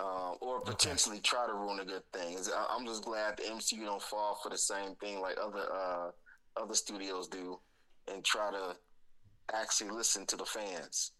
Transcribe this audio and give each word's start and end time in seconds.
um, 0.00 0.36
or 0.40 0.60
potentially 0.60 1.16
okay. 1.16 1.22
try 1.24 1.46
to 1.46 1.52
ruin 1.52 1.80
a 1.80 1.84
good 1.84 2.02
thing. 2.12 2.36
I'm 2.70 2.86
just 2.86 3.04
glad 3.04 3.36
the 3.36 3.42
MCU 3.44 3.84
don't 3.84 4.02
fall 4.02 4.38
for 4.42 4.48
the 4.48 4.58
same 4.58 4.94
thing 4.96 5.20
like 5.20 5.36
other 5.42 5.66
uh, 5.72 6.10
other 6.56 6.74
studios 6.74 7.28
do, 7.28 7.58
and 8.12 8.24
try 8.24 8.50
to 8.50 8.76
actually 9.54 9.90
listen 9.90 10.26
to 10.26 10.36
the 10.36 10.44
fans. 10.44 11.12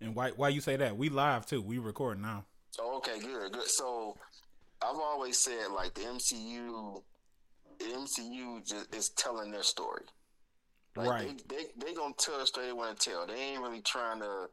And 0.00 0.14
why 0.14 0.30
why 0.30 0.48
you 0.50 0.60
say 0.60 0.76
that? 0.76 0.96
We 0.96 1.08
live 1.08 1.46
too. 1.46 1.60
We 1.60 1.78
record 1.78 2.20
now. 2.20 2.44
Oh, 2.78 2.98
okay, 2.98 3.18
good, 3.18 3.52
good. 3.52 3.66
So 3.68 4.16
I've 4.82 4.96
always 4.96 5.38
said 5.38 5.68
like 5.74 5.94
the 5.94 6.02
MCU, 6.02 7.02
the 7.78 7.84
MCU 7.84 8.66
just 8.66 8.94
is 8.94 9.08
telling 9.10 9.50
their 9.50 9.62
story. 9.62 10.04
Like 10.96 11.08
right. 11.08 11.42
They, 11.48 11.56
they 11.56 11.86
they 11.86 11.94
gonna 11.94 12.14
tell 12.18 12.40
us 12.40 12.50
they 12.50 12.72
want 12.72 12.98
to 12.98 13.10
tell. 13.10 13.26
They 13.26 13.34
ain't 13.34 13.62
really 13.62 13.82
trying 13.82 14.20
to 14.20 14.48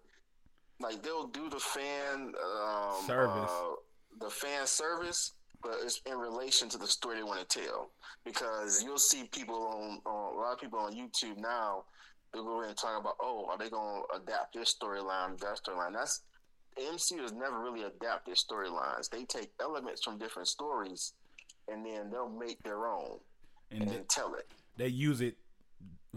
like 0.79 1.01
they'll 1.01 1.27
do 1.27 1.49
the 1.49 1.59
fan 1.59 2.33
um, 2.63 3.05
service, 3.05 3.51
uh, 3.51 3.75
the 4.19 4.29
fan 4.29 4.67
service, 4.67 5.33
but 5.63 5.75
it's 5.83 6.01
in 6.05 6.17
relation 6.17 6.69
to 6.69 6.77
the 6.77 6.87
story 6.87 7.17
they 7.17 7.23
want 7.23 7.47
to 7.47 7.59
tell. 7.61 7.91
Because 8.25 8.83
you'll 8.83 8.99
see 8.99 9.23
people 9.31 9.55
on, 9.55 9.99
on 10.05 10.35
a 10.35 10.37
lot 10.37 10.53
of 10.53 10.59
people 10.59 10.79
on 10.79 10.93
YouTube 10.93 11.37
now. 11.37 11.85
They'll 12.33 12.43
go 12.43 12.61
in 12.61 12.69
and 12.69 12.77
talk 12.77 12.99
about, 12.99 13.15
oh, 13.21 13.47
are 13.49 13.57
they 13.57 13.69
going 13.69 14.03
to 14.11 14.21
adapt 14.21 14.53
this 14.53 14.75
storyline, 14.75 15.39
that 15.39 15.59
storyline? 15.63 15.93
That's 15.93 16.23
MCU 16.77 17.21
has 17.21 17.31
never 17.31 17.59
really 17.61 17.83
adapted 17.83 18.35
storylines. 18.35 19.09
They 19.09 19.23
take 19.23 19.49
elements 19.61 20.03
from 20.03 20.19
different 20.19 20.47
stories, 20.47 21.13
and 21.69 21.85
then 21.85 22.11
they'll 22.11 22.29
make 22.29 22.61
their 22.63 22.85
own 22.85 23.17
and, 23.71 23.83
and 23.83 23.91
they, 23.91 23.99
tell 24.09 24.35
it. 24.35 24.45
They 24.75 24.89
use 24.89 25.21
it, 25.21 25.37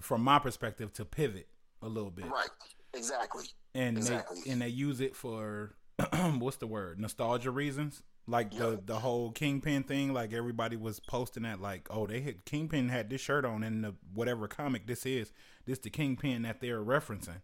from 0.01 0.23
my 0.23 0.41
perspective, 0.41 0.93
to 0.95 1.05
pivot 1.05 1.49
a 1.81 1.89
little 1.89 2.11
bit. 2.11 2.27
Right. 2.27 2.51
Exactly 2.93 3.45
and 3.75 3.97
exactly. 3.97 4.41
they 4.45 4.51
and 4.51 4.63
they 4.63 4.69
use 4.69 5.01
it 5.01 5.15
for 5.15 5.75
what's 6.39 6.57
the 6.57 6.67
word 6.67 6.99
nostalgia 6.99 7.51
reasons 7.51 8.03
like 8.27 8.53
yep. 8.53 8.61
the 8.61 8.83
the 8.87 8.99
whole 9.01 9.31
kingpin 9.31 9.83
thing 9.83 10.13
like 10.13 10.33
everybody 10.33 10.77
was 10.77 11.01
posting 11.01 11.43
that 11.43 11.61
like 11.61 11.87
oh 11.91 12.07
they 12.07 12.21
had 12.21 12.45
kingpin 12.45 12.89
had 12.89 13.11
this 13.11 13.21
shirt 13.21 13.45
on 13.45 13.63
in 13.63 13.83
the 13.83 13.95
whatever 14.15 14.49
comic 14.49 14.87
this 14.87 15.05
is 15.05 15.33
this 15.67 15.79
the 15.79 15.91
kingpin 15.91 16.43
that 16.43 16.61
they're 16.61 16.83
referencing 16.83 17.43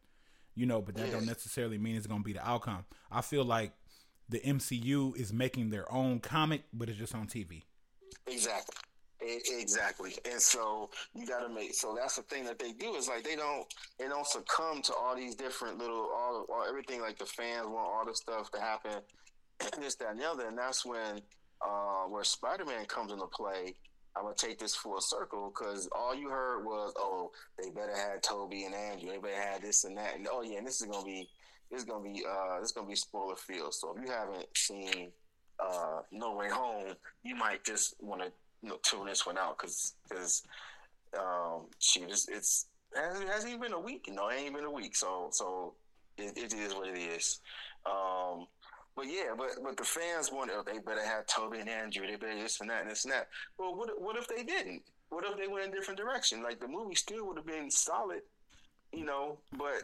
you 0.54 0.66
know 0.66 0.80
but 0.80 0.94
that 0.94 1.06
yeah. 1.06 1.12
don't 1.12 1.26
necessarily 1.26 1.78
mean 1.78 1.96
it's 1.96 2.06
gonna 2.06 2.22
be 2.22 2.32
the 2.32 2.48
outcome 2.48 2.84
i 3.10 3.20
feel 3.20 3.44
like 3.44 3.72
the 4.28 4.40
mcu 4.40 5.16
is 5.16 5.32
making 5.32 5.70
their 5.70 5.90
own 5.92 6.20
comic 6.20 6.62
but 6.72 6.88
it's 6.88 6.98
just 6.98 7.14
on 7.14 7.26
tv 7.26 7.62
exactly 8.26 8.74
Exactly, 9.26 10.14
and 10.30 10.40
so 10.40 10.90
you 11.14 11.26
got 11.26 11.40
to 11.40 11.48
make. 11.48 11.74
So 11.74 11.96
that's 11.98 12.16
the 12.16 12.22
thing 12.22 12.44
that 12.44 12.58
they 12.58 12.72
do 12.72 12.94
is 12.94 13.08
like 13.08 13.24
they 13.24 13.34
don't 13.34 13.66
they 13.98 14.06
don't 14.06 14.26
succumb 14.26 14.82
to 14.82 14.94
all 14.94 15.16
these 15.16 15.34
different 15.34 15.78
little 15.78 16.08
all, 16.14 16.46
all 16.48 16.64
everything 16.68 17.00
like 17.00 17.18
the 17.18 17.26
fans 17.26 17.66
want 17.66 17.88
all 17.88 18.04
the 18.06 18.14
stuff 18.14 18.50
to 18.52 18.60
happen, 18.60 19.00
this 19.80 19.96
that 19.96 20.10
and 20.10 20.20
the 20.20 20.24
other, 20.28 20.46
and 20.46 20.56
that's 20.56 20.84
when 20.84 21.20
uh, 21.60 22.04
where 22.04 22.22
Spider 22.24 22.64
Man 22.64 22.84
comes 22.86 23.12
into 23.12 23.26
play. 23.26 23.74
I'm 24.16 24.22
gonna 24.22 24.34
take 24.34 24.58
this 24.58 24.74
full 24.74 25.00
circle 25.00 25.52
because 25.54 25.88
all 25.94 26.14
you 26.14 26.30
heard 26.30 26.64
was, 26.64 26.92
"Oh, 26.96 27.32
they 27.58 27.70
better 27.70 27.96
have 27.96 28.22
Tobey 28.22 28.64
and 28.64 28.74
Andrew. 28.74 29.10
They 29.10 29.18
better 29.18 29.42
have 29.42 29.62
this 29.62 29.84
and 29.84 29.96
that." 29.98 30.14
And 30.14 30.28
oh 30.30 30.42
yeah, 30.42 30.58
and 30.58 30.66
this 30.66 30.80
is 30.80 30.86
gonna 30.86 31.04
be 31.04 31.28
this 31.70 31.80
is 31.80 31.84
gonna 31.84 32.04
be 32.04 32.24
uh 32.24 32.60
this 32.60 32.70
is 32.70 32.72
gonna 32.72 32.88
be 32.88 32.94
spoiler 32.94 33.36
field. 33.36 33.74
So 33.74 33.94
if 33.94 34.02
you 34.02 34.10
haven't 34.10 34.46
seen 34.54 35.10
uh 35.58 36.00
No 36.12 36.34
Way 36.34 36.48
Home, 36.48 36.94
you 37.24 37.34
might 37.34 37.64
just 37.64 37.94
want 38.00 38.22
to 38.22 38.32
know, 38.62 38.78
tune 38.82 39.06
this 39.06 39.26
one 39.26 39.38
out 39.38 39.58
because 39.58 39.94
because 40.08 40.42
um, 41.18 41.66
she 41.78 42.00
just 42.06 42.30
it's 42.30 42.66
it 42.94 43.28
hasn't 43.28 43.50
even 43.50 43.60
been 43.60 43.72
a 43.72 43.80
week. 43.80 44.06
You 44.08 44.14
know, 44.14 44.28
it 44.28 44.36
ain't 44.38 44.54
been 44.54 44.64
a 44.64 44.70
week. 44.70 44.96
So 44.96 45.28
so 45.30 45.74
it, 46.18 46.36
it 46.36 46.54
is 46.54 46.74
what 46.74 46.88
it 46.88 46.98
is. 46.98 47.40
Um, 47.84 48.46
but 48.96 49.06
yeah, 49.06 49.34
but 49.36 49.50
but 49.62 49.76
the 49.76 49.84
fans 49.84 50.32
want 50.32 50.50
oh, 50.52 50.62
they 50.64 50.78
better 50.78 51.04
have 51.04 51.26
Tobey 51.26 51.60
and 51.60 51.68
Andrew. 51.68 52.06
They 52.06 52.16
better 52.16 52.40
this 52.40 52.60
and 52.60 52.70
that 52.70 52.82
and 52.82 52.90
this 52.90 53.04
and 53.04 53.12
that. 53.12 53.28
Well, 53.58 53.74
what 53.74 54.00
what 54.00 54.16
if 54.16 54.26
they 54.26 54.42
didn't? 54.42 54.82
What 55.10 55.24
if 55.24 55.36
they 55.36 55.46
went 55.46 55.66
in 55.66 55.72
a 55.72 55.74
different 55.74 56.00
direction? 56.00 56.42
Like 56.42 56.60
the 56.60 56.68
movie 56.68 56.94
still 56.94 57.26
would 57.26 57.36
have 57.36 57.46
been 57.46 57.70
solid, 57.70 58.22
you 58.92 59.04
know. 59.04 59.38
But 59.56 59.82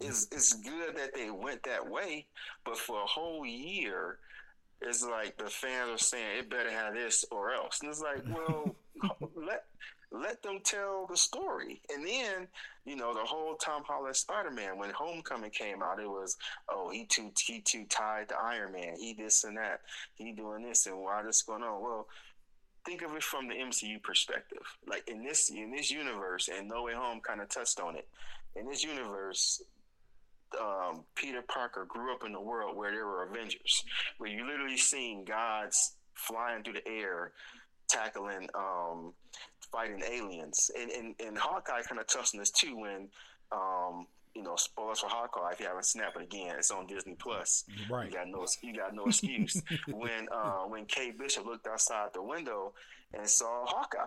it's 0.00 0.26
it's 0.32 0.54
good 0.54 0.96
that 0.96 1.14
they 1.14 1.30
went 1.30 1.62
that 1.62 1.88
way. 1.88 2.26
But 2.64 2.76
for 2.76 3.00
a 3.00 3.06
whole 3.06 3.46
year, 3.46 4.18
it's 4.80 5.04
like 5.04 5.36
the 5.36 5.50
fans 5.50 5.90
are 5.90 5.98
saying 5.98 6.38
it 6.38 6.50
better 6.50 6.70
have 6.70 6.94
this 6.94 7.24
or 7.30 7.52
else, 7.52 7.80
and 7.80 7.90
it's 7.90 8.00
like, 8.00 8.22
well, 8.28 8.74
let 9.36 9.64
let 10.10 10.42
them 10.42 10.60
tell 10.64 11.06
the 11.06 11.16
story. 11.16 11.82
And 11.94 12.06
then, 12.06 12.48
you 12.86 12.96
know, 12.96 13.12
the 13.12 13.20
whole 13.20 13.54
Tom 13.56 13.82
Holland 13.84 14.16
Spider 14.16 14.50
Man, 14.50 14.78
when 14.78 14.90
Homecoming 14.90 15.50
came 15.50 15.82
out, 15.82 16.00
it 16.00 16.08
was, 16.08 16.36
oh, 16.70 16.90
he 16.90 17.04
too 17.04 17.30
he 17.38 17.60
too 17.60 17.84
tied 17.88 18.28
to 18.30 18.36
Iron 18.36 18.72
Man. 18.72 18.96
He 18.98 19.14
this 19.14 19.44
and 19.44 19.56
that. 19.56 19.82
He 20.14 20.32
doing 20.32 20.62
this 20.62 20.86
and 20.86 20.98
why 20.98 21.22
this 21.22 21.42
going 21.42 21.62
on? 21.62 21.82
Well, 21.82 22.06
think 22.86 23.02
of 23.02 23.14
it 23.14 23.22
from 23.22 23.48
the 23.48 23.54
MCU 23.54 24.02
perspective. 24.02 24.62
Like 24.86 25.06
in 25.08 25.22
this 25.22 25.50
in 25.50 25.70
this 25.70 25.90
universe, 25.90 26.48
and 26.48 26.68
No 26.68 26.84
Way 26.84 26.94
Home 26.94 27.20
kind 27.20 27.40
of 27.40 27.48
touched 27.48 27.80
on 27.80 27.96
it. 27.96 28.08
In 28.56 28.66
this 28.66 28.82
universe, 28.82 29.62
um, 30.60 31.04
Peter 31.14 31.42
Parker 31.42 31.84
grew 31.88 32.14
up 32.14 32.24
in 32.24 32.34
a 32.34 32.40
world 32.40 32.76
where 32.76 32.90
there 32.90 33.06
were 33.06 33.24
Avengers, 33.24 33.84
where 34.18 34.30
you 34.30 34.46
literally 34.46 34.76
seen 34.76 35.24
gods 35.24 35.96
flying 36.14 36.62
through 36.62 36.74
the 36.74 36.88
air, 36.88 37.32
tackling, 37.88 38.48
um, 38.54 39.12
fighting 39.70 40.02
aliens. 40.02 40.70
And, 40.78 40.90
and, 40.90 41.14
and 41.20 41.38
Hawkeye 41.38 41.82
kind 41.82 42.00
of 42.00 42.06
touched 42.06 42.34
on 42.34 42.40
this 42.40 42.50
too 42.50 42.76
when, 42.76 43.08
um, 43.52 44.06
you 44.34 44.42
know, 44.42 44.56
spoilers 44.56 45.00
for 45.00 45.08
Hawkeye. 45.08 45.52
If 45.52 45.60
you 45.60 45.66
haven't 45.66 45.86
snapped 45.86 46.16
it 46.16 46.22
again, 46.22 46.54
it's 46.58 46.70
on 46.70 46.86
Disney 46.86 47.14
Plus. 47.14 47.64
Right. 47.90 48.06
You 48.06 48.12
got 48.12 48.28
no, 48.28 48.46
you 48.62 48.76
got 48.76 48.94
no 48.94 49.06
excuse. 49.06 49.60
when 49.88 50.28
uh, 50.30 50.62
when 50.68 50.84
Kate 50.86 51.18
Bishop 51.18 51.46
looked 51.46 51.66
outside 51.66 52.10
the 52.14 52.22
window 52.22 52.72
and 53.14 53.28
saw 53.28 53.64
Hawkeye, 53.66 54.04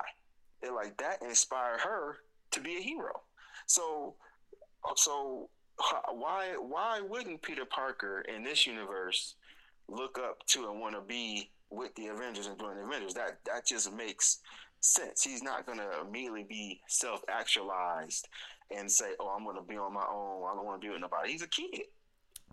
it 0.62 0.74
like 0.74 0.98
that 0.98 1.22
inspired 1.22 1.82
her 1.82 2.18
to 2.52 2.60
be 2.60 2.78
a 2.78 2.82
hero. 2.82 3.22
So, 3.66 4.16
so 4.96 5.50
why 6.12 6.56
why 6.60 7.02
wouldn't 7.02 7.42
Peter 7.42 7.66
Parker 7.66 8.22
in 8.34 8.44
this 8.44 8.66
universe 8.68 9.36
look 9.88 10.20
up 10.20 10.46
to 10.48 10.70
and 10.70 10.80
want 10.80 10.96
to 10.96 11.02
be 11.02 11.50
with 11.70 11.94
the 11.96 12.08
Avengers 12.08 12.48
and 12.48 12.60
join 12.60 12.76
the 12.76 12.84
Avengers? 12.84 13.14
That 13.14 13.40
that 13.46 13.66
just 13.66 13.92
makes 13.94 14.40
sense. 14.80 15.24
He's 15.24 15.44
not 15.44 15.66
going 15.66 15.78
to 15.78 16.02
immediately 16.02 16.44
be 16.44 16.82
self 16.88 17.22
actualized 17.30 18.28
and 18.76 18.92
say, 18.92 19.12
"Oh, 19.20 19.30
I'm 19.30 19.44
going 19.44 19.58
to 19.58 19.64
be 19.64 19.78
on 19.78 19.94
my 19.94 20.06
own. 20.10 20.44
I 20.50 20.56
don't 20.56 20.66
want 20.66 20.82
to 20.82 20.88
be 20.88 20.92
with 20.92 21.02
nobody." 21.02 21.32
He's 21.32 21.42
a 21.42 21.48
kid. 21.48 21.82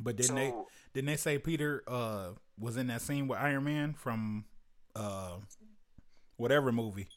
But 0.00 0.16
didn't 0.16 0.28
so, 0.28 0.34
they 0.34 0.54
didn't 0.94 1.06
they 1.06 1.16
say 1.16 1.38
Peter 1.38 1.82
uh, 1.86 2.30
was 2.58 2.76
in 2.76 2.86
that 2.88 3.02
scene 3.02 3.28
with 3.28 3.38
Iron 3.38 3.64
Man 3.64 3.94
from 3.94 4.44
uh, 4.94 5.36
whatever 6.36 6.72
movie? 6.72 7.08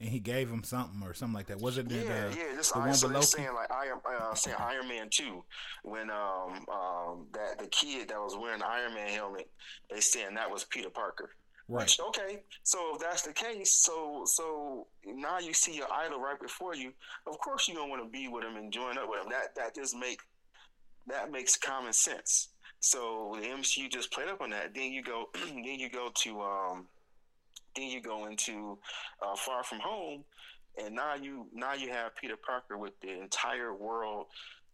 And 0.00 0.08
he 0.08 0.18
gave 0.18 0.48
him 0.48 0.64
something 0.64 1.02
or 1.04 1.12
something 1.12 1.34
like 1.34 1.46
that. 1.48 1.60
Was 1.60 1.76
it 1.76 1.88
the, 1.88 1.96
yeah, 1.96 2.28
the, 2.28 2.36
yeah? 2.36 2.56
Just 2.56 2.72
the 2.72 2.80
one 2.80 2.94
so 2.94 3.20
saying 3.20 3.54
like 3.54 3.70
Iron, 3.70 4.00
uh, 4.08 4.34
saying 4.34 4.56
Iron 4.58 4.88
Man 4.88 5.08
two 5.10 5.44
when 5.82 6.10
um 6.10 6.64
um 6.72 7.26
that 7.32 7.58
the 7.58 7.66
kid 7.66 8.08
that 8.08 8.18
was 8.18 8.36
wearing 8.36 8.60
the 8.60 8.66
Iron 8.66 8.94
Man 8.94 9.08
helmet, 9.08 9.50
they 9.90 10.00
saying 10.00 10.34
that 10.34 10.50
was 10.50 10.64
Peter 10.64 10.90
Parker. 10.90 11.30
Right. 11.68 11.82
Which, 11.82 12.00
okay, 12.00 12.42
so 12.64 12.94
if 12.94 13.00
that's 13.00 13.22
the 13.22 13.32
case, 13.32 13.72
so 13.72 14.22
so 14.24 14.86
now 15.06 15.38
you 15.38 15.52
see 15.52 15.76
your 15.76 15.92
idol 15.92 16.18
right 16.18 16.40
before 16.40 16.74
you. 16.74 16.92
Of 17.26 17.38
course, 17.38 17.68
you 17.68 17.74
don't 17.74 17.90
want 17.90 18.02
to 18.02 18.08
be 18.08 18.26
with 18.26 18.42
him 18.42 18.56
and 18.56 18.72
join 18.72 18.98
up 18.98 19.08
with 19.08 19.22
him. 19.22 19.30
That 19.30 19.54
that 19.54 19.74
just 19.74 19.94
make 19.94 20.20
that 21.06 21.30
makes 21.30 21.56
common 21.56 21.92
sense. 21.92 22.48
So 22.80 23.36
the 23.38 23.46
MCU 23.46 23.90
just 23.90 24.10
played 24.10 24.28
up 24.28 24.40
on 24.40 24.50
that. 24.50 24.74
Then 24.74 24.92
you 24.92 25.02
go, 25.02 25.28
then 25.34 25.62
you 25.64 25.90
go 25.90 26.10
to 26.22 26.40
um 26.40 26.86
then 27.76 27.88
you 27.88 28.00
go 28.00 28.26
into 28.26 28.78
uh, 29.22 29.36
Far 29.36 29.62
From 29.62 29.80
Home, 29.80 30.24
and 30.82 30.94
now 30.94 31.14
you 31.14 31.46
now 31.52 31.74
you 31.74 31.90
have 31.90 32.16
Peter 32.16 32.36
Parker 32.36 32.78
with 32.78 32.98
the 33.00 33.20
entire 33.20 33.74
world 33.74 34.26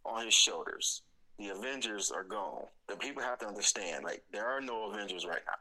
on 0.05 0.25
his 0.25 0.33
shoulders. 0.33 1.01
The 1.39 1.49
Avengers 1.49 2.11
are 2.11 2.23
gone. 2.23 2.65
The 2.87 2.95
people 2.95 3.21
have 3.21 3.39
to 3.39 3.47
understand, 3.47 4.03
like 4.03 4.23
there 4.31 4.45
are 4.45 4.61
no 4.61 4.91
Avengers 4.91 5.25
right 5.25 5.41
now. 5.45 5.53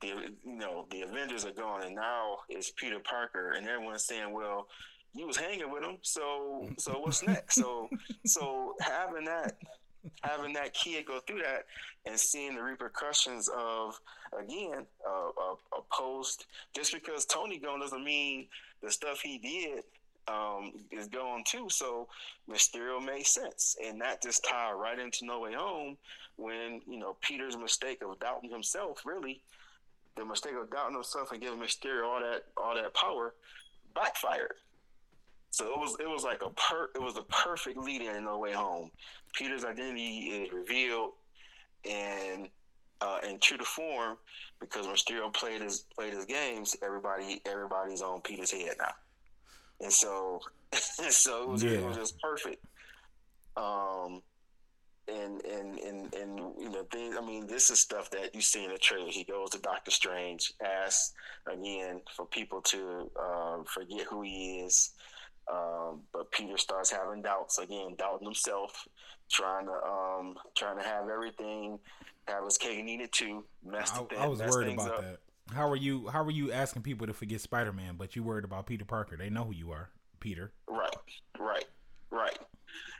The 0.00 0.08
you 0.44 0.56
know 0.56 0.86
the 0.90 1.02
Avengers 1.02 1.44
are 1.44 1.52
gone, 1.52 1.82
and 1.82 1.94
now 1.94 2.38
it's 2.48 2.72
Peter 2.76 2.98
Parker, 3.00 3.52
and 3.52 3.68
everyone's 3.68 4.04
saying, 4.04 4.32
well. 4.32 4.68
You 5.14 5.26
was 5.26 5.36
hanging 5.36 5.70
with 5.70 5.84
him, 5.84 5.98
so 6.00 6.70
so 6.78 6.92
what's 6.92 7.22
next? 7.22 7.56
so 7.56 7.86
so 8.24 8.74
having 8.80 9.26
that 9.26 9.58
having 10.22 10.52
that 10.54 10.74
kid 10.74 11.06
go 11.06 11.20
through 11.20 11.42
that 11.42 11.66
and 12.06 12.18
seeing 12.18 12.54
the 12.56 12.62
repercussions 12.62 13.48
of 13.56 14.00
again 14.38 14.86
a, 15.06 15.10
a, 15.10 15.54
a 15.78 15.82
post 15.90 16.46
just 16.74 16.92
because 16.92 17.24
Tony 17.24 17.58
gone 17.58 17.80
doesn't 17.80 18.04
mean 18.04 18.46
the 18.82 18.90
stuff 18.90 19.20
he 19.20 19.38
did 19.38 19.84
um, 20.28 20.72
is 20.90 21.08
gone 21.08 21.42
too. 21.44 21.68
So 21.68 22.08
Mysterio 22.48 23.04
made 23.04 23.26
sense, 23.26 23.76
and 23.84 24.00
that 24.00 24.22
just 24.22 24.44
tied 24.44 24.72
right 24.72 24.98
into 24.98 25.24
No 25.24 25.40
Way 25.40 25.54
Home 25.54 25.96
when 26.36 26.80
you 26.86 26.98
know 26.98 27.16
Peter's 27.20 27.56
mistake 27.56 28.02
of 28.02 28.18
doubting 28.20 28.50
himself, 28.50 29.02
really, 29.04 29.42
the 30.16 30.24
mistake 30.24 30.54
of 30.60 30.70
doubting 30.70 30.94
himself 30.94 31.32
and 31.32 31.40
giving 31.40 31.58
Mysterio 31.58 32.04
all 32.04 32.20
that 32.20 32.44
all 32.56 32.74
that 32.74 32.94
power 32.94 33.34
backfired. 33.94 34.54
So 35.52 35.66
it 35.66 35.78
was 35.78 35.96
it 36.00 36.08
was 36.08 36.24
like 36.24 36.42
a 36.42 36.48
per 36.48 36.88
it 36.94 37.00
was 37.00 37.18
a 37.18 37.22
perfect 37.24 37.76
lead 37.76 38.00
in 38.00 38.24
No 38.24 38.38
Way 38.38 38.52
Home. 38.52 38.90
Peter's 39.34 39.64
identity 39.64 40.18
is 40.30 40.50
revealed, 40.50 41.10
and 41.88 42.48
uh, 43.02 43.18
and 43.22 43.38
true 43.38 43.58
to 43.58 43.64
form, 43.64 44.16
because 44.60 44.86
Mysterio 44.86 45.30
played 45.30 45.60
his 45.60 45.84
played 45.94 46.14
his 46.14 46.24
games, 46.24 46.74
everybody 46.82 47.42
everybody's 47.44 48.00
on 48.00 48.22
Peter's 48.22 48.50
head 48.50 48.76
now, 48.78 48.94
and 49.82 49.92
so 49.92 50.40
so 50.72 51.42
it 51.42 51.48
was, 51.50 51.62
yeah. 51.62 51.72
it 51.72 51.84
was 51.84 51.98
just 51.98 52.18
perfect. 52.18 52.64
Um, 53.54 54.22
and 55.06 55.44
and 55.44 55.78
and 55.80 56.14
and 56.14 56.38
you 56.58 56.70
know 56.70 56.86
things. 56.90 57.14
I 57.14 57.20
mean, 57.20 57.46
this 57.46 57.68
is 57.68 57.78
stuff 57.78 58.08
that 58.12 58.34
you 58.34 58.40
see 58.40 58.64
in 58.64 58.72
the 58.72 58.78
trailer. 58.78 59.10
He 59.10 59.24
goes 59.24 59.50
to 59.50 59.58
Doctor 59.58 59.90
Strange, 59.90 60.54
asks 60.64 61.12
again 61.46 62.00
for 62.16 62.24
people 62.24 62.62
to 62.62 63.10
uh, 63.20 63.58
forget 63.66 64.06
who 64.08 64.22
he 64.22 64.60
is. 64.60 64.92
Um, 65.52 66.00
but 66.12 66.30
Peter 66.30 66.56
starts 66.56 66.90
having 66.90 67.22
doubts 67.22 67.58
again, 67.58 67.94
doubting 67.98 68.26
himself, 68.26 68.86
trying 69.30 69.66
to 69.66 69.72
um, 69.72 70.36
trying 70.56 70.78
to 70.78 70.82
have 70.82 71.08
everything, 71.08 71.78
have 72.28 72.44
his 72.44 72.56
cake 72.56 72.78
and 72.78 72.88
eat 72.88 73.00
it 73.00 73.12
too. 73.12 73.44
Mess 73.64 73.92
I, 73.92 74.06
I 74.18 74.26
was 74.26 74.40
worried 74.40 74.74
about 74.74 74.92
up. 74.92 75.00
that. 75.02 75.18
How 75.52 75.68
are 75.68 75.76
you? 75.76 76.08
How 76.08 76.22
are 76.22 76.30
you 76.30 76.52
asking 76.52 76.82
people 76.82 77.06
to 77.06 77.12
forget 77.12 77.40
Spider 77.40 77.72
Man, 77.72 77.96
but 77.98 78.16
you 78.16 78.22
worried 78.22 78.44
about 78.44 78.66
Peter 78.66 78.84
Parker? 78.84 79.16
They 79.16 79.28
know 79.28 79.44
who 79.44 79.52
you 79.52 79.72
are, 79.72 79.90
Peter. 80.20 80.52
Right, 80.68 80.96
right, 81.38 81.66
right. 82.10 82.38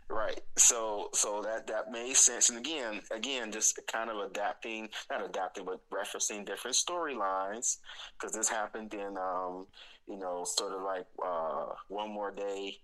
Right. 0.08 0.40
So 0.56 1.08
so 1.14 1.40
that 1.42 1.66
that 1.68 1.90
made 1.90 2.16
sense. 2.16 2.50
And 2.50 2.58
again, 2.58 3.00
again, 3.10 3.50
just 3.50 3.78
kind 3.90 4.10
of 4.10 4.18
adapting, 4.18 4.88
not 5.10 5.24
adapting, 5.24 5.64
but 5.64 5.80
referencing 5.90 6.44
different 6.44 6.76
storylines 6.76 7.78
because 8.18 8.34
this 8.34 8.48
happened 8.48 8.92
in, 8.92 9.16
um, 9.16 9.66
you 10.06 10.18
know, 10.18 10.44
sort 10.44 10.72
of 10.74 10.82
like 10.82 11.06
uh, 11.24 11.66
one 11.88 12.10
more 12.10 12.30
day, 12.30 12.76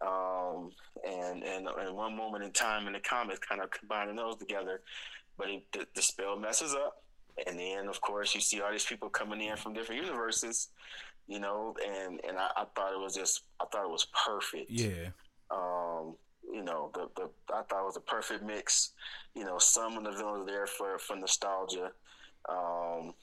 um, 0.00 0.70
and 1.04 1.42
and 1.42 1.66
and 1.66 1.96
one 1.96 2.16
moment 2.16 2.44
in 2.44 2.52
time 2.52 2.86
in 2.86 2.92
the 2.92 3.00
comics, 3.00 3.40
kind 3.40 3.60
of 3.60 3.70
combining 3.70 4.16
those 4.16 4.36
together. 4.36 4.80
But 5.36 5.48
it, 5.50 5.64
the, 5.72 5.86
the 5.96 6.02
spell 6.02 6.38
messes 6.38 6.74
up, 6.74 7.02
and 7.46 7.58
then 7.58 7.88
of 7.88 8.00
course 8.00 8.34
you 8.34 8.40
see 8.40 8.60
all 8.60 8.70
these 8.70 8.86
people 8.86 9.08
coming 9.08 9.40
in 9.40 9.56
from 9.56 9.72
different 9.72 10.02
universes, 10.02 10.68
you 11.26 11.40
know, 11.40 11.74
and 11.84 12.20
and 12.28 12.38
I, 12.38 12.48
I 12.56 12.64
thought 12.76 12.92
it 12.92 13.00
was 13.00 13.14
just, 13.14 13.42
I 13.60 13.64
thought 13.72 13.84
it 13.84 13.90
was 13.90 14.06
perfect. 14.26 14.70
Yeah. 14.70 15.08
Um, 15.50 16.14
you 16.52 16.62
know, 16.62 16.90
the, 16.94 17.08
the 17.16 17.30
I 17.54 17.62
thought 17.62 17.82
it 17.82 17.86
was 17.86 17.96
a 17.96 18.00
perfect 18.00 18.44
mix. 18.44 18.92
You 19.34 19.44
know, 19.44 19.58
some 19.58 19.96
of 19.96 20.04
the 20.04 20.12
villains 20.12 20.46
there 20.46 20.66
for 20.66 20.98
for 20.98 21.16
nostalgia, 21.16 21.90
um, 22.48 23.14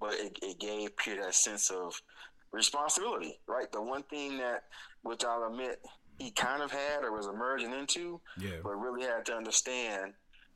but 0.00 0.14
it, 0.14 0.38
it 0.42 0.58
gave 0.58 0.96
Peter 0.96 1.22
that 1.22 1.34
sense 1.34 1.70
of 1.70 2.00
responsibility. 2.52 3.38
Right, 3.46 3.70
the 3.72 3.82
one 3.82 4.02
thing 4.04 4.38
that, 4.38 4.64
which 5.02 5.24
I'll 5.24 5.46
admit, 5.46 5.80
he 6.18 6.30
kind 6.30 6.62
of 6.62 6.70
had 6.70 7.04
or 7.04 7.12
was 7.12 7.26
emerging 7.26 7.72
into, 7.72 8.20
yeah. 8.38 8.56
but 8.62 8.70
really 8.80 9.06
had 9.06 9.24
to 9.26 9.34
understand 9.34 10.14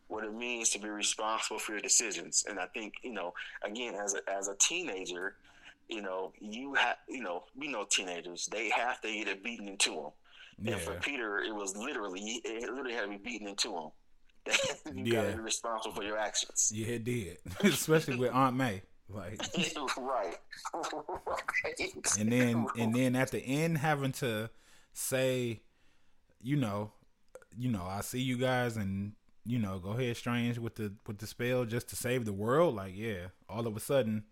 what 0.08 0.24
it 0.24 0.34
means 0.34 0.70
to 0.70 0.78
be 0.78 0.88
responsible 0.88 1.58
for 1.58 1.72
your 1.72 1.80
decisions. 1.80 2.44
And 2.48 2.58
I 2.58 2.66
think, 2.66 2.94
you 3.02 3.12
know, 3.12 3.32
again, 3.64 3.94
as 3.94 4.14
a, 4.14 4.30
as 4.30 4.48
a 4.48 4.54
teenager, 4.56 5.36
you 5.88 6.02
know, 6.02 6.32
you 6.38 6.74
have, 6.74 6.96
you 7.08 7.22
know, 7.22 7.44
we 7.56 7.68
know 7.68 7.86
teenagers, 7.88 8.48
they 8.52 8.68
have 8.70 9.00
to 9.00 9.12
get 9.12 9.28
it 9.28 9.42
beaten 9.42 9.68
into 9.68 9.90
them. 9.90 10.10
Yeah. 10.62 10.74
And 10.74 10.82
for 10.82 10.94
Peter, 10.94 11.38
it 11.38 11.54
was 11.54 11.76
literally 11.76 12.40
it 12.44 12.68
literally 12.70 12.94
had 12.94 13.02
to 13.02 13.08
be 13.08 13.18
beaten 13.18 13.48
into 13.48 13.76
him. 13.76 13.90
you 14.94 15.04
yeah. 15.04 15.22
gotta 15.22 15.36
be 15.36 15.42
responsible 15.42 15.94
for 15.94 16.02
your 16.02 16.18
actions. 16.18 16.72
Yeah, 16.74 16.88
it 16.88 17.04
did. 17.04 17.38
Especially 17.64 18.16
with 18.16 18.32
Aunt 18.32 18.56
May. 18.56 18.82
Like 19.08 19.40
right. 19.98 20.36
right. 20.72 21.92
And 22.18 22.32
then 22.32 22.66
and 22.78 22.94
then 22.94 23.16
at 23.16 23.30
the 23.30 23.40
end 23.40 23.78
having 23.78 24.12
to 24.12 24.48
say, 24.92 25.60
you 26.40 26.56
know, 26.56 26.92
you 27.58 27.70
know, 27.70 27.84
I 27.84 28.00
see 28.00 28.20
you 28.20 28.38
guys 28.38 28.76
and 28.76 29.12
you 29.44 29.58
know, 29.58 29.80
go 29.80 29.90
ahead 29.90 30.16
strange 30.16 30.58
with 30.58 30.76
the 30.76 30.94
with 31.06 31.18
the 31.18 31.26
spell 31.26 31.64
just 31.64 31.88
to 31.88 31.96
save 31.96 32.24
the 32.24 32.32
world. 32.32 32.76
Like, 32.76 32.92
yeah, 32.96 33.28
all 33.48 33.66
of 33.66 33.76
a 33.76 33.80
sudden 33.80 34.24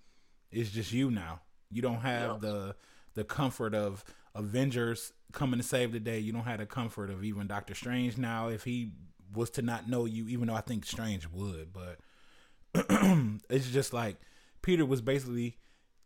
it's 0.51 0.71
just 0.71 0.93
you 0.93 1.11
now. 1.11 1.41
You 1.71 1.83
don't 1.83 2.01
have 2.01 2.31
yep. 2.31 2.41
the 2.41 2.77
the 3.15 3.25
comfort 3.25 3.75
of 3.75 4.05
Avengers 4.35 5.13
coming 5.33 5.61
to 5.61 5.67
save 5.67 5.93
the 5.93 6.01
day. 6.01 6.19
You 6.19 6.33
don't 6.33 6.45
have 6.45 6.59
the 6.59 6.67
comfort 6.67 7.11
of 7.11 7.25
even 7.25 7.47
Doctor 7.47 7.75
Strange 7.75 8.17
now. 8.17 8.49
If 8.49 8.65
he 8.65 8.93
was 9.35 9.51
to 9.51 9.63
not 9.63 9.89
know 9.89 10.05
you, 10.05 10.29
even 10.29 10.49
though 10.49 10.55
I 10.55 10.61
think 10.61 10.85
Strange 10.85 11.29
would, 11.29 11.73
but 11.73 11.99
it's 13.51 13.71
just 13.71 13.93
like 13.93 14.17
Peter 14.63 14.85
was 14.85 15.01
basically 15.01 15.57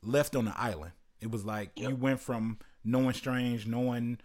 left 0.02 0.36
on 0.36 0.44
the 0.44 0.58
island. 0.58 0.92
It 1.20 1.30
was 1.30 1.44
like 1.44 1.70
yep. 1.76 1.90
you 1.90 1.96
went 1.96 2.20
from 2.20 2.58
knowing 2.84 3.14
Strange, 3.14 3.66
knowing 3.66 4.18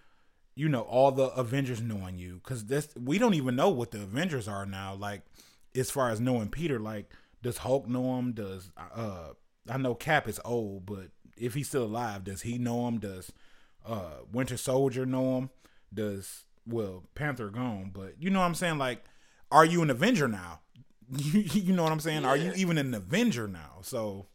you 0.56 0.68
know 0.68 0.82
all 0.82 1.12
the 1.12 1.28
Avengers 1.28 1.82
knowing 1.82 2.18
you, 2.18 2.42
because 2.44 2.66
this 2.66 2.90
we 3.00 3.18
don't 3.18 3.36
even 3.36 3.56
know 3.56 3.70
what 3.70 3.92
the 3.92 4.02
Avengers 4.02 4.48
are 4.48 4.66
now. 4.66 4.94
Like 4.94 5.22
as 5.76 5.92
far 5.92 6.10
as 6.10 6.20
knowing 6.20 6.50
Peter, 6.50 6.80
like 6.80 7.12
does 7.42 7.58
Hulk 7.58 7.88
know 7.88 8.18
him? 8.18 8.34
Does 8.34 8.72
uh 8.78 9.30
I 9.70 9.78
know 9.78 9.96
Cap 9.96 10.28
is 10.28 10.40
old, 10.44 10.86
but 10.86 11.10
if 11.38 11.54
he's 11.54 11.70
still 11.70 11.84
alive, 11.84 12.24
does 12.24 12.42
he 12.42 12.58
know 12.58 12.88
him? 12.88 13.00
Does 13.00 13.32
uh 13.86 14.20
Winter 14.32 14.58
Soldier 14.58 15.06
know 15.06 15.38
him? 15.38 15.50
Does 15.94 16.46
well 16.66 17.04
Panther 17.16 17.50
gone, 17.50 17.92
but 17.94 18.16
you 18.20 18.30
know 18.30 18.40
what 18.40 18.46
I'm 18.46 18.56
saying? 18.56 18.78
Like, 18.78 19.04
are 19.52 19.66
you 19.66 19.82
an 19.82 19.90
Avenger 19.90 20.28
now? 20.28 20.62
You, 21.10 21.42
you 21.54 21.74
know 21.74 21.84
what 21.84 21.92
I'm 21.92 22.00
saying? 22.00 22.24
Yeah. 22.24 22.30
Are 22.30 22.38
you 22.38 22.54
even 22.56 22.78
an 22.78 22.94
Avenger 22.94 23.48
now? 23.48 23.80
So, 23.82 24.28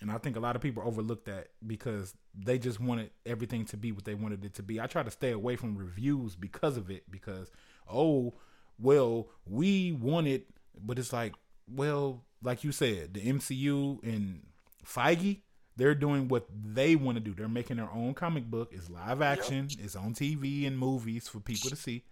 and 0.00 0.10
I 0.10 0.18
think 0.18 0.36
a 0.36 0.40
lot 0.40 0.56
of 0.56 0.62
people 0.62 0.82
overlook 0.84 1.24
that 1.26 1.48
because 1.66 2.14
they 2.34 2.58
just 2.58 2.80
wanted 2.80 3.10
everything 3.26 3.64
to 3.66 3.76
be 3.76 3.92
what 3.92 4.04
they 4.04 4.14
wanted 4.14 4.44
it 4.44 4.54
to 4.54 4.62
be. 4.62 4.80
I 4.80 4.86
try 4.86 5.02
to 5.02 5.10
stay 5.10 5.30
away 5.30 5.56
from 5.56 5.76
reviews 5.76 6.36
because 6.36 6.76
of 6.76 6.90
it 6.90 7.10
because 7.10 7.50
oh 7.88 8.34
well 8.78 9.28
we 9.46 9.92
wanted, 9.92 10.44
but 10.80 10.98
it's 10.98 11.12
like 11.12 11.34
well 11.68 12.24
like 12.42 12.64
you 12.64 12.72
said 12.72 13.14
the 13.14 13.20
MCU 13.20 14.02
and 14.02 14.42
Feige 14.84 15.42
they're 15.76 15.94
doing 15.94 16.28
what 16.28 16.46
they 16.52 16.96
want 16.96 17.16
to 17.16 17.20
do. 17.20 17.34
They're 17.34 17.48
making 17.48 17.78
their 17.78 17.90
own 17.92 18.14
comic 18.14 18.50
book. 18.50 18.70
It's 18.72 18.90
live 18.90 19.22
action. 19.22 19.68
Yep. 19.70 19.78
It's 19.84 19.96
on 19.96 20.14
TV 20.14 20.66
and 20.66 20.78
movies 20.78 21.28
for 21.28 21.40
people 21.40 21.70
to 21.70 21.76
see. 21.76 22.04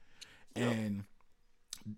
Yep. 0.56 0.72
And 0.72 1.05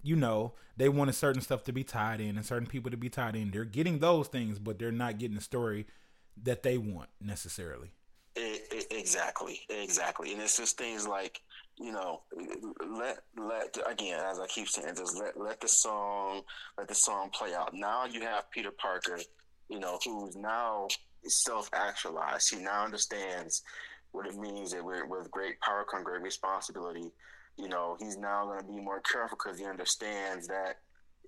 you 0.03 0.17
know, 0.17 0.53
they 0.77 0.89
wanted 0.89 1.15
certain 1.15 1.43
stuff 1.43 1.65
to 1.65 1.73
be 1.73 1.85
tied 1.85 2.21
in 2.21 2.37
and 2.37 2.47
certain 2.47 2.69
people 2.69 2.91
to 2.91 2.97
be 2.97 3.09
tied 3.09 3.37
in. 3.37 3.51
They're 3.51 3.65
getting 3.65 3.99
those 3.99 4.29
things, 4.29 4.59
but 4.59 4.79
they're 4.79 4.93
not 4.93 5.19
getting 5.19 5.37
the 5.37 5.43
story 5.43 5.87
that 6.43 6.63
they 6.63 6.79
want 6.79 7.09
necessarily. 7.21 7.91
exactly, 8.91 9.61
exactly, 9.69 10.33
and 10.33 10.41
it's 10.41 10.57
just 10.57 10.79
things 10.79 11.07
like 11.07 11.41
you 11.81 11.93
know, 11.93 12.21
let 12.87 13.21
let 13.39 13.77
again, 13.91 14.21
as 14.21 14.39
I 14.39 14.47
keep 14.47 14.69
saying, 14.69 14.95
just 14.97 15.19
let 15.19 15.41
let 15.41 15.61
the 15.61 15.69
song 15.69 16.43
let 16.77 16.89
the 16.89 16.95
song 16.95 17.31
play 17.31 17.55
out. 17.55 17.73
Now 17.73 18.05
you 18.05 18.21
have 18.21 18.51
Peter 18.51 18.71
Parker, 18.71 19.19
you 19.69 19.79
know, 19.79 19.99
who's 20.05 20.37
now 20.37 20.89
self 21.27 21.71
actualized. 21.73 22.55
He 22.55 22.61
now 22.61 22.85
understands 22.85 23.63
what 24.13 24.27
it 24.27 24.37
means 24.37 24.73
that 24.73 24.85
with 24.85 25.31
great 25.31 25.61
power 25.61 25.85
comes 25.85 26.05
great 26.05 26.23
responsibility. 26.23 27.13
You 27.57 27.69
know, 27.69 27.97
he's 27.99 28.17
now 28.17 28.47
going 28.47 28.61
to 28.61 28.67
be 28.67 28.81
more 28.81 29.01
careful 29.01 29.39
because 29.43 29.59
he 29.59 29.67
understands 29.67 30.47
that, 30.49 30.79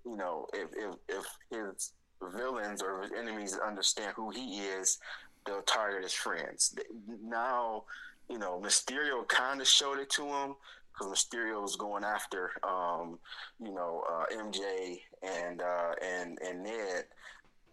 you 0.05 0.17
know, 0.17 0.47
if, 0.53 0.71
if, 0.77 0.95
if 1.09 1.25
his 1.51 1.93
villains 2.35 2.83
or 2.83 3.03
his 3.03 3.13
enemies 3.13 3.59
understand 3.65 4.15
who 4.17 4.31
he 4.31 4.61
is, 4.61 4.99
they'll 5.47 5.63
target 5.63 6.03
his 6.03 6.13
friends. 6.13 6.75
Now, 7.23 7.85
you 8.29 8.39
know, 8.39 8.61
Mysterio 8.65 9.27
kind 9.29 9.61
of 9.61 9.69
showed 9.69 9.99
it 9.99 10.11
to 10.11 10.25
him 10.25 10.55
because 10.93 11.13
Mysterio 11.13 11.61
was 11.61 11.77
going 11.77 12.05
after, 12.05 12.51
um, 12.63 13.19
you 13.61 13.75
know, 13.75 14.03
uh, 14.11 14.25
MJ 14.33 15.01
and 15.23 15.61
uh, 15.61 15.93
and 16.03 16.39
and 16.41 16.63
Ned 16.63 17.05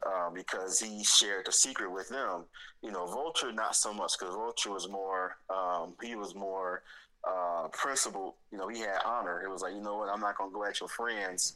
uh, 0.05 0.29
because 0.29 0.79
he 0.79 1.03
shared 1.03 1.45
the 1.45 1.51
secret 1.51 1.91
with 1.91 2.09
them. 2.09 2.45
You 2.81 2.91
know, 2.91 3.05
Vulture 3.05 3.51
not 3.51 3.75
so 3.75 3.93
much 3.93 4.13
because 4.17 4.33
Vulture 4.33 4.71
was 4.71 4.89
more 4.89 5.37
um, 5.49 5.93
he 6.01 6.15
was 6.15 6.35
more 6.35 6.83
uh, 7.27 7.67
principled. 7.71 8.33
You 8.51 8.57
know, 8.57 8.67
he 8.67 8.79
had 8.79 8.99
honor. 9.05 9.41
It 9.43 9.49
was 9.49 9.61
like, 9.61 9.73
you 9.73 9.81
know 9.81 9.97
what, 9.97 10.09
I'm 10.09 10.21
not 10.21 10.37
gonna 10.37 10.51
go 10.51 10.65
at 10.65 10.79
your 10.79 10.89
friends. 10.89 11.55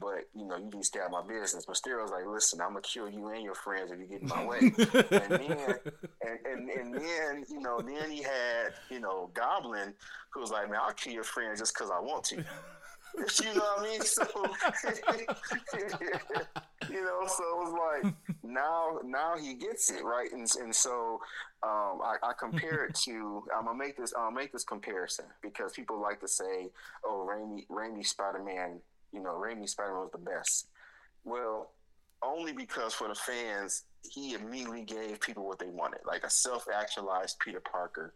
But 0.00 0.26
you 0.34 0.46
know, 0.46 0.56
you 0.56 0.70
can 0.70 0.82
stay 0.82 1.00
out 1.00 1.06
of 1.06 1.12
my 1.12 1.22
business. 1.22 1.66
But 1.66 1.78
was 1.84 2.10
like, 2.10 2.26
listen, 2.26 2.62
I'm 2.62 2.68
gonna 2.68 2.80
kill 2.80 3.10
you 3.10 3.28
and 3.28 3.44
your 3.44 3.54
friends 3.54 3.90
if 3.90 3.98
you 4.00 4.06
get 4.06 4.22
in 4.22 4.28
my 4.28 4.44
way. 4.44 4.58
and 4.60 4.74
then, 5.10 5.42
and, 6.22 6.38
and, 6.46 6.70
and 6.70 6.94
then, 6.94 7.44
you 7.50 7.60
know, 7.60 7.78
then 7.78 8.10
he 8.10 8.22
had, 8.22 8.72
you 8.90 9.00
know, 9.00 9.30
Goblin, 9.34 9.92
who 10.30 10.40
was 10.40 10.50
like, 10.50 10.70
man, 10.70 10.80
I'll 10.82 10.94
kill 10.94 11.12
your 11.12 11.24
friends 11.24 11.58
just 11.58 11.74
because 11.74 11.90
I 11.90 12.00
want 12.00 12.24
to. 12.24 12.42
you 13.42 13.54
know 13.54 13.60
what 13.60 13.80
I 13.80 13.90
mean? 13.90 14.00
So, 14.02 14.24
you 16.90 17.04
know, 17.04 17.26
so 17.26 17.42
it 17.42 17.58
was 17.58 18.02
like 18.02 18.14
now, 18.42 18.98
now 19.04 19.36
he 19.36 19.54
gets 19.54 19.90
it 19.90 20.02
right, 20.04 20.32
and 20.32 20.48
and 20.60 20.74
so 20.74 21.20
um, 21.62 22.00
I, 22.02 22.16
I, 22.22 22.32
compare 22.38 22.84
it 22.86 22.94
to. 23.04 23.44
I'm 23.56 23.66
gonna 23.66 23.78
make 23.78 23.96
this. 23.96 24.12
I'll 24.18 24.30
make 24.30 24.52
this 24.52 24.64
comparison 24.64 25.26
because 25.42 25.72
people 25.72 26.00
like 26.00 26.20
to 26.20 26.28
say, 26.28 26.70
"Oh, 27.04 27.28
Raimi, 27.30 27.66
Raimi 27.68 28.04
Spider 28.06 28.42
Man." 28.42 28.80
You 29.12 29.22
know, 29.22 29.34
Raimi 29.34 29.68
Spider 29.68 29.92
Man 29.92 30.00
was 30.00 30.12
the 30.12 30.18
best. 30.18 30.68
Well, 31.24 31.70
only 32.22 32.52
because 32.52 32.94
for 32.94 33.08
the 33.08 33.14
fans, 33.14 33.84
he 34.10 34.34
immediately 34.34 34.82
gave 34.82 35.20
people 35.20 35.46
what 35.46 35.58
they 35.58 35.68
wanted, 35.68 36.00
like 36.06 36.24
a 36.24 36.30
self-actualized 36.30 37.38
Peter 37.38 37.60
Parker, 37.60 38.14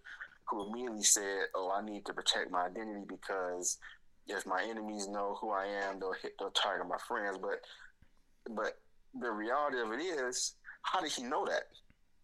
who 0.49 0.69
immediately 0.69 1.05
said, 1.05 1.47
"Oh, 1.55 1.71
I 1.71 1.85
need 1.85 2.05
to 2.07 2.15
protect 2.15 2.51
my 2.51 2.67
identity 2.67 3.05
because 3.07 3.79
if 4.29 4.47
my 4.47 4.63
enemies 4.69 5.09
know 5.09 5.37
who 5.41 5.51
I 5.51 5.67
am, 5.67 6.01
they'll 6.01 6.15
hit, 6.21 6.33
they'll 6.39 6.51
target 6.51 6.89
my 6.89 6.99
friends. 7.07 7.39
But, 7.41 7.61
but 8.55 8.79
the 9.21 9.31
reality 9.31 9.81
of 9.81 9.93
it 9.93 10.01
is, 10.01 10.55
how 10.83 11.01
did 11.01 11.13
he 11.13 11.23
know 11.23 11.45
that? 11.47 11.65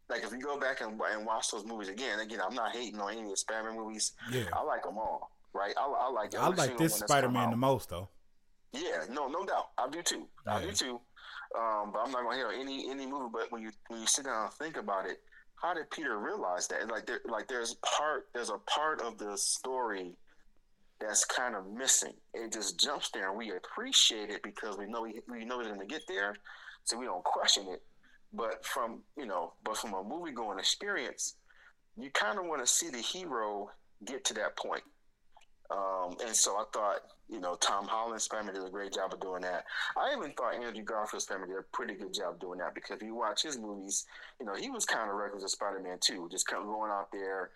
Like 0.09 0.25
if 0.25 0.33
you 0.33 0.41
go 0.41 0.59
back 0.59 0.81
and, 0.81 1.01
and 1.01 1.27
watch 1.27 1.51
those 1.51 1.65
movies 1.65 1.89
again, 1.89 2.21
again, 2.21 2.41
I'm 2.45 2.55
not 2.55 2.75
hating 2.75 3.01
on 3.01 3.13
any 3.13 3.23
of 3.23 3.31
the 3.31 3.37
Spider-Man 3.37 3.77
movies. 3.77 4.13
Yeah. 4.31 4.45
I 4.53 4.63
like 4.63 4.83
them 4.83 4.99
all, 4.99 5.31
right? 5.55 5.75
I, 5.79 5.87
I 5.87 6.11
like. 6.11 6.35
I 6.35 6.49
like 6.49 6.77
this 6.77 6.97
Spider-Man 6.97 7.51
the 7.51 7.57
most 7.57 7.89
though. 7.89 8.09
Yeah, 8.73 9.05
no, 9.11 9.29
no 9.29 9.45
doubt. 9.45 9.69
I 9.79 9.89
do 9.89 10.03
too. 10.03 10.27
I 10.47 10.61
do 10.61 10.73
too. 10.73 11.01
Um, 11.59 11.93
but 11.93 12.01
I'm 12.05 12.11
not 12.11 12.25
gonna 12.25 12.37
hit 12.37 12.47
on 12.47 12.55
any 12.55 12.91
any 12.91 13.07
movie. 13.07 13.31
But 13.33 13.51
when 13.51 13.63
you 13.63 13.71
when 13.89 14.01
you 14.01 14.07
sit 14.07 14.25
down 14.25 14.45
and 14.45 14.53
think 14.55 14.77
about 14.77 15.07
it, 15.07 15.21
how 15.57 15.75
did 15.75 15.91
Peter 15.91 16.19
realize 16.19 16.67
that? 16.69 16.89
Like 16.89 17.07
there, 17.07 17.21
like 17.27 17.49
there's 17.49 17.75
part 17.77 18.29
there's 18.35 18.51
a 18.51 18.59
part 18.59 19.01
of 19.03 19.19
the 19.19 19.37
story 19.37 20.15
that's 21.03 21.25
kind 21.25 21.55
of 21.55 21.67
missing. 21.67 22.15
It 22.35 22.53
just 22.53 22.79
jumps 22.79 23.11
there, 23.11 23.29
and 23.29 23.39
we 23.39 23.53
appreciate 23.53 24.31
it 24.31 24.43
because 24.43 24.77
we 24.79 24.87
know 24.87 25.03
we, 25.03 25.21
we 25.29 25.45
know 25.45 25.61
he's 25.61 25.69
gonna 25.69 25.87
get 25.87 26.03
there, 26.09 26.37
so 26.85 26.99
we 26.99 27.07
don't 27.07 27.25
question 27.25 27.67
it. 27.69 27.83
But 28.33 28.65
from 28.65 29.03
you 29.17 29.27
know, 29.27 29.55
but 29.65 29.77
from 29.77 29.95
a 29.95 30.03
movie 30.03 30.33
going 30.33 30.59
experience, 30.59 31.37
you 31.99 32.11
kind 32.11 32.39
of 32.39 32.47
want 32.47 32.61
to 32.63 32.67
see 32.67 32.89
the 32.89 32.99
hero 32.99 33.71
get 34.05 34.25
to 34.27 34.35
that 34.35 34.57
point. 34.57 34.83
Um, 35.71 36.17
and 36.25 36.35
so 36.35 36.57
I 36.57 36.65
thought, 36.73 37.01
you 37.31 37.41
know, 37.41 37.55
Tom 37.55 37.87
Holland's 37.87 38.25
Spider-Man 38.25 38.55
did 38.55 38.65
a 38.65 38.71
great 38.71 38.93
job 38.93 39.15
of 39.15 39.21
doing 39.21 39.43
that. 39.43 39.65
I 39.97 40.15
even 40.15 40.33
thought 40.33 40.55
Andrew 40.55 40.85
Garfield's 40.85 41.25
Spider-Man 41.25 41.49
did 41.49 41.59
a 41.59 41.77
pretty 41.77 41.95
good 41.95 42.13
job 42.13 42.41
doing 42.41 42.59
that 42.59 42.75
because 42.75 42.97
if 42.97 43.03
you 43.03 43.15
watch 43.15 43.43
his 43.43 43.59
movies, 43.59 44.05
you 44.39 44.45
know, 44.45 44.55
he 44.55 44.71
was 44.71 44.85
kind 44.85 45.09
of 45.09 45.17
reckless 45.17 45.45
as 45.45 45.53
Spider-Man 45.53 45.99
too, 46.01 46.29
just 46.31 46.47
kind 46.47 46.63
of 46.63 46.69
going 46.69 46.91
out 46.91 47.11
there, 47.11 47.51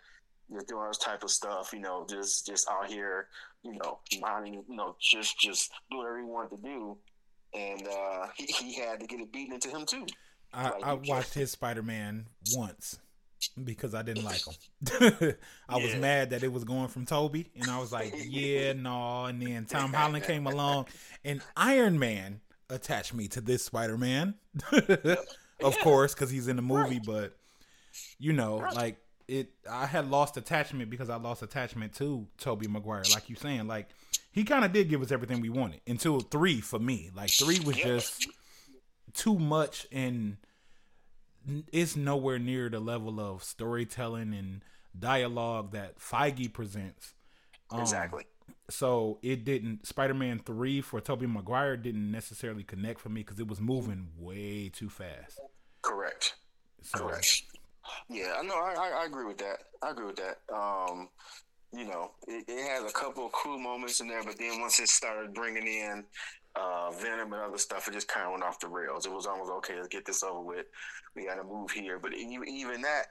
just 0.53 0.69
doing 0.69 0.87
this 0.89 0.99
type 0.99 1.23
of 1.25 1.31
stuff, 1.31 1.73
you 1.73 1.81
know, 1.81 2.07
just 2.09 2.47
just 2.47 2.69
out 2.71 2.89
here, 2.89 3.29
you 3.63 3.73
know, 3.75 3.99
minding, 4.21 4.55
you 4.69 4.77
know, 4.77 4.97
just 5.01 5.39
just 5.39 5.71
do 5.91 5.99
whatever 5.99 6.19
he 6.19 6.25
wanted 6.25 6.57
to 6.57 6.63
do, 6.63 6.99
and 7.55 7.87
uh, 7.89 8.27
he, 8.37 8.47
he 8.47 8.75
had 8.81 9.01
to 9.01 9.07
get 9.07 9.21
it 9.21 9.33
beaten 9.33 9.55
into 9.55 9.69
him 9.71 9.87
too. 9.87 10.07
I, 10.53 10.71
Like, 10.71 10.83
I 10.83 10.93
watched 10.95 11.35
his 11.35 11.51
Spider 11.51 11.83
Man 11.83 12.27
once 12.45 12.99
because 13.63 13.95
I 13.95 14.03
didn't 14.03 14.25
like 14.25 14.45
him. 14.47 15.35
I 15.69 15.77
was 15.79 15.95
mad 15.95 16.31
that 16.31 16.45
it 16.45 16.53
was 16.53 16.65
going 16.65 16.89
from 16.89 17.07
Tobey, 17.07 17.51
and 17.57 17.71
I 17.71 17.79
was 17.79 17.93
like, 17.93 18.15
yeah, 18.19 18.73
no. 18.73 19.27
And 19.27 19.41
then 19.43 19.67
Tom 19.67 19.93
Holland 19.93 20.25
came 20.25 20.47
along, 20.47 20.87
and 21.25 21.43
Iron 21.57 21.99
Man 21.99 22.41
attached 22.71 23.15
me 23.15 23.29
to 23.29 23.41
this 23.41 23.65
Spider 23.65 23.99
Man, 23.99 24.35
of 25.63 25.77
Yeah. 25.77 25.83
course, 25.83 26.15
because 26.15 26.31
he's 26.31 26.49
in 26.49 26.57
the 26.57 26.63
movie. 26.63 26.99
Right. 26.99 27.05
But 27.07 27.37
you 28.19 28.33
know, 28.33 28.61
Right. 28.61 28.75
like 28.75 28.97
it, 29.29 29.51
I 29.69 29.87
had 29.87 30.11
lost 30.11 30.37
attachment 30.37 30.91
because 30.91 31.11
I 31.11 31.17
lost 31.17 31.43
attachment 31.43 31.95
to 31.95 32.27
Tobey 32.39 32.69
Maguire. 32.69 33.03
Like 33.13 33.29
you 33.29 33.37
saying, 33.37 33.67
like 33.67 33.89
he 34.33 34.45
kind 34.45 34.65
of 34.65 34.73
did 34.73 34.89
give 34.89 35.03
us 35.03 35.11
everything 35.11 35.41
we 35.41 35.49
wanted 35.49 35.81
until 35.87 36.21
three 36.21 36.61
for 36.61 36.79
me. 36.79 37.11
Like 37.15 37.31
three 37.31 37.59
was 37.61 37.77
just 37.77 38.29
too 39.15 39.39
much 39.39 39.87
and 39.91 40.37
it's 41.73 41.97
nowhere 41.97 42.39
near 42.39 42.69
the 42.69 42.81
level 42.81 43.21
of 43.21 43.43
storytelling 43.43 44.35
and 44.35 44.63
dialogue 44.99 45.73
that 45.73 45.99
Feige 45.99 46.53
presents. 46.53 47.15
Um, 47.71 47.81
Exactly. 47.81 48.25
So 48.69 49.19
it 49.23 49.45
didn't. 49.45 49.87
Spider-Man 49.87 50.41
three 50.45 50.81
for 50.81 51.01
Tobey 51.01 51.27
Maguire 51.27 51.77
didn't 51.77 52.11
necessarily 52.11 52.65
connect 52.65 53.01
for 53.01 53.09
me 53.09 53.23
because 53.23 53.39
it 53.39 53.47
was 53.47 53.61
moving 53.61 54.09
way 54.19 54.69
too 54.73 54.89
fast. 54.89 55.41
Correct. 55.83 56.35
So 56.83 56.99
Correct. 56.99 57.43
Yeah, 58.09 58.35
I 58.39 58.43
know. 58.43 58.55
I, 58.55 59.03
I, 59.03 59.07
agree 59.07 59.25
with 59.25 59.39
that. 59.39 59.59
I 59.83 59.91
agree 59.91 60.07
with 60.07 60.17
that. 60.17 60.39
Um, 60.55 61.09
you 61.73 61.85
know, 61.85 62.13
it, 62.27 62.45
it 62.49 62.69
had 62.69 62.89
a 62.89 62.93
couple 62.93 63.27
of 63.27 63.33
cool 63.33 63.59
moments 63.59 64.01
in 64.01 64.09
there, 64.09 64.23
but 64.23 64.39
then 64.39 64.61
once 64.61 64.81
it 64.81 64.89
started 64.89 65.35
bringing 65.35 65.67
in 65.67 66.05
uh, 66.55 66.91
Venom 66.93 67.33
and 67.33 67.43
other 67.43 67.59
stuff, 67.59 67.89
it 67.89 67.95
just 67.95 68.09
kind 68.09 68.27
of 68.27 68.33
went 68.33 68.45
off 68.45 68.61
the 68.61 68.69
rails. 68.69 69.07
It 69.07 69.13
was 69.13 69.27
almost 69.27 69.51
okay. 69.51 69.77
Let's 69.77 69.89
get 69.89 70.05
this 70.05 70.23
over 70.23 70.41
with. 70.41 70.67
We 71.15 71.27
got 71.27 71.37
to 71.37 71.45
move 71.45 71.71
here, 71.71 71.99
but 71.99 72.15
even 72.15 72.49
even 72.49 72.83
that 72.83 73.07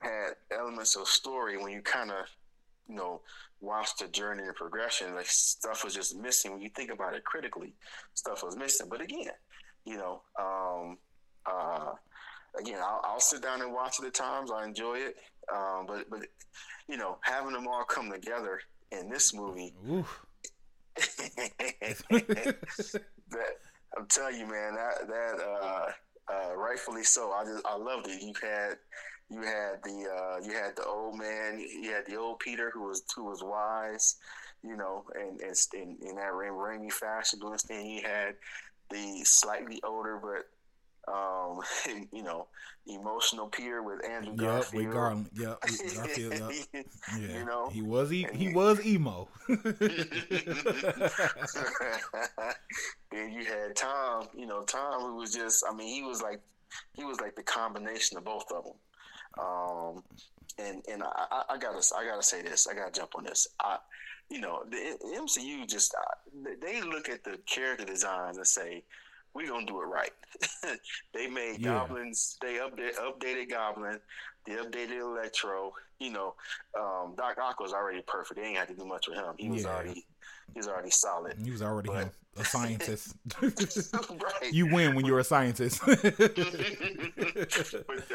had 0.00 0.34
elements 0.52 0.96
of 0.96 1.08
story 1.08 1.56
when 1.56 1.72
you 1.72 1.80
kind 1.80 2.10
of 2.10 2.26
you 2.88 2.96
know 2.96 3.20
watch 3.60 3.96
the 3.96 4.08
journey 4.08 4.42
and 4.42 4.54
progression. 4.54 5.14
Like 5.14 5.26
stuff 5.26 5.84
was 5.84 5.94
just 5.94 6.16
missing 6.16 6.52
when 6.52 6.60
you 6.60 6.70
think 6.70 6.92
about 6.92 7.14
it 7.14 7.24
critically. 7.24 7.74
Stuff 8.14 8.42
was 8.42 8.56
missing, 8.56 8.88
but 8.88 9.00
again, 9.00 9.32
you 9.84 9.96
know. 9.96 10.22
Um, 10.38 10.98
uh, 11.46 11.92
again, 12.58 12.78
I'll, 12.80 13.00
I'll 13.04 13.20
sit 13.20 13.42
down 13.42 13.62
and 13.62 13.72
watch 13.72 13.98
it 14.00 14.06
at 14.06 14.14
times. 14.14 14.50
I 14.50 14.64
enjoy 14.64 14.96
it, 14.96 15.16
um, 15.52 15.86
but 15.86 16.08
but 16.10 16.20
you 16.88 16.96
know, 16.96 17.18
having 17.22 17.52
them 17.52 17.66
all 17.66 17.84
come 17.84 18.10
together 18.10 18.60
in 18.92 19.08
this 19.08 19.34
movie, 19.34 19.74
oof. 19.90 20.24
that 20.96 22.56
I'm 23.96 24.06
telling 24.08 24.38
you, 24.38 24.46
man, 24.46 24.74
that 24.74 25.08
that 25.08 25.40
uh, 25.40 25.86
uh, 26.32 26.56
rightfully 26.56 27.04
so. 27.04 27.32
I 27.32 27.44
just 27.44 27.64
I 27.66 27.76
loved 27.76 28.08
it. 28.08 28.22
You 28.22 28.32
had 28.40 28.76
you 29.30 29.42
had 29.42 29.82
the 29.82 30.08
uh, 30.10 30.46
you 30.46 30.52
had 30.52 30.76
the 30.76 30.84
old 30.84 31.18
man, 31.18 31.58
you 31.58 31.90
had 31.90 32.06
the 32.06 32.16
old 32.16 32.38
Peter 32.38 32.70
who 32.72 32.82
was 32.82 33.02
who 33.16 33.24
was 33.24 33.42
wise, 33.42 34.16
you 34.62 34.76
know, 34.76 35.04
and 35.14 35.40
and 35.40 35.56
in, 35.74 35.96
in 36.08 36.16
that 36.16 36.34
rain, 36.34 36.52
rainy 36.52 36.90
fashion 36.90 37.38
doing 37.40 37.58
thing. 37.58 37.86
You 37.86 38.02
had 38.02 38.34
the 38.90 39.24
slightly 39.24 39.80
older 39.82 40.20
but 40.22 40.46
um, 41.08 41.60
you 42.12 42.22
know, 42.22 42.46
emotional 42.86 43.48
peer 43.48 43.82
with 43.82 44.04
Andrew 44.04 44.32
Yep, 44.32 44.38
Garfield. 44.40 44.84
with 44.84 44.92
Garland. 44.94 45.30
Yep, 45.34 45.60
Garfield. 45.96 46.34
Yep. 46.72 46.86
Yeah, 47.20 47.38
You 47.38 47.44
know? 47.44 47.68
he 47.70 47.82
was 47.82 48.12
e- 48.12 48.26
he 48.32 48.46
And- 48.46 48.54
was 48.56 48.84
emo. 48.84 49.28
then 53.10 53.32
you 53.32 53.44
had 53.44 53.76
Tom, 53.76 54.28
you 54.36 54.46
know, 54.46 54.62
Tom 54.64 55.00
who 55.02 55.16
was 55.16 55.32
just 55.32 55.64
I 55.68 55.74
mean, 55.74 55.88
he 55.94 56.02
was 56.02 56.22
like 56.22 56.40
he 56.94 57.04
was 57.04 57.20
like 57.20 57.34
the 57.36 57.42
combination 57.42 58.16
of 58.18 58.24
both 58.24 58.46
of 58.54 58.64
them. 58.64 58.74
Um 59.38 60.02
and 60.58 60.82
and 60.90 61.02
I, 61.02 61.26
I, 61.30 61.42
I 61.54 61.58
gotta 61.58 61.82
I 61.96 62.04
gotta 62.06 62.22
say 62.22 62.42
this. 62.42 62.66
I 62.66 62.74
gotta 62.74 62.92
jump 62.92 63.10
on 63.16 63.24
this. 63.24 63.46
I, 63.60 63.78
you 64.30 64.40
know, 64.40 64.62
the 64.70 64.96
MCU 65.18 65.68
just 65.68 65.94
uh, 65.94 66.50
they 66.62 66.80
look 66.80 67.08
at 67.10 67.24
the 67.24 67.38
character 67.46 67.84
designs 67.84 68.36
and 68.38 68.46
say, 68.46 68.82
"We're 69.34 69.48
gonna 69.48 69.66
do 69.66 69.80
it 69.82 69.86
right." 69.86 70.12
they 71.12 71.26
made 71.26 71.58
Yeah. 71.60 71.74
goblins. 71.86 72.36
They 72.40 72.54
update 72.54 72.96
updated 72.96 73.50
Goblin. 73.50 74.00
They 74.46 74.52
updated 74.54 75.00
Electro. 75.00 75.72
You 76.00 76.10
know, 76.10 76.34
um, 76.78 77.14
Doc 77.16 77.38
Ock 77.38 77.60
was 77.60 77.72
already 77.72 78.02
perfect. 78.06 78.40
They 78.40 78.46
ain't 78.46 78.58
had 78.58 78.68
to 78.68 78.74
do 78.74 78.84
much 78.84 79.08
with 79.08 79.16
him. 79.16 79.34
He 79.38 79.48
was 79.48 79.62
Yeah. 79.62 79.70
already 79.70 80.04
he 80.52 80.58
was 80.58 80.68
already 80.68 80.90
solid. 80.90 81.36
he 81.42 81.50
was 81.50 81.62
already 81.62 81.88
But- 81.88 82.04
him, 82.04 82.10
a 82.36 82.44
scientist. 82.44 83.14
right. 83.42 84.52
you 84.52 84.66
win 84.66 84.94
when 84.96 85.04
you're 85.04 85.20
a 85.20 85.24
scientist. 85.24 85.80
but 85.86 86.04
I 86.04 86.10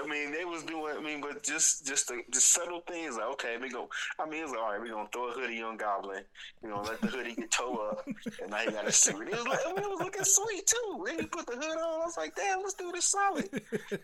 mean, 0.07 0.31
they 0.31 0.45
was 0.45 0.63
doing. 0.63 0.95
I 0.97 1.01
mean, 1.01 1.21
but 1.21 1.43
just 1.43 1.85
just 1.87 2.07
the 2.07 2.21
just 2.31 2.51
subtle 2.53 2.81
things 2.87 3.15
like 3.15 3.25
okay, 3.33 3.57
we 3.61 3.69
go. 3.69 3.89
I 4.19 4.27
mean, 4.27 4.43
it's 4.43 4.51
like 4.51 4.59
all 4.59 4.71
right. 4.71 4.81
We 4.81 4.89
gonna 4.89 5.07
throw 5.13 5.29
a 5.29 5.31
hoodie 5.31 5.61
on 5.61 5.77
Goblin. 5.77 6.23
You 6.63 6.69
know, 6.69 6.81
let 6.81 6.99
the 7.01 7.07
hoodie 7.07 7.35
get 7.35 7.51
toe 7.51 7.89
up, 7.91 8.07
and 8.41 8.51
now 8.51 8.57
he 8.57 8.71
got 8.71 8.87
a 8.87 8.91
suit. 8.91 9.27
It 9.27 9.31
was 9.37 9.45
like, 9.47 9.59
I 9.65 9.69
mean, 9.69 9.79
it 9.83 9.89
was 9.89 10.01
looking 10.01 10.23
sweet 10.23 10.65
too. 10.67 11.03
Then 11.05 11.19
he 11.19 11.25
put 11.25 11.45
the 11.45 11.53
hood 11.53 11.77
on. 11.77 12.01
I 12.01 12.05
was 12.05 12.17
like, 12.17 12.35
damn, 12.35 12.59
let's 12.59 12.73
do 12.73 12.91
this 12.91 13.05
solid. 13.05 13.49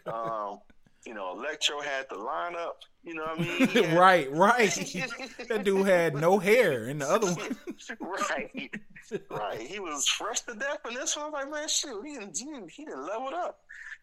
Um, 0.08 0.60
you 1.06 1.14
know, 1.14 1.34
Electro 1.38 1.80
had 1.82 2.08
the 2.10 2.16
lineup. 2.16 2.74
You 3.04 3.14
know 3.14 3.24
what 3.24 3.40
I 3.40 3.44
mean? 3.44 3.68
Had- 3.86 3.98
right, 3.98 4.32
right. 4.32 4.72
that 5.50 5.62
dude 5.64 5.86
had 5.88 6.16
no 6.16 6.40
hair, 6.40 6.86
and 6.86 7.02
the 7.02 7.08
other 7.10 7.28
one. 7.28 7.56
right, 8.00 8.72
right. 9.30 9.62
He 9.62 9.80
was 9.80 10.08
fresh 10.08 10.42
to 10.42 10.56
death 10.56 10.80
in 10.90 10.96
this 10.96 11.16
one. 11.16 11.26
I 11.26 11.30
was 11.30 11.34
like, 11.34 11.52
man, 11.52 11.68
shoot, 11.70 12.04
he 12.04 12.14
didn't, 12.14 12.38
he 12.38 12.46
didn't, 12.46 12.72
he 12.72 12.86
didn't 12.86 13.06
level 13.06 13.28
up, 13.28 13.60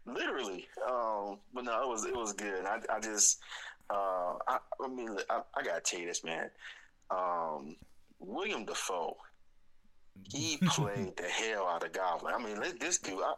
literally. 0.06 0.68
Um, 0.88 1.38
but 1.52 1.64
no, 1.64 1.82
it 1.82 1.88
was 1.88 2.04
it 2.04 2.14
was 2.14 2.32
good. 2.32 2.64
I, 2.64 2.78
I 2.88 3.00
just, 3.00 3.40
uh, 3.90 4.34
I, 4.46 4.58
I 4.80 4.88
mean, 4.88 5.16
I, 5.28 5.42
I 5.56 5.62
gotta 5.64 5.80
tell 5.80 5.98
you 5.98 6.06
this, 6.06 6.22
man. 6.22 6.48
Um, 7.10 7.74
William 8.20 8.64
Dafoe, 8.64 9.16
he 10.30 10.58
played 10.68 11.16
the 11.16 11.24
hell 11.24 11.66
out 11.66 11.84
of 11.84 11.92
Goblin. 11.92 12.34
I 12.34 12.42
mean, 12.42 12.58
this 12.80 12.98
dude, 12.98 13.20
I, 13.22 13.34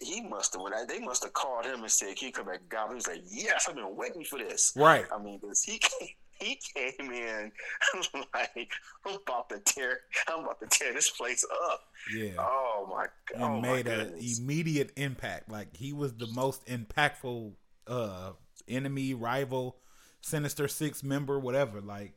he 0.00 0.22
must 0.22 0.54
have 0.54 0.88
they 0.88 1.00
must 1.00 1.24
have 1.24 1.32
called 1.32 1.64
him 1.64 1.82
and 1.82 1.90
said, 1.90 2.16
"Can 2.16 2.28
you 2.28 2.32
come 2.32 2.46
back, 2.46 2.60
Goblin?" 2.68 2.96
He's 2.96 3.08
like, 3.08 3.22
"Yes, 3.28 3.66
I've 3.68 3.74
been 3.74 3.96
waiting 3.96 4.24
for 4.24 4.38
this." 4.38 4.72
Right. 4.76 5.06
I 5.12 5.22
mean, 5.22 5.40
'cause 5.40 5.62
he 5.62 5.78
came, 5.78 6.08
he 6.40 6.60
came 6.74 7.10
in 7.12 7.52
like 8.34 8.70
I'm 9.06 9.16
about 9.26 9.48
to 9.50 9.58
tear, 9.60 10.00
I'm 10.28 10.40
about 10.44 10.60
to 10.60 10.66
tear 10.66 10.92
this 10.92 11.10
place 11.10 11.44
up. 11.70 11.80
Yeah. 12.14 12.32
Oh 12.38 12.86
my 12.90 13.06
and 13.34 13.40
god! 13.40 13.50
Oh 13.56 13.60
made 13.60 13.86
an 13.86 14.14
immediate 14.18 14.92
impact. 14.96 15.50
Like 15.50 15.76
he 15.76 15.92
was 15.92 16.14
the 16.14 16.28
most 16.28 16.64
impactful 16.66 17.54
uh 17.86 18.32
enemy, 18.68 19.14
rival, 19.14 19.78
Sinister 20.20 20.68
Six 20.68 21.02
member, 21.02 21.38
whatever. 21.38 21.80
Like 21.80 22.14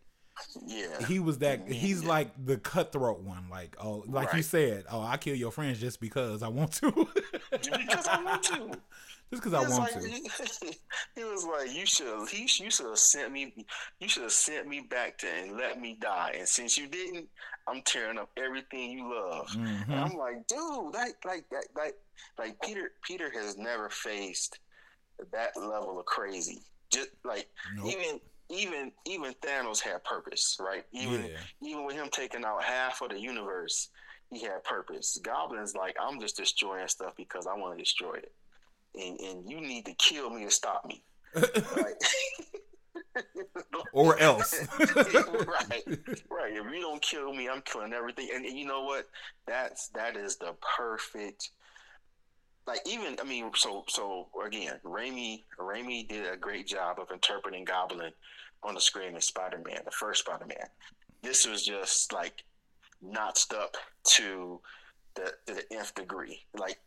yeah, 0.66 1.06
he 1.06 1.20
was 1.20 1.40
that. 1.40 1.68
He's 1.72 2.02
Yeah. 2.04 2.10
like 2.10 2.46
the 2.46 2.58
cutthroat 2.58 3.22
one. 3.22 3.50
Like 3.50 3.76
oh, 3.80 4.04
like 4.08 4.34
you 4.34 4.42
said, 4.42 4.86
oh, 4.90 5.02
I 5.02 5.18
kill 5.18 5.36
your 5.36 5.52
friends 5.52 5.80
just 5.80 6.00
because 6.00 6.44
I 6.44 6.48
want 6.48 6.74
to. 6.74 7.08
because 7.52 8.08
I 8.08 8.24
want 8.24 8.44
to. 8.44 8.72
just 9.32 9.44
because 9.44 9.54
I 9.54 9.62
want 9.62 9.94
like, 9.96 10.04
to. 10.04 10.74
He 11.16 11.24
was 11.24 11.46
like, 11.46 11.74
"You 11.76 11.86
should, 11.86 12.28
he, 12.30 12.42
you 12.64 12.70
should 12.72 12.88
have 12.88 12.98
sent 13.00 13.32
me, 13.32 13.66
you 14.00 14.08
should 14.08 14.24
have 14.24 14.32
sent 14.32 14.68
me 14.68 14.82
back 14.82 15.18
to 15.20 15.28
and 15.28 15.58
let 15.58 15.80
me 15.80 15.98
die. 16.00 16.36
And 16.38 16.48
since 16.48 16.78
you 16.78 16.88
didn't, 16.88 17.28
I'm 17.68 17.82
tearing 17.84 18.18
up 18.18 18.30
everything 18.38 18.92
you 18.92 19.14
love." 19.14 19.48
And 19.56 19.88
Mhm. 19.88 20.12
I'm 20.12 20.18
like, 20.18 20.48
dude, 20.48 20.94
like, 20.94 21.16
like, 21.26 21.46
that, 21.52 21.66
like, 21.76 21.96
like 22.38 22.62
Peter 22.62 22.92
Peter 23.04 23.30
has 23.32 23.58
never 23.58 23.90
faced 23.90 24.60
that 25.32 25.56
level 25.56 26.00
of 26.00 26.06
crazy. 26.06 26.64
Just 26.92 27.10
like 27.24 27.48
nope. 27.76 27.88
even 27.88 28.20
even 28.52 28.92
even 29.06 29.34
Thanos 29.42 29.80
had 29.80 30.04
purpose, 30.04 30.58
right? 30.60 30.84
Even 30.92 31.26
yeah. 31.26 31.38
even 31.62 31.86
with 31.86 31.96
him 31.96 32.10
taking 32.12 32.44
out 32.44 32.64
half 32.64 33.02
of 33.02 33.10
the 33.10 33.20
universe, 33.20 33.90
he 34.30 34.42
had 34.42 34.64
purpose. 34.64 35.20
Goblin's 35.24 35.76
like, 35.76 35.96
I'm 36.02 36.20
just 36.20 36.38
destroying 36.38 36.88
stuff 36.88 37.14
because 37.16 37.48
I 37.48 37.56
want 37.56 37.78
to 37.78 37.84
destroy 37.84 38.16
it, 38.16 38.34
and 38.96 39.20
and 39.20 39.50
you 39.50 39.62
need 39.62 39.86
to 39.86 39.94
kill 39.94 40.30
me 40.30 40.46
to 40.46 40.52
stop 40.52 40.86
me. 40.86 41.04
or 43.94 44.20
else. 44.20 44.68
right, 44.80 45.84
right. 46.30 46.54
If 46.54 46.74
you 46.74 46.82
don't 46.82 47.02
kill 47.02 47.34
me, 47.34 47.50
I'm 47.50 47.62
killing 47.62 47.94
everything. 47.94 48.30
And, 48.34 48.46
and 48.46 48.58
you 48.58 48.66
know 48.66 48.84
what? 48.84 49.10
That's 49.48 49.88
that 49.90 50.18
is 50.18 50.38
the 50.38 50.56
perfect 50.78 51.52
like 52.68 52.82
even 52.86 53.18
I 53.20 53.24
mean, 53.24 53.52
so 53.56 53.84
so 53.88 54.28
again, 54.46 54.80
Raimi 54.84 55.44
Raimi 55.60 56.08
did 56.08 56.32
a 56.32 56.38
great 56.38 56.68
job 56.68 57.00
of 57.00 57.12
interpreting 57.12 57.66
Goblin 57.66 58.12
on 58.64 58.76
the 58.76 58.82
screen 58.82 59.16
in 59.16 59.22
Spider 59.22 59.62
Man, 59.66 59.82
the 59.86 59.92
first 59.92 60.22
Spider 60.22 60.46
Man. 60.46 60.68
This 61.22 61.48
was 61.48 61.64
just 61.66 62.14
like 62.14 62.44
notched 63.02 63.54
up 63.54 63.76
to 64.16 64.60
the 65.16 65.34
to 65.48 65.54
the 65.54 65.76
nth 65.76 65.94
degree. 65.96 66.40
Like 66.58 66.80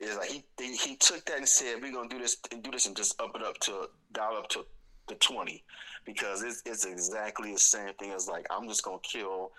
it's 0.00 0.16
like 0.16 0.30
he 0.30 0.76
he 0.76 0.96
took 0.96 1.24
that 1.26 1.38
and 1.38 1.48
said, 1.48 1.82
"We're 1.82 1.92
gonna 1.92 2.08
do 2.08 2.18
this 2.18 2.36
and 2.50 2.62
do 2.62 2.70
this 2.70 2.86
and 2.86 2.96
just 2.96 3.20
up 3.20 3.32
it 3.34 3.42
up 3.42 3.58
to 3.60 3.88
dial 4.12 4.36
up 4.36 4.48
to 4.50 4.64
the 5.08 5.14
twenty 5.16 5.64
because 6.04 6.42
it's 6.42 6.62
it's 6.66 6.84
exactly 6.84 7.52
the 7.52 7.58
same 7.58 7.92
thing 7.94 8.12
as 8.12 8.28
like 8.28 8.46
I'm 8.50 8.68
just 8.68 8.84
gonna 8.84 8.98
kill 9.02 9.52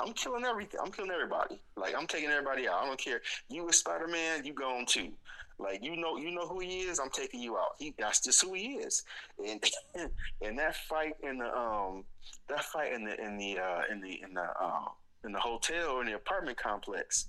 I'm 0.00 0.12
killing 0.12 0.44
everything. 0.44 0.80
I'm 0.82 0.92
killing 0.92 1.10
everybody. 1.10 1.60
Like 1.76 1.94
I'm 1.96 2.06
taking 2.06 2.30
everybody 2.30 2.68
out. 2.68 2.82
I 2.82 2.86
don't 2.86 2.98
care. 2.98 3.22
You 3.48 3.64
with 3.64 3.74
Spider 3.74 4.08
Man, 4.08 4.44
you 4.44 4.52
going 4.52 4.86
too. 4.86 5.12
Like 5.58 5.82
you 5.82 5.96
know, 5.96 6.16
you 6.16 6.30
know 6.32 6.46
who 6.46 6.60
he 6.60 6.80
is. 6.80 6.98
I'm 6.98 7.10
taking 7.10 7.40
you 7.40 7.56
out. 7.56 7.76
He 7.78 7.94
that's 7.98 8.20
just 8.20 8.42
who 8.42 8.54
he 8.54 8.74
is. 8.74 9.02
And 9.44 9.62
and 10.42 10.58
that 10.58 10.76
fight 10.76 11.14
in 11.22 11.38
the 11.38 11.56
um 11.56 12.04
that 12.48 12.64
fight 12.64 12.92
in 12.92 13.04
the 13.04 13.18
in 13.22 13.38
the 13.38 13.58
uh 13.58 13.82
in 13.90 14.00
the 14.00 14.20
in 14.22 14.34
the 14.34 14.42
uh, 14.42 14.88
in 15.24 15.32
the 15.32 15.40
hotel 15.40 15.92
or 15.92 16.00
in 16.02 16.08
the 16.08 16.14
apartment 16.14 16.58
complex. 16.58 17.26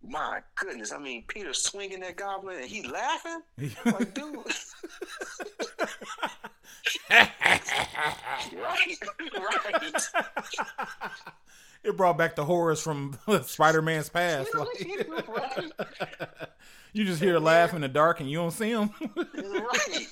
My 0.00 0.40
goodness, 0.54 0.92
I 0.92 0.98
mean, 0.98 1.24
Peter 1.26 1.52
swinging 1.52 2.00
that 2.00 2.14
goblin 2.16 2.58
and 2.58 2.66
he 2.66 2.86
laughing. 2.86 3.40
like, 3.84 4.14
dude. 4.14 4.36
right, 7.10 7.60
right 8.54 10.08
it 11.84 11.96
brought 11.96 12.18
back 12.18 12.36
the 12.36 12.44
horrors 12.44 12.80
from 12.80 13.18
Spider 13.42 13.82
Man's 13.82 14.08
past. 14.08 14.54
Like, 14.54 14.68
you 14.80 15.04
just 17.04 17.22
hear 17.22 17.36
a 17.36 17.40
laugh 17.40 17.74
in 17.74 17.80
the 17.80 17.88
dark 17.88 18.20
and 18.20 18.30
you 18.30 18.38
don't 18.38 18.50
see 18.50 18.70
him. 18.70 18.90
right. 19.16 20.06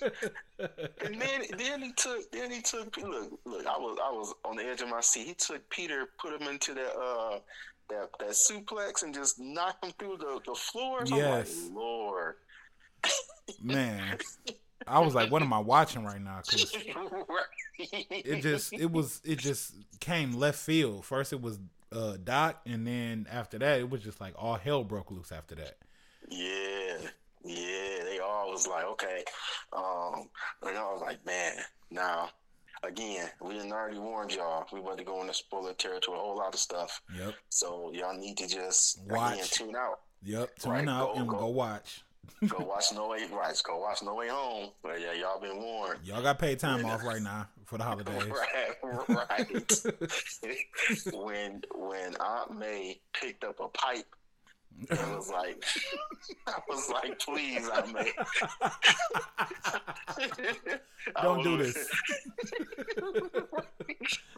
And 1.04 1.20
then 1.20 1.42
then 1.58 1.82
he 1.82 1.92
took 1.92 2.30
then 2.32 2.50
he 2.50 2.60
took 2.62 2.96
look 2.96 3.38
look 3.44 3.66
I 3.66 3.78
was 3.78 3.98
I 4.02 4.10
was 4.10 4.34
on 4.44 4.56
the 4.56 4.64
edge 4.64 4.82
of 4.82 4.88
my 4.88 5.00
seat. 5.00 5.26
He 5.26 5.34
took 5.34 5.68
Peter, 5.70 6.08
put 6.20 6.40
him 6.40 6.48
into 6.48 6.74
that 6.74 6.96
uh 6.96 7.38
that 7.88 8.10
that 8.18 8.30
suplex 8.30 9.02
and 9.02 9.14
just 9.14 9.38
knocked 9.38 9.84
him 9.84 9.92
through 9.98 10.18
the, 10.18 10.40
the 10.46 10.54
floor. 10.54 11.02
Yes. 11.06 11.64
Like, 11.64 11.74
Lord. 11.74 12.34
Man. 13.62 14.18
I 14.86 15.00
was 15.00 15.14
like, 15.14 15.32
what 15.32 15.42
am 15.42 15.52
I 15.52 15.58
watching 15.58 16.04
right 16.04 16.20
now? 16.20 16.42
Because 16.44 16.72
it 17.78 18.40
just 18.40 18.72
it 18.72 18.90
was 18.90 19.20
it 19.24 19.38
just 19.38 19.74
came 20.00 20.34
left 20.34 20.58
field. 20.58 21.04
First 21.04 21.32
it 21.32 21.40
was 21.40 21.58
uh 21.92 22.16
Doc, 22.22 22.60
and 22.66 22.86
then 22.86 23.26
after 23.30 23.58
that 23.58 23.80
it 23.80 23.90
was 23.90 24.02
just 24.02 24.20
like 24.20 24.34
all 24.36 24.54
hell 24.54 24.84
broke 24.84 25.10
loose 25.10 25.32
after 25.32 25.54
that. 25.56 25.76
Yeah, 26.28 26.98
yeah, 27.44 28.04
they 28.04 28.18
all 28.22 28.50
was 28.50 28.66
like, 28.66 28.84
okay, 28.84 29.24
um, 29.72 30.28
and 30.62 30.76
I 30.76 30.92
was 30.92 31.02
like, 31.02 31.24
man, 31.24 31.54
now 31.90 32.30
again, 32.82 33.28
we 33.40 33.54
didn't 33.54 33.72
already 33.72 33.98
warned 33.98 34.34
y'all. 34.34 34.66
We 34.72 34.80
about 34.80 34.98
to 34.98 35.04
go 35.04 35.20
into 35.20 35.34
spoiler 35.34 35.74
territory, 35.74 36.18
a 36.18 36.20
whole 36.20 36.36
lot 36.36 36.54
of 36.54 36.60
stuff. 36.60 37.00
Yep. 37.16 37.34
So 37.48 37.92
y'all 37.92 38.16
need 38.16 38.36
to 38.38 38.48
just 38.48 39.00
watch, 39.06 39.34
again, 39.34 39.46
tune 39.50 39.76
out. 39.76 40.00
Yep, 40.22 40.58
tune 40.58 40.72
right, 40.72 40.88
out 40.88 41.14
go, 41.14 41.20
and 41.20 41.28
go, 41.28 41.38
go 41.38 41.46
watch 41.48 42.02
go 42.48 42.64
watch 42.64 42.92
No 42.94 43.08
Way 43.08 43.26
right. 43.32 43.60
Go 43.64 43.78
watch 43.78 44.02
No 44.02 44.14
Way 44.14 44.28
Home. 44.28 44.70
But 44.82 45.00
yeah, 45.00 45.12
y'all 45.12 45.40
been 45.40 45.56
warned. 45.56 46.00
Y'all 46.04 46.22
got 46.22 46.38
paid 46.38 46.58
time 46.58 46.84
off 46.84 47.04
right 47.04 47.22
now 47.22 47.48
for 47.64 47.78
the 47.78 47.84
holidays. 47.84 48.24
right, 48.82 49.08
right. 49.08 49.52
when 51.12 51.62
when 51.74 52.16
Aunt 52.16 52.58
May 52.58 53.00
picked 53.12 53.44
up 53.44 53.60
a 53.60 53.68
pipe 53.68 54.06
it 54.82 55.16
was 55.16 55.30
like, 55.30 55.64
I 56.46 56.58
was 56.68 56.90
like, 56.90 57.18
please, 57.18 57.68
Aunt 57.68 57.92
May. 57.94 58.12
Don't 61.22 61.42
do 61.42 61.56
this. 61.56 61.76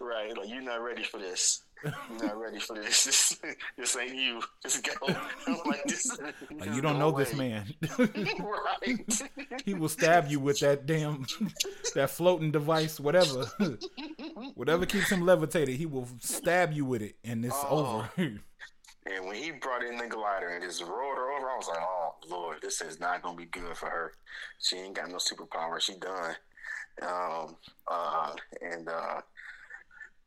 right, 0.01 0.37
like 0.37 0.49
you're 0.49 0.63
not 0.63 0.83
ready 0.83 1.03
for 1.03 1.19
this. 1.19 1.63
You're 1.85 2.27
not 2.27 2.39
ready 2.39 2.59
for 2.59 2.75
this. 2.75 3.05
This, 3.05 3.41
this 3.77 3.97
ain't 3.97 4.17
you. 4.17 4.43
Just 4.63 4.85
go. 4.85 5.15
I'm 5.47 5.59
like, 5.67 5.85
this, 5.85 6.19
like, 6.59 6.75
you 6.75 6.83
don't 6.83 6.99
know 6.99 7.13
this 7.13 7.35
man. 7.35 7.73
right. 7.99 9.23
he 9.65 9.75
will 9.75 9.89
stab 9.89 10.29
you 10.29 10.41
with 10.41 10.59
that 10.61 10.87
damn 10.87 11.25
that 11.95 12.11
floating 12.11 12.51
device, 12.51 12.99
whatever. 12.99 13.47
whatever 14.55 14.87
keeps 14.87 15.11
him 15.11 15.21
levitated, 15.21 15.77
he 15.77 15.87
will 15.87 16.09
stab 16.21 16.73
you 16.73 16.85
with 16.85 17.03
it, 17.03 17.17
and 17.23 17.45
it's 17.45 17.55
oh. 17.65 18.09
over. 18.19 18.41
And 19.15 19.27
when 19.27 19.37
he 19.37 19.51
brought 19.51 19.83
in 19.83 19.97
the 19.97 20.07
glider 20.07 20.49
and 20.49 20.63
just 20.63 20.83
rolled 20.83 21.17
her 21.17 21.33
over, 21.33 21.51
I 21.51 21.57
was 21.57 21.69
like, 21.69 21.81
"Oh 21.81 22.15
Lord, 22.29 22.59
this 22.61 22.81
is 22.81 23.01
not 23.01 23.23
gonna 23.23 23.37
be 23.37 23.47
good 23.47 23.77
for 23.77 23.89
her. 23.89 24.15
She 24.61 24.77
ain't 24.77 24.97
got 24.97 25.09
no 25.09 25.17
superpower. 25.17 25.81
She 25.81 25.97
done." 25.97 26.35
Um, 27.01 27.57
uh, 27.87 28.35
and 28.61 28.89
uh, 28.89 29.21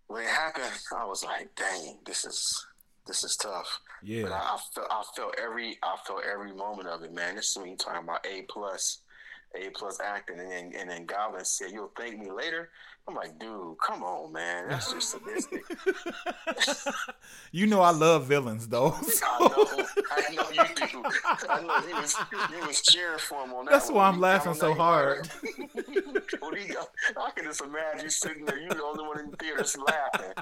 when 0.08 0.24
it 0.24 0.30
happened, 0.30 0.72
I 0.98 1.06
was 1.06 1.24
like, 1.24 1.54
"Dang, 1.56 2.00
this 2.06 2.26
is 2.26 2.66
this 3.06 3.24
is 3.24 3.36
tough." 3.36 3.80
Yeah. 4.02 4.24
But 4.24 4.32
I, 4.32 4.38
I 4.38 4.58
felt 4.74 4.88
I 4.90 5.04
felt 5.16 5.36
every 5.42 5.78
I 5.84 5.96
felt 6.08 6.24
every 6.32 6.54
moment 6.54 6.88
of 6.88 7.04
it, 7.04 7.14
man. 7.14 7.36
This 7.36 7.50
is 7.50 7.58
when 7.58 7.70
you 7.70 7.78
talking 7.78 8.04
about 8.04 8.26
A 8.26 8.44
plus, 8.44 9.00
A 9.56 9.70
plus 9.72 10.00
acting, 10.00 10.40
and 10.40 10.52
then 10.52 10.74
and 10.78 10.90
then 10.90 11.06
Goblin 11.06 11.46
said, 11.46 11.72
"You'll 11.72 11.92
thank 11.98 12.18
me 12.18 12.32
later." 12.32 12.70
I'm 13.12 13.18
like, 13.18 13.38
dude, 13.40 13.76
come 13.86 14.04
on, 14.04 14.32
man. 14.32 14.70
That's 14.70 14.94
just 14.94 15.10
sadistic. 15.10 15.64
you 17.52 17.68
know 17.68 17.82
I 17.82 17.92
love 17.92 18.26
villains 18.26 18.70
though. 18.70 18.92
So. 19.02 19.26
I 19.28 19.50
know, 19.50 19.76
I 20.12 20.34
know 20.34 20.50
you 20.50 20.64
do. 20.76 21.04
I 21.50 21.62
know 21.62 21.82
he 21.82 21.94
was 21.94 22.16
he 22.32 22.66
was 22.66 22.82
cheering 22.82 23.20
for 23.20 23.44
him 23.44 23.54
on 23.54 23.66
that. 23.66 23.72
That's 23.72 23.92
why 23.92 24.08
I'm 24.08 24.22
laughing 24.22 24.54
so 24.54 24.74
hard. 24.74 25.30
I 25.44 27.32
can 27.36 27.44
just 27.44 27.62
imagine 27.62 28.04
you 28.04 28.10
sitting 28.10 28.46
there, 28.46 28.58
You're 28.58 28.70
the 28.70 28.84
only 28.84 29.04
one 29.04 29.20
in 29.20 29.32
the 29.32 29.38
theater 29.38 29.58
just 29.58 29.78
laughing. 29.78 30.34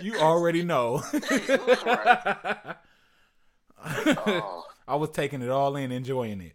you 0.00 0.16
already 0.18 0.64
know. 0.64 1.02
oh. 3.84 4.64
I 4.88 4.96
was 4.96 5.10
taking 5.10 5.42
it 5.42 5.48
all 5.48 5.76
in, 5.76 5.92
enjoying 5.92 6.40
it. 6.40 6.54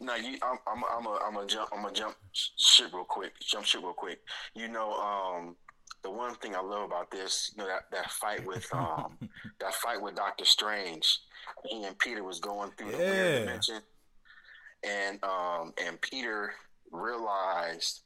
No, 0.00 0.14
you. 0.14 0.38
I'm. 0.42 0.58
I'm. 0.66 0.82
I'm 0.96 1.06
a. 1.06 1.18
I'm 1.26 1.36
a 1.36 1.46
jump. 1.46 1.70
I'm 1.72 1.84
a 1.84 1.92
jump 1.92 2.14
shit 2.32 2.92
real 2.92 3.04
quick. 3.04 3.32
Jump 3.40 3.64
shit 3.64 3.82
real 3.82 3.92
quick. 3.92 4.20
You 4.54 4.68
know, 4.68 4.92
um, 4.92 5.56
the 6.02 6.10
one 6.10 6.34
thing 6.36 6.54
I 6.54 6.60
love 6.60 6.84
about 6.84 7.10
this, 7.10 7.52
you 7.56 7.62
know, 7.62 7.68
that 7.68 7.90
that 7.90 8.10
fight 8.12 8.46
with 8.46 8.66
um, 8.72 9.18
that 9.60 9.74
fight 9.74 10.00
with 10.00 10.14
Doctor 10.14 10.44
Strange. 10.44 11.20
He 11.64 11.84
and 11.84 11.98
Peter 11.98 12.22
was 12.22 12.40
going 12.40 12.70
through 12.72 12.92
the 12.92 12.98
weird 12.98 13.46
dimension, 13.46 13.80
and 14.84 15.22
um, 15.24 15.72
and 15.84 16.00
Peter 16.00 16.52
realized 16.92 18.02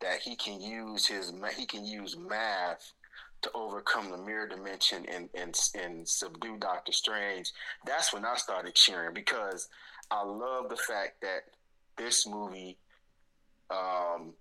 that 0.00 0.20
he 0.20 0.36
can 0.36 0.60
use 0.60 1.06
his 1.06 1.32
he 1.56 1.66
can 1.66 1.84
use 1.84 2.16
math 2.16 2.92
to 3.42 3.50
overcome 3.54 4.10
the 4.10 4.18
mirror 4.18 4.46
dimension 4.46 5.04
and 5.12 5.28
and 5.34 5.56
and 5.74 6.08
subdue 6.08 6.56
Doctor 6.58 6.92
Strange. 6.92 7.50
That's 7.84 8.12
when 8.12 8.24
I 8.24 8.36
started 8.36 8.74
cheering 8.74 9.14
because 9.14 9.68
I 10.12 10.22
love 10.24 10.68
the 10.68 10.76
fact 10.76 11.22
that 11.22 11.44
this 11.96 12.26
movie 12.26 12.76
um, 13.70 14.34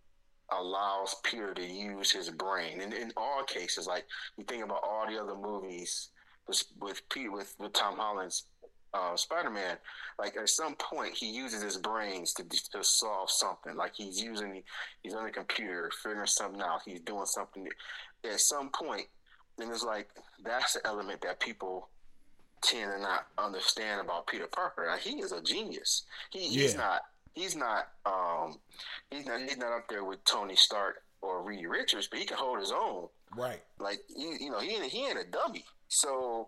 allows 0.52 1.16
Peter 1.24 1.54
to 1.54 1.66
use 1.66 2.12
his 2.12 2.30
brain. 2.30 2.82
And 2.82 2.94
in 2.94 3.14
all 3.16 3.44
cases, 3.44 3.88
like 3.88 4.06
you 4.38 4.44
think 4.44 4.66
about 4.66 4.84
all 4.84 5.08
the 5.08 5.18
other 5.18 5.36
movies 5.36 6.10
with 6.46 6.64
with 6.82 7.02
with, 7.16 7.56
with 7.58 7.72
Tom 7.72 7.96
Holland's 7.96 8.48
uh, 8.94 9.16
Spider 9.16 9.50
Man, 9.50 9.78
like 10.20 10.36
at 10.36 10.50
some 10.50 10.76
point 10.76 11.16
he 11.16 11.32
uses 11.32 11.64
his 11.64 11.78
brains 11.78 12.34
to 12.34 12.44
to 12.74 12.84
solve 12.84 13.32
something. 13.32 13.78
Like 13.78 13.94
he's 13.96 14.22
using 14.22 14.64
he's 15.04 15.14
on 15.14 15.24
the 15.24 15.32
computer 15.32 15.90
figuring 16.04 16.28
something 16.28 16.62
out. 16.62 16.82
He's 16.86 17.00
doing 17.00 17.26
something. 17.26 17.66
At 18.26 18.42
some 18.42 18.70
point, 18.70 19.08
and 19.58 19.72
it's 19.72 19.86
like 19.86 20.10
that's 20.44 20.74
the 20.74 20.86
element 20.86 21.22
that 21.22 21.40
people 21.40 21.88
tend 22.62 22.92
to 22.92 23.00
not 23.00 23.28
understand 23.38 24.02
about 24.02 24.28
Peter 24.28 24.48
Parker. 24.48 24.88
Like, 24.90 25.02
he 25.02 25.22
is 25.22 25.32
a 25.32 25.42
genius. 25.42 26.04
He, 26.30 26.40
yeah. 26.40 26.62
He's 26.62 26.76
not. 26.76 27.02
He's 27.34 27.56
not. 27.56 27.88
Um, 28.06 28.58
he's 29.10 29.26
not. 29.26 29.42
He's 29.42 29.58
not 29.58 29.76
up 29.76 29.88
there 29.90 30.04
with 30.04 30.24
Tony 30.26 30.56
Stark 30.56 31.04
or 31.22 31.44
Reed 31.44 31.66
Richards, 31.66 32.08
but 32.08 32.20
he 32.20 32.26
can 32.26 32.38
hold 32.38 32.60
his 32.60 32.72
own. 32.72 33.08
Right. 33.36 33.62
Like 33.80 34.00
you, 34.16 34.38
you 34.40 34.52
know, 34.52 34.60
he 34.60 34.76
ain't, 34.76 34.86
he 34.86 35.06
ain't 35.06 35.20
a 35.20 35.30
dummy. 35.30 35.64
So 35.88 36.48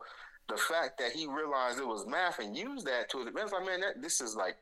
the 0.50 0.58
fact 0.58 1.00
that 1.00 1.12
he 1.12 1.28
realized 1.28 1.80
it 1.80 1.88
was 1.88 2.06
math 2.06 2.40
and 2.40 2.56
used 2.56 2.86
that 2.88 3.10
to 3.12 3.22
advantage, 3.22 3.54
like 3.54 3.66
man, 3.66 3.80
that 3.82 4.02
this 4.02 4.20
is 4.20 4.36
like 4.36 4.58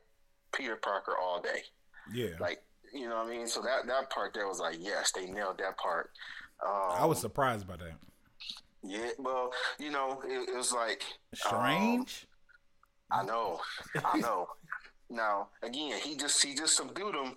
Peter 0.54 0.76
Parker 0.76 1.14
all 1.20 1.40
day. 1.40 1.62
Yeah. 2.12 2.36
Like 2.40 2.62
you 2.92 3.08
know 3.08 3.16
what 3.16 3.26
I 3.26 3.30
mean? 3.30 3.46
So 3.46 3.62
that 3.62 3.86
that 3.86 4.10
part 4.10 4.34
there 4.34 4.46
was 4.46 4.60
like, 4.60 4.76
yes, 4.78 5.12
they 5.12 5.26
nailed 5.26 5.58
that 5.58 5.76
part. 5.78 6.10
Um, 6.64 6.92
I 6.92 7.06
was 7.06 7.18
surprised 7.18 7.66
by 7.66 7.76
that. 7.76 7.94
Yeah, 8.82 9.10
well, 9.18 9.52
you 9.78 9.90
know, 9.90 10.22
it, 10.26 10.48
it 10.48 10.56
was 10.56 10.72
like 10.72 11.04
strange. 11.34 12.26
Um, 13.10 13.20
I 13.20 13.24
know, 13.24 13.60
I 14.04 14.18
know. 14.18 14.48
now 15.10 15.48
again, 15.62 15.98
he 16.02 16.16
just 16.16 16.42
he 16.42 16.54
just 16.54 16.76
subdued 16.76 17.14
him, 17.14 17.36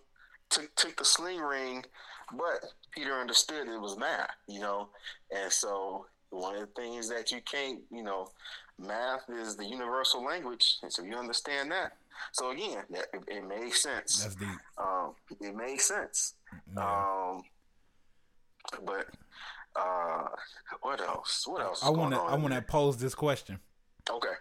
took 0.49 0.73
took 0.75 0.97
the 0.97 1.05
sling 1.05 1.39
ring, 1.39 1.85
but 2.31 2.65
Peter 2.91 3.13
understood 3.13 3.67
it 3.67 3.79
was 3.79 3.97
math, 3.97 4.31
you 4.47 4.59
know, 4.59 4.89
and 5.35 5.51
so 5.51 6.05
one 6.29 6.55
of 6.55 6.61
the 6.61 6.81
things 6.81 7.07
that 7.09 7.31
you 7.31 7.41
can't, 7.41 7.81
you 7.91 8.03
know, 8.03 8.29
math 8.79 9.29
is 9.29 9.55
the 9.55 9.65
universal 9.65 10.23
language, 10.23 10.77
and 10.81 10.91
so 10.91 11.03
you 11.03 11.15
understand 11.15 11.71
that. 11.71 11.93
So 12.31 12.51
again, 12.51 12.83
that, 12.89 13.05
it, 13.13 13.23
it 13.27 13.47
made 13.47 13.73
sense. 13.73 14.23
That's 14.23 14.35
deep. 14.35 14.47
Um, 14.77 15.13
it 15.39 15.55
made 15.55 15.79
sense. 15.79 16.33
Yeah. 16.75 16.83
Um, 16.83 17.43
but 18.85 19.07
uh, 19.75 20.27
what 20.81 21.01
else? 21.01 21.45
What 21.47 21.61
else? 21.61 21.83
I 21.83 21.89
want 21.89 22.13
to 22.13 22.19
I 22.19 22.35
want 22.35 22.53
to 22.53 22.61
pose 22.61 22.97
this 22.97 23.15
question 23.15 23.59
Okay. 24.09 24.33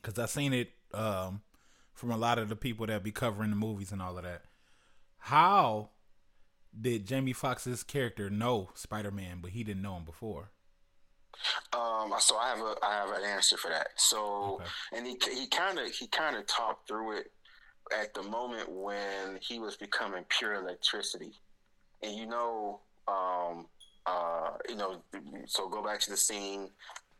because 0.00 0.18
I've 0.18 0.30
seen 0.30 0.52
it 0.52 0.70
um, 0.94 1.42
from 1.94 2.10
a 2.10 2.16
lot 2.16 2.38
of 2.38 2.48
the 2.48 2.56
people 2.56 2.86
that 2.86 3.02
be 3.02 3.10
covering 3.12 3.50
the 3.50 3.56
movies 3.56 3.92
and 3.92 4.00
all 4.02 4.16
of 4.16 4.24
that. 4.24 4.42
How 5.18 5.90
did 6.78 7.06
Jamie 7.06 7.32
Foxx's 7.32 7.82
character 7.82 8.30
know 8.30 8.70
Spider 8.74 9.10
Man, 9.10 9.38
but 9.40 9.50
he 9.50 9.64
didn't 9.64 9.82
know 9.82 9.96
him 9.96 10.04
before? 10.04 10.50
Um, 11.72 12.12
so 12.18 12.36
I 12.36 12.48
have 12.48 12.58
a 12.60 12.74
I 12.82 12.94
have 12.94 13.10
an 13.10 13.24
answer 13.24 13.56
for 13.56 13.68
that. 13.68 13.88
So, 13.96 14.54
Okay. 14.60 14.64
and 14.96 15.06
he 15.06 15.16
he 15.32 15.46
kind 15.48 15.78
of 15.78 15.86
he 15.90 16.06
kind 16.08 16.36
of 16.36 16.46
talked 16.46 16.88
through 16.88 17.18
it 17.18 17.32
at 17.96 18.12
the 18.14 18.22
moment 18.22 18.68
when 18.70 19.38
he 19.40 19.58
was 19.58 19.76
becoming 19.76 20.24
pure 20.28 20.54
electricity, 20.54 21.32
and 22.02 22.14
you 22.16 22.26
know, 22.26 22.80
um, 23.06 23.66
uh, 24.08 24.50
you 24.68 24.76
know, 24.76 25.02
so 25.46 25.68
go 25.68 25.82
back 25.82 26.00
to 26.00 26.10
the 26.10 26.16
scene 26.16 26.70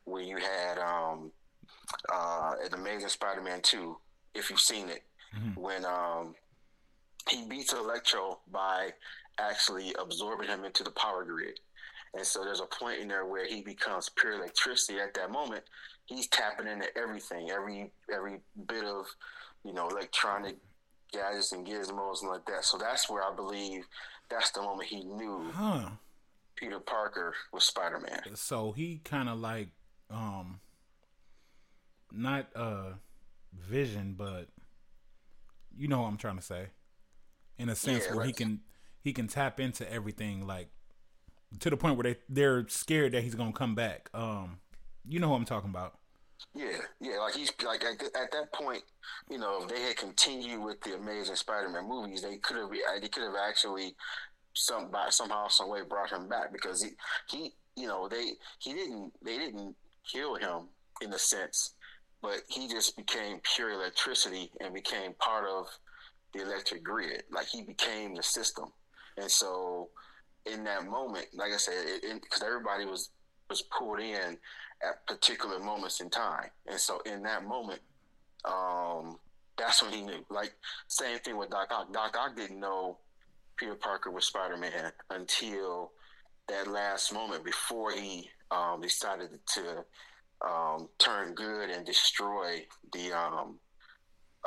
where 0.05 0.22
you 0.22 0.38
had 0.38 0.79
um, 0.79 1.31
uh, 2.12 2.53
an 2.64 2.72
Amazing 2.74 3.09
Spider-Man 3.11 3.61
two, 3.62 3.96
if 4.35 4.51
you've 4.51 4.61
seen 4.61 4.88
it, 4.88 5.03
Mhm. 5.37 5.57
when 5.57 5.85
um, 5.85 6.35
he 7.29 7.44
beats 7.46 7.72
Electro 7.74 8.40
by 8.51 8.92
actually 9.38 9.94
absorbing 9.98 10.48
him 10.48 10.64
into 10.64 10.83
the 10.83 10.90
power 10.92 11.24
grid. 11.24 11.61
And 12.14 12.27
so 12.27 12.42
there's 12.42 12.61
a 12.61 12.66
point 12.66 13.01
in 13.01 13.09
there 13.09 13.27
where 13.27 13.46
he 13.46 13.61
becomes 13.61 14.09
pure 14.09 14.33
electricity. 14.33 14.98
At 14.98 15.12
that 15.14 15.31
moment, 15.31 15.62
he's 16.07 16.27
tapping 16.29 16.66
into 16.66 16.88
everything, 16.96 17.51
every 17.51 17.92
every 18.11 18.40
bit 18.66 18.85
of, 18.85 19.05
you 19.62 19.74
know, 19.74 19.88
electronic 19.90 20.57
gadgets 21.12 21.53
and 21.53 21.66
gizmos 21.66 22.22
and 22.22 22.31
like 22.31 22.46
that. 22.46 22.64
So 22.64 22.79
that's 22.79 23.11
where 23.11 23.22
I 23.22 23.35
believe 23.35 23.85
that's 24.31 24.51
the 24.53 24.62
moment 24.62 24.88
he 24.88 25.05
knew 25.05 25.51
Huh. 25.55 25.90
Peter 26.59 26.81
Parker 26.81 27.35
was 27.53 27.64
Spider 27.64 28.01
Man. 28.01 28.35
So 28.35 28.73
he 28.73 29.01
kind 29.05 29.29
of 29.29 29.38
like 29.38 29.68
um 30.11 30.61
not 32.12 32.49
uh 32.57 32.92
vision, 33.53 34.14
but 34.16 34.49
you 35.77 35.88
know 35.88 36.03
what 36.03 36.09
I'm 36.09 36.16
trying 36.16 36.37
to 36.37 36.42
say. 36.42 36.68
In 37.59 37.68
a 37.68 37.75
sense 37.75 38.05
Yeah, 38.09 38.16
where 38.16 38.27
he 38.27 38.33
can 38.33 38.61
he 39.01 39.12
can 39.12 39.29
tap 39.29 39.61
into 39.61 39.90
everything 39.90 40.47
like 40.47 40.68
to 41.61 41.71
the 41.71 41.77
point 41.77 41.97
where 41.97 42.14
they 42.14 42.16
they're 42.29 42.68
scared 42.68 43.12
that 43.12 43.23
he's 43.23 43.35
gonna 43.35 43.53
come 43.53 43.75
back. 43.75 44.11
Um, 44.14 44.59
you 45.07 45.21
know 45.21 45.31
what 45.31 45.37
I'm 45.37 45.44
talking 45.44 45.71
about. 45.71 45.94
Yeah, 46.55 46.79
yeah, 47.01 47.18
like 47.18 47.35
he's 47.35 47.53
like 47.64 47.85
at, 47.85 48.01
at 48.03 48.31
that 48.33 48.53
point, 48.53 48.83
you 49.29 49.38
know, 49.38 49.62
if 49.62 49.68
they 49.68 49.81
had 49.81 49.97
continued 49.97 50.62
with 50.62 50.81
the 50.83 50.94
Amazing 50.94 51.35
Spider-Man 51.35 51.88
movies, 51.88 52.23
they 52.23 52.37
could 52.37 52.57
have 52.57 52.71
they 52.71 53.09
could 53.09 53.25
have 53.25 53.35
actually 53.49 53.97
some 54.59 54.90
by 54.90 55.07
somehow 55.11 55.49
some 55.49 55.71
way 55.71 55.81
brought 55.88 56.11
him 56.11 56.29
back 56.29 56.53
because 56.53 56.83
he 56.83 56.90
he 57.29 57.53
you 57.77 57.87
know 57.87 58.09
they 58.09 58.33
he 58.59 58.73
didn't 58.73 59.12
they 59.25 59.38
didn't 59.38 59.75
kill 60.11 60.35
him 60.37 60.68
in 61.01 61.12
a 61.12 61.18
sense, 61.18 61.75
but 62.23 62.40
he 62.49 62.68
just 62.68 62.97
became 62.97 63.40
pure 63.55 63.73
electricity 63.73 64.51
and 64.61 64.75
became 64.75 65.12
part 65.14 65.44
of 65.49 65.66
the 66.35 66.42
electric 66.42 66.83
grid. 66.83 67.23
Like 67.31 67.47
he 67.47 67.62
became 67.62 68.14
the 68.14 68.23
system, 68.23 68.73
and 69.16 69.31
so 69.31 69.90
in 70.47 70.64
that 70.64 70.87
moment, 70.87 71.27
like 71.35 71.53
I 71.53 71.57
said, 71.57 71.75
because 72.23 72.42
everybody 72.42 72.85
was 72.85 73.11
was 73.49 73.62
pulled 73.62 74.01
in 74.01 74.37
at 74.83 75.07
particular 75.07 75.59
moments 75.59 76.01
in 76.01 76.11
time. 76.11 76.51
And 76.66 76.79
so 76.79 77.01
in 77.07 77.23
that 77.23 77.47
moment, 77.47 77.81
um, 78.44 79.18
that's 79.57 79.83
when 79.83 79.92
he 79.92 80.03
knew. 80.03 80.25
Like 80.31 80.53
same 80.87 81.18
thing 81.18 81.37
with 81.37 81.51
Doc 81.51 81.68
Ock. 81.71 81.92
Doc 81.92 82.16
Ock 82.18 82.37
didn't 82.37 82.61
know 82.61 82.99
Peter 83.59 83.75
Parker 83.75 84.11
was 84.11 84.27
Spider 84.27 84.57
Man 84.57 84.92
until 85.11 85.92
that 86.49 86.66
last 86.66 87.12
moment 87.12 87.44
before 87.44 87.92
he 87.92 88.29
um, 88.51 88.81
decided 88.81 89.31
to 89.55 89.85
um, 90.47 90.88
turn 90.99 91.35
good 91.35 91.71
and 91.71 91.85
destroy 91.85 92.64
the 92.92 93.12
um, 93.12 93.59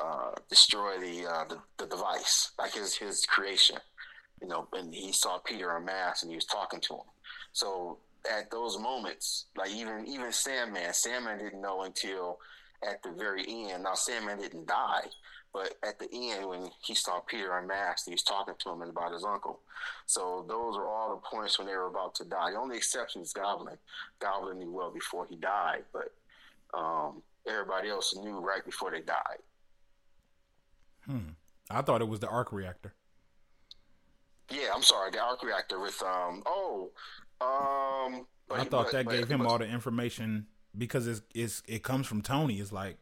uh, 0.02 0.32
destroy 0.50 0.98
the, 1.00 1.28
uh, 1.28 1.46
the 1.46 1.60
the 1.78 1.86
device, 1.88 2.52
like 2.58 2.74
his 2.74 2.96
his 2.96 3.26
creation. 3.26 3.78
You 4.42 4.48
know, 4.48 4.68
and 4.74 4.94
he 4.94 5.12
saw 5.12 5.38
Peter 5.38 5.78
unmasked 5.78 6.24
and 6.24 6.32
he 6.32 6.36
was 6.36 6.46
talking 6.46 6.80
to 6.82 6.94
him. 6.96 7.06
So 7.54 8.00
at 8.30 8.50
those 8.50 8.80
moments, 8.80 9.48
like 9.56 9.72
even 9.72 10.08
even 10.08 10.32
Sandman, 10.32 10.94
Sandman 10.94 11.38
didn't 11.38 11.62
know 11.62 11.84
until 11.84 12.40
at 12.88 13.04
the 13.04 13.12
very 13.12 13.44
end. 13.48 13.84
Now 13.84 13.94
Sandman 13.94 14.40
didn't 14.40 14.68
die, 14.68 15.06
but 15.54 15.76
at 15.84 16.00
the 16.00 16.08
end 16.14 16.48
when 16.48 16.70
he 16.84 16.96
saw 16.96 17.20
Peter 17.20 17.58
unmasked, 17.58 18.08
he 18.08 18.14
was 18.14 18.24
talking 18.24 18.54
to 18.60 18.70
him 18.72 18.82
about 18.82 19.12
his 19.14 19.24
uncle. 19.26 19.60
So 20.06 20.46
those 20.48 20.76
are 20.78 20.88
all 20.88 21.10
the 21.16 21.22
points 21.36 21.58
when 21.58 21.68
they 21.68 21.76
were 21.76 21.88
about 21.88 22.16
to 22.16 22.26
die. 22.26 22.52
The 22.52 22.58
only 22.58 22.78
exception 22.78 23.22
is 23.22 23.34
Goblin. 23.34 23.78
Goblin 24.20 24.60
knew 24.60 24.72
well 24.72 24.92
before 24.92 25.26
he 25.30 25.36
died, 25.36 25.84
but 25.92 26.14
um, 26.74 27.22
everybody 27.48 27.90
else 27.90 28.16
knew 28.16 28.40
right 28.40 28.64
before 28.64 28.92
they 28.92 29.02
died. 29.02 29.40
Hmm. 31.06 31.32
I 31.70 31.82
thought 31.82 32.02
it 32.02 32.08
was 32.08 32.20
the 32.20 32.28
arc 32.30 32.52
reactor. 32.52 32.94
Yeah, 34.50 34.70
I'm 34.74 34.84
sorry, 34.84 35.12
the 35.12 35.20
arc 35.22 35.44
reactor 35.44 35.80
with 35.80 36.02
um 36.04 36.44
oh 36.46 36.92
um. 37.42 38.26
but 38.48 38.60
I 38.60 38.64
he- 38.64 38.70
thought 38.70 38.86
but- 38.86 38.92
that 38.94 39.06
but- 39.06 39.12
gave 39.16 39.28
him 39.30 39.40
but- 39.40 39.48
all 39.48 39.58
the 39.58 39.66
information 39.66 40.48
because 40.78 41.08
it's, 41.08 41.22
it's 41.34 41.64
it 41.68 41.84
comes 41.84 42.08
from 42.08 42.22
Tony. 42.22 42.60
It's 42.60 42.72
like 42.72 42.98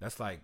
that's 0.00 0.18
like 0.20 0.40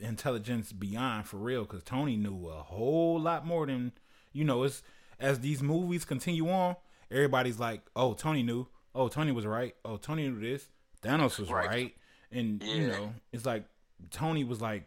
intelligence 0.00 0.72
beyond 0.72 1.26
for 1.26 1.36
real 1.36 1.62
because 1.62 1.82
Tony 1.82 2.16
knew 2.16 2.48
a 2.48 2.62
whole 2.62 3.20
lot 3.20 3.46
more 3.46 3.66
than 3.66 3.92
you 4.32 4.44
know. 4.44 4.62
It's 4.64 4.82
as 5.18 5.40
these 5.40 5.62
movies 5.62 6.04
continue 6.04 6.48
on, 6.48 6.76
everybody's 7.10 7.58
like, 7.58 7.82
"Oh, 7.94 8.14
Tony 8.14 8.42
knew. 8.42 8.66
Oh, 8.94 9.08
Tony 9.08 9.32
was 9.32 9.46
right. 9.46 9.74
Oh, 9.84 9.96
Tony 9.96 10.28
knew 10.28 10.40
this. 10.40 10.68
Thanos 11.02 11.38
was 11.38 11.50
right." 11.50 11.68
Right. 11.68 11.94
And 12.32 12.62
you 12.62 12.88
know, 12.88 13.14
it's 13.32 13.44
like 13.44 13.64
Tony 14.10 14.44
was 14.44 14.60
like 14.60 14.86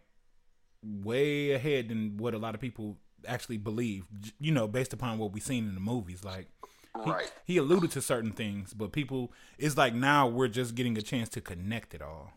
way 0.84 1.52
ahead 1.52 1.90
than 1.90 2.18
what 2.18 2.34
a 2.34 2.38
lot 2.38 2.56
of 2.56 2.62
people 2.62 2.98
actually 3.28 3.58
believe. 3.58 4.06
You 4.40 4.52
know, 4.52 4.68
based 4.68 4.94
upon 4.94 5.18
what 5.18 5.32
we've 5.32 5.44
seen 5.44 5.68
in 5.68 5.76
the 5.76 5.80
movies, 5.82 6.24
like 6.24 6.48
he, 7.04 7.10
Right. 7.10 7.32
he 7.46 7.58
alluded 7.58 7.92
to 7.92 8.02
certain 8.02 8.32
things, 8.32 8.74
but 8.74 8.92
people, 8.92 9.32
it's 9.58 9.76
like 9.78 9.94
now 9.96 10.28
we're 10.28 10.48
just 10.48 10.76
getting 10.76 10.98
a 10.98 11.02
chance 11.02 11.28
to 11.30 11.42
connect 11.42 11.94
it 11.96 12.02
all. 12.02 12.34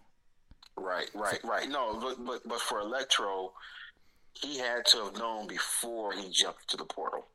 Right, 0.77 1.11
right, 1.15 1.41
right. 1.43 1.69
No, 1.69 1.99
but 2.01 2.25
but 2.25 2.47
but 2.47 2.61
for 2.61 2.81
Electro, 2.81 3.53
he 4.35 4.59
had 4.59 4.85
to 4.87 5.05
have 5.05 5.19
known 5.19 5.47
before 5.47 6.13
he 6.13 6.29
jumped 6.31 6.69
to 6.69 6.77
the 6.77 6.85
portal. 6.85 7.27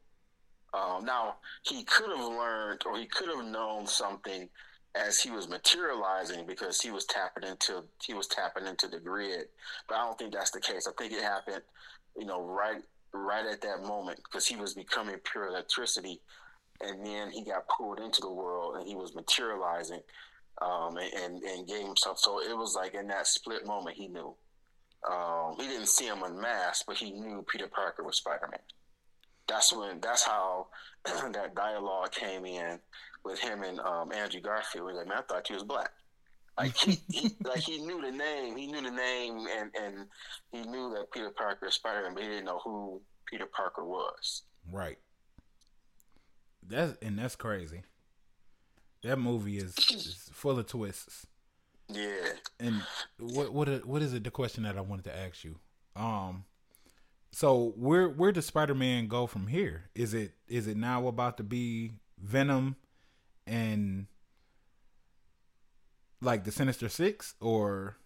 Um, 0.73 1.05
now 1.05 1.35
he 1.63 1.83
could 1.83 2.09
have 2.15 2.25
learned, 2.25 2.83
or 2.85 2.97
he 2.97 3.05
could 3.05 3.29
have 3.35 3.45
known 3.45 3.87
something 3.87 4.47
as 4.95 5.19
he 5.19 5.31
was 5.31 5.47
materializing 5.47 6.45
because 6.45 6.79
he 6.81 6.91
was 6.91 7.05
tapping 7.05 7.49
into 7.49 7.83
he 8.03 8.13
was 8.13 8.27
tapping 8.27 8.67
into 8.67 8.87
the 8.87 8.99
grid. 8.99 9.47
But 9.87 9.95
I 9.97 10.05
don't 10.05 10.17
think 10.17 10.33
that's 10.33 10.51
the 10.51 10.61
case. 10.61 10.87
I 10.87 10.91
think 10.97 11.13
it 11.13 11.23
happened, 11.23 11.61
you 12.17 12.25
know, 12.25 12.41
right 12.41 12.81
right 13.13 13.45
at 13.45 13.61
that 13.61 13.83
moment 13.83 14.19
because 14.23 14.45
he 14.45 14.55
was 14.55 14.73
becoming 14.73 15.15
pure 15.29 15.47
electricity, 15.47 16.21
and 16.79 17.05
then 17.05 17.31
he 17.31 17.43
got 17.43 17.67
pulled 17.67 17.99
into 17.99 18.21
the 18.21 18.31
world 18.31 18.75
and 18.77 18.87
he 18.87 18.95
was 18.95 19.15
materializing 19.15 20.01
um, 20.61 20.97
and, 20.97 21.41
and 21.43 21.67
gave 21.67 21.85
himself. 21.85 22.19
So 22.19 22.39
it 22.39 22.55
was 22.55 22.75
like 22.75 22.93
in 22.93 23.07
that 23.07 23.27
split 23.27 23.65
moment, 23.65 23.97
he 23.97 24.07
knew. 24.07 24.33
Um, 25.09 25.55
he 25.59 25.67
didn't 25.67 25.87
see 25.87 26.05
him 26.05 26.21
unmasked, 26.23 26.85
but 26.85 26.97
he 26.97 27.11
knew 27.11 27.43
Peter 27.51 27.67
Parker 27.67 28.03
was 28.03 28.17
Spider 28.17 28.47
Man. 28.51 28.59
That's 29.47 29.73
when. 29.73 29.99
That's 29.99 30.23
how 30.23 30.67
that 31.05 31.55
dialogue 31.55 32.11
came 32.11 32.45
in 32.45 32.79
with 33.25 33.39
him 33.39 33.63
and 33.63 33.79
um, 33.79 34.11
Andrew 34.11 34.41
Garfield. 34.41 34.89
He's 34.89 34.97
like, 34.97 35.07
man, 35.07 35.17
I 35.17 35.21
thought 35.21 35.49
you 35.49 35.55
was 35.55 35.63
black. 35.63 35.91
Like 36.57 36.75
he, 36.75 36.99
he, 37.09 37.31
like 37.43 37.59
he 37.59 37.79
knew 37.79 38.01
the 38.01 38.11
name. 38.11 38.55
He 38.55 38.67
knew 38.67 38.81
the 38.81 38.91
name, 38.91 39.47
and 39.57 39.71
and 39.81 40.05
he 40.51 40.61
knew 40.61 40.93
that 40.95 41.11
Peter 41.11 41.31
Parker 41.31 41.67
is 41.67 41.75
Spider 41.75 42.03
Man, 42.03 42.13
but 42.13 42.23
he 42.23 42.29
didn't 42.29 42.45
know 42.45 42.59
who 42.63 43.01
Peter 43.25 43.47
Parker 43.47 43.83
was. 43.83 44.43
Right. 44.71 44.99
That's 46.67 46.95
and 47.01 47.17
that's 47.17 47.35
crazy. 47.35 47.81
That 49.03 49.17
movie 49.17 49.57
is, 49.57 49.75
is 49.77 50.29
full 50.31 50.59
of 50.59 50.67
twists. 50.67 51.25
Yeah. 51.89 52.33
And 52.59 52.81
what 53.19 53.53
what 53.53 53.85
what 53.85 54.01
is 54.01 54.13
it? 54.13 54.23
The 54.23 54.31
question 54.31 54.63
that 54.63 54.77
I 54.77 54.81
wanted 54.81 55.05
to 55.05 55.17
ask 55.17 55.43
you. 55.43 55.57
Um. 55.95 56.45
So 57.31 57.73
where 57.77 58.09
where 58.09 58.31
does 58.31 58.45
Spider 58.45 58.75
Man 58.75 59.07
go 59.07 59.27
from 59.27 59.47
here? 59.47 59.89
Is 59.95 60.13
it 60.13 60.33
is 60.47 60.67
it 60.67 60.77
now 60.77 61.07
about 61.07 61.37
to 61.37 61.43
be 61.43 61.93
Venom 62.19 62.75
and 63.47 64.07
like 66.21 66.43
the 66.43 66.51
Sinister 66.51 66.89
Six 66.89 67.35
or 67.39 67.97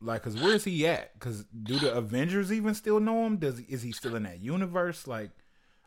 like 0.00 0.22
because 0.24 0.40
where 0.40 0.54
is 0.54 0.64
he 0.64 0.86
at? 0.86 1.14
Because 1.14 1.44
do 1.44 1.78
the 1.78 1.94
Avengers 1.94 2.52
even 2.52 2.74
still 2.74 3.00
know 3.00 3.24
him? 3.26 3.36
Does 3.36 3.60
is 3.60 3.82
he 3.82 3.92
still 3.92 4.16
in 4.16 4.24
that 4.24 4.40
universe? 4.40 5.06
Like 5.06 5.30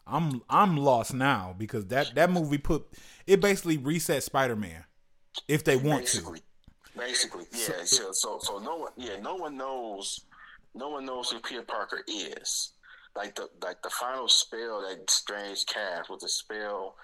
I'm 0.08 0.42
I'm 0.50 0.78
lost 0.78 1.14
now 1.14 1.56
because 1.58 1.88
that 1.88 2.16
that 2.16 2.32
movie 2.32 2.58
put 2.58 2.86
it 3.26 3.42
basically 3.42 3.78
reset 3.78 4.24
Spider 4.24 4.56
Man 4.56 4.84
if 5.48 5.64
they 5.64 5.76
want 5.76 6.02
basically, 6.02 6.40
to. 6.40 6.46
Basically, 6.98 7.46
yeah. 7.52 7.84
So, 7.86 8.12
so 8.12 8.40
so 8.40 8.60
no 8.60 8.78
one 8.78 8.92
yeah 8.98 9.20
no 9.20 9.36
one 9.36 9.58
knows 9.58 10.26
no 10.74 10.90
one 10.90 11.06
knows 11.06 11.32
who 11.32 11.40
Peter 11.40 11.64
Parker 11.64 12.02
is. 12.08 12.74
Like 13.16 13.36
the 13.36 13.50
like 13.64 13.82
the 13.82 13.90
final 13.90 14.28
spell 14.28 14.82
that 14.88 15.10
Strange 15.10 15.66
cast 15.66 16.10
was 16.10 16.24
a 16.24 16.28
spell 16.28 16.96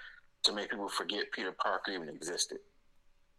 to 0.43 0.53
make 0.53 0.69
people 0.69 0.89
forget 0.89 1.31
Peter 1.31 1.53
Parker 1.53 1.91
even 1.91 2.09
existed. 2.09 2.59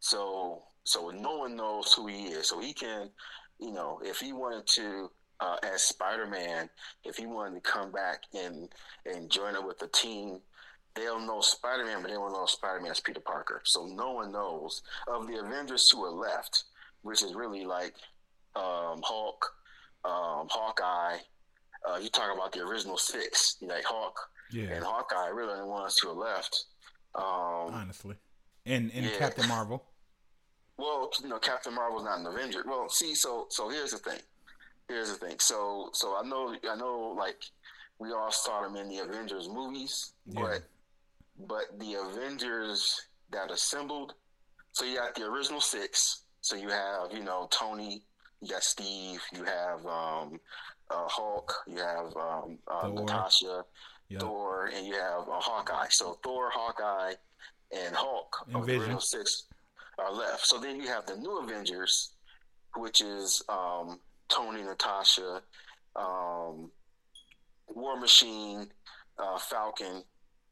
So 0.01 0.63
so 0.85 1.11
no 1.11 1.37
one 1.37 1.55
knows 1.55 1.93
who 1.93 2.07
he 2.07 2.25
is. 2.25 2.49
So 2.49 2.61
he 2.61 2.73
can, 2.73 3.11
you 3.59 3.73
know, 3.73 4.01
if 4.03 4.19
he 4.19 4.33
wanted 4.33 4.67
to 4.69 5.11
uh, 5.43 5.57
as 5.65 5.83
Spider 5.83 6.27
Man, 6.27 6.71
if 7.05 7.17
he 7.17 7.27
wanted 7.27 7.63
to 7.63 7.71
come 7.71 7.91
back 7.91 8.23
and 8.33 8.69
and 9.07 9.29
join 9.31 9.57
up 9.57 9.67
with 9.67 9.79
the 9.79 9.89
team, 9.89 10.39
they'll 10.95 11.19
know 11.19 11.41
Spider 11.41 11.85
Man, 11.85 12.01
but 12.01 12.11
they 12.11 12.17
won't 12.17 12.33
know 12.33 12.47
Spider 12.47 12.81
Man 12.81 12.93
as 12.93 13.01
Peter 13.01 13.21
Parker. 13.21 13.61
So 13.65 13.87
no 13.87 14.13
one 14.13 14.31
knows 14.33 14.83
of 15.09 15.27
the 15.27 15.39
Avengers 15.41 15.91
who 15.91 16.05
are 16.05 16.11
left, 16.11 16.65
which 17.03 17.23
is 17.23 17.35
really 17.35 17.65
like 17.65 17.95
um, 18.55 19.01
Hulk, 19.03 19.45
um, 20.05 20.47
Hawkeye. 20.49 21.19
Uh, 21.89 21.97
you 21.97 22.09
talk 22.09 22.33
about 22.33 22.53
the 22.53 22.61
original 22.61 22.97
six, 22.97 23.57
like 23.63 23.85
Hulk 23.85 24.17
Yeah, 24.53 24.75
and 24.75 24.85
Hawkeye, 24.85 25.29
really 25.29 25.59
the 25.59 25.67
ones 25.67 25.99
who 25.99 26.11
are 26.11 26.15
left. 26.15 26.67
Um, 27.17 27.75
honestly, 27.75 28.15
and 28.65 28.93
and 28.95 29.07
Yeah. 29.07 29.19
Captain 29.19 29.49
Marvel. 29.49 29.83
Well, 30.79 31.11
you 31.21 31.29
know, 31.29 31.39
Captain 31.39 31.75
Marvel's 31.75 32.05
not 32.05 32.21
an 32.21 32.27
Avenger. 32.27 32.63
Well, 32.65 32.89
see, 32.89 33.15
so 33.17 33.47
so 33.51 33.69
here's 33.69 33.91
the 33.91 33.99
thing. 33.99 34.21
Here's 34.93 35.09
the 35.09 35.27
thing. 35.27 35.37
So 35.39 35.89
so 35.93 36.17
I 36.17 36.23
know 36.29 36.55
I 36.71 36.77
know 36.77 37.15
like 37.19 37.43
we 37.99 38.13
all 38.13 38.31
saw 38.31 38.63
them 38.63 38.77
in 38.77 38.89
the 38.89 38.99
Avengers 38.99 39.49
movies, 39.49 40.13
Yeah. 40.27 40.43
but 40.43 40.63
but 41.49 41.79
the 41.79 41.95
Avengers 41.95 43.01
that 43.31 43.51
assembled. 43.51 44.13
So 44.73 44.85
you 44.85 44.97
got 44.99 45.15
the 45.15 45.25
original 45.25 45.61
six. 45.63 46.25
So 46.43 46.57
you 46.57 46.69
have 46.69 47.11
you 47.13 47.23
know 47.25 47.49
Tony, 47.51 48.03
you 48.43 48.51
got 48.51 48.63
Steve, 48.63 49.23
you 49.33 49.45
have 49.45 49.85
um, 49.87 50.39
uh, 50.91 51.09
Hulk, 51.09 51.55
you 51.67 51.79
have 51.79 52.15
um, 52.17 52.59
uh. 52.71 52.89
Natasha, 52.89 53.65
Yeah, 54.11 54.19
Thor, 54.19 54.71
and 54.75 54.87
you 54.87 54.95
have 54.95 55.23
uh, 55.27 55.41
Hawkeye. 55.41 55.89
So 55.89 56.19
Thor, 56.23 56.51
Hawkeye, 56.53 57.15
and 57.75 57.95
Hulk 57.97 58.37
And 58.53 58.63
the 58.65 58.79
original 58.79 59.01
six 59.01 59.45
are 59.99 60.13
left. 60.13 60.47
So 60.47 60.59
then 60.59 60.79
you 60.81 60.89
have 60.89 61.07
the 61.07 61.17
new 61.17 61.39
Avengers, 61.39 62.13
which 62.77 63.01
is 63.01 63.43
um, 63.49 64.01
Tony, 64.33 64.63
Natasha, 64.63 65.43
um, 65.97 66.71
War 67.69 67.99
Machine, 68.01 68.67
uh, 69.19 69.39
Falcon, 69.39 70.03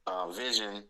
uh, 0.07 0.31
Vision, 0.31 0.85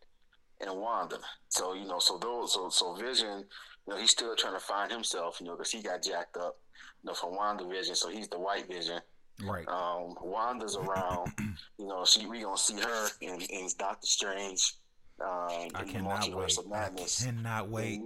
and 0.61 0.71
Wanda. 0.81 1.19
So 1.49 1.75
you 1.75 1.87
know, 1.87 1.99
so 1.99 2.19
those, 2.19 2.53
so 2.55 2.69
so 2.69 2.95
Vision, 2.95 3.45
you 3.87 3.95
know, 3.95 3.97
he's 4.01 4.11
still 4.11 4.35
trying 4.37 4.55
to 4.55 4.61
find 4.61 4.91
himself, 4.91 5.39
you 5.41 5.47
know, 5.47 5.57
because 5.57 5.71
he 5.71 5.83
got 5.83 6.03
jacked 6.03 6.37
up, 6.37 6.59
you 7.03 7.09
know, 7.09 7.15
from 7.15 7.35
WandaVision. 7.35 7.97
So 7.97 8.09
he's 8.09 8.29
the 8.29 8.39
White 8.39 8.67
Vision. 8.69 9.01
right. 9.45 9.67
Um, 9.69 10.15
Wanda's 10.23 10.77
around. 10.77 11.33
you 11.79 11.87
know, 11.87 12.05
she 12.05 12.27
we 12.27 12.43
gonna 12.43 12.59
see 12.59 12.81
her 12.81 13.09
in, 13.21 13.41
in 13.41 13.69
Doctor 13.79 14.07
Strange. 14.07 14.75
Um, 15.23 15.69
I 15.75 15.85
cannot 15.85 16.33
wait. 16.35 16.57
of 16.59 16.67
I 16.67 16.71
Madness. 16.71 17.25
cannot 17.25 17.69
wait. 17.69 18.01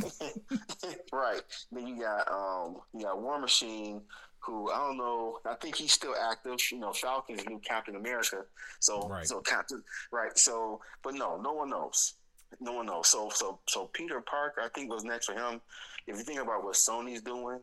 right. 1.12 1.42
Then 1.72 1.86
you 1.86 2.00
got 2.00 2.28
um 2.30 2.76
you 2.94 3.02
got 3.02 3.20
War 3.20 3.40
Machine, 3.40 4.02
who 4.40 4.70
I 4.70 4.78
don't 4.78 4.96
know. 4.98 5.38
I 5.46 5.54
think 5.54 5.76
he's 5.76 5.92
still 5.92 6.14
active. 6.30 6.58
You 6.72 6.78
know, 6.78 6.92
Falcon's 6.92 7.44
new 7.46 7.58
Captain 7.60 7.96
America. 7.96 8.44
So 8.80 9.08
Right. 9.08 9.26
so 9.26 9.40
Captain 9.40 9.82
right. 10.12 10.36
So 10.38 10.80
but 11.02 11.14
no, 11.14 11.36
no 11.40 11.52
one 11.52 11.70
knows. 11.70 12.14
No 12.60 12.72
one 12.72 12.86
knows. 12.86 13.08
So 13.08 13.30
so 13.34 13.60
so 13.68 13.86
Peter 13.92 14.20
Parker, 14.20 14.60
I 14.62 14.68
think 14.70 14.90
was 14.90 15.04
next 15.04 15.26
for 15.26 15.34
him. 15.34 15.60
If 16.06 16.16
you 16.16 16.24
think 16.24 16.40
about 16.40 16.64
what 16.64 16.74
Sony's 16.74 17.22
doing, 17.22 17.60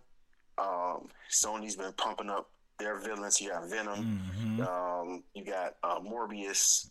um, 0.57 1.07
Sony's 1.31 1.75
been 1.75 1.93
pumping 1.93 2.29
up 2.29 2.49
their 2.79 2.99
villains. 2.99 3.41
You 3.41 3.49
got 3.49 3.69
Venom. 3.69 4.05
hmm 4.31 4.61
Um, 4.61 5.23
you 5.33 5.43
got 5.43 5.75
uh, 5.83 5.99
Morbius. 5.99 6.89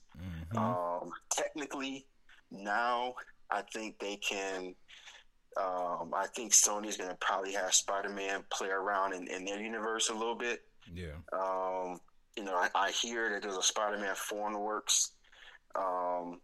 hmm 0.53 0.59
Um, 0.59 1.11
technically, 1.33 2.07
now 2.51 3.14
I 3.51 3.62
think 3.72 3.99
they 3.99 4.16
can. 4.16 4.75
Um, 5.58 6.12
I 6.14 6.26
think 6.34 6.52
Sony's 6.52 6.96
going 6.96 7.10
to 7.10 7.16
probably 7.16 7.52
have 7.52 7.72
Spider 7.72 8.10
Man 8.10 8.44
play 8.52 8.68
around 8.68 9.14
in, 9.14 9.26
in 9.28 9.44
their 9.44 9.60
universe 9.60 10.10
a 10.10 10.14
little 10.14 10.34
bit. 10.34 10.62
yeah. 10.92 11.16
Um, 11.32 12.00
you 12.36 12.44
know, 12.44 12.54
I, 12.54 12.68
I 12.74 12.90
hear 12.90 13.30
that 13.30 13.42
there's 13.42 13.56
a 13.56 13.62
Spider 13.62 13.98
Man 13.98 14.14
4 14.14 14.48
in 14.48 14.52
the 14.52 14.58
works. 14.58 15.12
Um, 15.74 16.40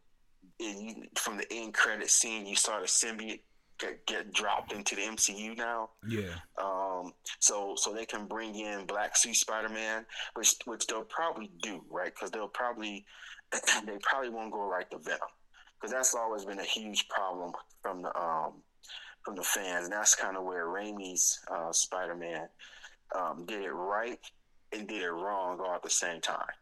and 0.59 0.81
you, 0.81 0.94
from 1.16 1.37
the 1.37 1.46
end 1.53 1.75
credit 1.75 2.11
scene, 2.11 2.46
you 2.46 2.57
saw 2.57 2.81
the 2.81 2.87
symbiote 2.87 3.40
get, 3.79 4.07
get 4.07 4.33
dropped 4.33 4.72
into 4.72 4.94
the 4.94 5.03
MCU 5.03 5.57
now. 5.57 5.90
Yeah. 6.09 6.35
Um, 6.62 7.12
so 7.40 7.75
so 7.77 7.92
they 7.92 8.07
can 8.07 8.27
bring 8.27 8.55
in 8.55 8.87
Black 8.87 9.16
Suit 9.16 9.37
Spider 9.37 9.68
Man, 9.68 10.07
which 10.35 10.55
which 10.64 10.87
they'll 10.87 11.05
probably 11.05 11.51
do, 11.62 11.83
right? 11.90 12.12
Because 12.14 12.31
they'll 12.31 12.48
probably 12.48 13.05
they 13.53 13.98
probably 14.03 14.31
won't 14.31 14.53
go 14.53 14.68
right 14.68 14.90
to 14.90 14.98
Venom, 14.98 15.20
because 15.81 15.92
that's 15.92 16.14
always 16.14 16.44
been 16.44 16.61
a 16.61 16.64
huge 16.64 17.09
problem 17.09 17.53
from 17.83 18.03
the 18.03 18.16
um 18.18 18.55
from 19.25 19.37
the 19.37 19.43
fans, 19.43 19.85
and 19.85 19.93
that's 19.93 20.15
kind 20.15 20.37
of 20.37 20.45
where 20.45 20.67
Raimi's 20.67 21.39
uh, 21.51 21.73
Spider 21.73 22.15
Man 22.15 22.49
um, 23.19 23.45
did 23.47 23.63
it 23.63 23.73
right 23.73 24.19
and 24.73 24.89
did 24.89 25.03
it 25.03 25.11
wrong 25.11 25.61
all 25.61 25.75
at 25.75 25.83
the 25.83 25.91
same 25.91 26.21
time. 26.21 26.53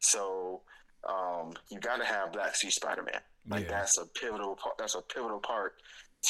So 0.00 0.62
um, 1.08 1.52
you 1.70 1.80
got 1.80 1.96
to 1.96 2.04
have 2.04 2.32
Black 2.32 2.54
Suit 2.54 2.72
Spider 2.72 3.02
Man. 3.02 3.20
Like 3.48 3.64
Yeah. 3.64 3.78
that's 3.78 3.98
a 3.98 4.06
pivotal 4.06 4.56
part. 4.56 4.76
That's 4.78 4.94
a 4.94 5.02
pivotal 5.02 5.40
part 5.40 5.74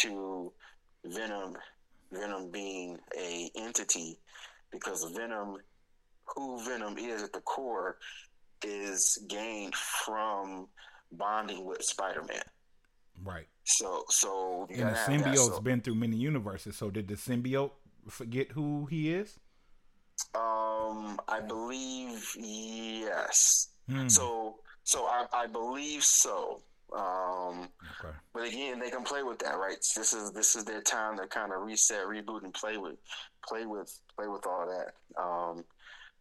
to 0.00 0.52
Venom. 1.04 1.56
Venom 2.12 2.50
being 2.52 2.98
a 3.18 3.50
entity, 3.56 4.18
because 4.70 5.04
Venom, 5.16 5.56
who 6.26 6.64
Venom 6.64 6.96
is 6.96 7.22
at 7.24 7.32
the 7.32 7.40
core, 7.40 7.98
is 8.62 9.18
gained 9.28 9.74
from 9.74 10.68
bonding 11.12 11.64
with 11.64 11.82
Spider 11.82 12.22
Man. 12.22 12.42
Right. 13.24 13.46
So, 13.64 14.04
so 14.08 14.66
And 14.68 14.90
the 14.90 14.94
gotta 14.94 14.94
that. 14.94 15.34
symbiote's 15.34 15.56
So, 15.56 15.60
been 15.60 15.80
through 15.80 15.96
many 15.96 16.16
universes. 16.16 16.76
So 16.76 16.90
did 16.90 17.08
the 17.08 17.14
symbiote 17.14 17.72
forget 18.08 18.52
who 18.52 18.86
he 18.86 19.12
is? 19.12 19.38
um, 20.34 21.18
I 21.28 21.40
believe 21.40 22.24
yes. 22.36 23.68
Hmm. 23.88 24.08
So, 24.08 24.56
so 24.84 25.04
I, 25.06 25.26
I 25.32 25.46
believe 25.46 26.02
so. 26.04 26.62
Um, 26.94 27.68
okay. 28.00 28.14
But 28.32 28.48
again, 28.48 28.78
they 28.78 28.90
can 28.90 29.02
play 29.04 29.22
with 29.22 29.38
that, 29.40 29.58
right? 29.58 29.76
This 29.96 30.12
is 30.12 30.32
this 30.32 30.54
is 30.54 30.64
their 30.64 30.80
time 30.82 31.18
to 31.18 31.26
kind 31.26 31.52
of 31.52 31.62
reset, 31.62 32.06
reboot, 32.06 32.44
and 32.44 32.54
play 32.54 32.76
with, 32.76 32.96
play 33.46 33.66
with, 33.66 33.98
play 34.16 34.28
with 34.28 34.46
all 34.46 34.66
that. 34.66 34.94
Um, 35.20 35.64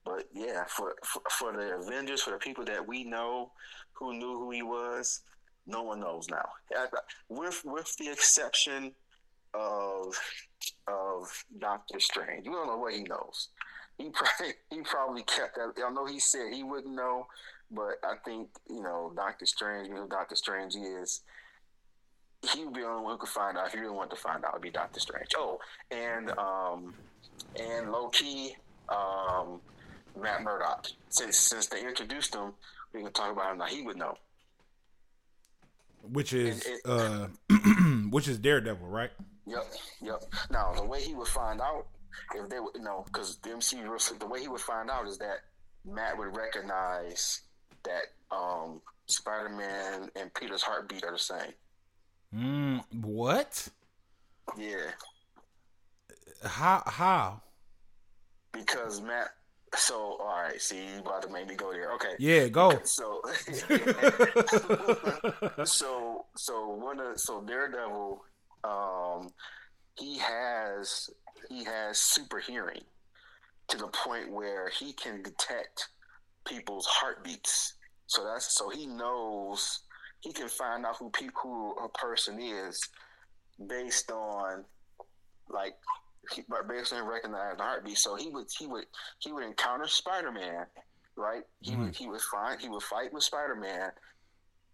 but 0.06 0.26
yeah, 0.34 0.64
for, 0.68 0.96
for 1.06 1.22
for 1.30 1.52
the 1.54 1.76
Avengers, 1.76 2.22
for 2.22 2.32
the 2.32 2.38
people 2.38 2.66
that 2.66 2.86
we 2.88 3.04
know, 3.04 3.52
who 3.94 4.14
knew 4.14 4.40
who 4.40 4.52
he 4.52 4.64
was, 4.64 5.22
no 5.66 5.84
one 5.84 6.00
knows 6.00 6.28
now. 6.30 6.46
With 7.30 7.62
with 7.66 7.96
the 7.98 8.12
exception 8.12 8.94
of 9.54 10.20
of 10.88 11.46
Doctor 11.60 12.00
Strange, 12.00 12.48
we 12.48 12.54
don't 12.54 12.68
know 12.68 12.78
what 12.78 12.94
he 12.94 13.04
knows. 13.04 13.50
He 13.98 14.10
probably 14.10 14.54
he 14.70 14.82
probably 14.82 15.24
kept 15.24 15.56
that. 15.56 15.74
I 15.84 15.90
know 15.92 16.06
he 16.06 16.20
said 16.20 16.54
he 16.54 16.64
wouldn't 16.64 16.96
know, 16.96 17.28
but 17.72 17.96
I 18.04 18.16
think 18.26 18.50
you 18.70 18.82
know 18.82 19.14
Doctor 19.16 19.46
Strange, 19.46 19.88
you 19.88 19.96
know 19.96 20.08
Doctor 20.08 20.36
Strange 20.36 20.76
is 20.76 21.22
he 22.52 22.66
would 22.66 22.74
be 22.74 22.82
the 22.82 22.88
only 22.88 23.04
one 23.04 23.14
who 23.14 23.20
could 23.20 23.30
find 23.30 23.58
out. 23.58 23.68
If 23.68 23.74
you 23.74 23.82
really 23.82 23.96
want 23.96 24.10
to 24.10 24.16
find 24.16 24.44
out, 24.44 24.52
it'd 24.52 24.62
be 24.62 24.70
Doctor 24.70 25.00
Strange. 25.00 25.30
Oh, 25.38 25.60
and 25.92 26.32
um, 26.38 26.94
and 27.60 27.92
low 27.92 28.10
key, 28.10 28.56
um, 28.90 29.62
Matt 30.20 30.44
Murdock. 30.44 30.88
Since 31.10 31.38
since 31.38 31.68
they 31.68 31.86
introduced 31.86 32.36
him, 32.36 32.54
we 32.94 33.02
can 33.02 33.12
talk 33.14 33.32
about 33.32 33.52
him 33.52 33.60
now. 33.60 33.66
He 33.66 33.82
would 33.82 33.98
know. 33.98 34.16
Which 36.04 36.34
is 36.34 36.64
it- 36.66 36.82
uh 36.86 37.28
which 38.10 38.28
is 38.28 38.38
Daredevil, 38.38 38.88
right? 38.88 39.12
Yep, 39.46 39.66
yep. 40.02 40.24
Now 40.52 40.74
the 40.74 40.86
way 40.86 41.02
he 41.02 41.14
would 41.14 41.28
find 41.28 41.60
out 41.62 41.88
if 42.36 42.50
they 42.50 42.60
would, 42.60 42.76
you 42.76 42.82
know, 42.82 43.04
because 43.08 43.38
the 43.38 43.50
MCU, 43.50 44.20
the 44.20 44.28
way 44.28 44.40
he 44.42 44.48
would 44.48 44.62
find 44.62 44.90
out 44.90 45.08
is 45.08 45.18
that 45.18 45.40
Matt 45.86 46.18
would 46.18 46.36
recognize 46.36 47.42
that 47.84 48.04
um, 48.32 48.82
Spider 49.08 49.50
Man 49.50 50.10
and 50.16 50.34
Peter's 50.34 50.62
heartbeat 50.62 51.04
are 51.04 51.12
the 51.12 51.20
same. 51.20 51.54
Mm, 52.34 52.84
what? 53.04 53.68
Yeah. 54.58 54.92
How 56.44 56.84
how? 56.86 57.42
Because 58.52 59.02
Matt. 59.02 59.30
So 59.76 60.18
all 60.20 60.42
right, 60.42 60.62
see, 60.62 60.78
you 60.78 61.00
about 61.00 61.24
to 61.24 61.30
make 61.30 61.48
me 61.48 61.56
go 61.56 61.72
there. 61.72 61.94
Okay. 61.94 62.16
Yeah, 62.20 62.48
go. 62.48 62.74
So, 62.84 63.22
so, 65.64 66.26
so 66.36 66.70
one 66.70 67.00
of 67.00 67.20
so 67.20 67.42
Daredevil, 67.42 68.24
um, 68.64 69.30
he 69.98 70.20
has 70.20 71.10
he 71.50 71.64
has 71.64 71.98
super 71.98 72.40
hearing 72.40 72.82
to 73.70 73.78
the 73.78 73.88
point 73.88 74.32
where 74.32 74.70
he 74.70 74.94
can 74.94 75.24
detect 75.24 75.90
people's 76.46 76.86
heartbeats. 76.86 77.74
So 78.08 78.24
that's 78.24 78.58
so 78.58 78.70
he 78.70 78.86
knows 78.86 79.80
he 80.22 80.34
can 80.34 80.48
find 80.48 80.86
out 80.86 80.98
who 80.98 81.10
people 81.10 81.42
who 81.42 81.76
a 81.84 81.90
person 81.90 82.40
is 82.40 82.80
based 83.68 84.12
on 84.12 84.66
like 85.50 85.74
he, 86.32 86.44
based 86.68 86.94
on 86.94 87.06
the 87.06 87.64
heartbeat. 87.64 87.98
So 87.98 88.16
he 88.16 88.30
would 88.30 88.48
he 88.58 88.68
would 88.68 88.86
he 89.20 89.32
would 89.32 89.44
encounter 89.44 89.88
Spider 89.88 90.32
Man, 90.32 90.66
right? 91.16 91.44
He 91.62 91.72
mm-hmm. 91.72 91.86
would 91.86 91.96
he 91.96 92.08
would 92.08 92.22
find 92.22 92.60
he 92.60 92.70
would 92.70 92.84
fight 92.84 93.14
with 93.14 93.24
Spider 93.24 93.56
Man, 93.56 93.92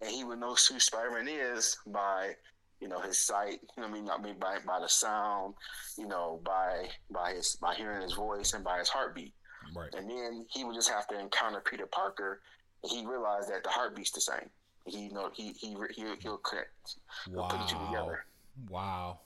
and 0.02 0.12
he 0.12 0.24
would 0.24 0.40
know 0.40 0.56
who 0.56 0.80
Spider 0.80 1.12
Man 1.12 1.28
is 1.28 1.78
by 1.88 2.34
you 2.80 2.88
know 2.88 3.00
his 3.00 3.18
sight. 3.18 3.60
You 3.76 3.84
know 3.84 3.90
I 3.90 3.92
mean? 3.92 4.06
Not 4.06 4.22
mean 4.22 4.36
by 4.40 4.58
by 4.66 4.80
the 4.80 4.90
sound. 4.90 5.56
You 5.98 6.08
know 6.08 6.40
by 6.44 6.90
by 7.10 7.34
his 7.34 7.56
by 7.56 7.76
hearing 7.76 8.02
his 8.02 8.14
voice 8.14 8.54
and 8.54 8.64
by 8.64 8.80
his 8.80 8.90
heartbeat. 8.90 9.34
Right. 9.76 9.94
And 9.96 10.10
then 10.10 10.46
he 10.50 10.64
would 10.64 10.76
just 10.76 10.90
have 10.90 11.08
to 11.08 11.20
encounter 11.20 11.62
Peter 11.62 11.86
Parker, 11.86 12.42
and 12.84 12.92
he 12.92 13.06
realized 13.06 13.50
that 13.50 13.64
the 13.64 13.70
heartbeat's 13.70 14.12
the 14.12 14.22
same. 14.22 14.50
He 14.86 15.06
you 15.06 15.14
know 15.14 15.30
he 15.34 15.54
he 15.54 15.76
he 15.96 16.06
he'll 16.22 16.38
connect. 16.38 16.96
He'll 17.26 17.42
wow. 17.42 17.48
put 17.48 17.60
the 17.60 17.66
two 17.66 17.86
together. 17.86 18.26
Wow. 18.70 19.20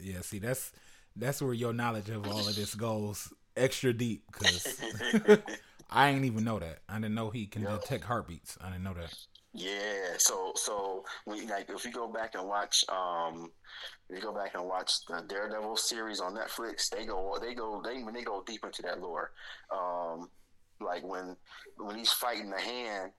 Yeah, 0.00 0.20
see 0.20 0.38
that's 0.38 0.72
that's 1.16 1.40
where 1.40 1.54
your 1.54 1.72
knowledge 1.72 2.10
of 2.10 2.26
all 2.26 2.46
of 2.46 2.54
this 2.56 2.74
goes 2.74 3.32
extra 3.56 3.92
deep 3.92 4.24
because 4.32 4.80
I 5.90 6.10
ain't 6.10 6.24
even 6.24 6.44
know 6.44 6.58
that. 6.58 6.80
I 6.88 6.94
didn't 6.94 7.14
know 7.14 7.30
he 7.30 7.46
can 7.46 7.62
yep. 7.62 7.82
detect 7.82 8.04
heartbeats. 8.04 8.58
I 8.60 8.70
didn't 8.70 8.84
know 8.84 8.94
that. 8.94 9.14
Yeah, 9.52 10.16
so 10.18 10.52
so 10.56 11.04
we 11.26 11.46
like 11.46 11.70
if 11.70 11.84
you 11.84 11.92
go 11.92 12.08
back 12.08 12.34
and 12.34 12.48
watch 12.48 12.84
um 12.88 13.52
if 14.10 14.16
you 14.16 14.22
go 14.22 14.34
back 14.34 14.54
and 14.54 14.64
watch 14.64 15.06
the 15.06 15.22
Daredevil 15.28 15.76
series 15.76 16.20
on 16.20 16.34
Netflix, 16.34 16.88
they 16.90 17.06
go 17.06 17.38
they 17.40 17.54
go 17.54 17.80
they 17.84 18.02
when 18.02 18.14
they 18.14 18.24
go 18.24 18.42
deep 18.44 18.64
into 18.64 18.82
that 18.82 19.00
lore. 19.00 19.30
Um 19.72 20.28
like 20.80 21.04
when 21.04 21.36
when 21.76 21.96
he's 21.96 22.10
fighting 22.10 22.50
the 22.50 22.60
hand, 22.60 23.12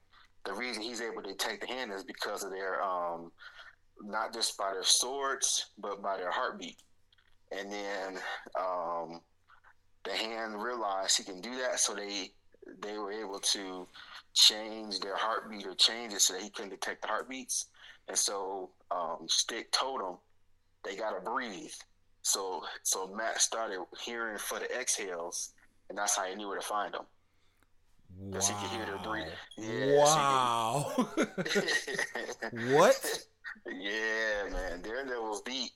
the 0.43 0.53
reason 0.53 0.83
he's 0.83 0.99
able 0.99 1.23
to 1.23 1.33
take 1.35 1.61
the 1.61 1.67
hand 1.67 1.93
is 1.93 2.03
because 2.03 2.43
of 2.43 2.51
their 2.51 2.83
um 2.83 3.31
not 4.01 4.33
just 4.33 4.57
by 4.57 4.73
their 4.73 4.83
swords, 4.83 5.71
but 5.77 6.01
by 6.01 6.17
their 6.17 6.31
heartbeat. 6.31 6.77
And 7.51 7.71
then 7.71 8.17
um, 8.59 9.21
the 10.03 10.11
hand 10.11 10.61
realized 10.61 11.17
he 11.17 11.23
can 11.23 11.41
do 11.41 11.55
that, 11.57 11.79
so 11.79 11.93
they 11.95 12.31
they 12.81 12.97
were 12.97 13.11
able 13.11 13.39
to 13.39 13.87
change 14.33 14.99
their 14.99 15.15
heartbeat 15.15 15.67
or 15.67 15.75
change 15.75 16.13
it 16.13 16.21
so 16.21 16.33
that 16.33 16.41
he 16.41 16.49
couldn't 16.49 16.71
detect 16.71 17.03
the 17.03 17.07
heartbeats. 17.07 17.67
And 18.07 18.17
so 18.17 18.71
um, 18.91 19.27
Stick 19.27 19.71
told 19.71 20.01
him 20.01 20.17
they 20.83 20.95
gotta 20.95 21.21
breathe. 21.21 21.73
So 22.21 22.63
so 22.83 23.07
Matt 23.07 23.39
started 23.41 23.79
hearing 24.03 24.37
for 24.37 24.59
the 24.59 24.79
exhales, 24.79 25.53
and 25.89 25.97
that's 25.97 26.15
how 26.17 26.25
he 26.25 26.35
knew 26.35 26.47
where 26.47 26.59
to 26.59 26.65
find 26.65 26.93
them. 26.93 27.05
Because 28.29 28.49
wow. 28.49 28.57
he 28.57 28.67
could 28.67 28.77
hear 28.77 28.85
their 28.85 29.03
breathing. 29.03 29.31
Yeah, 29.57 29.97
wow. 29.97 31.09
what? 32.77 33.25
Yeah, 33.65 34.49
man, 34.51 34.81
Daredevil's 34.81 35.41
deep. 35.41 35.71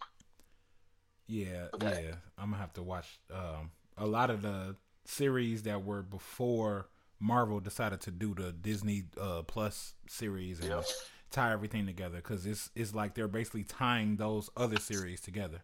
Yeah, 1.27 1.67
yeah. 1.81 2.15
I'm 2.37 2.51
gonna 2.51 2.57
have 2.57 2.73
to 2.73 2.83
watch 2.83 3.19
um, 3.33 3.71
a 3.97 4.05
lot 4.05 4.29
of 4.29 4.41
the 4.41 4.75
series 5.05 5.63
that 5.63 5.83
were 5.83 6.01
before 6.01 6.89
Marvel 7.19 7.59
decided 7.59 8.01
to 8.01 8.11
do 8.11 8.33
the 8.33 8.51
Disney 8.51 9.03
uh, 9.19 9.43
Plus 9.43 9.93
series 10.07 10.59
and 10.59 10.69
yep. 10.69 10.85
tie 11.31 11.51
everything 11.51 11.85
together 11.85 12.17
because 12.17 12.45
it's 12.45 12.69
it's 12.75 12.95
like 12.95 13.13
they're 13.13 13.27
basically 13.27 13.63
tying 13.63 14.15
those 14.15 14.49
other 14.57 14.77
series 14.77 15.21
together. 15.21 15.61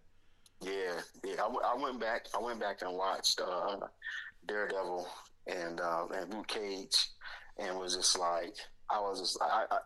Yeah, 0.62 1.00
yeah. 1.24 1.34
I, 1.34 1.48
w- 1.48 1.62
I 1.64 1.76
went 1.82 2.00
back. 2.00 2.28
I 2.36 2.42
went 2.42 2.60
back 2.60 2.82
and 2.82 2.94
watched 2.94 3.42
uh, 3.42 3.78
Daredevil 4.48 5.08
and 5.48 5.80
uh, 5.80 6.06
and 6.14 6.34
Luke 6.34 6.48
Cage, 6.48 7.10
and 7.58 7.78
was 7.78 7.96
just 7.96 8.18
like 8.20 8.56
I 8.90 9.00
was 9.00 9.20
just 9.20 9.38
I, 9.42 9.66
I 9.72 9.78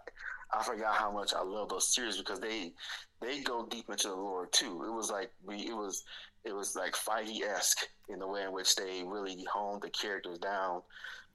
I 0.51 0.63
forgot 0.63 0.95
how 0.95 1.11
much 1.11 1.33
I 1.33 1.43
love 1.43 1.69
those 1.69 1.93
series 1.93 2.17
because 2.17 2.39
they 2.39 2.73
they 3.21 3.41
go 3.41 3.65
deep 3.69 3.89
into 3.89 4.07
the 4.09 4.15
lore 4.15 4.47
too. 4.47 4.83
It 4.83 4.93
was 4.93 5.11
like 5.11 5.31
we 5.45 5.67
it 5.67 5.75
was 5.75 6.03
it 6.43 6.53
was 6.53 6.75
like 6.75 6.93
Feige 6.93 7.41
esque 7.41 7.87
in 8.09 8.19
the 8.19 8.27
way 8.27 8.43
in 8.43 8.51
which 8.51 8.75
they 8.75 9.03
really 9.05 9.45
honed 9.51 9.81
the 9.81 9.89
characters 9.89 10.39
down. 10.39 10.81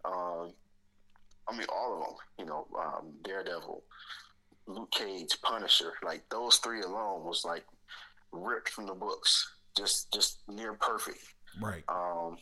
Um, 0.05 0.53
I 1.49 1.57
mean, 1.57 1.67
all 1.73 1.95
of 1.95 2.01
them. 2.01 2.17
You 2.39 2.47
know, 2.47 2.67
um, 2.79 3.13
Daredevil, 3.23 3.83
Luke 4.67 4.91
Cage, 4.91 5.41
Punisher. 5.43 5.93
Like 6.03 6.29
those 6.31 6.57
three 6.57 6.83
alone 6.83 7.25
was 7.25 7.45
like 7.45 7.65
ripped 8.33 8.71
from 8.71 8.87
the 8.87 8.95
books. 8.95 9.53
Just 9.77 10.13
just 10.13 10.41
near 10.49 10.75
perfect. 10.75 11.19
Right. 11.61 11.85
Um, 11.89 12.37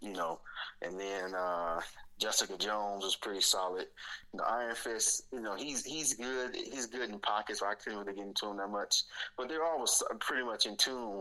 you 0.00 0.12
know, 0.12 0.40
and 0.82 0.98
then 0.98 1.34
uh, 1.34 1.80
Jessica 2.24 2.56
Jones 2.56 3.04
was 3.04 3.16
pretty 3.16 3.42
solid. 3.42 3.84
Know, 4.32 4.44
Iron 4.44 4.74
Fist, 4.74 5.24
you 5.30 5.42
know, 5.42 5.56
he's 5.56 5.84
he's 5.84 6.14
good. 6.14 6.56
He's 6.56 6.86
good 6.86 7.10
in 7.10 7.18
pockets. 7.18 7.60
So 7.60 7.66
I 7.66 7.74
couldn't 7.74 7.98
really 7.98 8.14
get 8.14 8.24
into 8.24 8.46
him 8.46 8.56
that 8.56 8.70
much, 8.70 9.02
but 9.36 9.46
they're 9.46 9.62
always 9.62 10.02
pretty 10.20 10.42
much 10.42 10.64
in 10.64 10.74
tune 10.78 11.20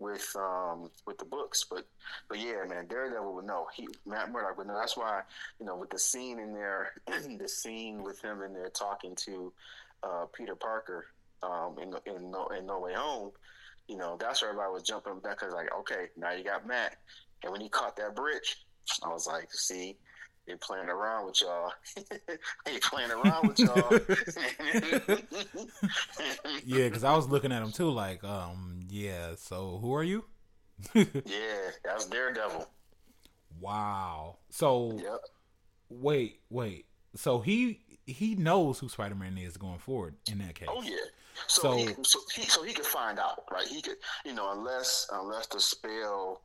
with 0.00 0.34
um, 0.36 0.90
with 1.06 1.18
the 1.18 1.24
books. 1.24 1.64
But 1.70 1.86
but 2.28 2.40
yeah, 2.40 2.64
man, 2.68 2.88
Daredevil 2.88 3.32
would 3.32 3.44
know. 3.44 3.68
He 3.72 3.86
Matt 4.04 4.32
Murdock 4.32 4.58
would 4.58 4.66
know. 4.66 4.74
That's 4.74 4.96
why 4.96 5.20
you 5.60 5.66
know 5.66 5.76
with 5.76 5.90
the 5.90 6.00
scene 6.00 6.40
in 6.40 6.52
there, 6.52 6.94
the 7.06 7.48
scene 7.48 8.02
with 8.02 8.20
him 8.20 8.42
in 8.42 8.52
there 8.52 8.70
talking 8.70 9.14
to 9.26 9.52
uh, 10.02 10.26
Peter 10.36 10.56
Parker 10.56 11.06
um, 11.44 11.76
in 11.80 11.94
in 12.12 12.32
no, 12.32 12.48
in 12.48 12.66
No 12.66 12.80
Way 12.80 12.94
Home. 12.94 13.30
You 13.86 13.98
know, 13.98 14.16
that's 14.18 14.42
where 14.42 14.50
everybody 14.50 14.72
was 14.72 14.82
jumping 14.82 15.20
back 15.20 15.38
because 15.38 15.54
like, 15.54 15.72
okay, 15.78 16.06
now 16.16 16.32
you 16.32 16.42
got 16.42 16.66
Matt, 16.66 16.96
and 17.44 17.52
when 17.52 17.60
he 17.60 17.68
caught 17.68 17.96
that 17.98 18.16
bridge, 18.16 18.64
I 19.04 19.10
was 19.10 19.28
like, 19.28 19.52
see 19.52 19.96
they 20.50 20.56
playing 20.56 20.88
around 20.88 21.26
with 21.26 21.40
y'all. 21.40 21.72
they 22.66 22.78
playing 22.78 23.10
around 23.24 23.48
with 23.48 23.58
y'all. 23.58 24.00
yeah, 26.64 26.88
because 26.88 27.04
I 27.04 27.14
was 27.14 27.28
looking 27.28 27.52
at 27.52 27.62
him 27.62 27.72
too, 27.72 27.90
like, 27.90 28.24
um, 28.24 28.80
yeah. 28.88 29.34
So 29.36 29.78
who 29.80 29.94
are 29.94 30.02
you? 30.02 30.24
yeah, 30.94 31.04
that's 31.84 32.06
Daredevil. 32.06 32.68
Wow. 33.60 34.38
So, 34.48 34.98
yep. 35.02 35.20
wait, 35.88 36.40
wait. 36.48 36.86
So 37.14 37.40
he 37.40 37.80
he 38.06 38.34
knows 38.34 38.78
who 38.78 38.88
Spider 38.88 39.14
Man 39.14 39.36
is 39.38 39.56
going 39.56 39.78
forward 39.78 40.14
in 40.30 40.38
that 40.38 40.54
case. 40.54 40.68
Oh 40.70 40.82
yeah. 40.82 40.96
So 41.46 41.62
so 41.62 41.76
he, 41.76 41.86
so 42.02 42.18
he, 42.34 42.42
so 42.42 42.62
he 42.62 42.72
could 42.72 42.86
find 42.86 43.18
out, 43.18 43.44
right? 43.50 43.66
He 43.66 43.82
could, 43.82 43.96
you 44.24 44.34
know, 44.34 44.52
unless 44.52 45.08
unless 45.12 45.46
the 45.48 45.60
spell 45.60 46.42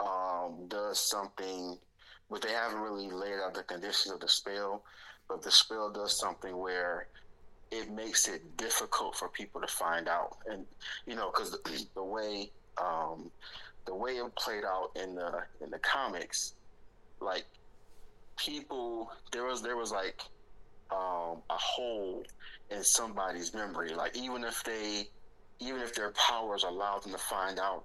um, 0.00 0.66
does 0.68 0.98
something 0.98 1.78
but 2.30 2.42
they 2.42 2.52
haven't 2.52 2.80
really 2.80 3.10
laid 3.10 3.40
out 3.44 3.54
the 3.54 3.62
conditions 3.62 4.12
of 4.12 4.20
the 4.20 4.28
spell. 4.28 4.82
But 5.28 5.42
the 5.42 5.50
spell 5.50 5.90
does 5.90 6.18
something 6.18 6.56
where 6.56 7.08
it 7.70 7.90
makes 7.90 8.28
it 8.28 8.56
difficult 8.56 9.16
for 9.16 9.28
people 9.28 9.60
to 9.60 9.66
find 9.66 10.08
out, 10.08 10.38
and 10.50 10.64
you 11.06 11.14
know, 11.14 11.30
because 11.30 11.50
the, 11.50 11.86
the, 11.94 12.02
way 12.02 12.50
um, 12.78 13.30
the 13.86 13.94
way 13.94 14.12
it 14.12 14.34
played 14.36 14.64
out 14.64 14.90
in 14.96 15.14
the 15.14 15.42
in 15.62 15.70
the 15.70 15.78
comics, 15.80 16.54
like 17.20 17.44
people, 18.36 19.10
there 19.32 19.44
was 19.44 19.62
there 19.62 19.76
was 19.76 19.92
like 19.92 20.22
um, 20.90 21.42
a 21.50 21.56
hole 21.56 22.24
in 22.70 22.82
somebody's 22.82 23.52
memory. 23.54 23.94
Like 23.94 24.16
even 24.16 24.44
if 24.44 24.62
they, 24.64 25.08
even 25.60 25.80
if 25.80 25.94
their 25.94 26.12
powers 26.12 26.64
allowed 26.64 27.02
them 27.02 27.12
to 27.12 27.18
find 27.18 27.58
out 27.58 27.84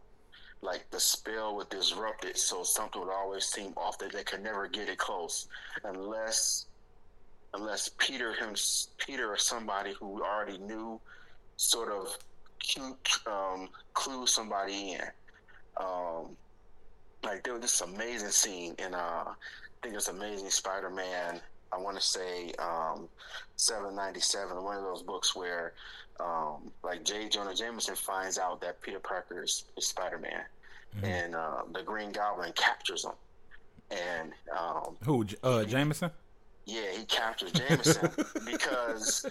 like 0.63 0.89
the 0.91 0.99
spell 0.99 1.55
would 1.55 1.69
disrupt 1.69 2.25
it, 2.25 2.37
so 2.37 2.63
something 2.63 3.01
would 3.01 3.11
always 3.11 3.45
seem 3.45 3.73
off 3.75 3.97
that 3.99 4.13
they 4.13 4.23
could 4.23 4.41
never 4.41 4.67
get 4.67 4.89
it 4.89 4.97
close, 4.97 5.47
unless 5.83 6.67
unless 7.53 7.89
Peter 7.97 8.33
him 8.33 8.55
Peter 8.97 9.31
or 9.31 9.37
somebody 9.37 9.93
who 9.93 10.23
already 10.23 10.57
knew, 10.57 10.99
sort 11.57 11.91
of 11.91 12.17
um, 13.27 13.69
clue 13.93 14.25
somebody 14.25 14.93
in. 14.93 15.01
Um, 15.77 16.35
like 17.23 17.43
there 17.43 17.53
was 17.53 17.61
this 17.61 17.81
amazing 17.81 18.29
scene 18.29 18.75
in 18.79 18.93
uh, 18.93 19.25
I 19.27 19.35
think 19.81 19.95
it's 19.95 20.07
Amazing 20.07 20.49
Spider-Man. 20.49 21.41
I 21.73 21.79
want 21.79 21.97
to 21.97 22.03
say 22.03 22.51
um, 22.59 23.07
797, 23.55 24.63
one 24.63 24.77
of 24.77 24.83
those 24.83 25.01
books 25.01 25.35
where 25.35 25.73
um, 26.19 26.71
like 26.83 27.03
J. 27.03 27.27
Jonah 27.29 27.55
Jameson 27.55 27.95
finds 27.95 28.37
out 28.37 28.61
that 28.61 28.81
Peter 28.81 28.99
Parker 28.99 29.43
is, 29.43 29.65
is 29.77 29.87
Spider 29.87 30.19
Man, 30.19 30.41
mm-hmm. 30.95 31.05
and 31.05 31.35
uh, 31.35 31.61
the 31.73 31.81
Green 31.81 32.11
Goblin 32.11 32.53
captures 32.55 33.05
him. 33.05 33.13
And 33.91 34.31
um, 34.57 34.95
who? 35.03 35.25
Uh, 35.43 35.63
Jameson. 35.63 36.11
Yeah, 36.65 36.91
he 36.97 37.03
captures 37.05 37.51
Jameson 37.51 38.09
because 38.45 39.25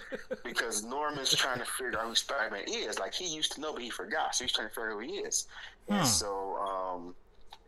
because 0.44 0.84
Norman's 0.84 1.34
trying 1.34 1.60
to 1.60 1.64
figure 1.64 1.98
out 1.98 2.06
who 2.06 2.14
Spider 2.14 2.50
Man 2.50 2.64
is. 2.68 2.98
Like 2.98 3.14
he 3.14 3.34
used 3.34 3.52
to 3.52 3.60
know, 3.60 3.72
but 3.72 3.82
he 3.82 3.88
forgot, 3.90 4.34
so 4.34 4.44
he's 4.44 4.52
trying 4.52 4.68
to 4.68 4.74
figure 4.74 4.90
out 4.90 4.94
who 4.94 5.00
he 5.00 5.18
is. 5.20 5.46
And 5.88 6.00
Hmm. 6.00 6.04
so, 6.04 6.56
um, 6.56 7.14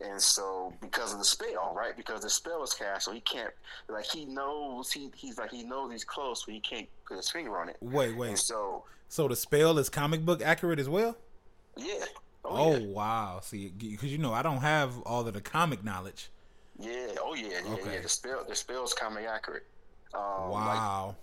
and 0.01 0.21
so 0.21 0.73
because 0.81 1.13
of 1.13 1.19
the 1.19 1.25
spell, 1.25 1.73
right? 1.75 1.95
Because 1.95 2.21
the 2.21 2.29
spell 2.29 2.63
is 2.63 2.73
cast, 2.73 3.05
so 3.05 3.11
he 3.11 3.21
can't. 3.21 3.53
Like 3.89 4.05
he 4.05 4.25
knows 4.25 4.91
he 4.91 5.09
he's 5.15 5.37
like 5.37 5.51
he 5.51 5.63
knows 5.63 5.91
he's 5.91 6.03
close, 6.03 6.43
but 6.43 6.53
he 6.53 6.59
can't 6.59 6.87
put 7.07 7.17
his 7.17 7.29
finger 7.29 7.57
on 7.57 7.69
it. 7.69 7.77
Wait, 7.81 8.09
And 8.09 8.17
wait. 8.17 8.37
so, 8.37 8.83
So 9.09 9.27
the 9.27 9.35
spell 9.35 9.77
is 9.77 9.89
comic 9.89 10.25
book 10.25 10.41
accurate 10.41 10.79
as 10.79 10.89
well? 10.89 11.15
yeah. 11.77 12.05
Oh, 12.47 12.75
yeah. 12.77 12.85
wow. 12.87 13.39
See, 13.41 13.69
because 13.69 14.11
you 14.11 14.19
know 14.19 14.31
I 14.31 14.43
don't 14.43 14.59
have 14.61 15.01
all 15.01 15.27
of 15.27 15.33
the 15.33 15.41
comic 15.41 15.83
knowledge. 15.83 16.29
Yeah. 16.77 17.07
Oh 17.19 17.33
yeah. 17.33 17.59
Yeah. 17.65 17.73
Okay. 17.73 17.93
Yeah. 17.95 18.01
The 18.01 18.09
spell. 18.09 18.45
The 18.47 18.55
spell's 18.55 18.93
comic 18.93 19.25
accurate. 19.25 19.65
Um, 20.13 20.21
like, 20.51 20.51
Wow. 20.51 21.15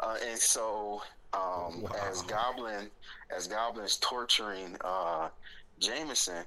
Uh, 0.00 0.16
and 0.26 0.38
so, 0.38 1.00
um, 1.32 1.82
Wow. 1.82 1.90
as 2.10 2.22
Goblin, 2.22 2.90
as 3.34 3.46
Goblin's 3.46 3.96
torturing 3.98 4.76
uh, 4.82 5.28
Jameson, 5.78 6.44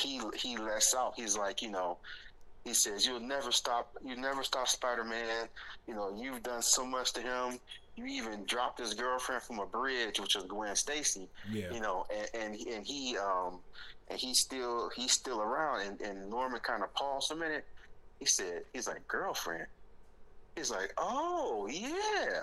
he 0.00 0.20
he 0.34 0.56
lets 0.56 0.94
out. 0.94 1.14
He's 1.16 1.36
like, 1.36 1.62
you 1.62 1.70
know, 1.70 1.98
he 2.64 2.74
says, 2.74 3.06
"You'll 3.06 3.20
never 3.20 3.52
stop. 3.52 3.90
You 4.04 4.16
never 4.16 4.42
stop 4.42 4.68
Spider 4.68 5.04
Man. 5.04 5.46
You 5.86 5.94
know, 5.94 6.14
you've 6.16 6.42
done 6.42 6.62
so 6.62 6.84
much 6.84 7.12
to 7.14 7.20
him. 7.20 7.58
You 7.96 8.04
even 8.06 8.44
dropped 8.44 8.78
his 8.78 8.92
girlfriend 8.94 9.42
from 9.42 9.58
a 9.58 9.66
bridge, 9.66 10.20
which 10.20 10.34
was 10.34 10.44
Gwen 10.44 10.76
Stacy. 10.76 11.28
yeah. 11.50 11.72
You 11.72 11.80
know, 11.80 12.06
and 12.14 12.28
and, 12.42 12.54
he- 12.54 12.72
and 12.74 12.86
he 12.86 13.16
um 13.16 13.58
and 14.08 14.18
he's 14.18 14.38
still 14.38 14.90
he's 14.94 15.12
still 15.12 15.40
around. 15.40 15.80
And, 15.86 16.00
and 16.00 16.28
Norman 16.30 16.60
kind 16.60 16.82
of 16.82 16.92
paused 16.94 17.32
a 17.32 17.36
minute. 17.36 17.64
He 18.20 18.26
said, 18.26 18.62
he's 18.72 18.86
like 18.86 19.06
girlfriend. 19.08 19.66
He's 20.56 20.70
like, 20.70 20.92
oh 20.98 21.68
yeah. 21.70 22.42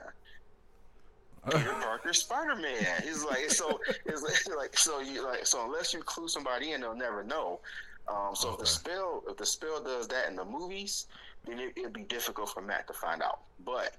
Peter 1.49 1.73
Parker 1.81 2.13
Spider 2.13 2.55
Man. 2.55 3.01
He's 3.03 3.23
like 3.23 3.49
so. 3.49 3.79
It's 4.05 4.47
like, 4.57 4.77
so 4.77 4.99
you 4.99 5.25
like 5.25 5.45
so 5.45 5.65
unless 5.65 5.93
you 5.93 5.99
clue 5.99 6.27
somebody 6.27 6.71
in, 6.71 6.81
they'll 6.81 6.95
never 6.95 7.23
know. 7.23 7.59
Um, 8.07 8.35
so 8.35 8.53
if 8.53 8.59
the 8.59 8.65
spell 8.65 9.23
if 9.27 9.37
the 9.37 9.45
spell 9.45 9.81
does 9.83 10.07
that 10.09 10.27
in 10.29 10.35
the 10.35 10.45
movies, 10.45 11.07
then 11.45 11.59
it, 11.59 11.73
it'd 11.75 11.93
be 11.93 12.03
difficult 12.03 12.49
for 12.49 12.61
Matt 12.61 12.87
to 12.87 12.93
find 12.93 13.21
out. 13.21 13.41
But 13.65 13.95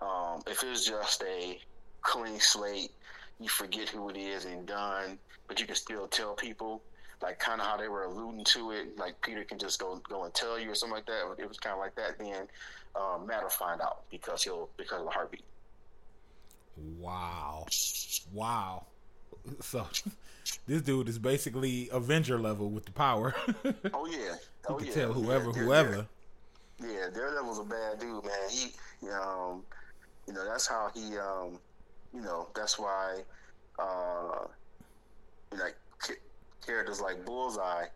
um, 0.00 0.42
if 0.46 0.62
it's 0.62 0.84
just 0.84 1.22
a 1.22 1.58
clean 2.02 2.40
slate, 2.40 2.90
you 3.40 3.48
forget 3.48 3.88
who 3.88 4.08
it 4.10 4.16
is 4.16 4.44
and 4.44 4.66
done, 4.66 5.18
but 5.48 5.60
you 5.60 5.66
can 5.66 5.76
still 5.76 6.06
tell 6.06 6.34
people. 6.34 6.82
Like 7.22 7.38
kind 7.38 7.60
of 7.60 7.66
how 7.66 7.78
they 7.78 7.88
were 7.88 8.04
alluding 8.04 8.44
to 8.44 8.72
it, 8.72 8.98
like 8.98 9.18
Peter 9.22 9.44
can 9.44 9.58
just 9.58 9.80
go 9.80 10.02
go 10.06 10.24
and 10.24 10.34
tell 10.34 10.58
you 10.58 10.70
or 10.70 10.74
something 10.74 10.96
like 10.96 11.06
that. 11.06 11.34
It 11.38 11.48
was 11.48 11.58
kind 11.58 11.72
of 11.72 11.78
like 11.78 11.94
that, 11.94 12.18
then 12.18 12.48
um, 12.96 13.26
Matt 13.26 13.42
will 13.42 13.48
find 13.48 13.80
out 13.80 14.02
because 14.10 14.42
he'll 14.42 14.68
because 14.76 14.98
of 14.98 15.06
the 15.06 15.10
heartbeat. 15.10 15.44
Wow. 16.76 17.66
Wow. 18.32 18.86
So 19.60 19.86
this 20.66 20.82
dude 20.82 21.08
is 21.08 21.18
basically 21.18 21.88
Avenger 21.92 22.38
level 22.38 22.70
with 22.70 22.84
the 22.86 22.92
power. 22.92 23.34
Oh 23.92 24.06
yeah, 24.06 24.34
oh 24.68 24.74
can 24.76 24.86
yeah. 24.86 24.92
tell 24.94 25.12
whoever, 25.12 25.46
yeah, 25.50 25.62
whoever. 25.62 26.06
Yeah, 26.80 27.08
Daredevil's 27.14 27.58
a 27.60 27.64
bad 27.64 28.00
dude, 28.00 28.24
man. 28.24 28.48
He, 28.50 28.72
um, 29.10 29.62
you 30.26 30.32
know, 30.34 30.44
that's 30.44 30.66
how 30.66 30.90
he, 30.94 31.16
um, 31.18 31.58
you 32.12 32.20
know, 32.20 32.48
that's 32.54 32.78
why, 32.78 33.20
uh, 33.78 34.46
like 35.52 35.76
characters 36.66 37.00
like 37.00 37.24
Bullseye, 37.24 37.86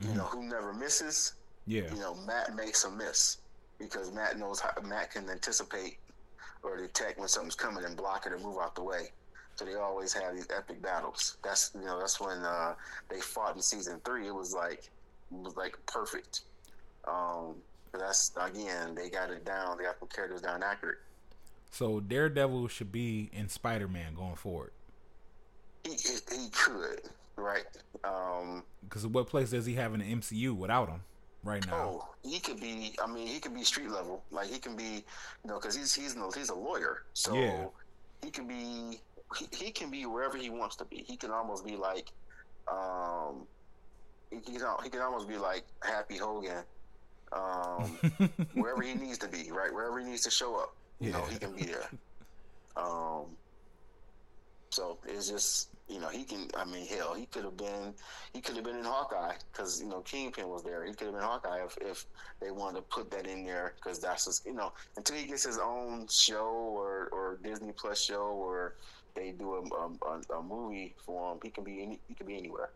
you 0.00 0.08
Mhm. 0.08 0.16
know, 0.16 0.24
who 0.24 0.42
never 0.44 0.72
misses. 0.74 1.32
Yeah. 1.66 1.90
You 1.92 2.00
know, 2.00 2.14
Matt 2.14 2.54
makes 2.54 2.84
a 2.84 2.90
miss 2.90 3.38
because 3.78 4.12
Matt 4.12 4.38
knows 4.38 4.60
how 4.60 4.72
Matt 4.82 5.10
can 5.12 5.28
anticipate 5.30 5.98
or 6.64 6.76
detect 6.76 7.18
when 7.18 7.28
something's 7.28 7.54
coming 7.54 7.84
and 7.84 7.96
block 7.96 8.26
it 8.26 8.32
or 8.32 8.38
move 8.38 8.58
out 8.60 8.74
the 8.74 8.82
way. 8.82 9.08
So 9.56 9.64
they 9.64 9.74
always 9.74 10.12
have 10.14 10.34
these 10.34 10.48
epic 10.54 10.82
battles. 10.82 11.36
That's 11.44 11.70
you 11.74 11.84
know 11.84 11.98
that's 12.00 12.20
when 12.20 12.38
uh, 12.38 12.74
they 13.08 13.20
fought 13.20 13.54
in 13.54 13.62
season 13.62 14.00
three. 14.04 14.26
It 14.26 14.34
was 14.34 14.52
like 14.52 14.90
it 15.30 15.38
was 15.38 15.56
like 15.56 15.78
perfect. 15.86 16.40
Um, 17.06 17.56
but 17.92 18.00
that's 18.00 18.32
again 18.40 18.94
they 18.94 19.08
got 19.08 19.30
it 19.30 19.44
down. 19.44 19.78
They 19.78 19.84
got 19.84 20.00
the 20.00 20.06
characters 20.06 20.40
down 20.40 20.62
accurate. 20.62 20.98
So 21.70 22.00
Daredevil 22.00 22.68
should 22.68 22.90
be 22.90 23.30
in 23.32 23.48
Spider 23.48 23.88
Man 23.88 24.14
going 24.14 24.36
forward. 24.36 24.72
He, 25.84 25.90
he, 25.90 26.42
he 26.42 26.48
could 26.50 27.02
right. 27.36 27.64
Um, 28.02 28.64
Because 28.82 29.06
what 29.06 29.28
place 29.28 29.50
does 29.50 29.66
he 29.66 29.74
have 29.74 29.94
in 29.94 30.00
the 30.00 30.14
MCU 30.14 30.52
without 30.56 30.88
him 30.88 31.02
right 31.44 31.66
now? 31.66 31.74
Oh, 32.02 32.08
he 32.28 32.40
could 32.40 32.60
be. 32.60 32.94
I 33.02 33.06
mean, 33.10 33.26
he 33.26 33.38
could 33.40 33.54
be 33.54 33.62
street 33.64 33.90
level. 33.90 34.22
Like 34.30 34.48
he 34.50 34.58
can 34.58 34.76
be, 34.76 35.04
you 35.44 35.46
know, 35.50 35.54
because 35.60 35.76
he's 35.76 35.94
he's 35.94 36.16
no- 36.16 36.30
he's 36.30 36.48
a 36.50 36.54
lawyer, 36.54 37.04
so 37.12 37.34
Yeah. 37.34 37.66
he 38.22 38.30
can 38.30 38.46
be. 38.48 39.00
He, 39.38 39.48
he 39.64 39.70
can 39.70 39.90
be 39.90 40.06
wherever 40.06 40.36
he 40.36 40.48
wants 40.50 40.76
to 40.76 40.84
be. 40.84 41.04
He 41.06 41.16
can 41.16 41.30
almost 41.30 41.64
be 41.64 41.76
like, 41.76 42.10
um, 42.70 43.46
he, 44.30 44.56
al- 44.62 44.80
he 44.82 44.90
can 44.90 45.00
almost 45.00 45.28
be 45.28 45.36
like 45.36 45.64
Happy 45.82 46.16
Hogan, 46.18 46.62
um, 47.32 47.98
wherever 48.54 48.82
he 48.82 48.94
needs 48.94 49.18
to 49.18 49.28
be. 49.28 49.50
Right, 49.50 49.72
wherever 49.72 49.98
he 49.98 50.04
needs 50.06 50.22
to 50.22 50.30
show 50.30 50.56
up. 50.56 50.74
You 51.00 51.10
know, 51.12 51.22
he 51.24 51.38
can 51.38 51.52
be 51.54 51.64
there. 51.64 51.88
Um, 52.76 53.26
so 54.70 54.98
it's 55.06 55.28
just 55.28 55.68
you 55.88 56.00
know 56.00 56.08
he 56.08 56.24
can. 56.24 56.48
I 56.56 56.64
mean, 56.64 56.86
hell, 56.86 57.14
he 57.14 57.26
could 57.26 57.44
have 57.44 57.56
been 57.56 57.94
he 58.32 58.40
could 58.40 58.56
have 58.56 58.64
been 58.64 58.76
in 58.76 58.84
Hawkeye 58.84 59.34
because 59.52 59.80
you 59.80 59.88
know 59.88 60.00
Kingpin 60.00 60.48
was 60.48 60.62
there. 60.62 60.84
He 60.84 60.92
could 60.94 61.06
have 61.06 61.14
been 61.14 61.22
Hawkeye 61.22 61.64
if, 61.64 61.76
if 61.80 62.06
they 62.40 62.50
wanted 62.50 62.76
to 62.76 62.82
put 62.82 63.10
that 63.10 63.26
in 63.26 63.44
there 63.44 63.74
because 63.76 63.98
that's 63.98 64.24
just 64.24 64.46
you 64.46 64.54
know 64.54 64.72
until 64.96 65.16
he 65.16 65.26
gets 65.26 65.44
his 65.44 65.58
own 65.58 66.06
show 66.08 66.46
or, 66.46 67.08
or 67.12 67.38
Disney 67.42 67.72
Plus 67.72 68.00
show 68.00 68.28
or 68.28 68.74
they 69.14 69.30
do 69.30 69.54
a, 69.54 70.06
a, 70.06 70.38
a 70.38 70.42
movie 70.42 70.94
for 71.04 71.32
him. 71.32 71.38
He 71.42 71.50
can 71.50 71.64
be 71.64 71.82
any, 71.82 72.00
he 72.08 72.14
can 72.14 72.26
be 72.26 72.36
anywhere. 72.36 72.70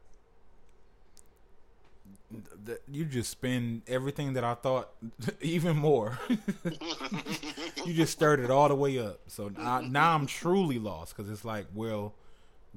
You 2.90 3.04
just 3.06 3.30
spin 3.30 3.82
everything 3.86 4.34
that 4.34 4.44
I 4.44 4.54
thought 4.54 4.90
even 5.40 5.76
more. 5.76 6.18
you 7.84 7.94
just 7.94 8.12
stirred 8.12 8.40
it 8.40 8.50
all 8.50 8.68
the 8.68 8.74
way 8.74 8.98
up. 8.98 9.20
So 9.26 9.48
now, 9.48 9.80
now 9.80 10.14
I'm 10.14 10.26
truly 10.26 10.78
lost 10.78 11.16
because 11.16 11.30
it's 11.30 11.44
like, 11.44 11.66
well, 11.74 12.14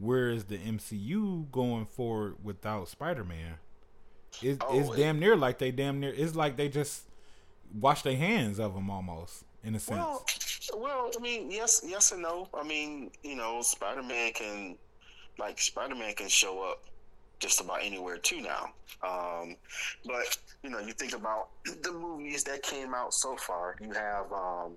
where 0.01 0.29
is 0.31 0.45
the 0.45 0.57
MCU 0.57 1.49
going 1.51 1.85
forward 1.85 2.35
without 2.43 2.87
Spider 2.87 3.23
Man? 3.23 3.55
It, 4.41 4.57
Oh, 4.61 4.79
it's 4.79 4.89
it- 4.89 4.97
damn 4.97 5.19
near 5.19 5.35
like 5.35 5.59
they 5.59 5.71
damn 5.71 5.99
near. 5.99 6.13
It's 6.15 6.35
like 6.35 6.57
they 6.57 6.69
just 6.69 7.03
wash 7.79 8.01
their 8.01 8.15
hands 8.15 8.59
of 8.59 8.75
him 8.75 8.89
almost 8.89 9.43
in 9.63 9.75
a 9.75 9.79
sense. 9.79 9.99
Well, 9.99 10.25
well, 10.77 11.11
I 11.17 11.21
mean, 11.21 11.51
yes, 11.51 11.81
yes 11.85 12.11
and 12.11 12.21
no. 12.23 12.47
I 12.53 12.63
mean, 12.63 13.11
you 13.23 13.35
know, 13.35 13.61
Spider 13.61 14.01
Man 14.03 14.31
can, 14.33 14.77
like, 15.37 15.59
Spider 15.59 15.95
Man 15.95 16.13
can 16.15 16.29
show 16.29 16.63
up 16.63 16.83
just 17.39 17.59
about 17.61 17.83
anywhere 17.83 18.17
too 18.17 18.41
now. 18.41 18.69
Um, 19.03 19.55
but 20.05 20.37
you 20.63 20.69
know, 20.69 20.79
you 20.79 20.93
think 20.93 21.13
about 21.13 21.49
the 21.83 21.91
movies 21.91 22.43
that 22.45 22.63
came 22.63 22.93
out 22.95 23.13
so 23.13 23.35
far. 23.35 23.75
You 23.81 23.91
have, 23.93 24.31
um, 24.33 24.73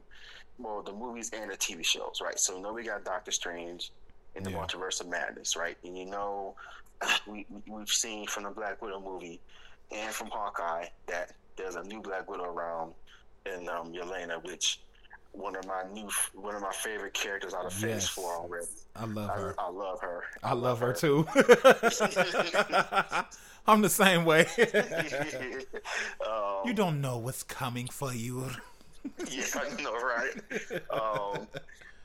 well, 0.59 0.83
the 0.83 0.93
movies 0.93 1.31
and 1.33 1.51
the 1.51 1.57
TV 1.57 1.85
shows, 1.85 2.21
right? 2.23 2.39
So, 2.39 2.57
you 2.57 2.63
know, 2.63 2.73
we 2.75 2.83
got 2.85 3.05
Doctor 3.05 3.31
Strange 3.33 3.91
in 4.37 4.43
the 4.43 4.51
Yeah. 4.51 4.59
Multiverse 4.59 5.01
of 5.01 5.09
Madness, 5.09 5.57
right? 5.57 5.77
And 5.85 5.97
you 5.97 6.07
know, 6.07 6.55
we 7.27 7.47
we- 7.51 7.63
we've 7.73 7.89
seen 7.89 8.27
from 8.27 8.45
the 8.45 8.51
Black 8.51 8.81
Widow 8.83 9.01
movie 9.01 9.41
and 9.91 10.13
from 10.15 10.29
Hawkeye 10.31 10.87
that 11.07 11.33
there's 11.57 11.77
a 11.77 11.83
new 11.85 12.01
Black 12.01 12.29
Widow 12.31 12.45
around 12.45 12.95
in 13.47 13.69
um, 13.69 13.93
Yelena, 13.93 14.43
which 14.45 14.81
one 15.33 15.57
of 15.57 15.67
my 15.67 15.83
new 15.93 16.09
one 16.35 16.55
of 16.55 16.63
my 16.63 16.73
favorite 16.73 17.13
characters 17.13 17.55
out 17.55 17.67
of 17.67 17.73
Phase 17.73 17.91
Yes. 17.91 18.09
Four 18.09 18.33
already. 18.35 18.67
I 18.97 19.05
love 19.05 19.31
I, 19.31 19.35
her. 19.35 19.55
I 19.59 19.69
love 19.71 20.01
her. 20.01 20.23
I 20.43 20.53
love 20.55 20.79
her 20.81 20.93
too. 20.93 21.27
I'm 23.67 23.81
the 23.83 23.89
same 23.89 24.25
way. 24.25 24.47
um, 26.27 26.61
you 26.67 26.73
don't 26.75 27.01
know 27.01 27.19
what's 27.19 27.43
coming 27.43 27.89
for 27.89 28.13
you. 28.13 28.45
yeah, 29.31 29.45
I 29.55 29.83
know, 29.83 29.95
right? 29.95 30.35
Um, 30.91 31.47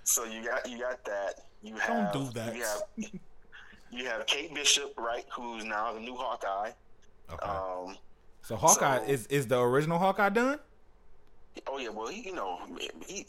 so 0.10 0.24
you 0.26 0.44
got 0.44 0.70
you 0.70 0.80
got 0.80 1.04
that. 1.06 1.46
You 1.62 1.76
have 1.76 2.14
do 2.14 2.30
that. 2.34 2.56
You 2.56 2.64
have, 2.64 2.82
you 3.92 4.06
have 4.06 4.26
Kate 4.26 4.54
Bishop, 4.54 4.94
right? 4.98 5.26
Who's 5.32 5.64
now 5.64 5.94
the 5.94 6.00
new 6.00 6.16
Hawkeye. 6.16 6.72
Okay. 7.32 7.48
Um, 7.48 7.98
so 8.42 8.56
Hawkeye 8.56 9.00
so- 9.00 9.12
is 9.12 9.28
is 9.28 9.48
the 9.48 9.60
original 9.60 10.00
Hawkeye 10.00 10.30
done? 10.30 10.60
Oh 11.68 11.78
yeah, 11.78 11.90
well 11.90 12.08
he, 12.08 12.22
you 12.22 12.34
know, 12.34 12.60
he 13.06 13.26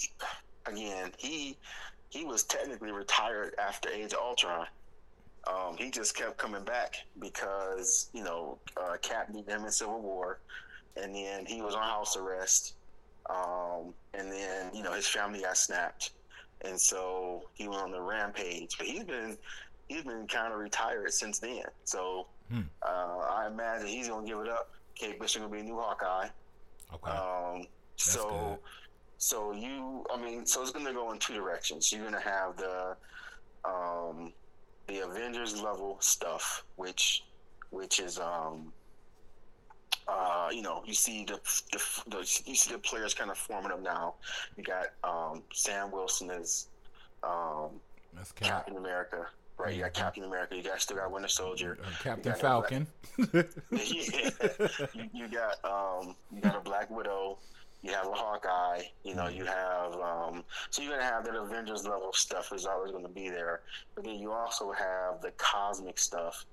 again 0.66 1.12
he 1.18 1.56
he 2.08 2.24
was 2.24 2.44
technically 2.44 2.92
retired 2.92 3.54
after 3.58 3.88
Age 3.88 4.12
of 4.12 4.20
Ultron. 4.20 4.66
Um, 5.46 5.76
he 5.78 5.90
just 5.90 6.14
kept 6.14 6.36
coming 6.36 6.64
back 6.64 6.96
because 7.18 8.08
you 8.12 8.22
know 8.22 8.58
uh, 8.76 8.96
Cap 9.02 9.32
beat 9.32 9.48
him 9.48 9.64
in 9.64 9.70
Civil 9.70 10.00
War, 10.00 10.38
and 10.96 11.14
then 11.14 11.46
he 11.46 11.60
was 11.62 11.74
on 11.74 11.82
house 11.82 12.16
arrest, 12.16 12.74
um, 13.28 13.94
and 14.14 14.30
then 14.30 14.70
you 14.74 14.82
know 14.82 14.92
his 14.92 15.06
family 15.06 15.40
got 15.40 15.56
snapped, 15.56 16.12
and 16.64 16.80
so 16.80 17.42
he 17.54 17.68
went 17.68 17.82
on 17.82 17.90
the 17.90 18.00
rampage. 18.00 18.76
But 18.78 18.86
he's 18.86 19.04
been 19.04 19.36
he's 19.88 20.02
been 20.04 20.26
kind 20.26 20.52
of 20.52 20.58
retired 20.58 21.12
since 21.12 21.38
then. 21.38 21.64
So 21.84 22.26
Hmm. 22.50 22.62
uh, 22.82 23.18
I 23.30 23.46
imagine 23.46 23.86
he's 23.86 24.08
gonna 24.08 24.26
give 24.26 24.38
it 24.40 24.48
up. 24.48 24.70
Kate 24.96 25.20
Bishop 25.20 25.42
gonna 25.42 25.52
be 25.54 25.61
a 25.61 25.62
new 25.62 25.76
Hawkeye. 25.78 26.28
Okay. 26.92 27.11
Um, 27.12 27.66
so, 27.96 28.58
so 29.18 29.52
you, 29.52 30.04
I 30.12 30.20
mean, 30.20 30.44
so 30.46 30.61
it's 30.62 30.72
going 30.72 30.86
to 30.86 30.92
go 30.92 31.12
in 31.12 31.18
two 31.18 31.34
directions. 31.34 31.92
You're 31.92 32.00
going 32.00 32.14
to 32.14 32.20
have 32.28 32.56
the 32.56 32.96
um, 33.64 34.32
the 34.88 35.00
Avengers 35.00 35.61
level 35.61 35.98
stuff, 36.00 36.64
which 36.76 37.22
which 37.70 38.00
is 38.00 38.18
um, 38.18 38.72
uh, 40.09 40.48
you 40.53 40.62
know, 40.62 40.82
you 40.86 40.94
see 40.94 41.24
the, 41.24 41.38
the, 41.72 41.80
the, 42.09 42.42
you 42.46 42.55
see 42.55 42.72
the 42.72 42.78
players 42.78 43.14
kind 43.14 43.30
of 43.30 43.38
forming 43.38 43.72
up 43.72 43.82
now. 43.82 44.14
You 44.57 44.64
got 44.64 44.88
um, 45.05 45.42
Sam 45.53 45.90
Wilson 45.90 46.30
as 46.30 46.66
um, 47.22 47.70
Cap. 48.34 48.48
Captain 48.48 48.76
America. 48.76 49.26
Right, 49.59 49.74
you 49.74 49.82
got 49.82 49.92
Captain 49.92 50.24
America. 50.24 50.57
You 50.57 50.62
got 50.62 50.80
still 50.80 50.96
got 50.96 51.12
Winter 51.12 51.28
Soldier. 51.28 51.78
Uh, 51.84 52.03
Captain 52.03 52.34
Falcon. 52.34 52.86
yeah, 53.18 53.42
you, 53.70 55.11
you, 55.12 55.28
got 55.28 55.62
um, 55.64 56.16
you 56.34 56.40
got 56.40 56.57
a 56.57 56.61
Black 56.61 56.90
Widow. 56.90 57.38
You 57.82 57.92
have 57.92 58.07
a 58.07 58.12
Hawkeye. 58.12 58.82
You 59.05 59.14
know, 59.14 59.28
you 59.28 59.44
have 59.44 59.94
um, 59.96 60.44
so 60.70 60.82
you're 60.82 60.92
gonna 60.92 61.05
have 61.05 61.24
that 61.26 61.34
Avengers 61.34 61.84
level 61.84 62.12
stuff 62.12 62.53
is 62.55 62.64
always 62.64 62.90
gonna 62.92 63.09
be 63.09 63.28
there. 63.28 63.61
But 63.94 64.05
then 64.05 64.18
you 64.18 64.32
also 64.32 64.72
have 64.72 65.20
the 65.20 65.32
cosmic 65.36 65.98
stuff 65.98 66.46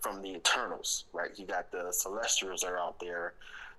from 0.00 0.22
the 0.22 0.34
Eternals. 0.34 1.04
Right, 1.12 1.30
you 1.36 1.46
got 1.46 1.70
the 1.70 1.92
Celestials 1.92 2.64
are 2.64 2.78
out 2.78 2.98
there, 3.00 3.34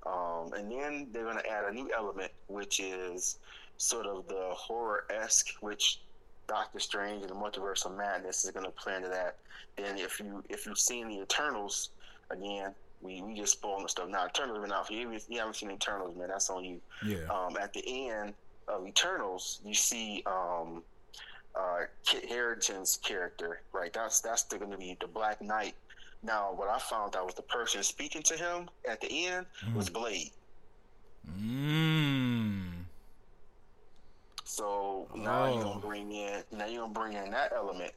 um, 0.06 0.54
and 0.54 0.72
then 0.72 1.08
they're 1.12 1.26
gonna 1.26 1.44
add 1.50 1.66
a 1.66 1.74
new 1.74 1.90
element, 1.96 2.32
which 2.48 2.80
is 2.80 3.40
sort 3.78 4.06
of 4.06 4.28
the 4.28 4.50
horror 4.52 5.06
esque, 5.10 5.54
which 5.62 6.00
Doctor 6.48 6.80
Strange 6.80 7.22
and 7.22 7.30
the 7.30 7.36
Multiverse 7.36 7.86
of 7.86 7.96
Madness 7.96 8.46
is 8.46 8.52
going 8.52 8.66
to 8.66 8.72
play 8.72 8.96
into 8.96 9.10
that. 9.10 9.38
Then 9.76 9.98
if 9.98 10.20
you 10.20 10.44
if 10.50 10.66
you've 10.66 10.80
seen 10.80 11.10
the 11.10 11.22
Eternals, 11.22 11.90
again, 12.32 12.74
we, 13.02 13.22
we 13.22 13.36
just 13.36 13.54
spoiling 13.54 13.84
the 13.84 13.90
stuff. 13.90 14.10
Now 14.10 14.26
Eternals 14.26 14.60
been 14.60 14.72
out. 14.72 14.90
If 14.90 14.92
you, 14.92 15.20
you 15.30 15.40
haven't 15.40 15.56
seen 15.56 15.72
Eternals, 15.72 16.16
man, 16.18 16.30
that's 16.30 16.50
on 16.50 16.64
you. 16.64 16.80
Yeah. 17.06 17.18
Um, 17.30 17.58
at 17.58 17.74
the 17.74 18.10
end 18.10 18.34
of 18.68 18.88
Eternals, 18.88 19.60
you 19.64 19.74
see 19.74 20.24
um, 20.26 20.82
uh, 21.56 21.82
Kit 22.06 22.28
Harington's 22.30 22.98
character, 22.98 23.62
right? 23.74 23.94
That's 23.94 24.22
that's 24.22 24.44
going 24.44 24.72
to 24.72 24.78
be 24.78 24.98
the 25.00 25.08
Black 25.08 25.42
Knight. 25.42 25.76
Now, 26.24 26.52
what 26.54 26.68
I 26.68 26.80
found 26.80 27.16
out 27.16 27.26
was 27.26 27.36
the 27.36 27.44
person 27.44 27.84
speaking 27.84 28.24
to 28.24 28.36
him 28.36 28.70
at 28.90 29.02
the 29.02 29.28
end 29.28 29.46
mm. 29.66 29.76
was 29.76 29.90
Blade. 29.90 30.32
Mmm. 31.40 32.72
So 34.44 35.08
now 35.14 35.46
oh. 35.46 35.54
you're 35.54 35.64
gonna 35.64 35.80
bring 35.80 36.12
in 36.12 36.42
now 36.52 36.66
you're 36.66 36.82
gonna 36.82 36.94
bring 36.94 37.14
in 37.14 37.30
that 37.32 37.52
element. 37.54 37.92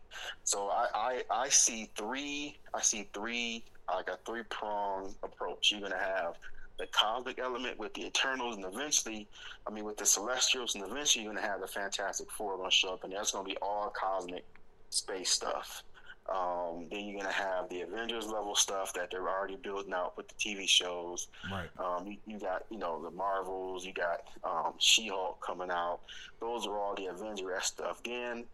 So 0.44 0.68
I, 0.68 0.88
I 0.94 1.22
I 1.30 1.48
see 1.48 1.88
three 1.96 2.58
I 2.74 2.82
see 2.82 3.08
three 3.14 3.64
like 3.88 4.08
a 4.08 4.18
three 4.26 4.42
prong 4.50 5.14
approach. 5.22 5.72
You're 5.72 5.80
gonna 5.80 5.96
have 5.96 6.36
the 6.78 6.86
cosmic 6.86 7.38
element 7.38 7.78
with 7.78 7.92
the 7.94 8.06
Eternals, 8.06 8.56
and 8.56 8.64
eventually, 8.64 9.28
I 9.66 9.70
mean, 9.70 9.84
with 9.84 9.98
the 9.98 10.06
Celestials, 10.06 10.74
and 10.74 10.84
eventually 10.84 11.24
you're 11.24 11.34
gonna 11.34 11.46
have 11.46 11.60
the 11.60 11.66
Fantastic 11.66 12.30
Four 12.30 12.56
gonna 12.56 12.70
show 12.70 12.94
up, 12.94 13.04
and 13.04 13.12
that's 13.12 13.32
gonna 13.32 13.44
be 13.44 13.56
all 13.62 13.92
cosmic 13.94 14.44
space 14.88 15.30
stuff. 15.30 15.82
Um, 16.30 16.86
then 16.90 17.06
you're 17.06 17.20
gonna 17.20 17.32
have 17.32 17.68
the 17.70 17.80
Avengers 17.80 18.26
level 18.26 18.54
stuff 18.54 18.92
that 18.92 19.10
they're 19.10 19.28
already 19.28 19.56
building 19.56 19.92
out 19.92 20.16
with 20.16 20.28
the 20.28 20.34
TV 20.34 20.68
shows. 20.68 21.26
Right. 21.50 21.68
Um, 21.78 22.06
you, 22.06 22.16
you, 22.24 22.38
got 22.38 22.64
you 22.70 22.78
know 22.78 23.02
the 23.02 23.10
Marvels. 23.10 23.84
You 23.84 23.92
got 23.92 24.20
um, 24.44 24.74
She-Hulk 24.78 25.44
coming 25.44 25.70
out. 25.70 26.00
Those 26.38 26.68
are 26.68 26.78
all 26.78 26.94
the 26.94 27.06
Avengers 27.06 27.64
stuff. 27.64 28.00
Then 28.04 28.44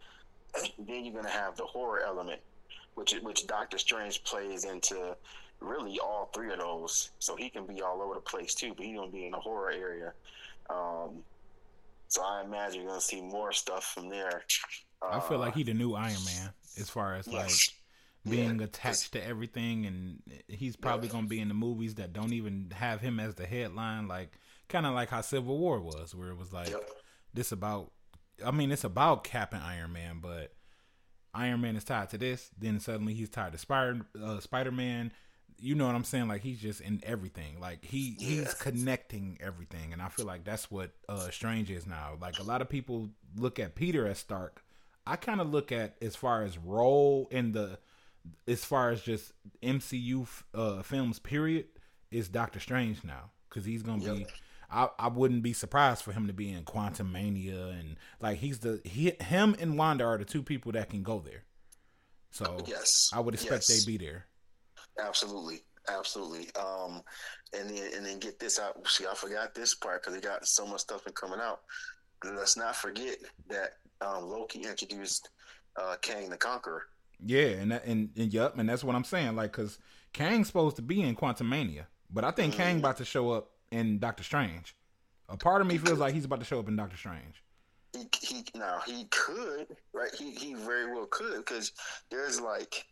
then 0.78 1.04
you're 1.04 1.14
gonna 1.14 1.28
have 1.28 1.56
the 1.56 1.64
horror 1.64 2.00
element, 2.00 2.40
which 2.94 3.14
which 3.22 3.46
Doctor 3.46 3.76
Strange 3.76 4.24
plays 4.24 4.64
into 4.64 5.14
really 5.60 5.98
all 5.98 6.30
three 6.34 6.52
of 6.52 6.58
those. 6.60 7.10
So 7.18 7.36
he 7.36 7.50
can 7.50 7.66
be 7.66 7.82
all 7.82 8.00
over 8.00 8.14
the 8.14 8.20
place 8.20 8.54
too, 8.54 8.72
but 8.74 8.86
he's 8.86 8.96
gonna 8.96 9.10
be 9.10 9.26
in 9.26 9.32
the 9.32 9.38
horror 9.38 9.70
area. 9.70 10.14
Um, 10.70 11.22
so 12.08 12.22
I 12.22 12.42
imagine 12.42 12.80
you're 12.80 12.88
gonna 12.88 13.02
see 13.02 13.20
more 13.20 13.52
stuff 13.52 13.84
from 13.84 14.08
there. 14.08 14.44
I 15.02 15.20
feel 15.20 15.38
like 15.38 15.54
he 15.54 15.62
the 15.62 15.74
new 15.74 15.92
Iron 15.92 16.24
Man 16.24 16.54
as 16.78 16.90
far 16.90 17.14
as 17.14 17.26
like 17.26 17.50
being 18.28 18.58
yeah. 18.58 18.64
attached 18.64 19.12
to 19.12 19.24
everything, 19.24 19.86
and 19.86 20.22
he's 20.48 20.76
probably 20.76 21.08
gonna 21.08 21.26
be 21.26 21.40
in 21.40 21.48
the 21.48 21.54
movies 21.54 21.96
that 21.96 22.12
don't 22.12 22.32
even 22.32 22.72
have 22.74 23.00
him 23.00 23.20
as 23.20 23.34
the 23.34 23.46
headline, 23.46 24.08
like 24.08 24.32
kind 24.68 24.86
of 24.86 24.94
like 24.94 25.10
how 25.10 25.20
Civil 25.20 25.58
War 25.58 25.80
was, 25.80 26.14
where 26.14 26.30
it 26.30 26.36
was 26.36 26.52
like 26.52 26.70
yep. 26.70 26.88
this 27.34 27.52
about. 27.52 27.92
I 28.44 28.50
mean, 28.50 28.70
it's 28.70 28.84
about 28.84 29.24
Cap 29.24 29.54
and 29.54 29.62
Iron 29.62 29.92
Man, 29.94 30.18
but 30.20 30.52
Iron 31.32 31.60
Man 31.60 31.76
is 31.76 31.84
tied 31.84 32.10
to 32.10 32.18
this. 32.18 32.50
Then 32.58 32.80
suddenly 32.80 33.14
he's 33.14 33.30
tied 33.30 33.52
to 33.52 33.58
Spider 33.58 34.00
uh, 34.22 34.40
Spider 34.40 34.72
Man. 34.72 35.12
You 35.58 35.74
know 35.74 35.86
what 35.86 35.94
I'm 35.94 36.04
saying? 36.04 36.28
Like 36.28 36.42
he's 36.42 36.60
just 36.60 36.80
in 36.80 37.00
everything. 37.02 37.60
Like 37.60 37.84
he 37.84 38.16
yeah. 38.18 38.28
he's 38.28 38.54
connecting 38.54 39.38
everything, 39.40 39.92
and 39.92 40.02
I 40.02 40.08
feel 40.08 40.26
like 40.26 40.44
that's 40.44 40.70
what 40.70 40.90
uh, 41.08 41.30
Strange 41.30 41.70
is 41.70 41.86
now. 41.86 42.18
Like 42.20 42.38
a 42.38 42.42
lot 42.42 42.60
of 42.60 42.68
people 42.68 43.08
look 43.36 43.58
at 43.58 43.74
Peter 43.74 44.06
as 44.06 44.18
Stark, 44.18 44.62
I 45.06 45.16
kind 45.16 45.40
of 45.40 45.50
look 45.50 45.72
at 45.72 45.96
as 46.02 46.16
far 46.16 46.42
as 46.42 46.58
role 46.58 47.28
in 47.30 47.52
the 47.52 47.78
as 48.48 48.64
far 48.64 48.90
as 48.90 49.02
just 49.02 49.32
MCU 49.62 50.26
uh, 50.54 50.82
films 50.82 51.18
period 51.18 51.66
is 52.10 52.28
Doctor 52.28 52.60
Strange 52.60 53.04
now 53.04 53.30
because 53.48 53.64
he's 53.64 53.82
gonna 53.82 54.02
yep. 54.02 54.16
be. 54.16 54.26
I, 54.68 54.88
I 54.98 55.08
wouldn't 55.08 55.44
be 55.44 55.52
surprised 55.52 56.02
for 56.02 56.10
him 56.10 56.26
to 56.26 56.32
be 56.32 56.50
in 56.52 56.64
Quantumania 56.64 57.78
and 57.78 57.96
like 58.20 58.38
he's 58.38 58.58
the 58.58 58.80
he, 58.84 59.12
him 59.20 59.54
and 59.60 59.78
Wanda 59.78 60.04
are 60.04 60.18
the 60.18 60.24
two 60.24 60.42
people 60.42 60.72
that 60.72 60.90
can 60.90 61.04
go 61.04 61.20
there. 61.20 61.44
So 62.32 62.64
yes, 62.66 63.10
I 63.14 63.20
would 63.20 63.34
expect 63.34 63.68
yes. 63.68 63.84
they 63.84 63.92
be 63.92 63.96
there. 63.96 64.26
Absolutely, 65.00 65.60
absolutely. 65.88 66.48
Um, 66.56 67.02
and 67.56 67.70
then 67.70 67.90
and 67.94 68.04
then 68.04 68.18
get 68.18 68.40
this 68.40 68.58
out. 68.58 68.86
See, 68.88 69.06
I 69.06 69.14
forgot 69.14 69.54
this 69.54 69.74
part 69.74 70.02
because 70.02 70.14
they 70.14 70.26
got 70.26 70.46
so 70.46 70.66
much 70.66 70.80
stuff 70.80 71.04
been 71.04 71.12
coming 71.14 71.40
out. 71.40 71.60
Let's 72.24 72.56
not 72.56 72.74
forget 72.74 73.18
that 73.48 73.74
um, 74.00 74.24
Loki 74.28 74.62
introduced 74.62 75.30
uh, 75.76 75.96
Kang 76.02 76.30
the 76.30 76.36
Conqueror. 76.36 76.84
Yeah, 77.24 77.46
and 77.46 77.72
that, 77.72 77.84
and, 77.86 78.10
and 78.16 78.32
yep, 78.32 78.58
and 78.58 78.68
that's 78.68 78.84
what 78.84 78.94
I'm 78.94 79.04
saying. 79.04 79.36
Like, 79.36 79.52
cause 79.52 79.78
Kang's 80.12 80.48
supposed 80.48 80.76
to 80.76 80.82
be 80.82 81.02
in 81.02 81.16
Quantumania, 81.16 81.86
but 82.10 82.24
I 82.24 82.30
think 82.30 82.54
mm. 82.54 82.56
Kang 82.56 82.78
about 82.78 82.98
to 82.98 83.04
show 83.04 83.30
up 83.30 83.50
in 83.70 83.98
Doctor 83.98 84.22
Strange. 84.22 84.74
A 85.28 85.36
part 85.36 85.60
of 85.60 85.66
me 85.66 85.78
feels 85.78 85.98
like 85.98 86.14
he's 86.14 86.24
about 86.24 86.38
to 86.40 86.44
show 86.44 86.60
up 86.60 86.68
in 86.68 86.76
Doctor 86.76 86.96
Strange. 86.96 87.42
He, 87.92 88.06
he 88.20 88.44
now 88.54 88.80
he 88.86 89.06
could 89.10 89.66
right. 89.92 90.14
He 90.14 90.32
he 90.32 90.54
very 90.54 90.92
well 90.92 91.06
could 91.10 91.38
because 91.38 91.72
there's 92.10 92.40
like 92.40 92.84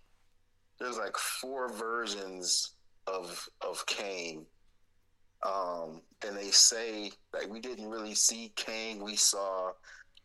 there's 0.80 0.96
like 0.96 1.16
four 1.16 1.72
versions 1.72 2.72
of 3.06 3.46
of 3.60 3.84
Kang. 3.86 4.46
Um, 5.44 6.00
and 6.26 6.34
they 6.36 6.50
say 6.50 7.12
like 7.32 7.48
we 7.48 7.60
didn't 7.60 7.88
really 7.88 8.14
see 8.14 8.52
Kang. 8.56 9.04
We 9.04 9.16
saw 9.16 9.72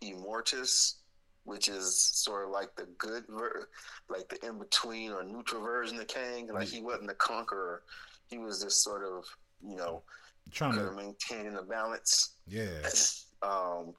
Immortus, 0.03 0.95
which 1.43 1.67
is 1.67 1.95
sort 1.95 2.45
of 2.45 2.51
like 2.51 2.75
the 2.75 2.87
good, 2.97 3.23
ver- 3.27 3.69
like 4.09 4.29
the 4.29 4.45
in 4.45 4.59
between 4.59 5.11
or 5.11 5.23
neutral 5.23 5.61
version 5.61 5.99
of 5.99 6.07
Kang. 6.07 6.47
Like 6.47 6.67
he 6.67 6.81
wasn't 6.81 7.07
the 7.07 7.15
conqueror; 7.15 7.83
he 8.27 8.37
was 8.37 8.61
just 8.61 8.83
sort 8.83 9.03
of, 9.03 9.25
you 9.65 9.75
know, 9.75 10.03
trying 10.51 10.73
to 10.73 10.91
maintain 10.91 11.53
the 11.53 11.61
balance. 11.63 12.35
Yeah. 12.47 12.87
um, 13.41 13.93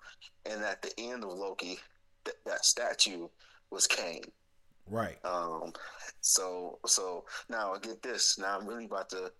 and 0.46 0.62
at 0.62 0.82
the 0.82 0.92
end 0.98 1.24
of 1.24 1.30
Loki, 1.30 1.78
th- 2.24 2.36
that 2.46 2.64
statue 2.64 3.28
was 3.70 3.86
Kang. 3.86 4.24
Right. 4.88 5.18
Um. 5.24 5.72
So 6.20 6.78
so 6.86 7.24
now 7.48 7.72
I 7.74 7.78
get 7.78 8.03
this. 8.03 8.38
Now 8.38 8.59
I'm 8.59 8.66
really 8.66 8.86
about 8.86 9.11
to. 9.11 9.30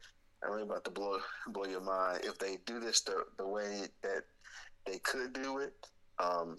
I'm 0.43 0.53
really 0.53 0.63
about 0.63 0.85
to 0.85 0.91
blow 0.91 1.19
blow 1.49 1.65
your 1.65 1.81
mind. 1.81 2.21
If 2.25 2.39
they 2.39 2.59
do 2.67 2.81
this 2.81 3.01
the 3.01 3.25
the 3.37 3.47
way 3.47 3.83
that 4.03 4.23
they 4.87 4.99
could 4.99 5.33
do 5.33 5.59
it, 5.59 5.75
um, 6.21 6.57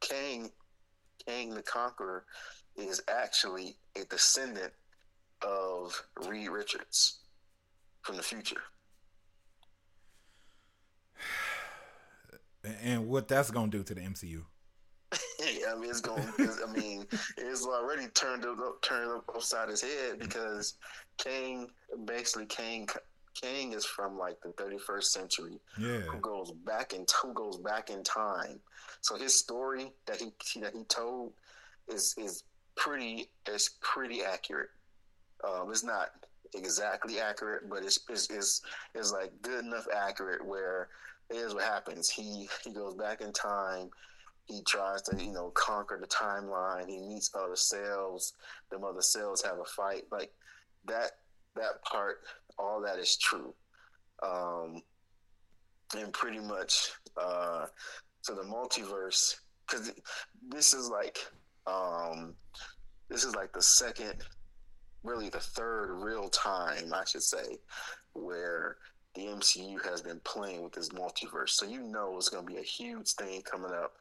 Kang, 0.00 0.50
Kang 1.26 1.54
the 1.54 1.62
Conqueror, 1.62 2.24
is 2.76 3.00
actually 3.08 3.76
a 4.00 4.04
descendant 4.04 4.72
of 5.42 6.00
Reed 6.28 6.48
Richards 6.48 7.20
from 8.02 8.16
the 8.16 8.22
future. 8.22 8.62
And 12.82 13.08
what 13.08 13.28
that's 13.28 13.50
gonna 13.50 13.70
do 13.70 13.82
to 13.82 13.94
the 13.94 14.00
MCU? 14.00 14.42
I 15.12 15.74
mean, 15.78 15.90
it's 15.90 16.00
going. 16.00 16.26
I 16.38 16.72
mean, 16.72 17.06
it's 17.36 17.66
already 17.66 18.06
turned 18.08 18.46
up, 18.46 18.80
turned 18.80 19.10
up 19.10 19.24
upside 19.28 19.68
his 19.68 19.82
head 19.82 20.18
because 20.18 20.78
Kang, 21.18 21.68
basically, 22.06 22.46
Kang 22.46 22.88
Kang 23.40 23.72
is 23.72 23.84
from 23.84 24.18
like 24.18 24.40
the 24.40 24.50
31st 24.50 25.04
century. 25.04 25.60
Yeah. 25.78 26.00
Who 26.00 26.18
goes 26.18 26.50
back 26.50 26.92
in 26.92 27.06
who 27.22 27.32
goes 27.34 27.58
back 27.58 27.90
in 27.90 28.02
time. 28.02 28.60
So 29.00 29.16
his 29.16 29.34
story 29.34 29.92
that 30.06 30.20
he 30.20 30.32
that 30.60 30.74
he 30.74 30.84
told 30.84 31.32
is 31.88 32.14
is 32.16 32.44
pretty 32.76 33.28
is 33.48 33.70
pretty 33.80 34.22
accurate. 34.22 34.70
Um, 35.42 35.70
it's 35.70 35.84
not 35.84 36.10
exactly 36.54 37.20
accurate, 37.20 37.68
but 37.68 37.84
it's 37.84 38.00
it's 38.08 38.30
it's, 38.30 38.62
it's 38.94 39.12
like 39.12 39.30
good 39.42 39.64
enough 39.64 39.86
accurate 39.94 40.44
where 40.44 40.88
here's 41.30 41.54
what 41.54 41.64
happens. 41.64 42.08
He 42.08 42.48
he 42.64 42.72
goes 42.72 42.94
back 42.94 43.20
in 43.20 43.32
time. 43.32 43.90
He 44.46 44.62
tries 44.62 45.00
to, 45.02 45.16
you 45.16 45.32
know, 45.32 45.50
conquer 45.54 45.98
the 45.98 46.06
timeline. 46.06 46.86
He 46.86 47.00
meets 47.00 47.30
other 47.34 47.56
cells. 47.56 48.34
The 48.70 48.76
other 48.78 49.00
cells 49.00 49.42
have 49.42 49.58
a 49.58 49.64
fight. 49.64 50.04
Like 50.10 50.32
that 50.86 51.12
that 51.56 51.82
part 51.82 52.20
all 52.58 52.80
that 52.82 52.98
is 52.98 53.16
true. 53.16 53.54
Um, 54.22 54.82
and 55.96 56.12
pretty 56.12 56.40
much 56.40 56.92
uh, 57.16 57.66
so 58.24 58.34
the 58.34 58.42
multiverse, 58.42 59.36
because 59.68 59.92
this 60.48 60.72
is 60.72 60.88
like, 60.88 61.18
um, 61.66 62.34
this 63.10 63.22
is 63.22 63.34
like 63.34 63.52
the 63.52 63.60
second, 63.60 64.14
really 65.02 65.28
the 65.28 65.40
third 65.40 65.90
real 65.92 66.30
time, 66.30 66.94
I 66.94 67.04
should 67.04 67.22
say, 67.22 67.58
where 68.14 68.78
the 69.14 69.26
MCU 69.26 69.84
has 69.84 70.00
been 70.00 70.20
playing 70.24 70.62
with 70.62 70.72
this 70.72 70.88
multiverse. 70.88 71.50
So 71.50 71.66
you 71.66 71.82
know 71.82 72.16
it's 72.16 72.30
going 72.30 72.46
to 72.46 72.52
be 72.52 72.58
a 72.58 72.64
huge 72.64 73.12
thing 73.12 73.42
coming 73.42 73.72
up 73.72 73.92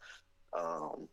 um, 0.58 1.10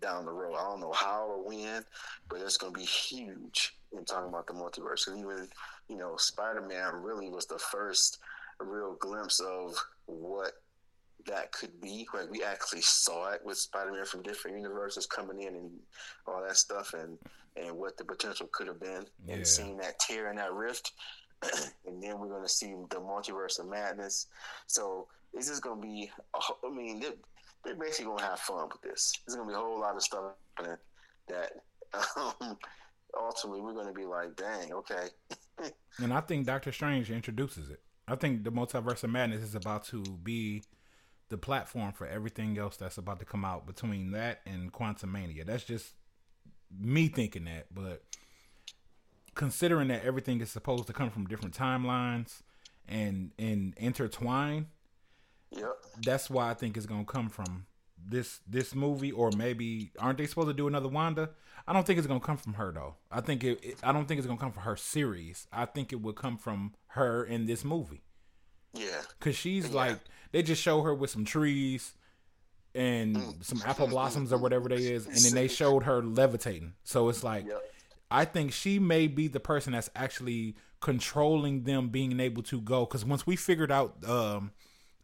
down 0.00 0.24
the 0.24 0.32
road. 0.32 0.56
I 0.56 0.64
don't 0.64 0.80
know 0.80 0.92
how 0.92 1.26
or 1.26 1.46
when, 1.46 1.84
but 2.30 2.40
it's 2.40 2.56
going 2.56 2.72
to 2.72 2.78
be 2.78 2.86
huge 2.86 3.76
in 3.92 4.04
talking 4.06 4.30
about 4.30 4.46
the 4.46 4.54
multiverse. 4.54 5.08
And 5.08 5.18
even, 5.18 5.46
you 5.90 5.96
know, 5.96 6.16
Spider 6.16 6.62
Man 6.62 7.02
really 7.02 7.28
was 7.28 7.46
the 7.46 7.58
first 7.58 8.18
real 8.60 8.94
glimpse 9.00 9.40
of 9.40 9.74
what 10.06 10.52
that 11.26 11.50
could 11.50 11.80
be. 11.80 12.06
Like 12.14 12.30
we 12.30 12.44
actually 12.44 12.82
saw 12.82 13.32
it 13.32 13.40
with 13.44 13.58
Spider 13.58 13.92
Man 13.92 14.04
from 14.04 14.22
different 14.22 14.56
universes 14.56 15.06
coming 15.06 15.42
in 15.42 15.56
and 15.56 15.70
all 16.26 16.42
that 16.46 16.56
stuff, 16.56 16.94
and 16.94 17.18
and 17.56 17.76
what 17.76 17.96
the 17.96 18.04
potential 18.04 18.48
could 18.52 18.68
have 18.68 18.80
been, 18.80 19.04
yeah. 19.26 19.34
and 19.34 19.46
seeing 19.46 19.76
that 19.78 19.98
tear 19.98 20.28
and 20.28 20.38
that 20.38 20.52
rift. 20.52 20.92
and 21.86 22.02
then 22.02 22.20
we're 22.20 22.28
going 22.28 22.42
to 22.42 22.48
see 22.48 22.74
the 22.90 22.96
multiverse 22.96 23.58
of 23.58 23.66
madness. 23.66 24.26
So 24.66 25.08
this 25.34 25.48
is 25.48 25.58
going 25.58 25.80
to 25.80 25.86
be. 25.86 26.10
I 26.34 26.70
mean, 26.70 27.00
they're, 27.00 27.14
they're 27.64 27.74
basically 27.74 28.06
going 28.06 28.18
to 28.18 28.24
have 28.24 28.38
fun 28.38 28.68
with 28.68 28.82
this. 28.82 29.12
There's 29.26 29.36
going 29.36 29.48
to 29.48 29.52
be 29.52 29.58
a 29.58 29.60
whole 29.60 29.80
lot 29.80 29.96
of 29.96 30.02
stuff 30.02 30.34
that 31.28 31.50
um, 32.16 32.56
ultimately 33.18 33.60
we're 33.60 33.72
going 33.72 33.86
to 33.86 33.92
be 33.92 34.04
like, 34.04 34.36
dang, 34.36 34.72
okay. 34.72 35.08
and 35.98 36.12
I 36.12 36.20
think 36.20 36.46
Doctor 36.46 36.72
Strange 36.72 37.10
introduces 37.10 37.70
it. 37.70 37.80
I 38.08 38.16
think 38.16 38.44
the 38.44 38.52
multiverse 38.52 39.04
of 39.04 39.10
madness 39.10 39.42
is 39.42 39.54
about 39.54 39.84
to 39.86 40.02
be 40.02 40.62
the 41.28 41.38
platform 41.38 41.92
for 41.92 42.06
everything 42.06 42.58
else 42.58 42.76
that's 42.76 42.98
about 42.98 43.20
to 43.20 43.24
come 43.24 43.44
out 43.44 43.66
between 43.66 44.10
that 44.10 44.40
and 44.44 44.72
Quantumania. 44.72 45.46
That's 45.46 45.64
just 45.64 45.94
me 46.76 47.08
thinking 47.08 47.44
that, 47.44 47.66
but 47.72 48.02
considering 49.34 49.88
that 49.88 50.04
everything 50.04 50.40
is 50.40 50.50
supposed 50.50 50.86
to 50.88 50.92
come 50.92 51.10
from 51.10 51.26
different 51.26 51.56
timelines 51.56 52.42
and 52.88 53.32
and 53.38 53.74
intertwine, 53.76 54.66
yep. 55.50 55.72
that's 56.04 56.28
why 56.28 56.50
I 56.50 56.54
think 56.54 56.76
it's 56.76 56.86
gonna 56.86 57.04
come 57.04 57.28
from 57.28 57.66
this 58.06 58.40
this 58.46 58.74
movie 58.74 59.12
or 59.12 59.30
maybe 59.36 59.90
aren't 59.98 60.18
they 60.18 60.26
supposed 60.26 60.48
to 60.48 60.54
do 60.54 60.68
another 60.68 60.88
Wanda? 60.88 61.30
I 61.66 61.72
don't 61.72 61.86
think 61.86 61.98
it's 61.98 62.08
gonna 62.08 62.20
come 62.20 62.36
from 62.36 62.54
her 62.54 62.72
though. 62.72 62.96
I 63.10 63.20
think 63.20 63.44
it, 63.44 63.58
it 63.62 63.78
I 63.82 63.92
don't 63.92 64.06
think 64.06 64.18
it's 64.18 64.26
gonna 64.26 64.38
come 64.38 64.52
from 64.52 64.62
her 64.64 64.76
series. 64.76 65.46
I 65.52 65.66
think 65.66 65.92
it 65.92 66.00
would 66.00 66.16
come 66.16 66.36
from 66.36 66.74
her 66.88 67.24
in 67.24 67.46
this 67.46 67.64
movie. 67.64 68.02
Yeah, 68.74 69.02
because 69.18 69.36
she's 69.36 69.68
yeah. 69.68 69.74
like 69.74 69.98
they 70.32 70.42
just 70.42 70.62
show 70.62 70.82
her 70.82 70.94
with 70.94 71.10
some 71.10 71.24
trees 71.24 71.94
and 72.74 73.16
mm. 73.16 73.44
some 73.44 73.62
apple 73.66 73.88
blossoms 73.88 74.32
or 74.32 74.38
whatever 74.38 74.68
they 74.68 74.76
is, 74.76 75.06
and 75.06 75.16
then 75.16 75.34
they 75.34 75.48
showed 75.54 75.84
her 75.84 76.02
levitating. 76.02 76.74
So 76.84 77.08
it's 77.08 77.24
like 77.24 77.46
yep. 77.46 77.62
I 78.10 78.24
think 78.24 78.52
she 78.52 78.78
may 78.78 79.06
be 79.06 79.28
the 79.28 79.40
person 79.40 79.72
that's 79.72 79.90
actually 79.94 80.56
controlling 80.80 81.62
them 81.62 81.88
being 81.88 82.18
able 82.18 82.42
to 82.44 82.60
go. 82.60 82.84
Because 82.84 83.04
once 83.04 83.26
we 83.26 83.36
figured 83.36 83.70
out, 83.70 83.96
um, 84.08 84.50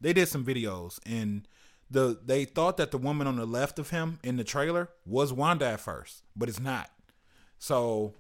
they 0.01 0.12
did 0.12 0.26
some 0.28 0.44
videos 0.44 0.99
and 1.07 1.47
the 1.91 2.18
they 2.24 2.45
thought 2.45 2.76
that 2.78 2.91
the 2.91 2.99
woman 2.99 3.26
on 3.26 3.37
the 3.37 3.47
left 3.47 3.78
of 3.78 3.91
him 3.91 4.18
in 4.22 4.37
the 4.37 4.45
trailer 4.45 4.89
was 5.05 5.32
Wanda 5.32 5.66
at 5.66 5.80
first, 5.80 6.22
but 6.34 6.49
it's 6.49 6.61
not. 6.61 6.91
So 7.59 8.14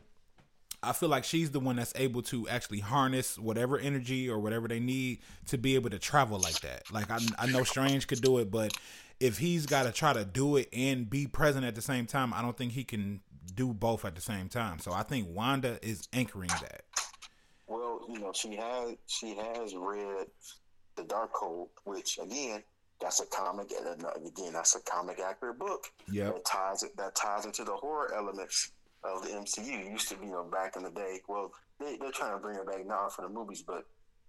I 0.82 0.92
feel 0.92 1.08
like 1.08 1.24
she's 1.24 1.50
the 1.50 1.60
one 1.60 1.76
that's 1.76 1.92
able 1.96 2.22
to 2.22 2.48
actually 2.48 2.80
harness 2.80 3.38
whatever 3.38 3.78
energy 3.78 4.28
or 4.30 4.38
whatever 4.38 4.68
they 4.68 4.80
need 4.80 5.18
to 5.46 5.58
be 5.58 5.74
able 5.74 5.90
to 5.90 5.98
travel 5.98 6.38
like 6.38 6.60
that. 6.60 6.90
Like 6.92 7.10
I, 7.10 7.18
I 7.38 7.46
know 7.46 7.64
Strange 7.64 8.06
could 8.06 8.20
do 8.20 8.38
it, 8.38 8.50
but 8.50 8.72
if 9.18 9.38
he's 9.38 9.66
got 9.66 9.84
to 9.84 9.92
try 9.92 10.12
to 10.12 10.24
do 10.24 10.56
it 10.56 10.68
and 10.72 11.08
be 11.08 11.26
present 11.26 11.64
at 11.64 11.74
the 11.74 11.82
same 11.82 12.06
time, 12.06 12.32
I 12.32 12.42
don't 12.42 12.56
think 12.56 12.72
he 12.72 12.84
can 12.84 13.20
do 13.54 13.72
both 13.72 14.04
at 14.04 14.14
the 14.14 14.20
same 14.20 14.48
time. 14.48 14.78
So 14.78 14.92
I 14.92 15.02
think 15.02 15.28
Wanda 15.30 15.78
is 15.82 16.08
anchoring 16.12 16.48
that. 16.48 16.82
Well, 17.66 18.00
you 18.08 18.20
know, 18.20 18.32
she 18.32 18.54
has 18.54 18.94
she 19.06 19.34
has 19.34 19.74
read 19.74 20.26
the 20.96 21.02
Darkhold, 21.02 21.68
which 21.84 22.18
again, 22.22 22.62
that's 23.00 23.20
a 23.20 23.26
comic, 23.26 23.72
and 23.78 24.04
again, 24.26 24.52
that's 24.52 24.74
a 24.74 24.80
comic 24.80 25.18
accurate 25.20 25.58
book. 25.58 25.84
Yeah, 26.10 26.26
that 26.26 26.44
ties 26.44 26.82
it 26.82 26.96
that 26.96 27.14
ties 27.14 27.44
into 27.44 27.64
the 27.64 27.74
horror 27.74 28.12
elements 28.14 28.72
of 29.04 29.22
the 29.22 29.30
MCU. 29.30 29.86
It 29.86 29.90
used 29.90 30.08
to 30.08 30.16
be, 30.16 30.26
you 30.26 30.32
know, 30.32 30.44
back 30.44 30.76
in 30.76 30.82
the 30.82 30.90
day. 30.90 31.20
Well, 31.28 31.52
they, 31.78 31.96
they're 31.96 32.10
trying 32.10 32.32
to 32.32 32.38
bring 32.38 32.56
it 32.56 32.66
back 32.66 32.86
now 32.86 33.08
for 33.08 33.22
the 33.22 33.28
movies, 33.28 33.62
but 33.62 33.84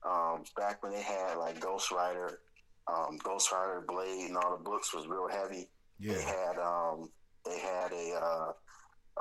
um, 0.05 0.43
back 0.55 0.83
when 0.83 0.91
they 0.91 1.01
had 1.01 1.35
like 1.35 1.59
Ghost 1.59 1.91
Rider, 1.91 2.39
um, 2.87 3.17
Ghost 3.23 3.51
Rider, 3.51 3.83
Blade, 3.87 4.27
and 4.27 4.37
all 4.37 4.57
the 4.57 4.63
books 4.63 4.93
was 4.93 5.07
real 5.07 5.27
heavy. 5.29 5.69
Yeah. 5.99 6.13
They 6.13 6.21
had 6.21 6.57
um, 6.59 7.09
they 7.45 7.59
had 7.59 7.91
a 7.91 8.19
uh, 8.21 8.51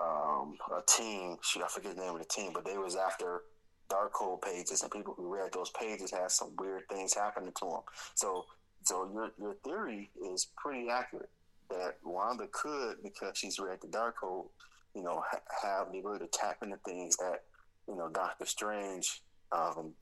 um, 0.01 0.57
a 0.76 0.82
team. 0.86 1.36
Shoot, 1.42 1.62
I 1.62 1.68
forget 1.68 1.97
the 1.97 2.03
name 2.03 2.14
of 2.14 2.18
the 2.18 2.28
team, 2.28 2.51
but 2.53 2.64
they 2.64 2.78
was 2.78 2.97
after 2.97 3.42
Darkhold 3.88 4.42
pages, 4.42 4.82
and 4.82 4.90
people 4.90 5.14
who 5.16 5.32
read 5.32 5.53
those 5.53 5.70
pages 5.70 6.11
had 6.11 6.30
some 6.30 6.53
weird 6.59 6.82
things 6.88 7.14
happening 7.14 7.53
to 7.61 7.66
them. 7.66 7.80
So, 8.14 8.47
so 8.87 9.11
your 9.12 9.30
your 9.39 9.55
theory 9.64 10.11
is 10.32 10.47
pretty 10.57 10.89
accurate 10.89 11.30
that 11.70 11.97
Wanda 12.05 12.47
could, 12.53 13.03
because 13.03 13.37
she's 13.37 13.59
read 13.59 13.80
the 13.80 13.89
Darkhold, 13.89 14.47
you 14.95 15.03
know, 15.03 15.24
ha- 15.28 15.41
have 15.62 15.93
the 15.93 15.99
ability 15.99 16.24
to 16.26 16.30
tap 16.30 16.59
into 16.62 16.76
things 16.87 17.16
that 17.16 17.43
you 17.89 17.97
know 17.97 18.09
Doctor 18.09 18.47
Strange, 18.47 19.22
um, 19.51 19.93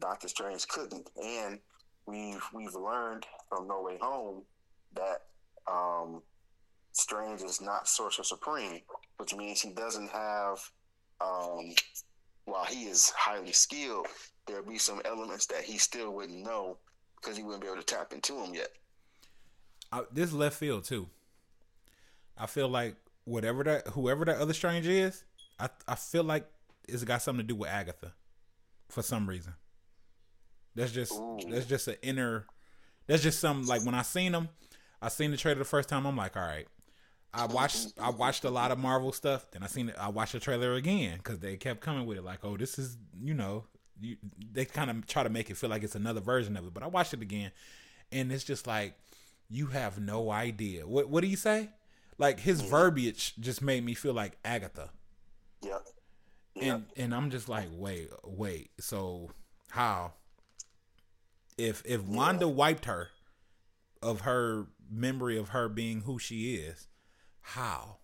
Doctor 0.00 0.26
Strange 0.26 0.66
couldn't. 0.66 1.08
And 1.22 1.60
we've 2.06 2.42
we've 2.52 2.74
learned 2.74 3.26
from 3.48 3.68
No 3.68 3.82
Way 3.82 3.96
Home 4.00 4.42
that 4.94 5.22
um, 5.70 6.20
Strange 6.92 7.42
is 7.42 7.60
not 7.60 7.86
Sorcerer 7.86 8.24
Supreme, 8.24 8.80
which 9.18 9.34
means 9.34 9.60
he 9.60 9.70
doesn't 9.70 10.10
have. 10.10 10.58
Um, 11.20 11.74
while 12.44 12.64
he 12.64 12.84
is 12.84 13.10
highly 13.10 13.52
skilled, 13.52 14.06
there'll 14.46 14.64
be 14.64 14.78
some 14.78 15.00
elements 15.04 15.46
that 15.46 15.62
he 15.62 15.78
still 15.78 16.12
wouldn't 16.12 16.44
know 16.44 16.78
because 17.16 17.36
he 17.36 17.42
wouldn't 17.42 17.62
be 17.62 17.68
able 17.68 17.80
to 17.80 17.84
tap 17.84 18.12
into 18.12 18.34
him 18.42 18.54
yet. 18.54 18.68
Uh, 19.92 20.02
this 20.12 20.32
left 20.32 20.56
field 20.56 20.84
too. 20.84 21.08
I 22.36 22.46
feel 22.46 22.68
like 22.68 22.96
whatever 23.24 23.64
that 23.64 23.88
whoever 23.88 24.24
that 24.24 24.38
other 24.38 24.52
strange 24.52 24.86
is, 24.86 25.24
I 25.58 25.68
I 25.86 25.94
feel 25.94 26.24
like 26.24 26.46
it's 26.88 27.04
got 27.04 27.22
something 27.22 27.46
to 27.46 27.52
do 27.52 27.58
with 27.58 27.70
Agatha, 27.70 28.12
for 28.88 29.02
some 29.02 29.28
reason. 29.28 29.54
That's 30.74 30.92
just 30.92 31.12
Ooh. 31.12 31.38
that's 31.48 31.66
just 31.66 31.88
an 31.88 31.96
inner. 32.02 32.46
That's 33.06 33.22
just 33.22 33.40
some 33.40 33.66
like 33.66 33.84
when 33.84 33.94
I 33.94 34.02
seen 34.02 34.34
him, 34.34 34.48
I 35.00 35.08
seen 35.08 35.30
the 35.30 35.36
trailer 35.36 35.58
the 35.58 35.64
first 35.64 35.88
time. 35.88 36.06
I'm 36.06 36.16
like, 36.16 36.36
all 36.36 36.42
right. 36.42 36.66
I 37.32 37.46
watched 37.46 37.92
I 38.00 38.10
watched 38.10 38.44
a 38.44 38.50
lot 38.50 38.70
of 38.70 38.78
Marvel 38.78 39.12
stuff. 39.12 39.50
Then 39.50 39.62
I 39.62 39.66
seen 39.66 39.90
it. 39.90 39.96
I 39.98 40.08
watched 40.08 40.32
the 40.32 40.40
trailer 40.40 40.74
again 40.74 41.18
because 41.18 41.38
they 41.38 41.56
kept 41.56 41.80
coming 41.80 42.06
with 42.06 42.16
it. 42.18 42.24
Like, 42.24 42.44
oh, 42.44 42.56
this 42.56 42.78
is 42.78 42.96
you 43.22 43.34
know, 43.34 43.64
you, 44.00 44.16
they 44.52 44.64
kind 44.64 44.90
of 44.90 45.06
try 45.06 45.22
to 45.22 45.28
make 45.28 45.50
it 45.50 45.56
feel 45.56 45.70
like 45.70 45.82
it's 45.82 45.94
another 45.94 46.20
version 46.20 46.56
of 46.56 46.66
it. 46.66 46.74
But 46.74 46.82
I 46.82 46.86
watched 46.86 47.14
it 47.14 47.22
again, 47.22 47.50
and 48.12 48.30
it's 48.30 48.44
just 48.44 48.66
like 48.66 48.94
you 49.48 49.66
have 49.66 49.98
no 49.98 50.30
idea. 50.30 50.86
What 50.86 51.08
what 51.08 51.22
do 51.22 51.28
you 51.28 51.36
say? 51.36 51.70
Like 52.18 52.40
his 52.40 52.60
mm-hmm. 52.60 52.70
verbiage 52.70 53.34
just 53.38 53.62
made 53.62 53.84
me 53.84 53.94
feel 53.94 54.14
like 54.14 54.36
Agatha. 54.44 54.90
Yeah. 55.62 55.78
And 56.60 56.86
and 56.96 57.14
I'm 57.14 57.30
just 57.30 57.48
like, 57.48 57.68
wait, 57.72 58.10
wait. 58.24 58.70
So 58.80 59.30
how? 59.70 60.12
If 61.58 61.82
if 61.84 62.02
Wanda 62.02 62.48
wiped 62.48 62.86
her 62.86 63.10
of 64.02 64.22
her 64.22 64.66
memory 64.90 65.36
of 65.36 65.50
her 65.50 65.68
being 65.68 66.02
who 66.02 66.18
she 66.18 66.54
is, 66.54 66.88
how? 67.40 67.98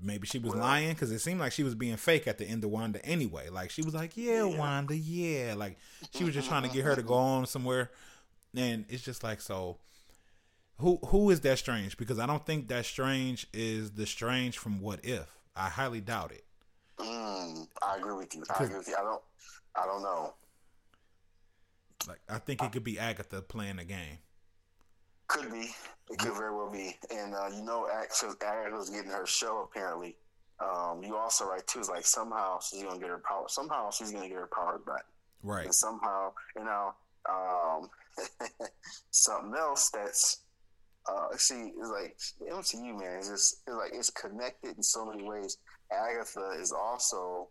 Maybe 0.00 0.26
she 0.26 0.38
was 0.38 0.52
well, 0.52 0.62
lying 0.62 0.90
because 0.90 1.10
it 1.10 1.18
seemed 1.18 1.40
like 1.40 1.52
she 1.52 1.64
was 1.64 1.74
being 1.74 1.96
fake 1.96 2.28
at 2.28 2.38
the 2.38 2.44
end 2.44 2.62
of 2.62 2.70
Wanda 2.70 3.04
anyway. 3.04 3.48
Like 3.48 3.70
she 3.70 3.82
was 3.82 3.94
like, 3.94 4.16
yeah, 4.16 4.44
yeah, 4.44 4.58
Wanda, 4.58 4.96
yeah. 4.96 5.54
Like 5.56 5.76
she 6.14 6.24
was 6.24 6.34
just 6.34 6.48
trying 6.48 6.62
to 6.62 6.68
get 6.68 6.84
her 6.84 6.94
to 6.94 7.02
go 7.02 7.14
on 7.14 7.46
somewhere. 7.46 7.90
And 8.56 8.84
it's 8.88 9.02
just 9.02 9.24
like 9.24 9.40
so 9.40 9.78
who 10.78 10.98
who 11.06 11.30
is 11.30 11.40
that 11.40 11.58
strange? 11.58 11.96
Because 11.96 12.18
I 12.18 12.26
don't 12.26 12.44
think 12.44 12.68
that 12.68 12.86
strange 12.86 13.46
is 13.52 13.92
the 13.92 14.06
strange 14.06 14.58
from 14.58 14.80
what 14.80 15.04
if. 15.04 15.26
I 15.56 15.68
highly 15.68 16.00
doubt 16.00 16.32
it. 16.32 16.44
Mm, 16.98 17.66
I 17.82 17.96
agree 17.96 18.14
with 18.14 18.34
you. 18.34 18.44
I 18.48 18.64
agree 18.64 18.78
with 18.78 18.88
you. 18.88 18.94
I 18.98 19.02
don't 19.02 19.22
I 19.74 19.86
don't 19.86 20.02
know. 20.02 20.34
Like 22.06 22.20
I 22.28 22.38
think 22.38 22.62
it 22.62 22.72
could 22.72 22.84
be 22.84 22.98
Agatha 22.98 23.42
playing 23.42 23.76
the 23.76 23.84
game. 23.84 24.18
Could 25.28 25.52
be. 25.52 25.70
It 26.10 26.18
could 26.18 26.32
very 26.32 26.54
well 26.54 26.70
be. 26.70 26.96
And 27.10 27.34
uh, 27.34 27.48
you 27.54 27.62
know, 27.62 27.86
Agatha's 27.92 28.90
getting 28.90 29.10
her 29.10 29.26
show 29.26 29.68
apparently. 29.70 30.16
Um, 30.60 31.04
you 31.04 31.16
also 31.16 31.44
right 31.44 31.64
too 31.66 31.80
is 31.80 31.88
like 31.88 32.04
somehow 32.04 32.58
she's 32.60 32.82
gonna 32.82 32.98
get 32.98 33.10
her 33.10 33.22
power. 33.28 33.44
Somehow 33.48 33.90
she's 33.90 34.10
gonna 34.10 34.28
get 34.28 34.38
her 34.38 34.50
powers 34.52 34.80
back. 34.86 35.04
Right. 35.42 35.66
And 35.66 35.74
somehow, 35.74 36.32
you 36.56 36.64
know, 36.64 36.94
um, 37.30 37.88
something 39.10 39.54
else 39.56 39.90
that's 39.90 40.40
uh, 41.08 41.28
see, 41.36 41.72
it's 41.78 41.90
like 41.90 42.16
MCU 42.50 42.98
man. 42.98 43.18
It's 43.18 43.28
just 43.28 43.62
it's 43.66 43.76
like 43.76 43.92
it's 43.94 44.10
connected 44.10 44.76
in 44.76 44.82
so 44.82 45.06
many 45.06 45.22
ways. 45.22 45.58
Agatha 45.92 46.56
is 46.60 46.72
also 46.72 47.48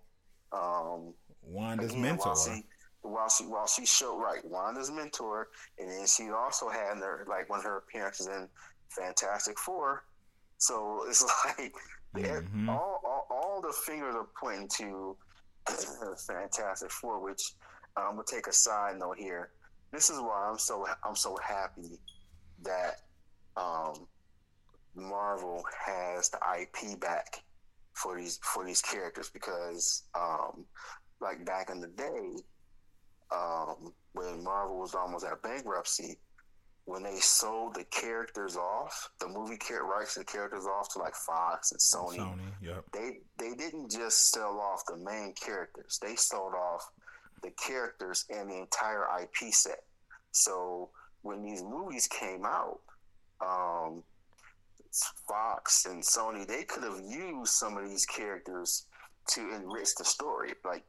um, 0.51 1.13
Wanda's 1.41 1.91
again, 1.91 2.01
mentor. 2.01 2.28
While 2.28 2.36
she, 2.36 2.63
while 3.08 3.30
she 3.30 3.45
while 3.45 3.68
she 3.68 3.86
showed 3.86 4.18
right 4.18 4.43
Wanda's 4.43 4.91
mentor, 4.91 5.49
and 5.80 5.89
then 5.89 6.08
she 6.08 6.30
also 6.30 6.70
had 6.70 6.97
her 6.97 7.26
like 7.30 7.49
one 7.49 7.60
of 7.60 7.66
her 7.66 7.78
appearances 7.78 8.28
in 8.28 8.47
Fantastic 8.89 9.58
Four. 9.60 10.03
So 10.58 11.03
it's 11.08 11.24
like 11.45 11.74
mm-hmm. 12.16 12.70
all, 12.70 13.01
all, 13.05 13.28
all 13.30 13.62
the 13.62 13.74
fingers 13.86 14.16
are 14.16 14.28
pointing 14.39 14.70
to 14.78 15.16
Fantastic 16.28 16.91
Four, 16.91 17.24
which 17.24 17.53
I'm 17.95 18.12
gonna 18.12 18.24
take 18.26 18.47
a 18.47 18.53
side 18.53 18.97
note 18.97 19.18
here. 19.18 19.51
This 19.91 20.10
is 20.10 20.20
why 20.20 20.49
I'm 20.49 20.58
so 20.58 20.86
I'm 21.03 21.16
so 21.16 21.38
happy 21.45 21.99
that 22.64 23.01
um, 23.55 24.08
Marvel 24.95 25.64
has 25.86 26.30
the 26.30 26.39
IP 26.60 26.99
back 26.99 27.43
for 27.93 28.18
these 28.18 28.39
for 28.43 28.66
these 28.66 28.82
characters 28.82 29.30
because 29.30 30.03
um, 30.16 30.66
like 31.22 31.45
back 31.45 31.70
in 31.70 31.82
the 31.82 31.88
day 31.88 32.36
um, 33.36 33.93
when 34.13 34.43
Marvel 34.43 34.80
was 34.80 34.95
almost 34.95 35.25
at 35.25 35.41
bankruptcy, 35.41 36.17
when 36.86 37.03
they 37.03 37.17
sold 37.17 37.75
the 37.75 37.84
characters 37.86 38.55
off, 38.55 39.09
the 39.19 39.28
movie 39.28 39.57
rights 39.84 40.15
the 40.15 40.23
characters 40.23 40.65
off 40.65 40.91
to 40.93 40.99
like 40.99 41.15
Fox 41.15 41.71
and 41.73 41.82
Sony. 41.82 42.17
Sony, 42.17 42.51
yep. 42.61 42.86
They 42.93 43.19
they 43.38 43.55
didn't 43.55 43.91
just 43.91 44.32
sell 44.32 44.59
off 44.59 44.84
the 44.88 44.95
main 44.95 45.34
characters; 45.34 45.99
they 46.01 46.15
sold 46.15 46.53
off 46.53 46.89
the 47.43 47.51
characters 47.51 48.25
and 48.30 48.49
the 48.49 48.59
entire 48.59 49.03
IP 49.21 49.53
set. 49.53 49.84
So 50.32 50.89
when 51.23 51.43
these 51.43 51.61
movies 51.61 52.07
came 52.07 52.45
out, 52.45 52.80
um, 53.41 54.03
Fox 55.28 55.86
and 55.86 56.01
Sony 56.01 56.47
they 56.47 56.63
could 56.63 56.84
have 56.84 57.01
used 57.05 57.51
some 57.51 57.78
of 57.78 57.88
these 57.89 58.05
characters 58.05 58.86
to 59.32 59.41
enrich 59.53 59.93
the 59.97 60.05
story. 60.05 60.53
Like 60.63 60.86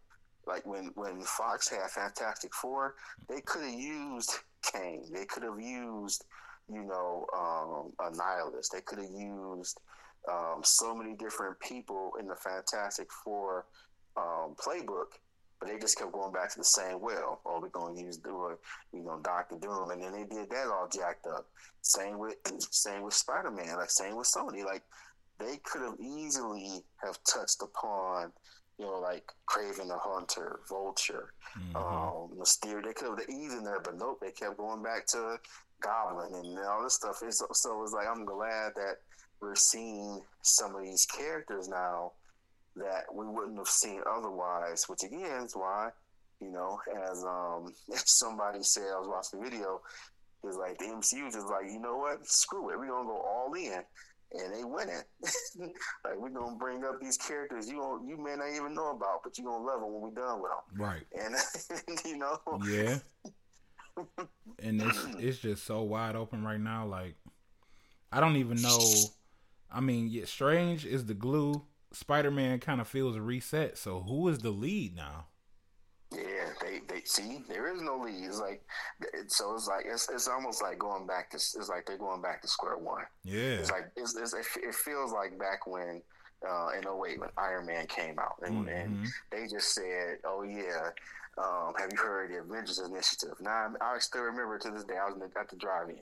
like 0.49 0.66
when 0.66 0.90
when 0.94 1.20
Fox 1.22 1.68
had 1.68 1.90
Fantastic 1.90 2.55
Four, 2.55 2.94
they 3.28 3.40
could 3.42 3.62
have 3.62 3.78
used 3.78 4.32
Kang. 4.62 5.05
They 5.12 5.24
could 5.24 5.42
have 5.44 5.61
used 5.61 6.24
you 6.72 6.82
know 6.82 7.26
um, 7.36 7.92
Annihilus. 8.01 8.70
They 8.72 8.80
could 8.80 8.99
have 8.99 9.11
used 9.11 9.80
um, 10.30 10.61
so 10.62 10.94
many 10.94 11.14
different 11.14 11.61
people 11.61 12.12
in 12.18 12.26
the 12.26 12.36
Fantastic 12.36 13.09
Four 13.12 13.66
um, 14.16 14.57
playbook 14.57 15.18
but 15.59 15.68
they 15.68 15.78
just 15.78 15.99
kept 15.99 16.12
going 16.12 16.32
back 16.32 16.51
to 16.51 16.59
the 16.59 16.64
same 16.64 17.01
well. 17.01 17.40
Oh, 17.44 17.59
we're 17.61 17.68
going 17.68 17.96
to 17.96 18.03
use 18.03 18.16
do 18.16 18.57
you 18.92 19.03
know, 19.03 19.20
Doctor 19.22 19.57
Doom, 19.61 19.90
and 19.90 20.03
then 20.03 20.12
they 20.12 20.24
did 20.24 20.51
that 20.51 20.68
all 20.68 20.88
jacked 20.88 21.26
up. 21.26 21.46
Same 21.82 22.18
with 22.18 22.36
same 22.70 23.03
with 23.03 23.14
Spider 23.14 23.51
Man, 23.51 23.76
like 23.76 23.90
same 23.90 24.16
with 24.16 24.28
Sony. 24.28 24.64
Like 24.64 24.82
they 25.38 25.59
could 25.64 25.82
have 25.82 25.96
easily 26.01 26.84
have 27.05 27.18
touched 27.24 27.62
upon, 27.62 28.32
you 28.79 28.87
know, 28.87 29.01
like 29.01 29.24
Kraven 29.49 29.89
the 29.89 29.99
Hunter, 29.99 30.61
Vulture, 30.68 31.33
mm-hmm. 31.59 31.76
um, 31.76 32.39
Mysterio. 32.39 32.85
They 32.85 32.93
could 32.93 33.18
have 33.18 33.29
eased 33.29 33.57
in 33.57 33.64
there, 33.64 33.81
but 33.81 33.97
nope, 33.97 34.18
they 34.20 34.31
kept 34.31 34.57
going 34.57 34.83
back 34.83 35.07
to 35.09 35.39
Goblin 35.81 36.35
and 36.35 36.59
all 36.66 36.83
this 36.83 36.95
stuff. 36.95 37.16
so, 37.16 37.47
so 37.53 37.83
it's 37.83 37.93
like 37.93 38.07
I'm 38.07 38.24
glad 38.24 38.72
that 38.76 38.97
we're 39.41 39.55
seeing 39.55 40.20
some 40.43 40.74
of 40.74 40.83
these 40.83 41.07
characters 41.07 41.68
now 41.68 42.12
that 42.76 43.05
we 43.12 43.26
wouldn't 43.26 43.59
have 43.59 43.68
seen 43.68 44.01
otherwise, 44.09 44.85
which 44.89 45.03
again 45.03 45.45
is 45.45 45.55
why, 45.55 45.91
you 46.41 46.51
know, 46.51 46.79
as 47.11 47.24
um 47.24 47.72
somebody 47.95 48.62
said, 48.62 48.85
I 48.95 48.99
was 49.01 49.09
watching 49.09 49.41
the 49.41 49.51
video, 49.51 49.81
is 50.45 50.57
like 50.57 50.79
the 50.79 50.85
MCU 50.85 51.29
is 51.29 51.37
like, 51.37 51.66
you 51.66 51.81
know 51.81 51.97
what, 51.97 52.26
screw 52.26 52.70
it, 52.70 52.79
we're 52.79 52.89
gonna 52.89 53.09
go 53.09 53.20
all 53.20 53.53
in. 53.55 53.83
And 54.33 54.55
they 54.55 54.64
win 54.64 54.89
it. 54.89 55.05
like 56.05 56.18
we're 56.18 56.29
gonna 56.29 56.57
bring 56.57 56.85
up 56.85 57.01
these 57.01 57.16
characters 57.16 57.68
you 57.68 57.76
don't, 57.76 58.07
you 58.07 58.16
may 58.16 58.37
not 58.37 58.51
even 58.55 58.74
know 58.74 58.91
about, 58.91 59.22
but 59.24 59.39
you're 59.39 59.47
gonna 59.47 59.64
love 59.64 59.81
them 59.81 59.93
when 59.93 60.03
we're 60.03 60.22
done 60.22 60.43
with 60.43 60.51
them. 60.51 60.81
Right. 60.81 61.07
And 61.18 61.35
you 62.05 62.18
know. 62.18 62.39
Yeah. 62.68 62.99
and 64.62 64.83
it's 64.83 65.07
it's 65.18 65.39
just 65.39 65.64
so 65.64 65.83
wide 65.83 66.14
open 66.14 66.45
right 66.45 66.61
now. 66.61 66.87
Like 66.87 67.16
I 68.12 68.20
don't 68.20 68.37
even 68.37 68.61
know. 68.61 68.79
I 69.70 69.81
mean, 69.81 70.09
yeah, 70.09 70.24
Strange 70.24 70.85
is 70.85 71.07
the 71.07 71.14
glue 71.14 71.62
Spider 71.93 72.31
Man 72.31 72.59
kind 72.61 72.81
of 72.81 72.89
feels 72.89 73.16
a 73.16 73.22
reset. 73.22 73.79
So 73.79 74.01
who 74.01 74.29
is 74.29 74.39
the 74.39 74.51
lead 74.51 74.95
now? 74.95 75.28
Yeah, 76.11 76.52
they, 76.62 76.80
they 76.88 77.02
see 77.04 77.42
there 77.48 77.74
is 77.74 77.82
no 77.82 77.98
lead. 77.98 78.24
It's 78.24 78.40
like 78.40 78.62
so 79.26 79.54
it's 79.54 79.68
like 79.68 79.84
it's, 79.86 80.09
it's 80.09 80.26
almost 80.26 80.62
like 80.62 80.78
going 80.78 81.06
back 81.06 81.30
to 81.30 81.36
it's 81.36 81.68
like 81.68 81.84
they're 81.86 81.98
going 81.98 82.22
back 82.22 82.40
to 82.42 82.48
square 82.48 82.78
one. 82.78 83.04
Yeah, 83.24 83.59
it's 83.61 83.70
like 83.70 83.90
it's, 83.94 84.16
it's, 84.16 84.34
it 84.34 84.74
feels 84.74 85.12
like 85.12 85.38
back 85.38 85.66
when 85.66 86.00
uh, 86.48 86.68
in 86.76 86.84
08 86.86 87.20
when 87.20 87.28
Iron 87.36 87.66
Man 87.66 87.86
came 87.86 88.18
out 88.18 88.36
and, 88.42 88.66
mm-hmm. 88.66 88.68
and 88.68 89.06
they 89.30 89.46
just 89.48 89.74
said, 89.74 90.18
oh 90.24 90.42
yeah. 90.42 90.90
Um, 91.36 91.72
have 91.78 91.90
you 91.92 91.98
heard 91.98 92.32
the 92.32 92.38
Avengers 92.38 92.80
Initiative? 92.80 93.34
Now 93.40 93.72
I, 93.80 93.94
I 93.94 93.98
still 93.98 94.22
remember 94.22 94.59
to 94.59 94.70
this 94.70 94.84
day. 94.84 94.96
I 95.00 95.09
was 95.09 95.20
at 95.38 95.48
the 95.48 95.56
drive-in, 95.56 95.96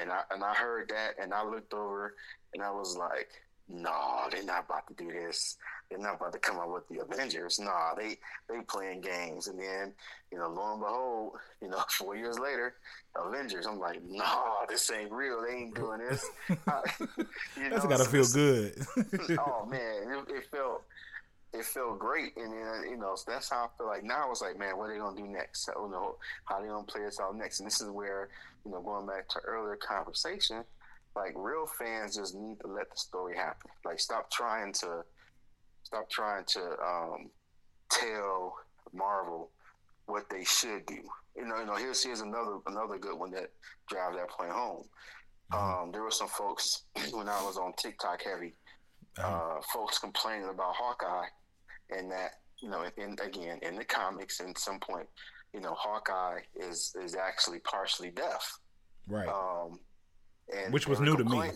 and 0.00 0.12
I 0.12 0.20
and 0.30 0.44
I 0.44 0.54
heard 0.54 0.90
that, 0.90 1.20
and 1.20 1.34
I 1.34 1.44
looked 1.44 1.74
over, 1.74 2.14
and 2.54 2.62
I 2.62 2.70
was 2.70 2.96
like, 2.96 3.28
no, 3.68 4.28
they're 4.30 4.44
not 4.44 4.66
about 4.66 4.86
to 4.86 4.94
do 4.94 5.10
this. 5.10 5.56
They're 5.92 6.00
not 6.00 6.16
about 6.16 6.32
to 6.32 6.38
come 6.38 6.58
up 6.58 6.72
with 6.72 6.88
the 6.88 7.00
Avengers. 7.02 7.60
Nah, 7.60 7.94
they 7.94 8.16
they 8.48 8.62
playing 8.66 9.02
games. 9.02 9.46
And 9.46 9.58
then, 9.58 9.92
you 10.30 10.38
know, 10.38 10.48
lo 10.48 10.72
and 10.72 10.80
behold, 10.80 11.32
you 11.60 11.68
know, 11.68 11.82
four 11.90 12.16
years 12.16 12.38
later, 12.38 12.74
Avengers. 13.14 13.66
I'm 13.66 13.78
like, 13.78 14.02
nah, 14.02 14.64
this 14.68 14.90
ain't 14.90 15.12
real. 15.12 15.42
They 15.42 15.56
ain't 15.56 15.74
doing 15.74 15.98
this. 15.98 16.24
you 16.48 17.68
That's 17.68 17.84
gotta 17.84 18.04
so 18.04 18.10
feel 18.10 18.26
good. 18.26 18.86
oh 19.38 19.66
man, 19.66 20.24
it, 20.28 20.34
it, 20.34 20.46
felt 20.50 20.84
it 21.52 21.64
felt 21.66 21.98
great. 21.98 22.34
And 22.38 22.52
then 22.52 22.90
you 22.90 22.96
know, 22.96 23.14
so 23.14 23.30
that's 23.30 23.50
how 23.50 23.64
I 23.64 23.68
feel 23.76 23.86
like 23.86 24.02
now. 24.02 24.24
I 24.24 24.28
was 24.28 24.40
like, 24.40 24.58
man, 24.58 24.78
what 24.78 24.88
are 24.88 24.94
they 24.94 24.98
gonna 24.98 25.20
do 25.20 25.28
next? 25.28 25.68
I 25.68 25.74
don't 25.74 25.90
know 25.90 26.16
how 26.46 26.62
they 26.62 26.68
gonna 26.68 26.84
play 26.84 27.02
this 27.02 27.20
out 27.20 27.36
next. 27.36 27.60
And 27.60 27.66
this 27.66 27.82
is 27.82 27.90
where 27.90 28.30
you 28.64 28.70
know, 28.70 28.80
going 28.80 29.06
back 29.06 29.28
to 29.28 29.40
earlier 29.40 29.76
conversation 29.76 30.64
like 31.14 31.34
real 31.36 31.66
fans 31.66 32.16
just 32.16 32.34
need 32.34 32.58
to 32.60 32.66
let 32.66 32.90
the 32.90 32.96
story 32.96 33.36
happen. 33.36 33.70
Like 33.84 34.00
stop 34.00 34.30
trying 34.30 34.72
to 34.74 35.04
stop 35.92 36.08
trying 36.08 36.44
to 36.46 36.60
um, 36.82 37.30
tell 37.90 38.54
Marvel 38.94 39.50
what 40.06 40.28
they 40.30 40.44
should 40.44 40.86
do. 40.86 41.02
You 41.36 41.46
know, 41.46 41.58
you 41.58 41.66
know. 41.66 41.76
Here's 41.76 42.02
here's 42.02 42.20
another 42.20 42.58
another 42.66 42.98
good 42.98 43.18
one 43.18 43.30
that 43.32 43.50
drives 43.88 44.16
that 44.16 44.30
point 44.30 44.50
home. 44.50 44.84
Mm-hmm. 45.52 45.82
Um, 45.84 45.92
there 45.92 46.02
were 46.02 46.10
some 46.10 46.28
folks 46.28 46.84
when 47.12 47.28
I 47.28 47.42
was 47.42 47.56
on 47.56 47.72
TikTok 47.78 48.22
heavy, 48.22 48.54
uh-huh. 49.18 49.58
uh, 49.58 49.60
folks 49.72 49.98
complaining 49.98 50.48
about 50.48 50.74
Hawkeye, 50.74 51.28
and 51.90 52.10
that 52.10 52.32
you 52.60 52.70
know, 52.70 52.84
in, 52.96 53.16
again 53.24 53.58
in 53.62 53.76
the 53.76 53.84
comics, 53.84 54.40
at 54.40 54.58
some 54.58 54.78
point, 54.80 55.06
you 55.54 55.60
know, 55.60 55.74
Hawkeye 55.74 56.40
is 56.56 56.94
is 57.02 57.16
actually 57.16 57.60
partially 57.60 58.10
deaf. 58.10 58.58
Right. 59.08 59.28
Um, 59.28 59.78
and 60.54 60.72
Which 60.72 60.86
was 60.86 61.00
new 61.00 61.16
to 61.16 61.24
me. 61.24 61.50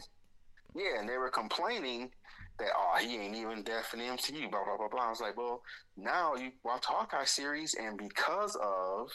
Yeah, 0.75 1.01
and 1.01 1.09
they 1.09 1.17
were 1.17 1.31
complaining 1.31 2.11
that 2.59 2.69
oh 2.77 2.97
he 3.01 3.17
ain't 3.17 3.37
even 3.37 3.63
deaf 3.63 3.93
in 3.93 4.01
the 4.01 4.07
MCU, 4.07 4.51
blah 4.51 4.65
blah 4.65 4.77
blah 4.77 4.89
blah. 4.89 5.07
I 5.07 5.11
was 5.11 5.21
like, 5.21 5.37
well, 5.37 5.63
now 5.97 6.35
you 6.35 6.51
watch 6.65 6.85
Hawkeye 6.87 7.25
series, 7.25 7.75
and 7.75 7.99
because 7.99 8.57
of 8.57 9.11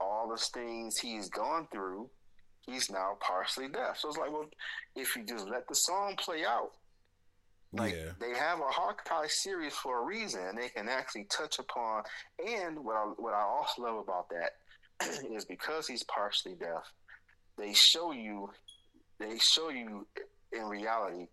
all 0.00 0.28
the 0.28 0.36
things 0.36 0.98
he's 0.98 1.28
gone 1.28 1.68
through, 1.72 2.08
he's 2.66 2.90
now 2.90 3.16
partially 3.20 3.68
deaf. 3.68 3.98
So 3.98 4.08
it's 4.08 4.18
like, 4.18 4.32
well, 4.32 4.46
if 4.96 5.16
you 5.16 5.24
just 5.24 5.48
let 5.48 5.66
the 5.68 5.74
song 5.74 6.16
play 6.18 6.44
out, 6.44 6.70
like 7.72 7.94
yeah. 7.94 8.12
they 8.20 8.36
have 8.36 8.60
a 8.60 8.70
Hawkeye 8.70 9.26
series 9.28 9.74
for 9.74 10.02
a 10.02 10.04
reason, 10.04 10.40
and 10.48 10.58
they 10.58 10.68
can 10.68 10.88
actually 10.88 11.24
touch 11.24 11.58
upon. 11.58 12.02
And 12.44 12.84
what 12.84 12.96
I 12.96 13.04
what 13.16 13.34
I 13.34 13.42
also 13.42 13.82
love 13.82 13.96
about 13.98 14.30
that 14.30 15.26
is 15.32 15.44
because 15.44 15.86
he's 15.86 16.02
partially 16.04 16.54
deaf, 16.54 16.92
they 17.56 17.72
show 17.72 18.12
you 18.12 18.50
they 19.20 19.38
show 19.38 19.68
you 19.68 20.06
in 20.52 20.64
reality 20.64 21.26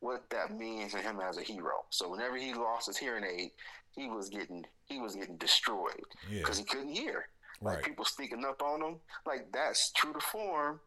what 0.00 0.28
that 0.30 0.56
means 0.56 0.92
to 0.92 0.98
him 0.98 1.20
as 1.20 1.38
a 1.38 1.42
hero. 1.42 1.84
So 1.90 2.10
whenever 2.10 2.36
he 2.36 2.54
lost 2.54 2.86
his 2.86 2.96
hearing 2.96 3.24
aid, 3.24 3.50
he 3.90 4.08
was 4.08 4.28
getting 4.28 4.64
he 4.84 4.98
was 4.98 5.16
getting 5.16 5.36
destroyed 5.36 6.02
because 6.30 6.58
yeah. 6.58 6.64
he 6.64 6.64
couldn't 6.64 6.94
hear. 6.94 7.28
Right. 7.60 7.76
Like 7.76 7.84
people 7.84 8.04
sneaking 8.04 8.44
up 8.44 8.62
on 8.62 8.82
him, 8.82 8.96
like 9.26 9.50
that's 9.52 9.90
true 9.92 10.12
to 10.12 10.20
form. 10.20 10.80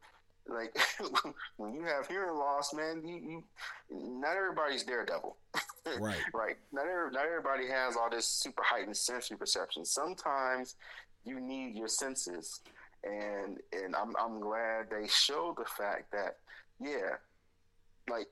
Like 0.47 0.77
when 1.57 1.73
you 1.73 1.83
have 1.83 2.07
hearing 2.07 2.35
loss, 2.35 2.73
man, 2.73 3.01
you, 3.05 3.15
you 3.15 3.43
not 3.91 4.35
everybody's 4.35 4.83
daredevil. 4.83 5.35
right. 5.99 6.17
right. 6.33 6.57
Not 6.71 6.85
every, 6.87 7.11
not 7.11 7.25
everybody 7.25 7.67
has 7.67 7.95
all 7.95 8.09
this 8.09 8.27
super 8.27 8.63
heightened 8.63 8.97
sensory 8.97 9.37
perception. 9.37 9.85
Sometimes 9.85 10.75
you 11.25 11.39
need 11.39 11.75
your 11.75 11.87
senses 11.87 12.61
and 13.03 13.59
and 13.71 13.95
I'm 13.95 14.13
I'm 14.19 14.39
glad 14.39 14.89
they 14.89 15.07
showed 15.07 15.55
the 15.57 15.65
fact 15.65 16.11
that 16.11 16.37
yeah, 16.79 17.15
like 18.09 18.27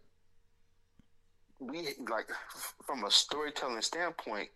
we 1.60 1.90
like 2.10 2.30
from 2.86 3.04
a 3.06 3.12
storytelling 3.12 3.82
standpoint, 3.82 4.50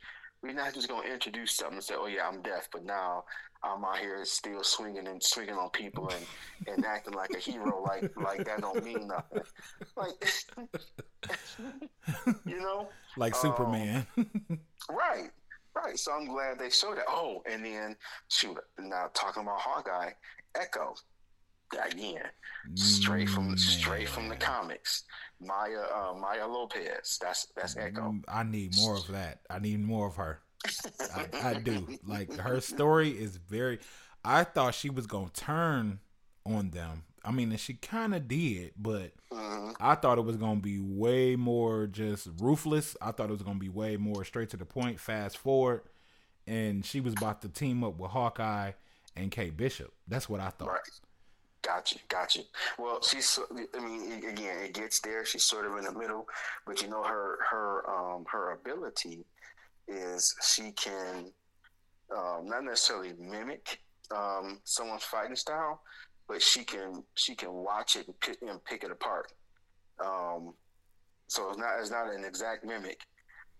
we're 0.43 0.53
not 0.53 0.73
just 0.73 0.87
gonna 0.87 1.07
introduce 1.07 1.53
something 1.53 1.77
and 1.77 1.83
say, 1.83 1.95
"Oh 1.97 2.07
yeah, 2.07 2.27
I'm 2.27 2.41
deaf," 2.41 2.67
but 2.71 2.83
now 2.83 3.23
I'm 3.63 3.85
out 3.85 3.97
here 3.97 4.23
still 4.25 4.63
swinging 4.63 5.07
and 5.07 5.21
swinging 5.21 5.55
on 5.55 5.69
people 5.69 6.09
and, 6.09 6.25
and 6.67 6.85
acting 6.85 7.13
like 7.13 7.31
a 7.31 7.39
hero. 7.39 7.81
Like 7.83 8.11
like 8.17 8.45
that 8.45 8.61
don't 8.61 8.83
mean 8.83 9.07
nothing. 9.07 9.43
Like 9.95 10.11
you 12.45 12.59
know, 12.59 12.89
like 13.17 13.33
um, 13.35 13.41
Superman. 13.41 14.07
right. 14.89 15.29
Right. 15.73 15.97
So 15.97 16.11
I'm 16.11 16.27
glad 16.27 16.59
they 16.59 16.69
showed 16.69 16.97
that. 16.97 17.05
Oh, 17.07 17.41
and 17.49 17.63
then 17.63 17.95
shoot, 18.27 18.57
now 18.77 19.09
talking 19.13 19.43
about 19.43 19.59
Hawkeye, 19.59 20.11
Echo. 20.55 20.95
Again, 21.73 22.23
straight 22.75 23.29
from 23.29 23.57
straight 23.57 24.09
from 24.09 24.29
the 24.29 24.35
comics. 24.35 25.03
Maya 25.39 25.83
uh, 25.93 26.13
Maya 26.13 26.47
Lopez. 26.47 27.19
That's 27.21 27.47
that's 27.55 27.77
Echo. 27.77 28.11
Mm, 28.11 28.23
I 28.27 28.43
need 28.43 28.75
more 28.77 28.95
of 28.95 29.07
that. 29.07 29.39
I 29.49 29.59
need 29.59 29.81
more 29.81 30.07
of 30.07 30.15
her. 30.15 30.39
I, 31.15 31.27
I 31.43 31.53
do. 31.55 31.87
Like 32.05 32.33
her 32.37 32.61
story 32.61 33.09
is 33.09 33.37
very. 33.37 33.79
I 34.23 34.43
thought 34.43 34.75
she 34.75 34.89
was 34.89 35.07
gonna 35.07 35.31
turn 35.33 35.99
on 36.45 36.69
them. 36.69 37.03
I 37.23 37.31
mean, 37.31 37.55
she 37.57 37.75
kind 37.75 38.15
of 38.15 38.27
did, 38.27 38.73
but 38.77 39.11
mm-hmm. 39.31 39.71
I 39.79 39.95
thought 39.95 40.17
it 40.17 40.25
was 40.25 40.37
gonna 40.37 40.59
be 40.59 40.79
way 40.79 41.35
more 41.35 41.87
just 41.87 42.27
ruthless. 42.39 42.95
I 43.01 43.11
thought 43.11 43.29
it 43.29 43.33
was 43.33 43.43
gonna 43.43 43.59
be 43.59 43.69
way 43.69 43.97
more 43.97 44.23
straight 44.23 44.49
to 44.51 44.57
the 44.57 44.65
point. 44.65 44.99
Fast 44.99 45.37
forward, 45.37 45.81
and 46.45 46.85
she 46.85 46.99
was 46.99 47.13
about 47.13 47.41
to 47.41 47.49
team 47.49 47.83
up 47.83 47.97
with 47.97 48.11
Hawkeye 48.11 48.71
and 49.15 49.31
Kate 49.31 49.57
Bishop. 49.57 49.93
That's 50.07 50.29
what 50.29 50.39
I 50.39 50.49
thought. 50.49 50.69
Right. 50.69 50.81
Gotcha, 51.63 51.99
gotcha. 52.07 52.41
Well, 52.79 53.01
she's. 53.03 53.39
I 53.75 53.79
mean, 53.79 54.23
again, 54.25 54.63
it 54.63 54.73
gets 54.73 54.99
there. 54.99 55.25
She's 55.25 55.43
sort 55.43 55.65
of 55.65 55.77
in 55.77 55.83
the 55.83 55.93
middle, 55.93 56.27
but 56.65 56.81
you 56.81 56.87
know, 56.87 57.03
her 57.03 57.37
her 57.49 57.89
um, 57.89 58.25
her 58.31 58.53
ability 58.53 59.25
is 59.87 60.35
she 60.43 60.71
can 60.71 61.31
um, 62.15 62.47
not 62.47 62.63
necessarily 62.63 63.13
mimic 63.19 63.79
um, 64.15 64.59
someone's 64.63 65.03
fighting 65.03 65.35
style, 65.35 65.81
but 66.27 66.41
she 66.41 66.63
can 66.63 67.03
she 67.15 67.35
can 67.35 67.53
watch 67.53 67.95
it 67.95 68.07
and 68.07 68.19
pick, 68.19 68.41
and 68.41 68.63
pick 68.65 68.83
it 68.83 68.91
apart. 68.91 69.31
Um, 70.03 70.53
so 71.27 71.49
it's 71.49 71.57
not 71.57 71.79
it's 71.79 71.91
not 71.91 72.13
an 72.13 72.25
exact 72.25 72.65
mimic, 72.65 73.01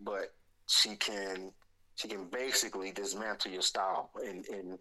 but 0.02 0.34
she 0.68 0.95
can 0.95 1.52
she 1.95 2.08
can 2.08 2.26
basically 2.26 2.91
dismantle 2.91 3.52
your 3.52 3.62
style 3.62 4.10
and 4.24 4.45
and 4.47 4.80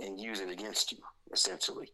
and 0.00 0.18
use 0.18 0.40
it 0.40 0.48
against 0.48 0.92
you 0.92 0.98
essentially 1.32 1.92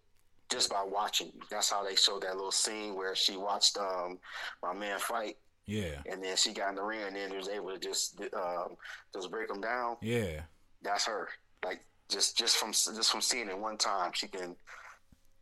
just 0.51 0.69
by 0.69 0.85
watching. 0.85 1.33
That's 1.51 1.71
how 1.71 1.85
they 1.85 1.95
showed 1.95 2.23
that 2.23 2.35
little 2.35 2.51
scene 2.51 2.95
where 2.95 3.15
she 3.15 3.37
watched 3.37 3.79
um, 3.79 4.19
my 4.63 4.73
man 4.73 4.99
fight. 4.99 5.37
Yeah. 5.67 6.03
And 6.11 6.23
then 6.23 6.37
she 6.37 6.53
got 6.53 6.71
in 6.71 6.75
the 6.75 6.83
ring 6.83 7.01
and 7.07 7.17
then 7.17 7.35
was 7.35 7.49
able 7.49 7.71
to 7.71 7.79
just 7.79 8.21
um, 8.35 8.77
just 9.15 9.31
break 9.31 9.49
them 9.49 9.61
down. 9.61 9.97
Yeah. 10.03 10.43
That's 10.83 11.07
her. 11.07 11.29
Like 11.65 11.81
just 12.09 12.37
just 12.37 12.57
from 12.57 12.73
just 12.73 13.11
from 13.11 13.21
seeing 13.21 13.49
it 13.49 13.59
one 13.59 13.77
time, 13.77 14.11
she 14.15 14.27
can 14.27 14.57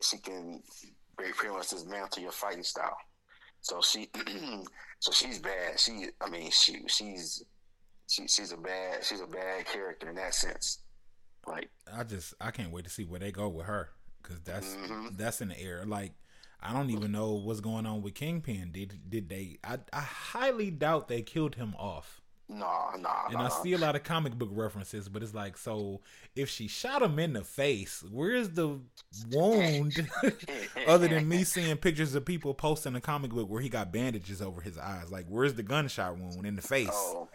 she 0.03 0.19
can 0.19 0.63
pretty 1.17 1.55
much 1.55 1.71
dismantle 1.71 2.23
your 2.23 2.33
fighting 2.33 2.63
style. 2.63 2.99
So 3.63 3.81
she 3.81 4.11
so 5.01 5.13
she's 5.13 5.39
bad. 5.39 5.81
She 5.81 6.09
I 6.21 6.29
mean 6.29 6.51
she 6.51 6.83
she's 6.89 7.43
she, 8.09 8.27
she's 8.27 8.53
a 8.53 8.57
bad 8.57 9.05
she's 9.05 9.21
a 9.21 9.27
bad 9.27 9.65
character 9.67 10.11
in 10.11 10.17
that 10.17 10.35
sense. 10.35 10.81
Like 11.47 11.71
I 11.97 12.05
just 12.05 12.35
I 12.41 12.51
can't 12.51 12.71
wait 12.71 12.85
to 12.85 12.91
see 12.91 13.05
where 13.05 13.21
they 13.21 13.33
go 13.33 13.49
with 13.49 13.67
her 13.67 13.91
because 14.29 14.43
that's 14.43 14.75
mm-hmm. 14.75 15.09
that's 15.17 15.41
in 15.41 15.49
the 15.49 15.61
air. 15.61 15.85
Like 15.87 16.13
I 16.63 16.73
don't 16.73 16.91
even 16.91 17.13
know 17.13 17.35
what's 17.35 17.61
going 17.61 17.87
on 17.87 18.03
with 18.03 18.15
Kingpin. 18.15 18.71
Did 18.73 18.99
did 19.09 19.29
they? 19.29 19.59
I, 19.65 19.79
I 19.93 20.01
highly 20.01 20.71
doubt 20.71 21.09
they 21.09 21.23
killed 21.23 21.55
him 21.55 21.75
off. 21.79 22.21
Nah, 22.51 22.97
nah. 22.99 23.27
And 23.27 23.35
nah, 23.35 23.47
I 23.47 23.63
see 23.63 23.75
a 23.75 23.79
lot 23.79 23.95
of 23.95 24.05
comic 24.05 24.35
book 24.35 24.49
references, 24.53 25.07
but 25.11 25.23
it's 25.23 25.35
like, 25.35 25.59
so 25.59 26.01
if 26.35 26.49
she 26.49 26.67
shot 26.67 27.03
him 27.03 27.19
in 27.19 27.35
the 27.35 27.45
face, 27.45 28.03
where's 28.11 28.49
the 28.49 28.81
wound? 29.31 30.09
Other 30.87 31.09
than 31.09 31.29
me 31.29 31.45
seeing 31.45 31.77
pictures 31.77 32.15
of 32.15 32.25
people 32.25 32.55
posting 32.55 32.97
a 32.97 33.03
comic 33.03 33.33
book 33.33 33.51
where 33.51 33.61
he 33.61 33.69
got 33.69 33.93
bandages 33.93 34.41
over 34.41 34.63
his 34.63 34.79
eyes, 34.79 35.11
like 35.11 35.27
where's 35.29 35.55
the 35.55 35.63
gunshot 35.63 36.17
wound 36.17 36.47
in 36.47 36.57
the 36.57 36.63
face? 36.63 36.89
Oh, 36.91 37.29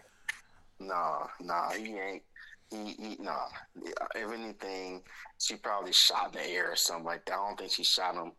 nah, 0.80 1.28
nah, 1.40 1.70
he 1.74 1.96
ain't. 1.96 2.24
He, 2.72 2.94
he, 2.94 3.18
no. 3.20 3.38
If 4.16 4.32
anything, 4.32 5.04
she 5.40 5.56
probably 5.56 5.94
shot 5.94 6.36
in 6.36 6.42
the 6.42 6.50
air 6.50 6.72
or 6.72 6.76
something 6.76 7.06
like 7.06 7.26
that. 7.26 7.34
I 7.34 7.48
don't 7.48 7.58
think 7.58 7.72
she 7.72 7.84
shot 7.84 8.16
him 8.16 8.32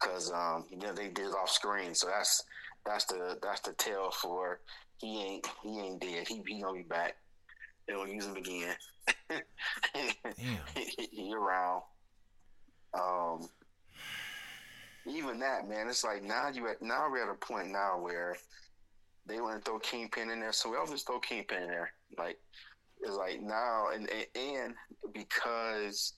because 0.00 0.32
um, 0.32 0.64
you 0.70 0.78
know 0.78 0.92
they 0.92 1.08
did 1.08 1.26
it 1.26 1.34
off 1.40 1.50
screen. 1.50 1.94
So 1.94 2.08
that's 2.08 2.42
that's 2.84 3.04
the 3.06 3.38
that's 3.42 3.60
the 3.60 3.72
tell 3.72 4.10
for 4.10 4.60
he 4.98 5.22
ain't 5.22 5.46
he 5.62 5.80
ain't 5.80 6.00
dead. 6.00 6.28
He 6.28 6.42
he 6.46 6.62
gonna 6.62 6.78
be 6.78 6.82
back. 6.82 7.16
They'll 7.86 8.06
use 8.06 8.26
him 8.26 8.36
again. 8.36 8.74
Damn. 9.28 9.38
he 10.74 11.34
around. 11.34 11.82
Um, 12.94 13.48
even 15.06 15.38
that 15.40 15.68
man, 15.68 15.88
it's 15.88 16.04
like 16.04 16.22
now 16.22 16.48
you 16.48 16.68
at 16.68 16.82
now 16.82 17.08
we're 17.10 17.22
at 17.22 17.30
a 17.30 17.34
point 17.34 17.68
now 17.70 17.98
where 17.98 18.36
they 19.26 19.40
want 19.40 19.62
to 19.62 19.70
throw 19.70 19.78
Kingpin 19.78 20.30
in 20.30 20.40
there, 20.40 20.52
so 20.52 20.70
we'll 20.70 20.86
just 20.86 21.06
throw 21.06 21.18
Kingpin 21.20 21.62
in 21.62 21.68
there. 21.68 21.92
Like 22.16 22.38
it's 23.00 23.16
like 23.16 23.40
now 23.40 23.86
and 23.94 24.08
and 24.34 24.74
because 25.14 26.14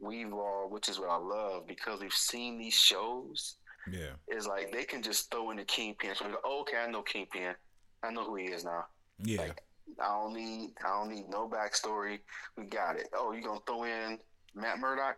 we've 0.00 0.32
all, 0.32 0.68
which 0.70 0.88
is 0.88 0.98
what 0.98 1.10
I 1.10 1.16
love, 1.16 1.66
because 1.66 2.00
we've 2.00 2.12
seen 2.12 2.58
these 2.58 2.74
shows. 2.74 3.56
Yeah, 3.90 4.12
it's 4.28 4.46
like 4.46 4.72
they 4.72 4.84
can 4.84 5.02
just 5.02 5.30
throw 5.30 5.50
in 5.50 5.58
the 5.58 5.64
Kingpin. 5.64 6.14
So 6.14 6.26
we 6.26 6.32
go, 6.32 6.38
oh, 6.44 6.62
okay, 6.62 6.78
I 6.78 6.90
know 6.90 7.02
Kingpin. 7.02 7.54
I 8.02 8.10
know 8.10 8.24
who 8.24 8.36
he 8.36 8.46
is 8.46 8.64
now. 8.64 8.86
Yeah. 9.22 9.42
Like, 9.42 9.62
I 10.00 10.08
don't 10.08 10.34
need 10.34 10.70
I 10.84 10.88
don't 10.88 11.10
need 11.10 11.28
no 11.28 11.48
backstory. 11.48 12.20
We 12.56 12.64
got 12.64 12.96
it. 12.96 13.08
Oh, 13.14 13.32
you 13.32 13.42
gonna 13.42 13.60
throw 13.66 13.84
in 13.84 14.18
Matt 14.54 14.78
Murdock? 14.78 15.16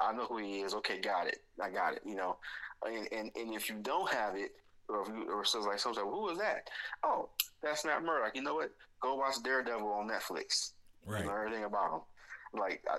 I 0.00 0.12
know 0.12 0.26
who 0.26 0.38
he 0.38 0.60
is. 0.60 0.74
Okay, 0.74 1.00
got 1.00 1.26
it. 1.26 1.38
I 1.60 1.70
got 1.70 1.94
it. 1.94 2.02
You 2.04 2.14
know, 2.14 2.38
and 2.84 3.08
and, 3.12 3.30
and 3.34 3.54
if 3.54 3.68
you 3.68 3.76
don't 3.82 4.10
have 4.12 4.36
it, 4.36 4.52
or 4.88 5.02
if 5.02 5.08
you 5.08 5.30
or 5.30 5.44
so 5.44 5.60
like 5.60 5.78
someone's 5.78 6.04
like, 6.04 6.12
who 6.12 6.30
is 6.30 6.38
that? 6.38 6.68
Oh, 7.02 7.30
that's 7.62 7.84
Matt 7.84 8.04
Murdock. 8.04 8.36
You 8.36 8.42
know 8.42 8.54
what? 8.54 8.70
Go 9.00 9.16
watch 9.16 9.42
Daredevil 9.42 9.86
on 9.86 10.08
Netflix. 10.08 10.72
Right. 11.04 11.20
You 11.20 11.26
know 11.26 11.36
everything 11.36 11.64
about 11.64 11.92
him. 11.92 12.60
Like 12.60 12.82
I, 12.88 12.96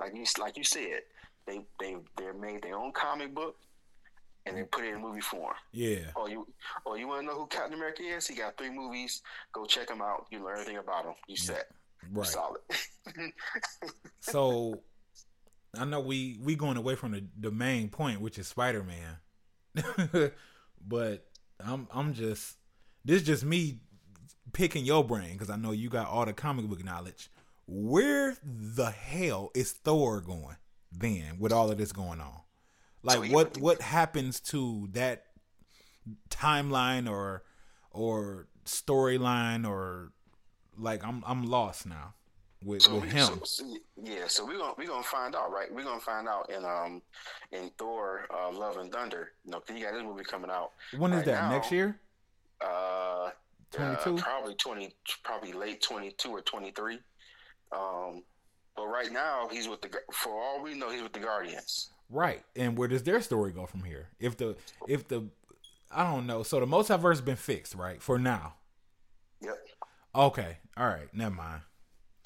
like 0.00 0.14
you 0.14 0.24
like 0.40 0.56
you 0.56 0.64
said, 0.64 1.02
they 1.46 1.60
they 1.80 1.96
they 2.16 2.32
made 2.38 2.62
their 2.62 2.76
own 2.76 2.92
comic 2.92 3.34
book 3.34 3.56
and 4.48 4.56
they 4.56 4.62
put 4.64 4.84
it 4.84 4.94
in 4.94 5.00
movie 5.00 5.20
form. 5.20 5.54
Yeah. 5.72 6.10
Oh, 6.16 6.26
you 6.26 6.46
oh 6.86 6.94
you 6.94 7.06
want 7.06 7.22
to 7.22 7.26
know 7.26 7.38
who 7.38 7.46
Captain 7.46 7.74
America 7.74 8.02
is? 8.02 8.26
He 8.26 8.34
got 8.34 8.56
three 8.56 8.70
movies. 8.70 9.22
Go 9.52 9.64
check 9.66 9.90
him 9.90 10.00
out. 10.00 10.26
You 10.30 10.44
learn 10.44 10.54
everything 10.54 10.78
about 10.78 11.04
him. 11.04 11.14
You 11.26 11.36
set. 11.36 11.68
Right. 12.10 12.26
Solid. 12.26 12.60
so, 14.20 14.80
I 15.76 15.84
know 15.84 16.00
we 16.00 16.38
we 16.42 16.54
going 16.54 16.76
away 16.76 16.94
from 16.94 17.12
the 17.12 17.24
the 17.38 17.50
main 17.50 17.88
point, 17.88 18.20
which 18.20 18.38
is 18.38 18.46
Spider 18.46 18.84
Man, 18.84 20.32
but 20.86 21.26
I'm 21.60 21.88
I'm 21.92 22.14
just 22.14 22.56
this 23.04 23.22
just 23.22 23.44
me 23.44 23.80
picking 24.52 24.84
your 24.84 25.04
brain 25.04 25.32
because 25.32 25.50
I 25.50 25.56
know 25.56 25.72
you 25.72 25.88
got 25.88 26.08
all 26.08 26.24
the 26.24 26.32
comic 26.32 26.66
book 26.66 26.84
knowledge. 26.84 27.30
Where 27.66 28.36
the 28.42 28.90
hell 28.90 29.50
is 29.54 29.72
Thor 29.72 30.20
going 30.20 30.56
then 30.90 31.38
with 31.38 31.52
all 31.52 31.70
of 31.70 31.78
this 31.78 31.92
going 31.92 32.20
on? 32.20 32.40
Like 33.02 33.26
so 33.26 33.32
what 33.32 33.58
what 33.58 33.82
happens 33.82 34.40
to 34.40 34.88
that 34.92 35.24
timeline 36.30 37.08
or 37.08 37.44
or 37.90 38.48
storyline 38.64 39.68
or 39.68 40.12
like 40.78 41.04
I'm 41.04 41.22
I'm 41.26 41.44
lost 41.44 41.86
now 41.86 42.14
with, 42.64 42.82
so 42.82 42.96
with 42.96 43.10
him. 43.10 43.40
So, 43.44 43.64
yeah, 44.02 44.26
so 44.26 44.46
we're 44.46 44.58
gonna 44.58 44.74
we're 44.76 44.88
gonna 44.88 45.02
find 45.02 45.34
out, 45.34 45.52
right? 45.52 45.72
We're 45.72 45.84
gonna 45.84 46.00
find 46.00 46.28
out 46.28 46.50
in 46.50 46.64
um 46.64 47.02
in 47.52 47.70
Thor 47.78 48.26
uh, 48.30 48.50
Love 48.52 48.76
and 48.78 48.92
Thunder. 48.92 49.32
You 49.44 49.52
know, 49.52 49.62
you 49.74 49.84
got 49.84 49.94
this 49.94 50.02
movie 50.02 50.24
coming 50.24 50.50
out. 50.50 50.72
When 50.96 51.12
is 51.12 51.18
right 51.18 51.26
that? 51.26 51.42
Now, 51.42 51.50
Next 51.50 51.72
year? 51.72 51.98
Uh, 52.60 53.30
twenty 53.72 53.96
two. 54.02 54.16
Uh, 54.16 54.22
probably 54.22 54.54
twenty. 54.54 54.94
Probably 55.24 55.52
late 55.52 55.82
twenty 55.82 56.12
two 56.18 56.30
or 56.30 56.40
twenty 56.42 56.72
three. 56.72 56.98
Um, 57.72 58.22
but 58.76 58.86
right 58.86 59.12
now 59.12 59.48
he's 59.50 59.68
with 59.68 59.82
the. 59.82 59.90
For 60.12 60.32
all 60.32 60.62
we 60.62 60.74
know, 60.74 60.90
he's 60.90 61.02
with 61.02 61.12
the 61.12 61.20
Guardians. 61.20 61.90
Right. 62.10 62.42
And 62.56 62.76
where 62.78 62.88
does 62.88 63.02
their 63.02 63.20
story 63.20 63.52
go 63.52 63.66
from 63.66 63.82
here? 63.82 64.08
If 64.18 64.36
the 64.36 64.56
if 64.86 65.08
the 65.08 65.28
I 65.90 66.10
don't 66.10 66.26
know. 66.26 66.42
So 66.42 66.60
the 66.60 66.66
multiverse 66.66 67.10
has 67.10 67.20
been 67.20 67.36
fixed, 67.36 67.74
right? 67.74 68.02
For 68.02 68.18
now. 68.18 68.54
Yep. 69.42 69.56
Okay. 70.14 70.58
All 70.76 70.88
right. 70.88 71.08
Never 71.12 71.34
mind. 71.34 71.62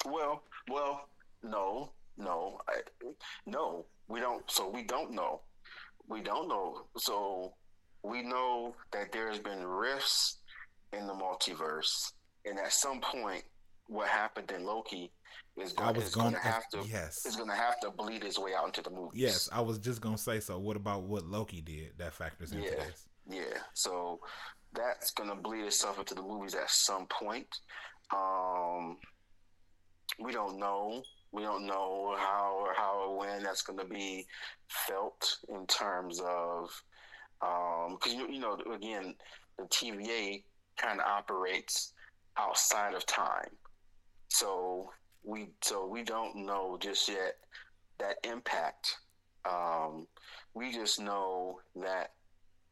Well, 0.05 0.43
well, 0.69 1.07
no, 1.43 1.91
no, 2.17 2.59
I, 2.67 2.81
no. 3.45 3.85
We 4.07 4.19
don't. 4.19 4.49
So 4.49 4.69
we 4.69 4.83
don't 4.83 5.11
know. 5.11 5.41
We 6.07 6.21
don't 6.21 6.47
know. 6.47 6.85
So 6.97 7.53
we 8.03 8.21
know 8.21 8.75
that 8.91 9.11
there's 9.11 9.39
been 9.39 9.65
rifts 9.65 10.39
in 10.93 11.07
the 11.07 11.13
multiverse, 11.13 12.11
and 12.45 12.59
at 12.59 12.73
some 12.73 13.01
point, 13.01 13.43
what 13.87 14.07
happened 14.07 14.51
in 14.51 14.65
Loki 14.65 15.11
is 15.57 15.73
going, 15.73 15.95
is 15.95 16.15
going 16.15 16.33
to 16.33 16.39
have 16.39 16.67
to 16.69 16.81
yes 16.87 17.25
is 17.25 17.35
going 17.35 17.49
to 17.49 17.55
have 17.55 17.79
to 17.81 17.91
bleed 17.91 18.23
his 18.23 18.39
way 18.39 18.51
out 18.57 18.65
into 18.65 18.81
the 18.81 18.89
movies. 18.89 19.21
Yes, 19.21 19.49
I 19.51 19.61
was 19.61 19.77
just 19.77 20.01
going 20.01 20.15
to 20.15 20.21
say. 20.21 20.39
So, 20.39 20.57
what 20.57 20.75
about 20.77 21.03
what 21.03 21.25
Loki 21.25 21.61
did 21.61 21.91
that 21.97 22.13
factors 22.13 22.51
into 22.51 22.65
yeah, 22.65 22.75
this? 22.75 23.07
Yeah, 23.29 23.59
so 23.73 24.19
that's 24.73 25.11
going 25.11 25.29
to 25.29 25.35
bleed 25.35 25.65
itself 25.65 25.99
into 25.99 26.15
the 26.15 26.21
movies 26.21 26.55
at 26.55 26.69
some 26.69 27.05
point. 27.07 27.47
Um, 28.15 28.97
we 30.19 30.31
don't 30.31 30.59
know. 30.59 31.03
We 31.31 31.43
don't 31.43 31.65
know 31.65 32.15
how 32.17 32.57
or 32.59 32.73
how 32.75 33.05
or 33.07 33.17
when 33.17 33.43
that's 33.43 33.63
going 33.63 33.79
to 33.79 33.85
be 33.85 34.25
felt 34.69 35.37
in 35.49 35.65
terms 35.67 36.19
of 36.19 36.69
because 37.39 38.13
um, 38.13 38.19
you, 38.19 38.27
you 38.29 38.39
know 38.39 38.57
again 38.73 39.15
the 39.57 39.65
TVA 39.65 40.43
kind 40.77 40.99
of 40.99 41.05
operates 41.07 41.93
outside 42.37 42.93
of 42.93 43.05
time. 43.05 43.49
So 44.29 44.89
we 45.23 45.49
so 45.61 45.87
we 45.87 46.03
don't 46.03 46.45
know 46.45 46.77
just 46.79 47.07
yet 47.07 47.35
that 47.99 48.17
impact 48.23 48.97
Um, 49.45 50.07
we 50.53 50.71
just 50.71 50.99
know 50.99 51.59
that 51.75 52.11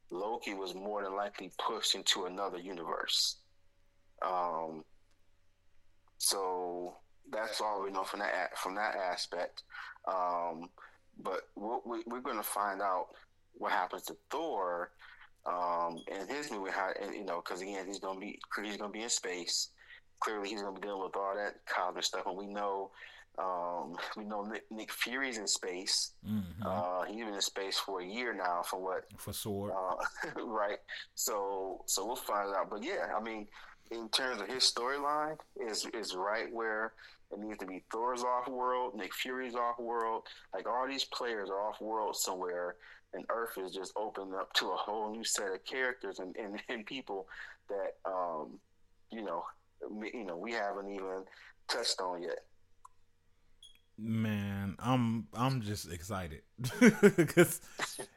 Loki 0.10 0.54
was 0.54 0.74
more 0.76 1.04
than 1.04 1.16
likely 1.16 1.52
pushed 1.66 1.95
into 1.95 2.26
another 2.26 2.58
universe. 2.58 3.38
Um, 4.26 4.84
so 6.18 6.95
that's 7.32 7.62
all 7.62 7.84
we 7.84 7.91
know 7.91 8.04
from 8.04 8.20
that 8.20 8.58
from 8.58 8.76
that 8.76 8.95
aspect. 8.95 9.64
Um, 10.08 10.70
but 11.22 11.41
we, 11.56 12.04
we're 12.08 12.22
going 12.22 12.38
to 12.38 12.43
find 12.43 12.82
out 12.82 13.08
what 13.54 13.72
happens 13.72 14.04
to 14.04 14.16
Thor 14.30 14.91
um, 15.46 16.00
in 16.08 16.28
his 16.28 16.52
movie. 16.52 16.72
How 16.72 16.92
you 17.14 17.26
know, 17.26 17.42
because 17.44 17.62
again, 17.62 17.86
he's 17.88 18.00
to 18.00 18.16
be 18.20 18.39
he's 18.64 18.78
to 18.78 18.88
be 18.89 19.04
in 19.04 19.10
space. 19.10 19.70
Clearly, 20.20 20.50
he's 20.50 20.62
to 20.62 20.72
be 20.72 20.82
dealing 20.82 21.04
with 21.04 21.16
all 21.16 21.36
that 21.36 21.66
cosmic 21.66 22.04
stuff, 22.04 22.26
and 22.28 22.38
we 22.38 22.48
know 22.48 22.92
um, 23.38 23.96
we 24.18 24.26
know 24.26 24.44
Nick, 24.44 24.64
Nick, 24.70 24.92
Fury's 24.92 25.38
in 25.38 25.48
space. 25.48 26.14
Mm-hmm. 26.28 26.64
Uh, 26.66 27.04
he's 27.06 27.24
been 27.24 27.34
in 27.34 27.42
space 27.42 27.78
for 27.78 28.02
a 28.02 28.06
year 28.06 28.34
now. 28.34 28.62
For 28.64 28.82
what? 28.82 29.06
For 29.18 29.34
Sword. 29.34 29.72
Uh, 29.72 30.42
right. 30.46 30.78
So 31.16 31.84
so 31.88 32.06
we'll 32.06 32.16
find 32.16 32.54
out. 32.56 32.70
But 32.70 32.84
yeah, 32.84 33.14
I 33.18 33.22
mean, 33.22 33.48
in 33.92 34.10
terms 34.10 34.42
of 34.42 34.48
his 34.48 34.64
storyline, 34.64 35.38
is 35.60 35.86
is 35.94 36.16
right 36.16 36.52
where 36.52 36.94
it 37.32 37.39
needs 37.39 37.60
to 37.60 37.66
be. 37.66 37.84
Thor's 37.92 38.24
off 38.24 38.48
world, 38.50 38.96
Nick 38.96 39.14
Fury's 39.14 39.56
off 39.56 39.80
world. 39.80 40.24
Like 40.54 40.68
all 40.68 40.88
these 40.88 41.06
players 41.06 41.50
are 41.50 41.62
off 41.62 41.80
world 41.80 42.16
somewhere, 42.18 42.76
and 43.14 43.26
Earth 43.30 43.57
is 43.57 43.72
just 43.72 43.93
opening 43.95 44.34
up 44.36 44.53
to 44.53 44.72
a 44.72 44.76
whole 44.76 45.12
new 45.12 45.24
set 45.24 45.51
of 45.51 45.64
characters 45.66 46.20
and, 46.20 46.36
and, 46.38 46.62
and 46.70 46.86
people 46.86 47.28
that 47.70 47.95
um, 48.05 48.59
you 49.12 49.22
know, 49.22 49.43
you 50.14 50.24
know, 50.24 50.38
we 50.38 50.53
haven't 50.53 50.89
even 50.89 51.24
touched 51.68 51.99
on 51.99 52.24
yet. 52.24 52.39
Man, 53.97 54.76
I'm 54.80 55.28
I'm 55.34 55.62
just 55.62 55.91
excited 55.91 56.41
because 56.80 57.62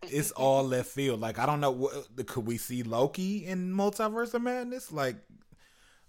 it's 0.03 0.30
all 0.30 0.64
left 0.64 0.88
field. 0.88 1.20
Like 1.20 1.38
I 1.38 1.45
don't 1.45 1.61
know, 1.61 1.72
what, 1.72 2.26
could 2.26 2.47
we 2.47 2.57
see 2.57 2.82
Loki 2.82 3.45
in 3.45 3.72
Multiverse 3.72 4.32
of 4.32 4.42
Madness? 4.42 4.92
Like, 4.92 5.16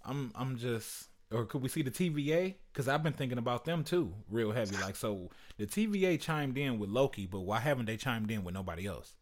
I'm 0.04 0.32
I'm 0.34 0.56
just, 0.56 1.05
or 1.32 1.44
could 1.44 1.62
we 1.62 1.68
see 1.68 1.82
the 1.82 1.90
TVA? 1.90 2.54
Because 2.72 2.88
I've 2.88 3.02
been 3.02 3.12
thinking 3.12 3.38
about 3.38 3.64
them 3.64 3.84
too, 3.84 4.14
real 4.30 4.52
heavy. 4.52 4.76
Like, 4.80 4.96
so 4.96 5.30
the 5.58 5.66
TVA 5.66 6.20
chimed 6.20 6.58
in 6.58 6.78
with 6.78 6.90
Loki, 6.90 7.26
but 7.26 7.40
why 7.40 7.60
haven't 7.60 7.86
they 7.86 7.96
chimed 7.96 8.30
in 8.30 8.44
with 8.44 8.54
nobody 8.54 8.86
else? 8.86 9.14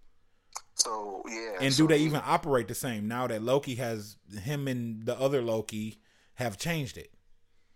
So 0.74 1.22
yeah, 1.28 1.58
and 1.60 1.72
so 1.72 1.84
do 1.84 1.94
they 1.94 2.00
even 2.00 2.20
operate 2.24 2.68
the 2.68 2.74
same 2.74 3.08
now 3.08 3.26
that 3.26 3.42
Loki 3.42 3.76
has 3.76 4.16
him 4.42 4.68
and 4.68 5.06
the 5.06 5.18
other 5.18 5.40
Loki 5.40 6.00
have 6.34 6.58
changed 6.58 6.98
it? 6.98 7.12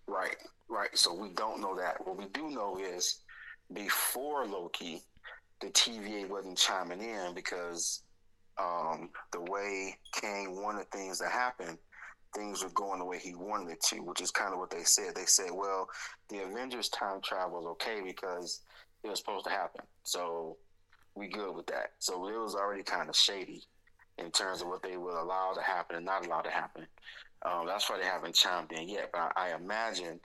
Right 0.07 0.37
right? 0.68 0.97
So 0.97 1.14
we 1.14 1.31
don't 1.31 1.61
know 1.61 1.76
that. 1.76 2.07
What 2.07 2.16
we 2.16 2.26
do 2.26 2.51
know 2.51 2.79
is 2.79 3.20
before 3.72 4.47
Loki, 4.47 5.03
the 5.61 5.68
TVA 5.68 6.29
wasn't 6.29 6.59
chiming 6.59 7.01
in 7.01 7.35
because 7.35 8.03
um, 8.59 9.11
the 9.33 9.41
way 9.41 9.97
Kang 10.12 10.62
wanted 10.62 10.91
things 10.91 11.18
to 11.18 11.29
happen, 11.29 11.79
things 12.35 12.62
were 12.62 12.70
going 12.70 12.99
the 12.99 13.05
way 13.05 13.18
he 13.18 13.35
wanted 13.35 13.70
it 13.72 13.83
to, 13.89 14.01
which 14.01 14.20
is 14.20 14.31
kind 14.31 14.53
of 14.53 14.59
what 14.59 14.70
they 14.70 14.83
said. 14.83 15.14
They 15.14 15.24
said, 15.24 15.51
well, 15.53 15.89
the 16.29 16.43
Avengers 16.43 16.89
time 16.89 17.20
travel 17.22 17.61
is 17.61 17.66
okay 17.66 18.01
because 18.05 18.61
it 19.03 19.09
was 19.09 19.18
supposed 19.18 19.45
to 19.47 19.51
happen. 19.51 19.83
So 20.05 20.57
we 21.14 21.29
good 21.29 21.55
with 21.55 21.66
that. 21.66 21.93
So 21.99 22.29
it 22.29 22.39
was 22.39 22.55
already 22.55 22.83
kind 22.83 23.09
of 23.09 23.16
shady 23.16 23.64
in 24.18 24.31
terms 24.31 24.62
of 24.62 24.68
what 24.68 24.83
they 24.83 24.97
would 24.97 25.14
allow 25.14 25.53
to 25.55 25.62
happen 25.62 25.97
and 25.97 26.05
not 26.05 26.26
allow 26.26 26.41
to 26.41 26.51
happen. 26.51 26.87
Um, 27.45 27.66
that's 27.66 27.89
why 27.89 27.99
they 27.99 28.05
haven't 28.05 28.35
chimed 28.35 28.72
in 28.72 28.89
yet. 28.89 29.11
But 29.12 29.33
I, 29.37 29.51
I 29.51 29.55
imagine 29.57 30.20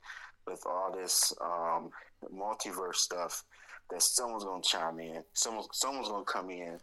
with 0.48 0.64
all 0.66 0.92
this 0.92 1.34
um, 1.42 1.90
multiverse 2.34 2.96
stuff 2.96 3.44
that 3.90 4.02
someone's 4.02 4.44
gonna 4.44 4.64
chime 4.64 5.00
in. 5.00 5.24
Someone 5.34 5.66
someone's 5.72 6.08
gonna 6.10 6.26
come 6.26 6.50
in 6.50 6.80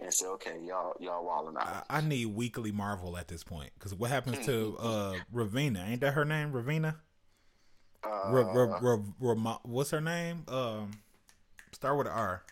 and 0.00 0.12
say, 0.12 0.26
"Okay, 0.26 0.58
y'all 0.64 0.94
y'all 1.00 1.24
walling 1.24 1.56
out." 1.56 1.86
I, 1.88 1.98
I 1.98 2.00
need 2.00 2.26
weekly 2.26 2.72
Marvel 2.72 3.16
at 3.16 3.28
this 3.28 3.44
point 3.44 3.70
because 3.74 3.94
what 3.94 4.10
happens 4.10 4.44
to 4.46 4.76
uh, 4.78 5.14
Ravina? 5.34 5.88
Ain't 5.88 6.00
that 6.00 6.14
her 6.14 6.24
name, 6.24 6.52
Ravina? 6.52 6.96
Uh, 8.02 8.30
what's 9.62 9.90
her 9.90 10.00
name? 10.00 10.44
Um, 10.48 10.92
start 11.72 11.98
with 11.98 12.06
an 12.06 12.14
R. 12.14 12.42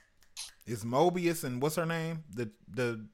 Is 0.67 0.85
Mobius 0.85 1.45
and 1.45 1.63
what's 1.63 1.77
her 1.77 1.87
name? 1.87 2.25
The 2.35 2.51
the 2.69 3.07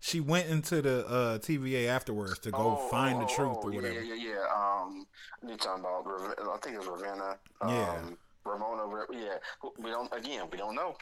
she 0.00 0.20
went 0.20 0.48
into 0.48 0.80
the 0.80 1.06
uh, 1.06 1.38
TVA 1.38 1.88
afterwards 1.88 2.38
to 2.40 2.50
go 2.50 2.78
oh, 2.80 2.88
find 2.88 3.16
oh, 3.16 3.20
the 3.20 3.26
truth 3.26 3.58
oh, 3.58 3.68
or 3.68 3.72
whatever. 3.72 4.00
Yeah, 4.00 4.14
yeah, 4.14 4.30
yeah. 4.30 4.82
Um, 4.82 5.06
you're 5.46 5.56
talking 5.56 5.84
about, 5.84 6.06
I 6.40 6.56
think 6.62 6.76
it's 6.76 6.86
Ravonna. 6.86 7.36
Um, 7.60 7.68
yeah. 7.68 8.00
Ramona, 8.44 9.06
yeah. 9.12 9.38
We 9.78 9.90
don't. 9.90 10.12
Again, 10.12 10.44
we 10.50 10.58
don't 10.58 10.74
know. 10.74 10.96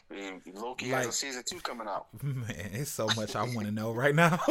Loki 0.55 0.91
like, 0.91 1.05
has 1.05 1.07
a 1.07 1.13
season 1.13 1.43
two 1.47 1.61
coming 1.61 1.87
out. 1.87 2.07
Man, 2.23 2.71
it's 2.73 2.91
so 2.91 3.07
much 3.17 3.37
I 3.37 3.43
want 3.43 3.67
to 3.67 3.73
know 3.73 3.93
right 3.93 4.15
now. 4.15 4.39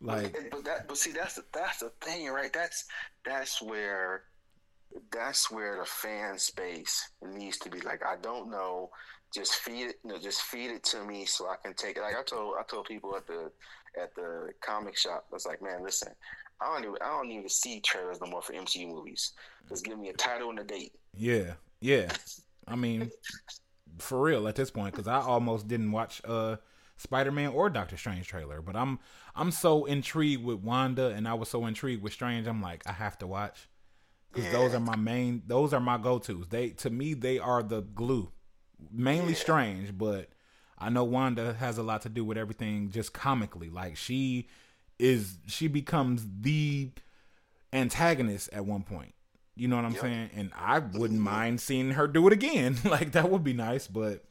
like, 0.00 0.36
but, 0.50 0.64
that. 0.64 0.88
But 0.88 0.96
see, 0.96 1.12
that's 1.12 1.38
that's 1.52 1.78
the 1.80 1.92
thing, 2.00 2.28
right? 2.28 2.52
That's 2.52 2.84
that's 3.24 3.60
where 3.60 4.22
that's 5.12 5.50
where 5.50 5.78
the 5.78 5.84
fan 5.84 6.38
space 6.38 7.10
needs 7.22 7.58
to 7.58 7.68
be. 7.68 7.80
Like, 7.80 8.04
I 8.04 8.16
don't 8.22 8.50
know 8.50 8.90
just 9.34 9.54
feed 9.56 9.88
it, 9.88 9.96
you 10.04 10.10
know, 10.12 10.18
just 10.18 10.42
feed 10.42 10.70
it 10.70 10.82
to 10.84 11.04
me 11.04 11.26
so 11.26 11.48
I 11.48 11.56
can 11.62 11.74
take 11.74 11.96
it. 11.96 12.00
Like 12.00 12.16
I 12.16 12.22
told, 12.22 12.54
I 12.58 12.62
told 12.62 12.86
people 12.86 13.14
at 13.16 13.26
the 13.26 13.50
at 14.00 14.14
the 14.14 14.50
comic 14.60 14.96
shop, 14.96 15.26
I 15.30 15.34
was 15.34 15.46
like, 15.46 15.62
man, 15.62 15.82
listen, 15.82 16.12
I 16.60 16.66
don't 16.66 16.84
even, 16.84 16.96
I 17.02 17.08
don't 17.08 17.30
even 17.30 17.48
see 17.48 17.80
trailers 17.80 18.20
no 18.20 18.28
more 18.28 18.42
for 18.42 18.52
MCU 18.52 18.88
movies. 18.88 19.32
Just 19.68 19.84
give 19.84 19.98
me 19.98 20.08
a 20.08 20.12
title 20.12 20.50
and 20.50 20.58
a 20.58 20.64
date. 20.64 20.92
Yeah, 21.14 21.54
yeah. 21.80 22.10
I 22.68 22.76
mean, 22.76 23.10
for 23.98 24.20
real 24.20 24.48
at 24.48 24.56
this 24.56 24.70
point, 24.70 24.94
because 24.94 25.08
I 25.08 25.20
almost 25.20 25.68
didn't 25.68 25.92
watch 25.92 26.20
uh 26.24 26.56
Spider 26.96 27.30
Man 27.30 27.50
or 27.50 27.68
Doctor 27.68 27.96
Strange 27.96 28.26
trailer, 28.26 28.62
but 28.62 28.76
I'm 28.76 28.98
I'm 29.34 29.50
so 29.50 29.84
intrigued 29.84 30.44
with 30.44 30.60
Wanda, 30.60 31.08
and 31.08 31.26
I 31.28 31.34
was 31.34 31.48
so 31.48 31.66
intrigued 31.66 32.02
with 32.02 32.12
Strange. 32.12 32.46
I'm 32.46 32.62
like, 32.62 32.82
I 32.86 32.92
have 32.92 33.18
to 33.18 33.26
watch 33.26 33.68
because 34.32 34.44
yeah. 34.46 34.58
those 34.58 34.74
are 34.74 34.80
my 34.80 34.96
main, 34.96 35.42
those 35.46 35.72
are 35.72 35.80
my 35.80 35.98
go 35.98 36.18
tos. 36.18 36.48
They 36.48 36.70
to 36.70 36.90
me, 36.90 37.14
they 37.14 37.38
are 37.38 37.62
the 37.62 37.82
glue 37.82 38.30
mainly 38.90 39.32
yeah. 39.32 39.38
strange, 39.38 39.96
but 39.96 40.28
I 40.78 40.90
know 40.90 41.04
Wanda 41.04 41.54
has 41.54 41.78
a 41.78 41.82
lot 41.82 42.02
to 42.02 42.08
do 42.08 42.24
with 42.24 42.38
everything 42.38 42.90
just 42.90 43.12
comically. 43.12 43.70
Like 43.70 43.96
she 43.96 44.48
is 44.98 45.38
she 45.46 45.68
becomes 45.68 46.26
the 46.40 46.90
antagonist 47.72 48.50
at 48.52 48.64
one 48.64 48.82
point. 48.82 49.14
You 49.56 49.68
know 49.68 49.76
what 49.76 49.84
I'm 49.84 49.92
yep. 49.92 50.02
saying? 50.02 50.30
And 50.36 50.52
I 50.54 50.78
wouldn't 50.78 51.20
mind 51.20 51.60
seeing 51.60 51.92
her 51.92 52.06
do 52.06 52.26
it 52.26 52.32
again. 52.32 52.76
like 52.84 53.12
that 53.12 53.30
would 53.30 53.42
be 53.42 53.54
nice, 53.54 53.86
but 53.86 54.24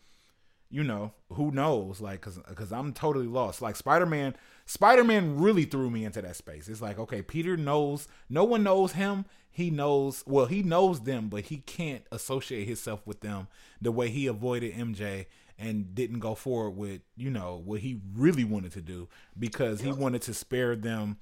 you 0.70 0.84
know, 0.84 1.14
who 1.34 1.52
knows? 1.52 2.00
Like 2.00 2.22
cuz 2.22 2.40
cuz 2.56 2.72
I'm 2.72 2.94
totally 2.94 3.28
lost. 3.28 3.62
Like 3.62 3.76
Spider-Man 3.76 4.36
Spider-Man 4.66 5.38
really 5.38 5.66
threw 5.66 5.90
me 5.90 6.06
into 6.06 6.22
that 6.22 6.36
space. 6.36 6.68
It's 6.68 6.82
like, 6.82 7.00
okay, 7.00 7.22
Peter 7.22 7.58
knows 7.58 8.08
no 8.30 8.44
one 8.44 8.64
knows 8.64 8.94
him 8.94 9.26
he 9.56 9.70
knows 9.70 10.22
well 10.28 10.48
he 10.48 10.62
knows 10.62 11.02
them 11.02 11.30
but 11.30 11.46
he 11.46 11.58
can't 11.60 12.04
associate 12.12 12.66
himself 12.66 13.08
with 13.08 13.22
them 13.22 13.48
the 13.82 13.92
way 13.92 14.10
he 14.10 14.28
avoided 14.28 14.74
mj 14.74 15.26
and 15.58 15.96
didn't 15.96 16.20
go 16.20 16.36
forward 16.36 16.72
with 16.72 17.00
you 17.16 17.30
know 17.30 17.62
what 17.64 17.80
he 17.80 18.02
really 18.14 18.44
wanted 18.44 18.74
to 18.74 18.82
do 18.82 19.08
because 19.40 19.80
he 19.80 19.94
wanted 19.94 20.22
to 20.22 20.34
spare 20.34 20.76
them 20.76 21.18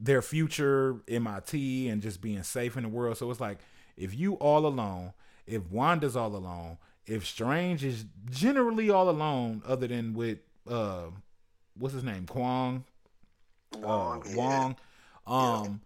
their 0.00 0.22
future 0.22 0.96
mit 1.08 1.52
and 1.90 2.02
just 2.02 2.20
being 2.20 2.42
safe 2.42 2.76
in 2.76 2.84
the 2.84 2.88
world. 2.88 3.16
So 3.16 3.30
it's 3.30 3.40
like 3.40 3.58
if 3.96 4.14
you 4.14 4.34
all 4.34 4.66
alone 4.66 5.12
if 5.46 5.62
wanda's 5.70 6.16
all 6.16 6.34
alone 6.34 6.78
if 7.06 7.26
strange 7.26 7.82
is 7.84 8.04
generally 8.30 8.90
all 8.90 9.08
alone 9.08 9.62
other 9.66 9.86
than 9.86 10.14
with 10.14 10.38
uh 10.68 11.06
what's 11.76 11.94
his 11.94 12.04
name? 12.04 12.26
Kwong? 12.26 12.84
Wong, 13.76 14.22
uh, 14.22 14.36
wong. 14.36 14.76
Um 15.26 15.80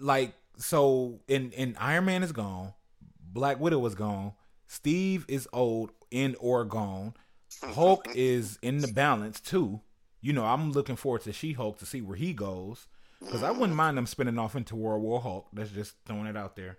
yeah. 0.00 0.06
like 0.06 0.34
so 0.56 1.20
in 1.28 1.52
in 1.52 1.76
Iron 1.78 2.06
Man 2.06 2.22
is 2.22 2.32
gone, 2.32 2.74
Black 3.20 3.60
Widow 3.60 3.84
is 3.86 3.94
gone, 3.94 4.32
Steve 4.66 5.24
is 5.28 5.48
old 5.52 5.92
and 6.10 6.34
or 6.40 6.64
gone, 6.64 7.14
Hulk 7.62 8.08
is 8.14 8.58
in 8.62 8.78
the 8.78 8.88
balance 8.88 9.40
too. 9.40 9.80
You 10.20 10.32
know, 10.32 10.44
I'm 10.44 10.72
looking 10.72 10.96
forward 10.96 11.22
to 11.22 11.32
She 11.32 11.52
Hulk 11.52 11.78
to 11.78 11.86
see 11.86 12.00
where 12.00 12.16
he 12.16 12.32
goes 12.32 12.88
because 13.20 13.42
I 13.42 13.50
wouldn't 13.50 13.76
mind 13.76 13.96
them 13.98 14.06
spinning 14.06 14.38
off 14.38 14.54
into 14.56 14.76
World 14.76 15.02
War 15.02 15.20
Hulk. 15.20 15.48
That's 15.52 15.70
just 15.70 15.94
throwing 16.06 16.26
it 16.26 16.36
out 16.36 16.56
there. 16.56 16.78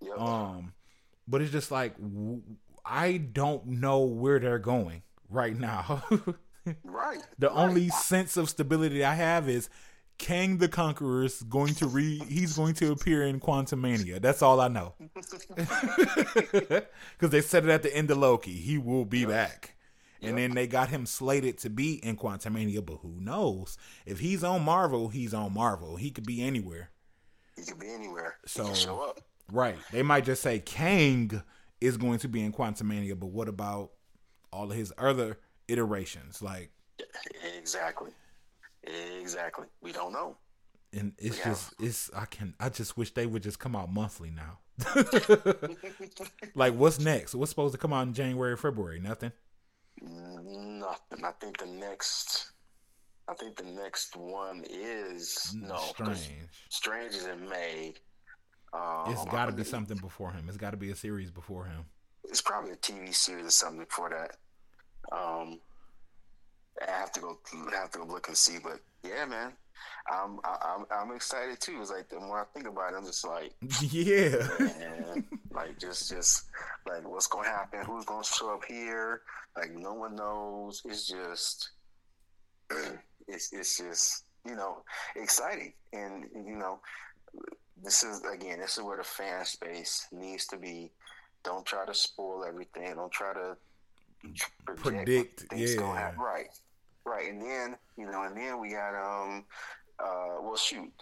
Yep. 0.00 0.20
Um, 0.20 0.72
but 1.26 1.42
it's 1.42 1.52
just 1.52 1.70
like 1.70 1.94
I 2.84 3.16
don't 3.18 3.66
know 3.66 4.00
where 4.00 4.38
they're 4.38 4.58
going 4.58 5.02
right 5.28 5.56
now. 5.58 6.02
right. 6.84 7.18
The 7.38 7.48
right. 7.48 7.56
only 7.56 7.88
sense 7.88 8.36
of 8.36 8.48
stability 8.48 9.04
I 9.04 9.14
have 9.14 9.48
is 9.48 9.68
Kang 10.18 10.58
the 10.58 10.68
Conqueror 10.68 11.24
is 11.24 11.42
going 11.42 11.74
to 11.76 11.86
re 11.86 12.18
he's 12.28 12.56
going 12.56 12.74
to 12.74 12.90
appear 12.92 13.22
in 13.24 13.40
Quantumania. 13.40 14.20
That's 14.20 14.42
all 14.42 14.60
I 14.60 14.68
know. 14.68 14.94
Because 17.18 17.30
they 17.30 17.40
said 17.40 17.64
it 17.64 17.70
at 17.70 17.82
the 17.82 17.94
end 17.94 18.10
of 18.10 18.18
Loki. 18.18 18.52
He 18.52 18.78
will 18.78 19.04
be 19.04 19.24
back. 19.24 19.74
And 20.20 20.30
yep. 20.30 20.36
then 20.36 20.54
they 20.54 20.66
got 20.66 20.88
him 20.88 21.06
slated 21.06 21.58
to 21.58 21.70
be 21.70 21.94
in 22.04 22.16
Quantumania, 22.16 22.84
but 22.84 22.98
who 23.02 23.20
knows? 23.20 23.78
If 24.04 24.18
he's 24.18 24.42
on 24.42 24.64
Marvel, 24.64 25.08
he's 25.08 25.32
on 25.32 25.54
Marvel. 25.54 25.96
He 25.96 26.10
could 26.10 26.26
be 26.26 26.42
anywhere. 26.42 26.90
He 27.56 27.62
could 27.62 27.78
be 27.78 27.88
anywhere. 27.88 28.36
So 28.46 28.72
show 28.74 29.00
up. 29.00 29.20
Right. 29.50 29.76
They 29.92 30.02
might 30.02 30.24
just 30.24 30.42
say 30.42 30.58
Kang 30.58 31.42
is 31.80 31.96
going 31.96 32.18
to 32.20 32.28
be 32.28 32.42
in 32.42 32.52
Quantumania, 32.52 33.18
but 33.18 33.28
what 33.28 33.48
about 33.48 33.92
all 34.52 34.70
of 34.70 34.76
his 34.76 34.92
other 34.98 35.38
iterations? 35.68 36.42
Like 36.42 36.70
exactly, 37.56 38.10
exactly. 39.20 39.66
We 39.80 39.92
don't 39.92 40.12
know. 40.12 40.36
And 40.92 41.12
it's 41.18 41.38
yeah. 41.38 41.44
just 41.44 41.74
it's 41.80 42.10
I 42.14 42.24
can 42.24 42.54
I 42.58 42.68
just 42.68 42.96
wish 42.96 43.12
they 43.12 43.26
would 43.26 43.42
just 43.42 43.58
come 43.58 43.76
out 43.76 43.92
monthly 43.92 44.30
now. 44.30 44.58
like 46.54 46.74
what's 46.74 46.98
next? 46.98 47.34
What's 47.34 47.50
supposed 47.50 47.72
to 47.72 47.78
come 47.78 47.92
out 47.92 48.06
in 48.06 48.14
January, 48.14 48.56
February? 48.56 49.00
Nothing. 49.00 49.32
Nothing. 50.02 51.24
I 51.24 51.32
think 51.40 51.58
the 51.58 51.66
next. 51.66 52.52
I 53.28 53.34
think 53.34 53.56
the 53.56 53.64
next 53.64 54.16
one 54.16 54.64
is 54.70 55.54
no 55.54 55.76
strange. 55.76 56.48
Strange 56.70 57.14
is 57.14 57.26
in 57.26 57.48
May. 57.48 57.92
Um, 58.72 59.04
it's 59.08 59.24
got 59.26 59.46
to 59.46 59.52
be 59.52 59.64
something 59.64 59.98
before 59.98 60.32
him. 60.32 60.46
It's 60.48 60.56
got 60.56 60.70
to 60.70 60.76
be 60.76 60.90
a 60.90 60.96
series 60.96 61.30
before 61.30 61.64
him. 61.64 61.84
It's 62.24 62.40
probably 62.40 62.72
a 62.72 62.76
TV 62.76 63.14
series 63.14 63.46
or 63.46 63.50
something 63.50 63.84
before 63.84 64.10
that. 64.10 64.36
Um, 65.16 65.60
I 66.86 66.90
have 66.90 67.12
to 67.12 67.20
go. 67.20 67.38
I 67.72 67.76
have 67.76 67.90
to 67.92 67.98
go 67.98 68.04
look 68.04 68.28
and 68.28 68.36
see. 68.36 68.58
But 68.62 68.80
yeah, 69.02 69.24
man, 69.26 69.52
I'm 70.10 70.38
I'm 70.44 70.84
I'm 70.90 71.14
excited 71.14 71.60
too. 71.60 71.78
It's 71.80 71.90
like 71.90 72.08
the 72.08 72.20
more 72.20 72.40
I 72.40 72.44
think 72.54 72.66
about 72.66 72.92
it, 72.92 72.96
I'm 72.96 73.04
just 73.04 73.26
like, 73.26 73.52
yeah, 73.82 74.46
man, 74.58 75.24
like 75.52 75.78
just 75.78 76.08
just 76.08 76.44
like 76.88 77.08
what's 77.08 77.26
gonna 77.26 77.48
happen? 77.48 77.84
Who's 77.84 78.04
gonna 78.04 78.24
show 78.24 78.54
up 78.54 78.64
here? 78.66 79.22
Like 79.56 79.72
no 79.74 79.94
one 79.94 80.16
knows. 80.16 80.82
It's 80.84 81.06
just 81.06 81.70
it's 83.28 83.52
it's 83.52 83.78
just 83.78 84.24
you 84.46 84.56
know 84.56 84.82
exciting, 85.16 85.72
and 85.92 86.26
you 86.34 86.56
know 86.56 86.80
this 87.82 88.02
is 88.02 88.22
again 88.24 88.60
this 88.60 88.78
is 88.78 88.84
where 88.84 88.96
the 88.96 89.04
fan 89.04 89.44
space 89.44 90.06
needs 90.12 90.46
to 90.48 90.56
be. 90.56 90.90
Don't 91.44 91.64
try 91.64 91.86
to 91.86 91.94
spoil 91.94 92.44
everything. 92.44 92.94
Don't 92.96 93.12
try 93.12 93.32
to 93.32 93.56
predict. 94.76 95.44
yeah, 95.54 96.12
right, 96.18 96.48
right. 97.08 97.30
And 97.30 97.40
then 97.40 97.76
you 97.96 98.10
know, 98.10 98.22
and 98.22 98.36
then 98.36 98.60
we 98.60 98.70
got 98.70 98.94
um 98.94 99.44
uh, 100.00 100.40
well, 100.40 100.56
shoot, 100.56 100.92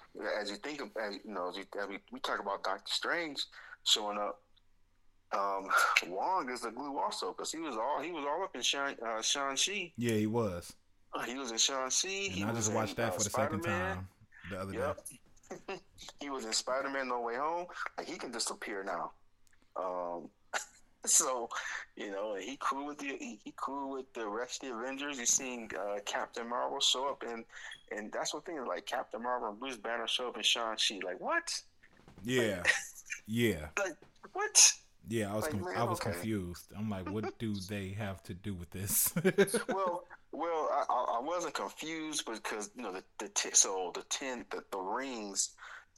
as 0.40 0.50
you 0.50 0.56
think 0.56 0.80
of, 0.80 0.88
as, 0.96 1.16
you 1.22 1.32
know, 1.32 1.50
as, 1.50 1.56
you, 1.56 1.64
as 1.80 1.86
we, 1.86 1.98
we 2.12 2.20
talk 2.20 2.40
about 2.40 2.64
Doctor 2.64 2.90
Strange 2.90 3.44
showing 3.84 4.16
up, 4.16 4.40
um, 5.32 5.68
Wong 6.08 6.50
is 6.50 6.62
the 6.62 6.70
glue 6.70 6.98
also 6.98 7.32
because 7.32 7.52
he 7.52 7.58
was 7.58 7.76
all 7.76 8.00
he 8.00 8.12
was 8.12 8.24
all 8.26 8.44
up 8.44 8.54
in 8.54 8.62
Shang 8.62 8.96
uh, 9.06 9.20
Shang 9.20 9.56
Chi. 9.56 9.92
Yeah, 9.96 10.14
he 10.14 10.26
was. 10.26 10.72
Uh, 11.12 11.22
he 11.24 11.34
was 11.34 11.50
in 11.50 11.58
Shang 11.58 11.90
Chi. 11.90 12.08
He 12.08 12.44
I 12.44 12.52
just 12.52 12.72
watched 12.72 12.98
in, 12.98 13.04
that 13.04 13.08
uh, 13.08 13.16
for 13.16 13.24
the 13.24 13.30
Spider-Man. 13.30 13.62
second 13.62 13.72
time 13.72 14.08
the 14.50 14.60
other 14.60 14.72
yep. 14.72 14.98
day. 15.68 15.80
he 16.20 16.30
was 16.30 16.44
in 16.44 16.52
Spider 16.52 16.88
Man 16.88 17.08
No 17.08 17.20
Way 17.20 17.36
Home. 17.36 17.66
Like 17.98 18.08
he 18.08 18.16
can 18.16 18.30
disappear 18.30 18.84
now. 18.84 19.12
Um, 19.76 20.28
so, 21.10 21.48
you 21.96 22.10
know, 22.10 22.36
he 22.36 22.56
cool 22.60 22.86
with 22.86 22.98
the 22.98 23.16
he, 23.18 23.38
he 23.42 23.54
cool 23.56 23.90
with 23.90 24.12
the 24.14 24.26
rest 24.26 24.62
of 24.62 24.70
the 24.70 24.76
Avengers. 24.76 25.18
He's 25.18 25.32
seeing 25.32 25.70
uh, 25.78 25.98
Captain 26.04 26.48
Marvel 26.48 26.80
show 26.80 27.08
up, 27.08 27.22
and 27.28 27.44
and 27.90 28.12
that's 28.12 28.34
one 28.34 28.42
thing. 28.42 28.64
Like 28.66 28.86
Captain 28.86 29.22
Marvel 29.22 29.50
and 29.50 29.58
Bruce 29.58 29.76
Banner 29.76 30.06
show 30.06 30.28
up 30.28 30.36
in 30.36 30.42
Shang 30.42 30.76
Chi. 30.76 31.00
Like 31.04 31.20
what? 31.20 31.50
Yeah, 32.24 32.58
like, 32.58 32.72
yeah. 33.26 33.66
Like 33.78 33.96
what? 34.32 34.72
Yeah, 35.08 35.32
I 35.32 35.36
was 35.36 35.44
like, 35.44 35.52
com- 35.52 35.64
man, 35.64 35.76
I 35.76 35.84
was 35.84 36.00
okay. 36.00 36.10
confused. 36.10 36.64
I'm 36.76 36.90
like, 36.90 37.08
what 37.10 37.38
do 37.38 37.54
they 37.68 37.90
have 37.90 38.22
to 38.24 38.34
do 38.34 38.54
with 38.54 38.70
this? 38.70 39.12
well, 39.68 40.04
well, 40.32 40.68
I, 40.90 41.18
I 41.18 41.20
wasn't 41.20 41.54
confused 41.54 42.26
because 42.26 42.70
you 42.76 42.82
know 42.82 42.92
the, 42.92 43.04
the 43.18 43.28
t- 43.28 43.50
so 43.52 43.92
the 43.94 44.02
ten 44.08 44.44
the, 44.50 44.62
the 44.72 44.78
rings 44.78 45.50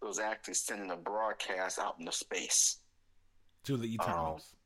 was 0.02 0.18
actually 0.18 0.54
sending 0.54 0.90
a 0.90 0.96
broadcast 0.96 1.78
out 1.78 1.96
into 1.98 2.12
space 2.12 2.78
to 3.64 3.76
the 3.76 3.94
Eternals. 3.94 4.52
Um, 4.52 4.57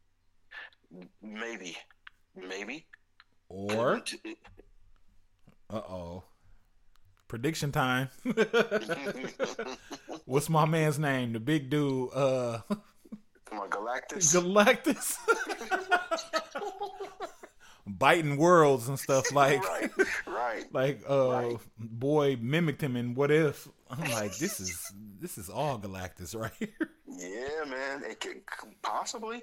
maybe, 1.22 1.76
maybe. 2.36 2.86
Or. 3.48 4.02
Uh 5.70 5.76
oh. 5.76 6.24
Prediction 7.28 7.72
time. 7.72 8.10
What's 10.26 10.50
my 10.50 10.66
man's 10.66 10.98
name? 10.98 11.32
The 11.32 11.40
big 11.40 11.70
dude. 11.70 12.10
Uh. 12.14 12.60
Come 13.46 13.60
on, 13.60 13.70
Galactus. 13.70 14.34
Galactus. 14.34 15.16
Biting 17.86 18.36
worlds 18.36 18.88
and 18.88 18.98
stuff 18.98 19.32
like. 19.32 19.66
right. 19.66 19.90
Right. 20.26 20.64
Like 20.72 21.02
uh, 21.08 21.28
right. 21.30 21.56
boy 21.78 22.36
mimicked 22.36 22.82
him 22.82 22.96
in 22.96 23.14
What 23.14 23.30
If. 23.30 23.68
I'm 23.90 24.10
like, 24.10 24.36
this 24.36 24.60
is 24.60 24.92
this 25.20 25.38
is 25.38 25.48
all 25.50 25.78
Galactus 25.78 26.38
right 26.38 26.52
here. 26.58 26.90
Yeah, 27.08 27.64
man. 27.66 28.02
It 28.08 28.20
could 28.20 28.42
possibly, 28.82 29.42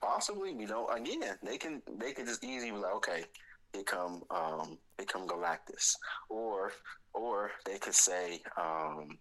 possibly. 0.00 0.54
We 0.54 0.66
don't. 0.66 0.88
Again, 0.94 1.36
they 1.42 1.58
can 1.58 1.82
they 1.98 2.12
can 2.12 2.26
just 2.26 2.44
easily 2.44 2.70
be 2.70 2.76
like, 2.78 2.94
okay, 2.96 3.24
become 3.72 4.22
um, 4.30 4.78
become 4.96 5.26
Galactus, 5.26 5.94
or 6.28 6.72
or 7.14 7.50
they 7.64 7.78
could 7.78 7.94
say 7.94 8.40
um, 8.56 9.18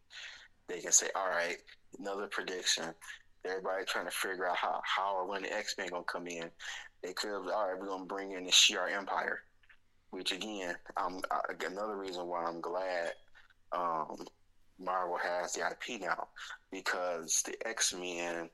they 0.67 0.79
can 0.79 0.91
say, 0.91 1.07
all 1.15 1.29
right, 1.29 1.57
another 1.99 2.27
prediction. 2.27 2.93
Everybody 3.45 3.85
trying 3.85 4.05
to 4.05 4.11
figure 4.11 4.47
out 4.47 4.57
how 4.57 4.81
how 4.83 5.15
or 5.15 5.27
when 5.27 5.43
the 5.43 5.55
X 5.55 5.75
Men 5.77 5.89
gonna 5.89 6.03
come 6.03 6.27
in. 6.27 6.49
They 7.03 7.13
could 7.13 7.31
have 7.31 7.47
all 7.53 7.69
right, 7.69 7.79
we're 7.79 7.87
gonna 7.87 8.05
bring 8.05 8.31
in 8.31 8.43
the 8.43 8.51
Shi'ar 8.51 8.91
Empire, 8.91 9.41
which 10.09 10.31
again, 10.31 10.75
I'm 10.97 11.21
another 11.65 11.95
reason 11.95 12.27
why 12.27 12.43
I'm 12.43 12.59
glad 12.59 13.13
um, 13.71 14.17
Marvel 14.79 15.17
has 15.17 15.53
the 15.53 15.61
IP 15.61 16.01
now 16.01 16.27
because 16.71 17.43
the 17.43 17.55
X 17.67 17.93
Men 17.93 18.49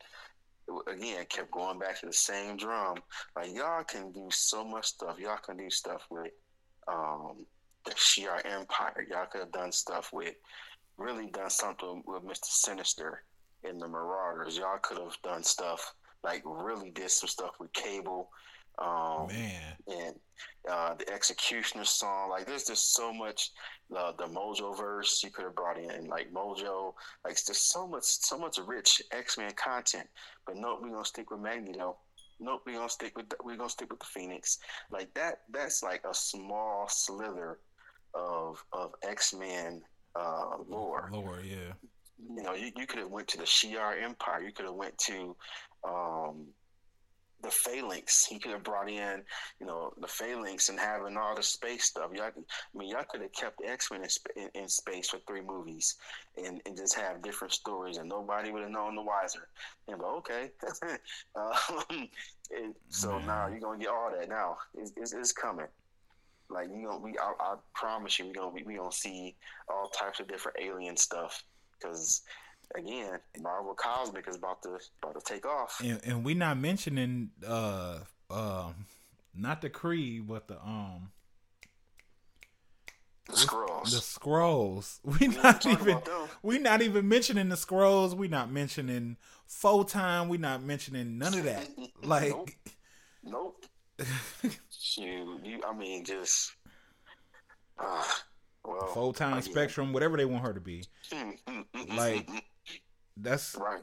again 0.87 1.25
kept 1.29 1.51
going 1.51 1.79
back 1.79 1.99
to 1.99 2.05
the 2.07 2.13
same 2.13 2.57
drum. 2.57 2.97
Like 3.35 3.53
y'all 3.53 3.83
can 3.83 4.11
do 4.11 4.27
so 4.29 4.63
much 4.63 4.85
stuff. 4.85 5.19
Y'all 5.19 5.37
can 5.37 5.57
do 5.57 5.69
stuff 5.69 6.05
with 6.09 6.31
um, 6.87 7.45
the 7.85 7.91
Shi'ar 7.91 8.45
Empire. 8.45 9.05
Y'all 9.09 9.25
could 9.31 9.41
have 9.41 9.51
done 9.51 9.71
stuff 9.71 10.11
with 10.13 10.35
really 10.97 11.27
done 11.27 11.49
something 11.49 12.03
with 12.05 12.23
Mister 12.23 12.49
Sinister 12.49 13.23
and 13.63 13.81
the 13.81 13.87
Marauders. 13.87 14.57
Y'all 14.57 14.77
could 14.81 14.97
have 14.97 15.17
done 15.23 15.43
stuff 15.43 15.93
like 16.23 16.41
really 16.45 16.91
did 16.91 17.11
some 17.11 17.27
stuff 17.27 17.51
with 17.59 17.73
Cable. 17.73 18.29
Um, 18.79 19.27
Man, 19.27 19.61
and 19.87 20.15
uh, 20.67 20.95
the 20.95 21.07
Executioner 21.13 21.85
song. 21.85 22.31
Like, 22.31 22.47
there's 22.47 22.63
just 22.63 22.95
so 22.95 23.13
much. 23.13 23.51
Uh, 23.95 24.11
the 24.17 24.25
Mojo 24.25 24.75
verse 24.77 25.21
you 25.23 25.29
could 25.29 25.45
have 25.45 25.55
brought 25.55 25.77
in, 25.77 26.07
like 26.07 26.33
Mojo. 26.33 26.93
Like, 27.23 27.41
there's 27.43 27.59
so 27.59 27.87
much, 27.87 28.03
so 28.03 28.37
much 28.37 28.57
rich 28.65 29.01
X 29.11 29.37
Men 29.37 29.51
content. 29.51 30.07
But 30.45 30.55
nope, 30.57 30.79
we're 30.81 30.91
gonna 30.91 31.05
stick 31.05 31.29
with 31.31 31.39
Magneto. 31.39 31.97
Nope, 32.39 32.61
we're 32.65 32.75
gonna 32.75 32.89
stick 32.89 33.15
with 33.15 33.29
the, 33.29 33.37
we're 33.43 33.57
gonna 33.57 33.69
stick 33.69 33.91
with 33.91 33.99
the 33.99 34.05
Phoenix. 34.05 34.57
Like 34.91 35.13
that. 35.13 35.41
That's 35.51 35.83
like 35.83 36.03
a 36.09 36.13
small 36.13 36.87
slither 36.89 37.59
of 38.13 38.63
of 38.71 38.93
X 39.03 39.33
Men 39.33 39.81
uh, 40.15 40.57
lore. 40.67 41.09
Lore, 41.11 41.41
yeah. 41.43 41.73
You 42.35 42.43
know, 42.43 42.53
you, 42.53 42.71
you 42.77 42.87
could 42.87 42.99
have 42.99 43.09
went 43.09 43.27
to 43.29 43.37
the 43.37 43.43
Shi'ar 43.43 44.01
Empire. 44.01 44.41
You 44.41 44.53
could 44.53 44.65
have 44.65 44.75
went 44.75 44.97
to 44.99 45.35
um, 45.83 46.47
the 47.43 47.51
phalanx. 47.51 48.25
He 48.25 48.39
could 48.39 48.53
have 48.53 48.63
brought 48.63 48.89
in, 48.89 49.21
you 49.59 49.67
know, 49.67 49.93
the 49.99 50.07
phalanx 50.07 50.69
and 50.69 50.79
having 50.79 51.17
all 51.17 51.35
the 51.35 51.43
space 51.43 51.83
stuff. 51.83 52.11
Y'all, 52.15 52.25
I 52.25 52.77
mean, 52.77 52.89
y'all 52.89 53.03
could 53.07 53.21
have 53.21 53.33
kept 53.33 53.61
X 53.63 53.91
Men 53.91 54.03
in, 54.35 54.49
in, 54.55 54.69
space 54.69 55.09
for 55.09 55.19
three 55.27 55.41
movies 55.41 55.97
and, 56.37 56.61
and 56.65 56.75
just 56.75 56.95
have 56.95 57.21
different 57.21 57.53
stories, 57.53 57.97
and 57.97 58.09
nobody 58.09 58.49
would 58.49 58.63
have 58.63 58.71
known 58.71 58.95
the 58.95 59.01
wiser. 59.01 59.47
And 59.87 59.99
but 59.99 60.07
okay, 60.17 60.51
um, 61.35 62.09
so 62.89 63.19
now 63.19 63.47
you're 63.47 63.59
gonna 63.59 63.79
get 63.79 63.89
all 63.89 64.11
that. 64.17 64.29
Now 64.29 64.57
it's, 64.73 64.93
it's, 64.95 65.13
it's 65.13 65.33
coming. 65.33 65.67
Like 66.49 66.69
you 66.69 66.83
know, 66.83 66.97
we 66.97 67.17
I, 67.19 67.33
I 67.39 67.55
promise 67.73 68.17
you, 68.17 68.27
we 68.27 68.33
gonna 68.33 68.49
we, 68.49 68.63
we 68.63 68.75
gonna 68.75 68.91
see 68.91 69.35
all 69.67 69.89
types 69.89 70.19
of 70.21 70.27
different 70.27 70.57
alien 70.61 70.95
stuff 70.95 71.43
because 71.77 72.21
again, 72.75 73.19
Marvel 73.41 73.73
Cosmic 73.73 74.27
is 74.27 74.35
about 74.35 74.61
to 74.63 74.79
about 75.01 75.19
to 75.19 75.33
take 75.33 75.45
off. 75.45 75.81
And, 75.83 75.99
and 76.03 76.23
we 76.23 76.33
not 76.33 76.57
mentioning 76.57 77.31
uh 77.45 77.99
uh 78.29 78.71
not 79.35 79.61
the 79.61 79.69
Kree, 79.69 80.25
but 80.25 80.47
the 80.47 80.59
um 80.61 81.11
the 83.27 83.33
Skrulls. 83.33 83.91
The 83.91 83.97
Skrulls. 83.97 84.99
We, 85.19 85.27
we 85.27 85.35
not 85.35 85.65
even 85.65 86.01
we 86.41 86.59
not 86.59 86.81
even 86.81 87.07
mentioning 87.07 87.49
the 87.49 87.55
Skrulls. 87.55 88.13
We 88.13 88.27
not 88.27 88.51
mentioning 88.51 89.17
full 89.47 89.85
time. 89.85 90.29
We 90.29 90.37
not 90.37 90.61
mentioning 90.61 91.17
none 91.17 91.33
of 91.33 91.43
that. 91.45 91.67
Like 92.03 92.31
nope. 92.31 92.49
nope. 93.23 93.65
you, 94.97 95.39
you 95.43 95.61
I 95.65 95.73
mean 95.73 96.03
just 96.03 96.51
uh, 97.79 98.03
well, 98.65 98.87
Photon, 98.93 99.41
Spectrum, 99.41 99.93
whatever 99.93 100.17
they 100.17 100.25
want 100.25 100.45
her 100.45 100.53
to 100.53 100.59
be. 100.59 100.83
like 101.95 102.27
that's 103.17 103.55
right. 103.55 103.81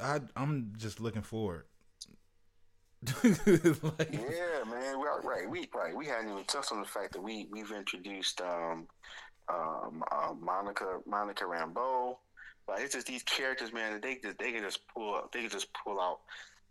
I 0.00 0.20
I'm 0.36 0.72
just 0.76 1.00
looking 1.00 1.22
forward. 1.22 1.64
like, 3.24 4.12
yeah, 4.12 4.62
man. 4.70 5.00
We 5.00 5.06
right. 5.24 5.50
We 5.50 5.68
right. 5.74 5.94
We 5.94 6.06
hadn't 6.06 6.30
even 6.30 6.44
touched 6.44 6.72
on 6.72 6.80
the 6.80 6.86
fact 6.86 7.12
that 7.12 7.22
we 7.22 7.48
we've 7.50 7.72
introduced 7.72 8.40
um, 8.40 8.86
um, 9.48 10.04
uh, 10.12 10.34
Monica 10.40 11.00
Monica 11.06 11.44
Rambeau. 11.44 12.16
Like 12.68 12.80
it's 12.82 12.94
just 12.94 13.08
these 13.08 13.24
characters, 13.24 13.72
man. 13.72 13.92
That 13.92 14.02
they 14.02 14.16
just 14.22 14.38
they 14.38 14.52
can 14.52 14.62
just 14.62 14.86
pull 14.86 15.16
up. 15.16 15.32
They 15.32 15.40
can 15.40 15.50
just 15.50 15.68
pull 15.72 16.00
out. 16.00 16.20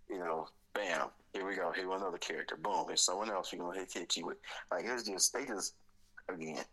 You 0.10 0.20
know, 0.20 0.48
bam, 0.74 1.10
here 1.34 1.46
we 1.46 1.56
go. 1.56 1.72
Here 1.72 1.90
another 1.92 2.18
character. 2.18 2.56
Boom, 2.56 2.86
there's 2.88 3.02
someone 3.02 3.30
else 3.30 3.52
you're 3.52 3.62
gonna 3.62 3.80
hit, 3.80 3.92
hit 3.94 4.18
you 4.18 4.26
with. 4.26 4.38
Like 4.72 4.86
it's 4.86 5.04
just 5.04 5.34
they 5.34 5.46
just 5.46 5.76
again, 6.30 6.64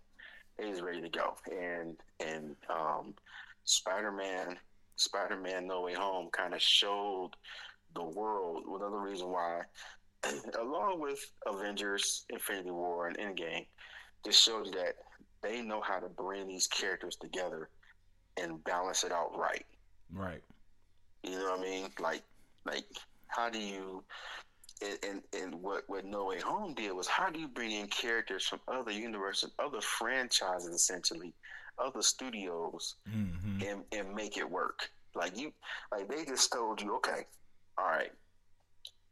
they 0.57 0.71
just 0.71 0.83
ready 0.83 1.01
to 1.01 1.09
go. 1.09 1.35
And 1.51 1.97
and 2.21 2.57
um, 2.71 3.15
Spider 3.65 4.13
Man, 4.13 4.57
Spider 4.99 5.37
Man 5.37 5.67
No 5.67 5.83
Way 5.83 5.95
Home 5.95 6.29
kind 6.33 6.55
of 6.55 6.61
showed 6.61 7.31
the 7.95 8.03
world. 8.03 8.65
Another 8.69 8.99
reason 8.99 9.29
why, 9.29 9.63
along 10.61 11.01
with 11.01 11.19
Avengers, 11.47 12.25
Infinity 12.31 12.71
War, 12.71 13.07
and 13.07 13.17
Endgame, 13.17 13.67
just 14.25 14.43
showed 14.43 14.67
you 14.67 14.73
that 14.73 14.97
they 15.43 15.63
know 15.63 15.81
how 15.81 16.01
to 16.01 16.09
bring 16.09 16.49
these 16.49 16.67
characters 16.67 17.17
together 17.17 17.69
and 18.37 18.63
balance 18.65 19.05
it 19.05 19.13
out 19.13 19.39
right. 19.39 19.65
Right. 20.13 20.43
You 21.23 21.39
know 21.39 21.51
what 21.51 21.61
I 21.61 21.63
mean? 21.63 21.89
Like, 22.01 22.23
like 22.65 22.85
how 23.29 23.49
do 23.49 23.59
you? 23.59 24.03
And, 24.81 24.99
and, 25.09 25.43
and 25.43 25.63
what 25.63 25.85
what 25.89 26.05
No 26.05 26.27
Way 26.27 26.41
Home 26.41 26.75
did 26.75 26.93
was 26.93 27.07
how 27.07 27.31
do 27.31 27.41
you 27.41 27.49
bring 27.49 27.73
in 27.73 27.87
characters 27.89 28.47
from 28.47 28.61
other 28.69 28.93
universes, 28.93 29.51
other 29.59 29.81
franchises, 29.81 30.73
essentially, 30.73 31.33
other 31.85 32.03
studios, 32.03 32.97
mm-hmm. 33.09 33.63
and 33.63 33.85
and 33.93 34.15
make 34.15 34.37
it 34.37 34.49
work? 34.49 34.91
Like 35.15 35.39
you, 35.39 35.53
like 35.93 36.09
they 36.09 36.25
just 36.25 36.53
told 36.53 36.81
you, 36.81 36.97
okay, 36.97 37.27
all 37.77 37.87
right, 37.87 38.13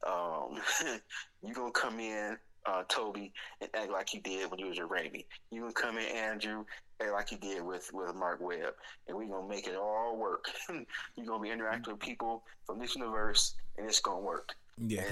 um, 0.06 0.60
you 1.42 1.54
gonna 1.54 1.70
come 1.72 2.00
in 2.00 2.36
uh, 2.66 2.82
Tobey 2.88 3.32
and 3.60 3.70
act 3.74 3.90
like 3.90 4.12
you 4.14 4.20
did 4.20 4.50
when 4.50 4.58
you 4.58 4.68
was 4.68 4.78
with 4.78 4.88
Raimi. 4.88 5.24
You 5.50 5.62
can 5.62 5.72
come 5.72 5.98
in, 5.98 6.04
Andrew, 6.04 6.64
act 7.00 7.12
like 7.12 7.32
you 7.32 7.38
did 7.38 7.62
with, 7.62 7.90
with 7.92 8.14
Marc 8.14 8.40
Webb, 8.40 8.74
and 9.06 9.16
we're 9.16 9.28
gonna 9.28 9.48
make 9.48 9.66
it 9.66 9.76
all 9.76 10.16
work. 10.16 10.50
You're 10.68 11.26
gonna 11.26 11.42
be 11.42 11.50
interacting 11.50 11.94
with 11.94 12.02
people 12.02 12.44
from 12.66 12.78
this 12.78 12.96
universe, 12.96 13.54
and 13.76 13.86
it's 13.86 14.00
gonna 14.00 14.20
work. 14.20 14.54
Yeah, 14.78 15.04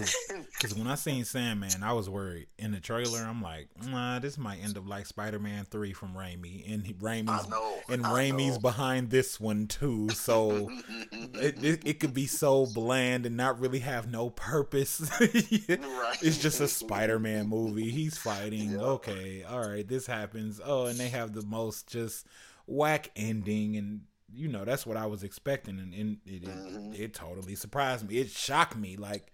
because 0.52 0.74
when 0.76 0.86
I 0.86 0.94
seen 0.94 1.24
Sandman, 1.24 1.82
I 1.82 1.94
was 1.94 2.10
worried. 2.10 2.48
In 2.58 2.72
the 2.72 2.80
trailer, 2.80 3.20
I'm 3.20 3.40
like, 3.40 3.68
nah, 3.86 4.18
this 4.18 4.36
might 4.36 4.62
end 4.62 4.76
up 4.76 4.86
like 4.86 5.06
Spider 5.06 5.38
Man 5.38 5.64
Three 5.64 5.94
from 5.94 6.12
Raimi, 6.12 6.70
and 6.70 6.84
Raimi's 6.84 7.48
know, 7.48 7.74
and 7.88 8.04
I 8.04 8.10
Raimi's 8.10 8.56
know. 8.56 8.60
behind 8.60 9.08
this 9.08 9.40
one 9.40 9.66
too. 9.66 10.10
So 10.10 10.70
it, 11.12 11.64
it, 11.64 11.82
it 11.86 12.00
could 12.00 12.12
be 12.12 12.26
so 12.26 12.66
bland 12.66 13.24
and 13.24 13.38
not 13.38 13.58
really 13.58 13.78
have 13.78 14.10
no 14.10 14.30
purpose. 14.30 15.10
It's 16.22 16.38
just 16.38 16.60
a 16.60 16.68
Spider 16.68 17.18
Man 17.18 17.48
movie. 17.48 17.90
He's 17.90 18.16
fighting. 18.16 18.72
Yeah. 18.72 18.78
Okay, 18.78 19.42
all 19.42 19.66
right, 19.66 19.86
this 19.86 20.06
happens. 20.06 20.60
Oh, 20.64 20.86
and 20.86 20.98
they 20.98 21.08
have 21.08 21.32
the 21.32 21.42
most 21.42 21.88
just 21.88 22.26
whack 22.66 23.10
ending 23.16 23.76
and 23.76 24.02
you 24.32 24.48
know 24.48 24.64
that's 24.64 24.86
what 24.86 24.96
I 24.96 25.06
was 25.06 25.22
expecting, 25.22 25.78
and, 25.78 25.94
and 25.94 26.18
it, 26.26 26.44
mm-hmm. 26.44 26.92
it, 26.92 27.00
it, 27.00 27.14
totally 27.14 27.54
surprised 27.54 28.08
me. 28.08 28.18
It 28.18 28.30
shocked 28.30 28.76
me, 28.76 28.96
like 28.96 29.32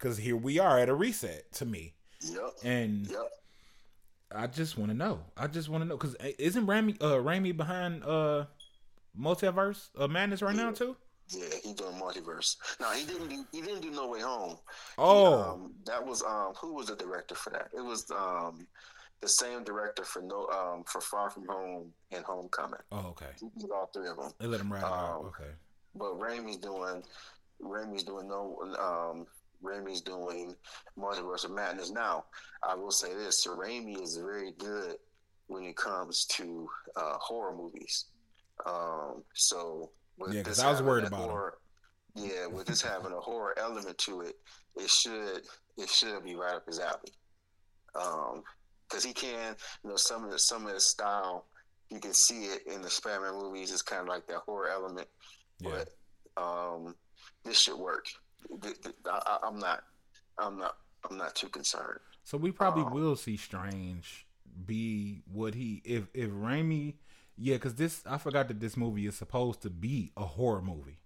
because 0.00 0.16
here 0.16 0.36
we 0.36 0.58
are 0.58 0.78
at 0.78 0.88
a 0.88 0.94
reset 0.94 1.52
to 1.52 1.66
me. 1.66 1.94
Yep. 2.22 2.52
And 2.64 3.06
yep. 3.06 3.30
I 4.34 4.46
just 4.46 4.78
want 4.78 4.90
to 4.90 4.96
know. 4.96 5.20
I 5.36 5.46
just 5.46 5.68
want 5.68 5.82
to 5.82 5.88
know 5.88 5.96
because 5.96 6.16
eh, 6.20 6.32
isn't 6.38 6.66
Raimi 6.66 6.96
uh 7.00 7.52
behind 7.52 8.04
uh 8.04 8.46
Multiverse 9.18 9.90
uh, 9.98 10.08
Madness 10.08 10.42
right 10.42 10.54
yeah. 10.54 10.62
now 10.62 10.70
too? 10.72 10.96
Yeah, 11.28 11.46
he 11.62 11.74
doing 11.74 11.94
multiverse. 11.94 12.56
No, 12.80 12.90
he 12.92 13.04
didn't 13.04 13.28
do 13.28 13.44
he 13.52 13.60
didn't 13.60 13.82
do 13.82 13.90
No 13.90 14.08
Way 14.08 14.20
Home. 14.20 14.56
Oh, 14.98 15.36
he, 15.36 15.42
um, 15.42 15.74
that 15.86 16.04
was 16.04 16.22
um 16.22 16.54
who 16.60 16.74
was 16.74 16.88
the 16.88 16.96
director 16.96 17.34
for 17.34 17.50
that? 17.50 17.68
It 17.76 17.80
was 17.84 18.10
um 18.10 18.66
the 19.20 19.28
same 19.28 19.62
director 19.62 20.04
for 20.04 20.22
no 20.22 20.46
um 20.48 20.84
for 20.84 21.00
Far 21.00 21.30
From 21.30 21.46
Home 21.46 21.92
and 22.10 22.24
Homecoming. 22.24 22.80
Oh, 22.90 23.08
okay. 23.10 23.26
He 23.38 23.48
did 23.60 23.70
all 23.70 23.90
three 23.92 24.08
of 24.08 24.16
them. 24.16 24.32
They 24.38 24.46
let 24.46 24.60
him 24.60 24.72
ride 24.72 24.82
um. 24.82 25.26
Okay. 25.26 25.50
But 25.94 26.18
Raimi's 26.18 26.56
doing 26.56 27.02
Raimi's 27.62 28.02
doing 28.02 28.28
no 28.28 28.58
um 28.80 29.26
Raimi's 29.62 30.00
doing 30.00 30.54
Multiverse 30.98 31.44
of 31.44 31.52
Madness. 31.52 31.90
Now, 31.90 32.24
I 32.62 32.74
will 32.74 32.90
say 32.90 33.14
this: 33.14 33.46
Raimi 33.46 34.00
is 34.02 34.16
very 34.16 34.52
good 34.58 34.96
when 35.46 35.64
it 35.64 35.76
comes 35.76 36.24
to 36.26 36.68
uh, 36.96 37.18
horror 37.18 37.56
movies. 37.56 38.06
Um, 38.66 39.22
so, 39.34 39.90
yeah, 40.30 40.42
because 40.42 40.60
I 40.60 40.70
was 40.70 40.82
worried 40.82 41.04
about 41.04 41.28
horror, 41.28 41.58
Yeah, 42.14 42.46
with 42.46 42.66
this 42.66 42.82
having 42.82 43.12
a 43.12 43.20
horror 43.20 43.58
element 43.58 43.98
to 43.98 44.22
it, 44.22 44.36
it 44.76 44.88
should 44.88 45.42
it 45.76 45.88
should 45.88 46.24
be 46.24 46.34
right 46.34 46.54
up 46.54 46.66
his 46.66 46.78
alley. 46.78 47.12
Um, 47.94 48.42
because 48.88 49.04
he 49.04 49.12
can, 49.12 49.54
you 49.84 49.90
know, 49.90 49.96
some 49.96 50.24
of 50.24 50.30
the 50.30 50.38
some 50.38 50.66
of 50.66 50.74
his 50.74 50.86
style, 50.86 51.46
you 51.90 52.00
can 52.00 52.12
see 52.12 52.44
it 52.44 52.66
in 52.66 52.82
the 52.82 52.90
Spider-Man 52.90 53.34
movies. 53.34 53.72
It's 53.72 53.82
kind 53.82 54.02
of 54.02 54.08
like 54.08 54.26
that 54.26 54.38
horror 54.38 54.68
element, 54.68 55.08
yeah. 55.60 55.84
but 56.36 56.42
um, 56.42 56.94
this 57.44 57.58
should 57.58 57.78
work. 57.78 58.06
I, 59.06 59.38
am 59.44 59.58
not, 59.58 59.82
I'm 60.38 60.58
not, 60.58 60.76
I'm 61.08 61.16
not 61.16 61.34
too 61.34 61.48
concerned. 61.48 62.00
So 62.24 62.38
we 62.38 62.52
probably 62.52 62.84
um, 62.84 62.92
will 62.92 63.16
see 63.16 63.36
Strange 63.36 64.26
be 64.66 65.22
what 65.32 65.54
he 65.54 65.82
if 65.84 66.04
if 66.14 66.30
Raimi, 66.30 66.94
yeah, 67.36 67.56
because 67.56 67.74
this 67.74 68.02
I 68.06 68.18
forgot 68.18 68.48
that 68.48 68.60
this 68.60 68.76
movie 68.76 69.06
is 69.06 69.16
supposed 69.16 69.62
to 69.62 69.70
be 69.70 70.12
a 70.16 70.24
horror 70.24 70.62
movie, 70.62 70.98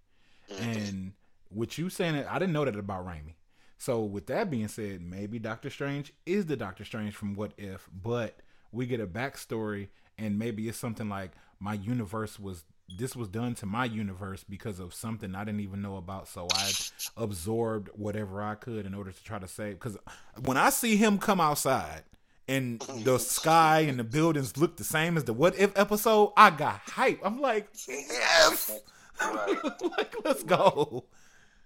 mm-hmm. 0.51 0.63
and 0.63 1.13
with 1.51 1.77
you 1.77 1.89
saying 1.89 2.15
it, 2.15 2.27
I 2.29 2.39
didn't 2.39 2.53
know 2.53 2.65
that 2.65 2.75
about 2.75 3.05
Raimi. 3.05 3.35
So 3.77 4.01
with 4.01 4.27
that 4.27 4.49
being 4.49 4.67
said, 4.67 5.01
maybe 5.01 5.37
Doctor 5.39 5.69
Strange 5.69 6.13
is 6.25 6.45
the 6.45 6.55
Doctor 6.55 6.85
Strange 6.85 7.15
from 7.15 7.35
What 7.35 7.53
If, 7.57 7.89
but 7.91 8.39
we 8.71 8.85
get 8.85 8.99
a 8.99 9.07
backstory, 9.07 9.89
and 10.17 10.39
maybe 10.39 10.67
it's 10.67 10.77
something 10.77 11.09
like 11.09 11.31
my 11.59 11.73
universe 11.73 12.39
was 12.39 12.63
this 12.87 13.15
was 13.15 13.27
done 13.27 13.55
to 13.55 13.65
my 13.65 13.85
universe 13.85 14.43
because 14.47 14.79
of 14.79 14.93
something 14.93 15.35
I 15.35 15.43
didn't 15.43 15.61
even 15.61 15.81
know 15.81 15.97
about. 15.97 16.27
So 16.27 16.47
I 16.53 16.71
absorbed 17.17 17.89
whatever 17.93 18.41
I 18.41 18.55
could 18.55 18.85
in 18.85 18.93
order 18.93 19.11
to 19.11 19.23
try 19.23 19.39
to 19.39 19.47
save. 19.47 19.79
Because 19.79 19.97
when 20.43 20.57
I 20.57 20.69
see 20.69 20.95
him 20.95 21.17
come 21.17 21.41
outside 21.41 22.03
and 22.47 22.79
the 23.03 23.17
sky 23.17 23.81
and 23.81 23.97
the 23.97 24.03
buildings 24.03 24.57
look 24.57 24.77
the 24.77 24.83
same 24.83 25.17
as 25.17 25.23
the 25.23 25.33
What 25.33 25.57
If 25.57 25.77
episode, 25.77 26.33
I 26.37 26.51
got 26.51 26.81
hype. 26.85 27.19
I'm 27.23 27.41
like, 27.41 27.69
yes, 27.87 28.71
right. 29.19 29.57
like 29.97 30.15
let's 30.23 30.43
go. 30.43 31.05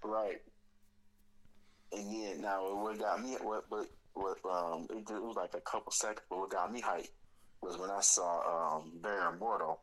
Right. 0.02 0.40
And 1.92 2.10
yeah, 2.10 2.34
now 2.40 2.82
what 2.82 2.98
got 2.98 3.22
me 3.22 3.36
what 3.42 3.64
what 3.68 3.88
what 4.14 4.38
um 4.50 4.86
it, 4.90 5.10
it 5.10 5.22
was 5.22 5.36
like 5.36 5.54
a 5.54 5.60
couple 5.60 5.92
seconds, 5.92 6.24
but 6.30 6.38
what 6.38 6.50
got 6.50 6.72
me 6.72 6.80
hype 6.80 7.08
was 7.60 7.76
when 7.76 7.90
I 7.90 8.00
saw 8.00 8.78
um 8.78 8.92
Baron 9.02 9.38
Mordo 9.38 9.76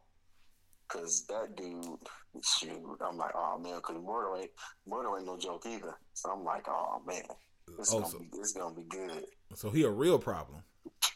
Cause 0.87 1.25
that 1.27 1.55
dude, 1.57 1.99
shoot, 2.41 2.97
I'm 3.01 3.17
like, 3.17 3.33
oh 3.35 3.59
man, 3.59 3.79
cause 3.81 3.97
Mordo 3.97 4.39
ain't 4.39 4.51
Mordo 4.89 5.17
ain't 5.17 5.25
no 5.25 5.37
joke 5.37 5.65
either. 5.67 5.95
So 6.13 6.31
I'm 6.31 6.45
like, 6.45 6.65
oh 6.69 7.01
man, 7.05 7.23
this 7.77 7.93
oh, 7.93 7.99
gonna 7.99 8.11
so, 8.11 8.19
be 8.19 8.29
this 8.31 8.53
gonna 8.53 8.75
be 8.75 8.83
good. 8.83 9.25
So 9.55 9.69
he 9.69 9.83
a 9.83 9.89
real 9.89 10.17
problem. 10.17 10.63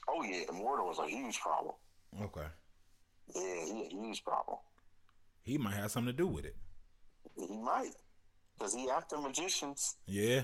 Oh 0.09 0.23
yeah, 0.23 0.43
Mordo 0.51 0.85
was 0.85 0.99
a 0.99 1.07
huge 1.07 1.39
problem. 1.39 1.75
Okay. 2.21 2.47
Yeah, 3.33 3.65
he 3.65 3.85
a 3.85 3.89
huge 3.89 4.23
problem. 4.25 4.57
He 5.43 5.57
might 5.57 5.75
have 5.75 5.91
something 5.91 6.11
to 6.11 6.17
do 6.17 6.27
with 6.27 6.45
it. 6.45 6.57
He 7.37 7.47
might, 7.47 7.91
cause 8.59 8.73
he 8.73 8.89
after 8.89 9.17
magicians. 9.17 9.95
Yeah. 10.05 10.43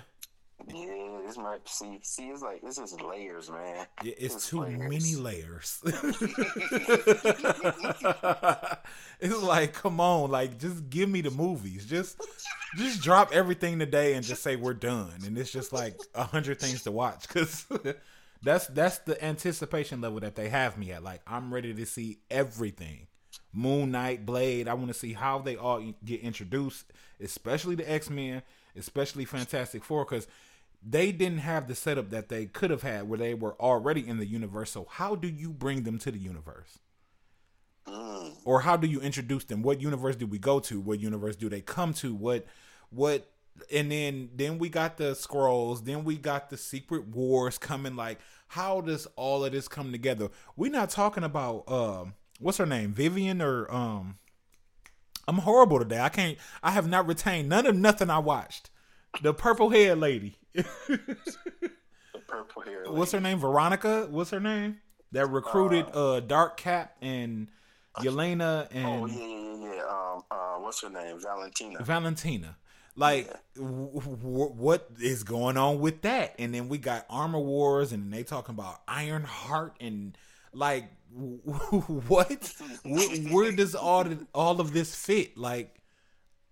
Yeah, 0.66 1.20
this 1.26 1.38
might 1.38 1.68
see 1.68 2.00
see 2.02 2.30
it's 2.30 2.42
like 2.42 2.62
this 2.62 2.78
is 2.78 3.00
layers, 3.00 3.50
man. 3.50 3.86
Yeah, 4.04 4.14
it's, 4.18 4.36
it's 4.36 4.50
too 4.50 4.62
layers. 4.62 4.80
many 4.80 5.16
layers. 5.16 5.80
it's 9.20 9.44
like, 9.44 9.74
come 9.74 10.02
on, 10.02 10.32
like 10.32 10.58
just 10.58 10.90
give 10.90 11.10
me 11.10 11.22
the 11.22 11.32
movies. 11.32 11.86
Just 11.86 12.20
just 12.76 13.02
drop 13.02 13.32
everything 13.32 13.80
today 13.80 14.16
and 14.16 14.26
just 14.26 14.42
say 14.42 14.56
we're 14.56 14.74
done. 14.74 15.14
And 15.26 15.38
it's 15.38 15.52
just 15.52 15.72
like 15.72 15.96
a 16.16 16.24
hundred 16.24 16.60
things 16.60 16.84
to 16.84 16.92
watch. 16.92 17.30
Cause 17.30 17.66
that's 18.42 18.68
that's 18.68 18.98
the 19.00 19.24
anticipation 19.24 20.02
level 20.02 20.20
that 20.22 20.36
they 20.36 20.50
have 20.50 20.78
me 20.78 20.92
at. 20.92 21.04
Like 21.04 21.22
I'm 21.28 21.54
ready 21.54 21.74
to 21.74 21.86
see 21.86 22.20
everything. 22.32 23.08
Moon 23.54 23.92
Knight, 23.92 24.26
Blade. 24.26 24.68
I 24.68 24.74
want 24.74 24.88
to 24.88 24.94
see 24.94 25.14
how 25.14 25.40
they 25.40 25.56
all 25.56 25.82
get 26.04 26.22
introduced, 26.22 26.86
especially 27.22 27.76
the 27.76 27.90
X 27.90 28.10
Men, 28.10 28.42
especially 28.76 29.26
Fantastic 29.26 29.84
Four, 29.84 30.06
because 30.06 30.28
they 30.90 31.12
didn't 31.12 31.40
have 31.40 31.68
the 31.68 31.76
setup 31.76 32.10
that 32.12 32.30
they 32.30 32.46
could 32.46 32.70
have 32.70 32.82
had 32.82 33.10
where 33.10 33.20
they 33.20 33.34
were 33.34 33.60
already 33.60 34.08
in 34.08 34.18
the 34.18 34.26
universe. 34.26 34.72
So 34.72 34.88
how 34.90 35.16
do 35.16 35.28
you 35.28 35.50
bring 35.50 35.84
them 35.84 36.00
to 36.00 36.12
the 36.12 36.18
universe? 36.18 36.80
Mm. 37.86 38.34
Or 38.46 38.62
how 38.62 38.78
do 38.78 38.88
you 38.88 39.02
introduce 39.02 39.44
them? 39.44 39.64
What 39.64 39.82
universe 39.82 40.16
do 40.16 40.26
we 40.26 40.40
go 40.40 40.60
to? 40.62 40.80
What 40.80 41.00
universe 41.00 41.36
do 41.36 41.50
they 41.50 41.62
come 41.62 41.94
to? 41.96 42.14
What 42.14 42.46
what 42.90 43.30
and 43.72 43.92
then 43.92 44.30
then 44.36 44.60
we 44.60 44.70
got 44.70 44.98
the 44.98 45.12
Skrulls, 45.12 45.84
then 45.84 46.04
we 46.06 46.16
got 46.16 46.50
the 46.50 46.58
secret 46.58 47.08
wars 47.08 47.58
coming 47.58 47.96
like 47.96 48.20
how 48.50 48.80
does 48.80 49.08
all 49.18 49.44
of 49.44 49.52
this 49.52 49.68
come 49.68 49.92
together? 49.92 50.30
We're 50.56 50.72
not 50.72 50.90
talking 50.90 51.24
about 51.24 51.70
um 51.70 52.14
what's 52.40 52.60
her 52.60 52.66
name? 52.66 52.94
Vivian 52.94 53.42
or 53.42 53.70
um 53.74 54.20
I'm 55.28 55.40
horrible 55.40 55.80
today. 55.80 56.00
I 56.00 56.10
can't 56.10 56.38
I 56.64 56.72
have 56.72 56.88
not 56.88 57.08
retained 57.08 57.50
none 57.50 57.66
of 57.66 57.76
nothing 57.76 58.10
I 58.10 58.20
watched. 58.20 58.70
The 59.22 59.34
purple 59.34 59.70
hair 59.70 59.96
lady. 59.96 60.36
purple 62.28 62.62
hair. 62.64 62.86
Lady. 62.86 62.98
What's 62.98 63.12
her 63.12 63.20
name? 63.20 63.40
Veronica. 63.40 64.08
What's 64.10 64.32
her 64.32 64.40
name? 64.40 64.80
That 65.12 65.28
recruited 65.28 65.86
uh, 65.94 66.16
uh 66.16 66.20
Dark 66.20 66.58
Cap 66.58 66.96
and 67.02 67.48
Yelena 68.00 68.68
and. 68.72 68.86
Oh 68.86 69.06
yeah, 69.06 69.26
yeah, 69.26 69.76
yeah. 69.76 69.84
Um, 69.84 70.24
uh, 70.30 70.56
what's 70.60 70.82
her 70.82 70.90
name? 70.90 71.20
Valentina. 71.22 71.84
Valentina. 71.84 72.58
Like, 72.96 73.28
yeah. 73.28 73.64
w- 73.64 74.02
w- 74.02 74.54
what 74.54 74.90
is 75.00 75.24
going 75.24 75.56
on 75.56 75.80
with 75.80 76.02
that? 76.02 76.34
And 76.40 76.54
then 76.54 76.68
we 76.68 76.80
got 76.80 77.06
Armor 77.10 77.40
Wars, 77.40 77.92
and 77.92 78.12
they 78.12 78.24
talking 78.24 78.56
about 78.56 78.82
Ironheart, 78.88 79.76
and 79.80 80.18
like, 80.52 80.90
w- 81.14 81.38
what? 82.08 82.54
where, 82.84 83.10
where 83.32 83.52
does 83.52 83.76
all 83.76 84.04
the, 84.04 84.26
all 84.34 84.60
of 84.60 84.74
this 84.74 84.96
fit? 84.96 85.38
Like, 85.38 85.77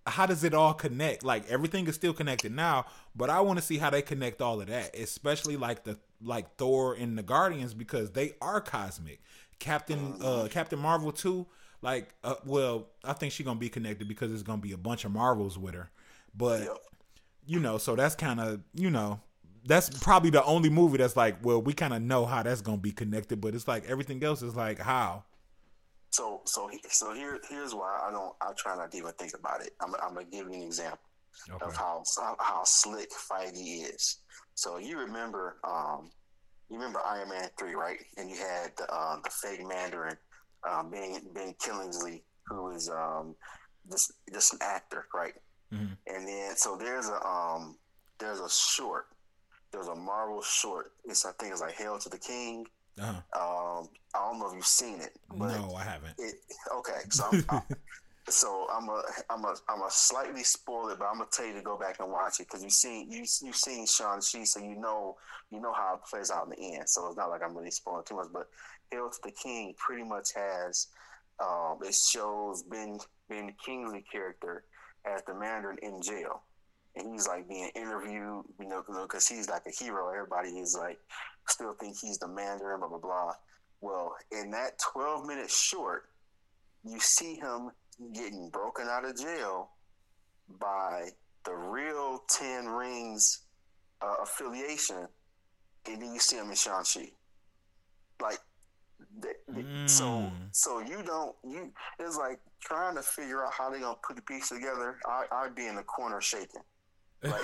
how 0.06 0.26
does 0.26 0.44
it 0.44 0.54
all 0.54 0.74
connect? 0.74 1.24
Like, 1.24 1.50
everything 1.50 1.88
is 1.88 1.96
still 1.96 2.14
connected 2.14 2.52
now, 2.52 2.86
but 3.16 3.30
I 3.30 3.42
want 3.42 3.60
to 3.60 3.66
see 3.66 3.78
how 3.78 3.90
they 3.90 4.02
connect 4.02 4.42
all 4.42 4.62
of 4.62 4.68
that, 4.68 4.96
especially 4.96 5.58
like 5.58 5.84
the 5.84 5.98
like 6.22 6.56
Thor 6.58 6.94
and 6.94 7.18
the 7.18 7.24
Guardians 7.24 7.74
because 7.74 8.12
they 8.12 8.34
are 8.42 8.62
cosmic. 8.62 9.22
Captain 9.60 10.16
uh 10.22 10.48
Captain 10.50 10.80
Marvel 10.80 11.12
too. 11.12 11.48
Like, 11.82 12.14
uh, 12.24 12.36
well, 12.46 12.88
I 13.04 13.14
think 13.14 13.32
she's 13.32 13.46
gonna 13.46 13.60
be 13.60 13.70
connected 13.70 14.08
because 14.08 14.32
it's 14.32 14.44
gonna 14.44 14.62
be 14.62 14.72
a 14.72 14.78
bunch 14.78 15.06
of 15.06 15.12
Marvels 15.12 15.58
with 15.58 15.74
her. 15.74 15.90
But 16.36 16.68
you 17.46 17.60
know, 17.60 17.78
so 17.78 17.96
that's 17.96 18.16
kind 18.16 18.40
of 18.40 18.62
you 18.74 18.90
know 18.90 19.20
that's 19.66 19.90
probably 19.90 20.30
the 20.30 20.44
only 20.44 20.70
movie 20.70 20.98
that's 20.98 21.16
like, 21.16 21.44
well, 21.44 21.62
we 21.62 21.74
kind 21.74 21.94
of 21.94 22.02
know 22.02 22.26
how 22.26 22.44
that's 22.44 22.62
gonna 22.62 22.78
be 22.78 22.92
connected, 22.92 23.42
but 23.42 23.56
it's 23.56 23.68
like 23.68 23.86
everything 23.86 24.24
else 24.24 24.42
is 24.42 24.56
like 24.56 24.80
how. 24.80 25.24
So 26.16 26.40
so 26.46 26.70
so 26.90 27.14
here 27.14 27.42
here's 27.50 27.76
why 27.76 28.00
I 28.08 28.10
don't 28.10 28.34
I 28.42 28.54
try 28.56 28.74
not 28.78 28.90
to 28.92 28.98
even 28.98 29.12
think 29.14 29.34
about 29.38 29.62
it. 29.62 29.72
I'm 29.82 29.94
I'm 30.02 30.14
gonna 30.14 30.26
give 30.32 30.48
you 30.48 30.54
an 30.54 30.62
example 30.62 31.10
okay. 31.52 31.66
of 31.66 31.76
how 31.76 32.04
how 32.40 32.62
slick 32.64 33.10
Feige 33.12 33.94
is. 33.94 34.20
So 34.54 34.78
you 34.78 34.98
remember 34.98 35.58
um 35.66 36.10
you 36.70 36.78
remember 36.78 37.02
Iron 37.06 37.28
Man 37.28 37.50
three 37.60 37.76
right? 37.76 38.00
And 38.16 38.30
you 38.30 38.38
had 38.38 38.72
the 38.78 38.90
uh, 38.90 39.18
the 39.26 39.30
fake 39.30 39.68
Mandarin 39.68 40.16
um, 40.66 40.90
Ben 40.90 41.20
Ben 41.34 41.54
Kingsley 41.60 42.24
who 42.48 42.72
is 42.72 42.90
um 42.90 43.36
just 43.92 44.14
just 44.34 44.54
an 44.54 44.60
actor 44.62 45.08
right? 45.14 45.34
Mm-hmm. 45.74 46.16
And 46.16 46.26
then 46.26 46.56
so 46.56 46.78
there's 46.78 47.10
a 47.10 47.28
um 47.28 47.76
there's 48.20 48.40
a 48.40 48.50
short 48.50 49.08
there's 49.74 49.90
a 49.90 49.96
Marvel 49.96 50.42
short. 50.42 50.94
It's 51.04 51.26
I 51.26 51.34
think 51.34 51.52
it's 51.52 51.60
like 51.60 51.76
Hail 51.76 52.00
to 52.00 52.08
the 52.08 52.18
King. 52.18 52.68
Uh-huh. 53.00 53.80
Um, 53.80 53.90
I 54.14 54.20
don't 54.20 54.40
know 54.40 54.50
if 54.50 54.56
you've 54.56 54.66
seen 54.66 55.02
it. 55.02 55.16
no, 55.36 55.74
I 55.76 55.84
haven't. 55.84 56.16
It, 56.18 56.36
okay, 56.78 57.02
so 57.10 57.26
I'm, 57.32 57.46
I, 57.50 57.62
so 58.30 58.68
I'm 58.72 58.88
a 58.90 59.04
I'm 59.30 59.44
a 59.44 59.56
I'm 59.68 59.82
a 59.82 59.90
slightly 59.90 60.44
spoil 60.44 60.90
it, 60.90 61.00
but 61.00 61.06
I'm 61.06 61.18
gonna 61.18 61.30
tell 61.32 61.46
you 61.46 61.54
to 61.54 61.62
go 61.62 61.78
back 61.78 62.00
and 62.00 62.12
watch 62.12 62.40
it 62.40 62.48
because 62.48 62.64
you've 62.64 62.72
seen 62.72 63.12
you 63.12 63.26
you've 63.42 63.56
seen 63.56 63.86
Shang 63.86 64.22
Chi, 64.22 64.44
so 64.46 64.60
you 64.60 64.76
know 64.76 65.18
you 65.52 65.60
know 65.60 65.74
how 65.74 65.96
it 65.96 66.10
plays 66.10 66.32
out 66.32 66.46
in 66.46 66.52
the 66.52 66.76
end. 66.78 66.90
So 66.90 67.08
it's 67.08 67.18
not 67.18 67.30
like 67.30 67.42
I'm 67.44 67.56
really 67.56 67.72
spoiling 67.72 68.04
too 68.06 68.16
much. 68.16 68.28
But 68.32 68.48
Hail 68.92 69.10
to 69.10 69.18
the 69.24 69.32
King 69.32 69.74
pretty 69.78 70.04
much 70.04 70.34
has 70.34 70.88
um, 71.40 71.80
it 71.84 71.94
shows 71.94 72.64
Ben 72.64 73.00
Ben 73.30 73.54
Kingsley 73.64 74.04
character 74.10 74.64
as 75.06 75.24
the 75.24 75.34
Mandarin 75.34 75.78
in 75.82 76.02
jail. 76.02 76.42
And 76.96 77.12
he's 77.12 77.28
like 77.28 77.48
being 77.48 77.70
interviewed, 77.76 78.46
you 78.60 78.68
know, 78.68 78.84
because 78.88 79.28
he's 79.28 79.50
like 79.50 79.64
a 79.66 79.70
hero. 79.70 80.10
Everybody 80.10 80.50
is 80.60 80.78
like, 80.80 80.98
still 81.48 81.74
think 81.74 81.98
he's 82.02 82.18
the 82.18 82.28
Mandarin, 82.28 82.80
blah, 82.80 82.90
blah, 82.90 82.98
blah. 82.98 83.34
Well, 83.82 84.16
in 84.32 84.52
that 84.52 84.80
12 84.94 85.26
minute 85.26 85.50
short, 85.50 86.10
you 86.84 87.00
see 87.00 87.36
him 87.36 87.72
getting 88.14 88.50
broken 88.50 88.88
out 88.88 89.06
of 89.06 89.18
jail 89.18 89.70
by 90.60 91.10
the 91.46 91.54
real 91.54 92.24
Ten 92.30 92.68
Rings 92.68 93.44
uh, 94.02 94.16
affiliation. 94.24 95.08
And 95.88 96.02
then 96.02 96.14
you 96.14 96.20
see 96.20 96.38
him 96.38 96.50
in 96.50 96.56
Shang-Chi. 96.56 97.12
Like, 98.22 98.40
Mm. 99.50 99.90
So 99.90 100.32
so 100.52 100.80
you 100.80 101.02
don't 101.04 101.36
you 101.44 101.72
it's 102.00 102.18
like 102.18 102.40
trying 102.62 102.96
to 102.96 103.02
figure 103.02 103.46
out 103.46 103.54
how 103.54 103.70
they're 103.70 103.80
gonna 103.80 103.98
put 104.06 104.16
the 104.16 104.22
piece 104.22 104.50
together. 104.50 104.98
I 105.06 105.26
I'd 105.32 105.56
be 105.56 105.68
in 105.68 105.76
the 105.76 105.84
corner 105.84 106.22
shaking. 106.22 106.62
Like 107.26 107.42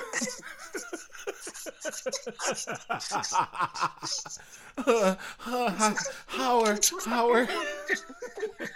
uh, 4.87 5.15
uh, 5.45 5.93
Howard 6.27 6.85
Howard. 7.05 7.49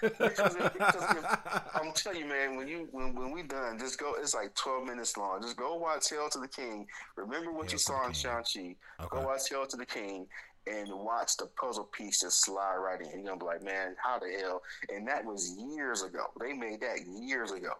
because, 0.01 0.55
if, 0.55 0.73
because 0.73 1.15
if, 1.17 1.25
I'm 1.73 1.91
telling 1.93 2.19
you, 2.19 2.25
man, 2.25 2.55
when 2.57 2.67
you 2.67 2.87
when 2.91 3.15
when 3.15 3.31
we 3.31 3.43
done, 3.43 3.79
just 3.79 3.99
go. 3.99 4.15
It's 4.19 4.33
like 4.33 4.53
12 4.55 4.87
minutes 4.87 5.17
long. 5.17 5.41
Just 5.41 5.57
go 5.57 5.75
watch 5.75 6.09
Hail 6.09 6.29
to 6.29 6.39
the 6.39 6.47
King. 6.47 6.87
Remember 7.15 7.51
what 7.51 7.65
Hail 7.65 7.73
you 7.73 7.77
saw 7.77 8.05
in 8.07 8.13
Shang 8.13 8.43
Chi. 8.43 8.75
Okay. 8.99 9.07
Go 9.09 9.21
watch 9.21 9.49
Hail 9.49 9.65
to 9.67 9.77
the 9.77 9.85
King, 9.85 10.27
and 10.67 10.89
watch 10.91 11.37
the 11.37 11.47
puzzle 11.59 11.89
piece 11.91 12.21
just 12.21 12.43
slide 12.43 12.77
right 12.77 13.01
in. 13.01 13.19
You're 13.19 13.35
gonna 13.35 13.39
be 13.39 13.45
like, 13.45 13.63
man, 13.63 13.95
how 14.03 14.19
the 14.19 14.31
hell? 14.39 14.61
And 14.89 15.07
that 15.07 15.25
was 15.25 15.55
years 15.57 16.03
ago. 16.03 16.25
They 16.39 16.53
made 16.53 16.81
that 16.81 16.99
years 17.07 17.51
ago. 17.51 17.73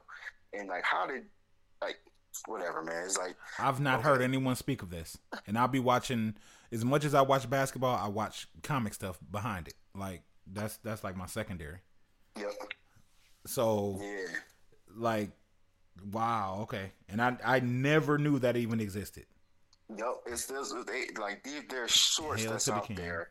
And 0.53 0.69
like, 0.69 0.84
how 0.84 1.07
did 1.07 1.23
like 1.81 1.97
whatever, 2.47 2.83
man? 2.83 3.03
It's 3.05 3.17
like 3.17 3.35
I've 3.59 3.79
not 3.79 3.99
okay. 3.99 4.09
heard 4.09 4.21
anyone 4.21 4.55
speak 4.55 4.81
of 4.81 4.89
this, 4.89 5.17
and 5.47 5.57
I'll 5.57 5.67
be 5.67 5.79
watching 5.79 6.35
as 6.71 6.83
much 6.83 7.05
as 7.05 7.13
I 7.13 7.21
watch 7.21 7.49
basketball. 7.49 7.95
I 7.95 8.07
watch 8.07 8.47
comic 8.63 8.93
stuff 8.93 9.17
behind 9.31 9.67
it. 9.67 9.75
Like 9.93 10.23
that's 10.51 10.77
that's 10.77 11.03
like 11.03 11.15
my 11.15 11.25
secondary. 11.25 11.79
Yep. 12.37 12.51
So 13.45 13.99
yeah, 14.01 14.35
like 14.95 15.31
wow, 16.11 16.59
okay, 16.63 16.91
and 17.09 17.21
I 17.21 17.37
I 17.43 17.59
never 17.59 18.17
knew 18.17 18.39
that 18.39 18.57
even 18.57 18.79
existed. 18.79 19.25
Yep, 19.89 20.15
it's 20.25 20.45
this 20.45 20.73
they 20.87 21.07
like 21.19 21.47
there's 21.69 21.91
shorts 21.91 22.43
Hail 22.43 22.51
that's 22.51 22.69
out 22.69 22.87
king. 22.87 22.95
there. 22.95 23.29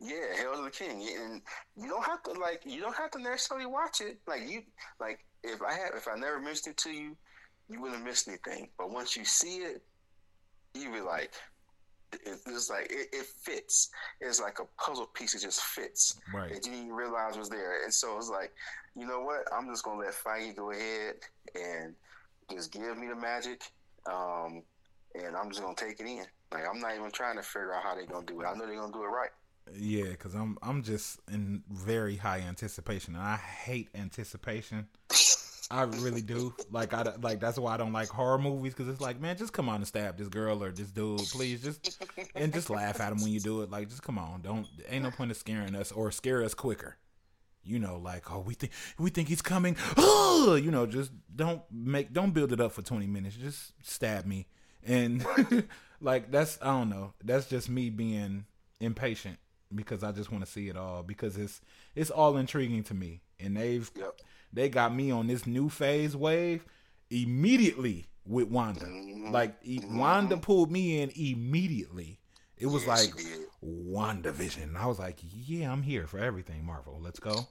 Yeah, 0.00 0.34
Hail 0.36 0.56
to 0.56 0.62
the 0.62 0.70
King, 0.70 1.06
and 1.16 1.42
you 1.76 1.88
don't 1.88 2.04
have 2.04 2.24
to 2.24 2.32
like 2.32 2.62
you 2.64 2.80
don't 2.80 2.96
have 2.96 3.12
to 3.12 3.22
necessarily 3.22 3.66
watch 3.66 4.00
it. 4.00 4.18
Like 4.26 4.42
you 4.48 4.62
like 4.98 5.20
if 5.44 5.62
I 5.62 5.72
have 5.72 5.92
if 5.96 6.08
I 6.08 6.18
never 6.18 6.40
mentioned 6.40 6.72
it 6.72 6.76
to 6.78 6.90
you, 6.90 7.16
you 7.72 7.80
wouldn't 7.80 8.04
miss 8.04 8.28
anything. 8.28 8.68
But 8.78 8.90
once 8.90 9.16
you 9.16 9.24
see 9.24 9.58
it, 9.58 9.82
you 10.74 10.90
be 10.92 11.00
like, 11.00 11.32
it's 12.12 12.70
like 12.70 12.90
it, 12.90 13.08
it, 13.12 13.26
fits. 13.26 13.90
It's 14.20 14.40
like 14.40 14.58
a 14.58 14.64
puzzle 14.80 15.06
piece. 15.06 15.34
It 15.34 15.40
just 15.40 15.62
fits. 15.62 16.20
Right. 16.34 16.52
That 16.52 16.66
you 16.66 16.72
didn't 16.72 16.92
realize 16.92 17.38
was 17.38 17.48
there. 17.48 17.84
And 17.84 17.92
so 17.92 18.16
it's 18.18 18.28
like, 18.28 18.52
you 18.94 19.06
know 19.06 19.20
what? 19.20 19.44
I'm 19.56 19.68
just 19.68 19.84
gonna 19.84 20.00
let 20.00 20.14
Feige 20.14 20.54
go 20.54 20.70
ahead 20.70 21.14
and 21.54 21.94
just 22.50 22.72
give 22.72 22.98
me 22.98 23.08
the 23.08 23.16
magic. 23.16 23.62
Um, 24.10 24.62
and 25.14 25.36
I'm 25.36 25.48
just 25.48 25.62
gonna 25.62 25.74
take 25.74 26.00
it 26.00 26.06
in. 26.06 26.26
Like 26.52 26.64
I'm 26.68 26.80
not 26.80 26.94
even 26.94 27.10
trying 27.10 27.36
to 27.36 27.42
figure 27.42 27.74
out 27.74 27.82
how 27.82 27.94
they're 27.94 28.06
gonna 28.06 28.26
do 28.26 28.40
it. 28.42 28.44
I 28.44 28.54
know 28.54 28.66
they're 28.66 28.76
gonna 28.76 28.92
do 28.92 29.04
it 29.04 29.06
right. 29.06 29.30
Yeah, 29.74 30.10
because 30.10 30.34
I'm 30.34 30.58
I'm 30.62 30.82
just 30.82 31.20
in 31.30 31.62
very 31.70 32.16
high 32.16 32.40
anticipation, 32.40 33.14
and 33.14 33.22
I 33.22 33.36
hate 33.36 33.88
anticipation. 33.94 34.88
I 35.72 35.82
really 35.82 36.22
do. 36.22 36.54
Like 36.70 36.92
I 36.92 37.14
like 37.20 37.40
that's 37.40 37.58
why 37.58 37.74
I 37.74 37.76
don't 37.76 37.92
like 37.92 38.08
horror 38.08 38.38
movies 38.38 38.74
because 38.74 38.88
it's 38.92 39.00
like, 39.00 39.20
man, 39.20 39.36
just 39.36 39.52
come 39.52 39.68
on 39.68 39.76
and 39.76 39.86
stab 39.86 40.18
this 40.18 40.28
girl 40.28 40.62
or 40.62 40.70
this 40.70 40.90
dude, 40.90 41.20
please, 41.30 41.62
just 41.62 42.02
and 42.34 42.52
just 42.52 42.70
laugh 42.70 43.00
at 43.00 43.12
him 43.12 43.22
when 43.22 43.32
you 43.32 43.40
do 43.40 43.62
it. 43.62 43.70
Like, 43.70 43.88
just 43.88 44.02
come 44.02 44.18
on, 44.18 44.42
don't. 44.42 44.66
Ain't 44.88 45.04
no 45.04 45.10
point 45.10 45.30
of 45.30 45.36
scaring 45.36 45.74
us 45.74 45.90
or 45.90 46.10
scare 46.10 46.42
us 46.42 46.54
quicker. 46.54 46.96
You 47.64 47.78
know, 47.78 47.98
like 47.98 48.30
oh, 48.30 48.40
we 48.40 48.54
think 48.54 48.72
we 48.98 49.10
think 49.10 49.28
he's 49.28 49.42
coming. 49.42 49.76
Oh, 49.96 50.58
you 50.60 50.70
know, 50.70 50.86
just 50.86 51.10
don't 51.34 51.62
make 51.70 52.12
don't 52.12 52.32
build 52.32 52.52
it 52.52 52.60
up 52.60 52.72
for 52.72 52.82
twenty 52.82 53.06
minutes. 53.06 53.36
Just 53.36 53.72
stab 53.82 54.26
me 54.26 54.46
and 54.84 55.24
like 56.00 56.30
that's 56.30 56.58
I 56.60 56.66
don't 56.66 56.90
know. 56.90 57.14
That's 57.22 57.46
just 57.46 57.68
me 57.68 57.90
being 57.90 58.44
impatient 58.80 59.38
because 59.74 60.02
I 60.02 60.12
just 60.12 60.30
want 60.30 60.44
to 60.44 60.50
see 60.50 60.68
it 60.68 60.76
all 60.76 61.02
because 61.02 61.36
it's 61.36 61.60
it's 61.94 62.10
all 62.10 62.36
intriguing 62.36 62.82
to 62.84 62.94
me, 62.94 63.22
and 63.38 63.56
they've 63.56 63.90
yep. 63.96 64.20
They 64.52 64.68
got 64.68 64.94
me 64.94 65.10
on 65.10 65.26
this 65.26 65.46
new 65.46 65.68
phase 65.68 66.16
wave 66.16 66.64
immediately 67.10 68.06
with 68.26 68.48
Wanda. 68.48 68.86
Mm-hmm. 68.86 69.32
Like 69.32 69.62
mm-hmm. 69.64 69.98
Wanda 69.98 70.36
pulled 70.36 70.70
me 70.70 71.00
in 71.00 71.10
immediately. 71.14 72.18
It 72.56 72.66
was 72.66 72.84
yes, 72.86 73.12
like 73.12 73.24
WandaVision. 73.64 74.76
I 74.76 74.86
was 74.86 74.98
like, 74.98 75.18
yeah, 75.22 75.72
I'm 75.72 75.82
here 75.82 76.06
for 76.06 76.18
everything, 76.18 76.64
Marvel. 76.64 77.00
Let's 77.02 77.18
go. 77.18 77.48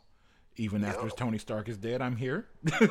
Even 0.57 0.81
yep. 0.81 0.95
after 0.95 1.09
Tony 1.09 1.37
Stark 1.37 1.69
is 1.69 1.77
dead, 1.77 2.01
I'm 2.01 2.15
here. 2.15 2.47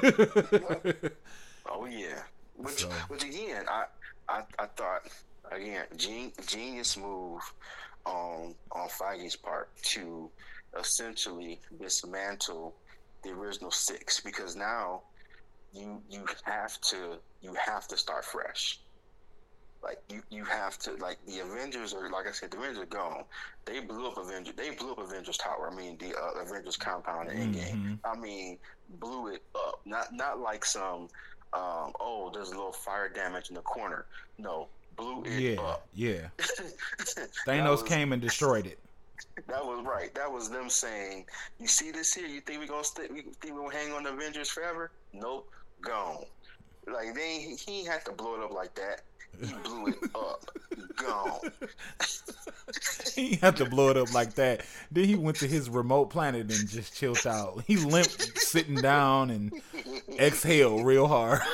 oh 1.67 1.87
yeah. 1.87 2.23
Which, 2.57 2.81
so. 2.81 2.89
which 3.09 3.25
again, 3.25 3.65
I 3.69 3.85
I, 4.29 4.43
I 4.59 4.67
thought 4.67 5.09
again, 5.51 5.85
gen- 5.97 6.33
genius 6.47 6.97
move 6.97 7.41
on 8.05 8.55
on 8.73 8.89
Feige's 8.89 9.37
part 9.37 9.71
to 9.83 10.31
essentially 10.79 11.61
dismantle 11.81 12.75
the 13.23 13.31
original 13.31 13.71
six 13.71 14.21
because 14.21 14.57
now 14.57 15.03
you 15.73 16.03
you 16.09 16.25
have 16.45 16.81
to 16.81 17.19
you 17.43 17.55
have 17.55 17.87
to 17.89 17.97
start 17.97 18.25
fresh. 18.25 18.81
Like 19.83 19.99
you, 20.11 20.23
you 20.29 20.45
have 20.45 20.79
to 20.81 20.93
like 20.97 21.19
the 21.27 21.39
Avengers 21.39 21.95
are 21.95 22.11
like 22.11 22.27
I 22.27 22.33
said 22.33 22.51
the 22.51 22.59
Avengers 22.59 22.83
are 22.83 22.87
gone. 22.87 23.25
They 23.65 23.81
blew 23.81 24.09
up 24.09 24.19
Avengers. 24.19 24.55
They 24.57 24.71
blew 24.71 24.93
up 24.93 24.99
Avengers 24.99 25.39
Tower. 25.39 25.71
I 25.73 25.75
mean 25.75 25.97
the 25.99 26.15
uh, 26.15 26.43
Avengers 26.43 26.77
compound 26.77 27.31
in 27.31 27.55
mm-hmm. 27.55 27.89
Endgame. 27.95 27.99
I 28.05 28.17
mean 28.17 28.59
blew 28.99 29.29
it 29.29 29.43
up. 29.55 29.81
Not 29.87 30.13
not 30.13 30.41
like 30.41 30.65
some 30.65 31.09
um, 31.53 31.93
oh, 31.99 32.31
there's 32.33 32.49
a 32.49 32.57
little 32.57 32.73
fire 32.73 33.09
damage 33.09 33.49
in 33.49 33.55
the 33.55 33.63
corner. 33.63 34.07
No, 34.39 34.69
blew 34.97 35.25
it 35.25 35.41
yeah, 35.41 35.61
up. 35.61 35.87
Yeah. 35.95 36.29
Thanos 37.47 37.71
was, 37.71 37.83
came 37.83 38.13
and 38.13 38.21
destroyed 38.21 38.67
it. 38.67 38.79
That 39.49 39.65
was 39.65 39.85
right. 39.85 40.15
That 40.15 40.31
was 40.31 40.51
them 40.51 40.71
saying, 40.71 41.27
"You 41.59 41.67
see 41.67 41.91
this 41.91 42.15
here? 42.15 42.27
You 42.27 42.41
think 42.41 42.61
we 42.61 42.67
gonna 42.67 42.85
stay? 42.85 43.09
We 43.11 43.23
think 43.23 43.55
we 43.55 43.63
gonna 43.63 43.75
hang 43.75 43.93
on 43.93 44.05
the 44.05 44.13
Avengers 44.13 44.51
forever? 44.51 44.91
Nope, 45.13 45.51
gone." 45.81 46.25
Like 46.87 47.15
they 47.15 47.57
he 47.59 47.85
had 47.85 48.05
to 48.07 48.13
blow 48.13 48.35
it 48.37 48.43
up 48.43 48.53
like 48.53 48.75
that. 48.77 49.03
He 49.41 49.55
blew 49.65 49.87
it 49.89 49.99
up. 50.15 50.45
Gone. 50.97 51.41
he 53.15 53.37
had 53.37 53.57
to 53.57 53.65
blow 53.65 53.91
it 53.91 53.97
up 53.97 54.13
like 54.13 54.35
that. 54.35 54.63
Then 54.91 55.05
he 55.05 55.15
went 55.15 55.39
to 55.39 55.47
his 55.47 55.71
remote 55.71 56.11
planet 56.11 56.43
and 56.43 56.69
just 56.69 56.95
chilled 56.95 57.27
out. 57.27 57.63
He 57.67 57.77
limped 57.77 58.39
sitting 58.39 58.77
down 58.77 59.31
and 59.31 59.53
exhaled 60.19 60.85
real 60.85 61.07
hard. 61.07 61.41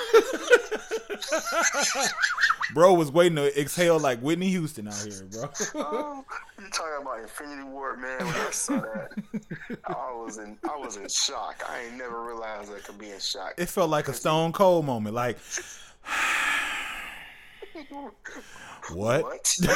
bro 2.74 2.94
was 2.94 3.10
waiting 3.10 3.36
to 3.36 3.60
exhale 3.60 3.98
like 3.98 4.20
Whitney 4.20 4.48
Houston 4.48 4.88
out 4.88 5.02
here, 5.02 5.26
bro. 5.30 5.50
oh, 5.76 6.24
you 6.58 6.68
talking 6.70 7.02
about 7.02 7.20
Infinity 7.20 7.64
War, 7.64 7.96
man? 7.96 8.18
When 8.18 8.34
I 8.34 8.50
saw 8.50 8.80
that, 8.80 9.12
I 9.84 10.12
was 10.14 10.38
in 10.38 10.58
I 10.68 10.76
was 10.76 10.96
in 10.96 11.08
shock. 11.08 11.62
I 11.68 11.84
ain't 11.84 11.96
never 11.96 12.22
realized 12.24 12.72
I 12.72 12.80
could 12.80 12.98
be 12.98 13.10
in 13.10 13.20
shock. 13.20 13.54
It 13.56 13.68
felt 13.68 13.90
like 13.90 14.08
a 14.08 14.12
Stone 14.12 14.52
Cold 14.52 14.84
moment, 14.84 15.14
like. 15.14 15.38
What? 18.92 19.22
what? 19.22 19.56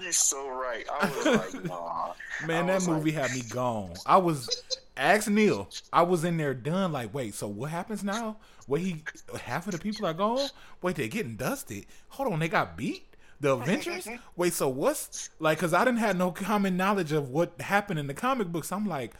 You're 0.00 0.12
so 0.12 0.48
right. 0.48 0.84
I 0.90 1.06
was 1.06 1.26
like, 1.26 1.64
nah. 1.64 2.12
Man, 2.46 2.66
that 2.68 2.86
movie 2.86 3.12
like... 3.12 3.28
had 3.28 3.36
me 3.36 3.42
gone. 3.48 3.94
I 4.06 4.16
was 4.18 4.62
ask 4.96 5.28
Neil. 5.28 5.68
I 5.92 6.02
was 6.02 6.24
in 6.24 6.36
there 6.36 6.54
done. 6.54 6.92
Like, 6.92 7.12
wait, 7.12 7.34
so 7.34 7.48
what 7.48 7.70
happens 7.70 8.04
now? 8.04 8.36
Wait, 8.68 8.82
he 8.82 9.02
half 9.40 9.66
of 9.66 9.72
the 9.72 9.78
people 9.78 10.06
are 10.06 10.14
gone. 10.14 10.48
Wait, 10.82 10.94
they're 10.96 11.08
getting 11.08 11.36
dusted. 11.36 11.86
Hold 12.10 12.32
on, 12.32 12.38
they 12.38 12.48
got 12.48 12.76
beat. 12.76 13.09
The 13.40 13.52
Avengers. 13.52 14.06
wait, 14.36 14.52
so 14.52 14.68
what's 14.68 15.30
like? 15.38 15.58
Because 15.58 15.72
I 15.72 15.84
didn't 15.84 16.00
have 16.00 16.16
no 16.16 16.30
common 16.30 16.76
knowledge 16.76 17.12
of 17.12 17.30
what 17.30 17.58
happened 17.60 17.98
in 17.98 18.06
the 18.06 18.14
comic 18.14 18.48
books. 18.48 18.70
I'm 18.70 18.86
like, 18.86 19.14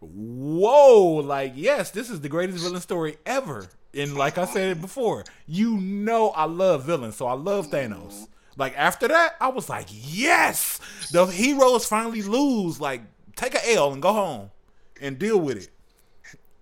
whoa, 0.00 1.22
like 1.22 1.52
yes, 1.54 1.90
this 1.90 2.08
is 2.08 2.20
the 2.20 2.28
greatest 2.28 2.64
villain 2.64 2.80
story 2.80 3.16
ever. 3.26 3.68
And 3.94 4.16
like 4.16 4.38
I 4.38 4.46
said 4.46 4.80
before, 4.80 5.24
you 5.46 5.76
know 5.78 6.30
I 6.30 6.44
love 6.44 6.84
villains, 6.84 7.16
so 7.16 7.26
I 7.26 7.34
love 7.34 7.68
Thanos. 7.68 8.28
Like 8.56 8.76
after 8.76 9.08
that, 9.08 9.36
I 9.40 9.48
was 9.48 9.68
like, 9.68 9.88
yes, 9.90 10.80
the 11.12 11.26
heroes 11.26 11.86
finally 11.86 12.22
lose. 12.22 12.80
Like 12.80 13.02
take 13.36 13.54
a 13.54 13.74
L 13.74 13.92
and 13.92 14.00
go 14.00 14.12
home 14.12 14.50
and 15.00 15.18
deal 15.18 15.38
with 15.38 15.58
it. 15.58 15.68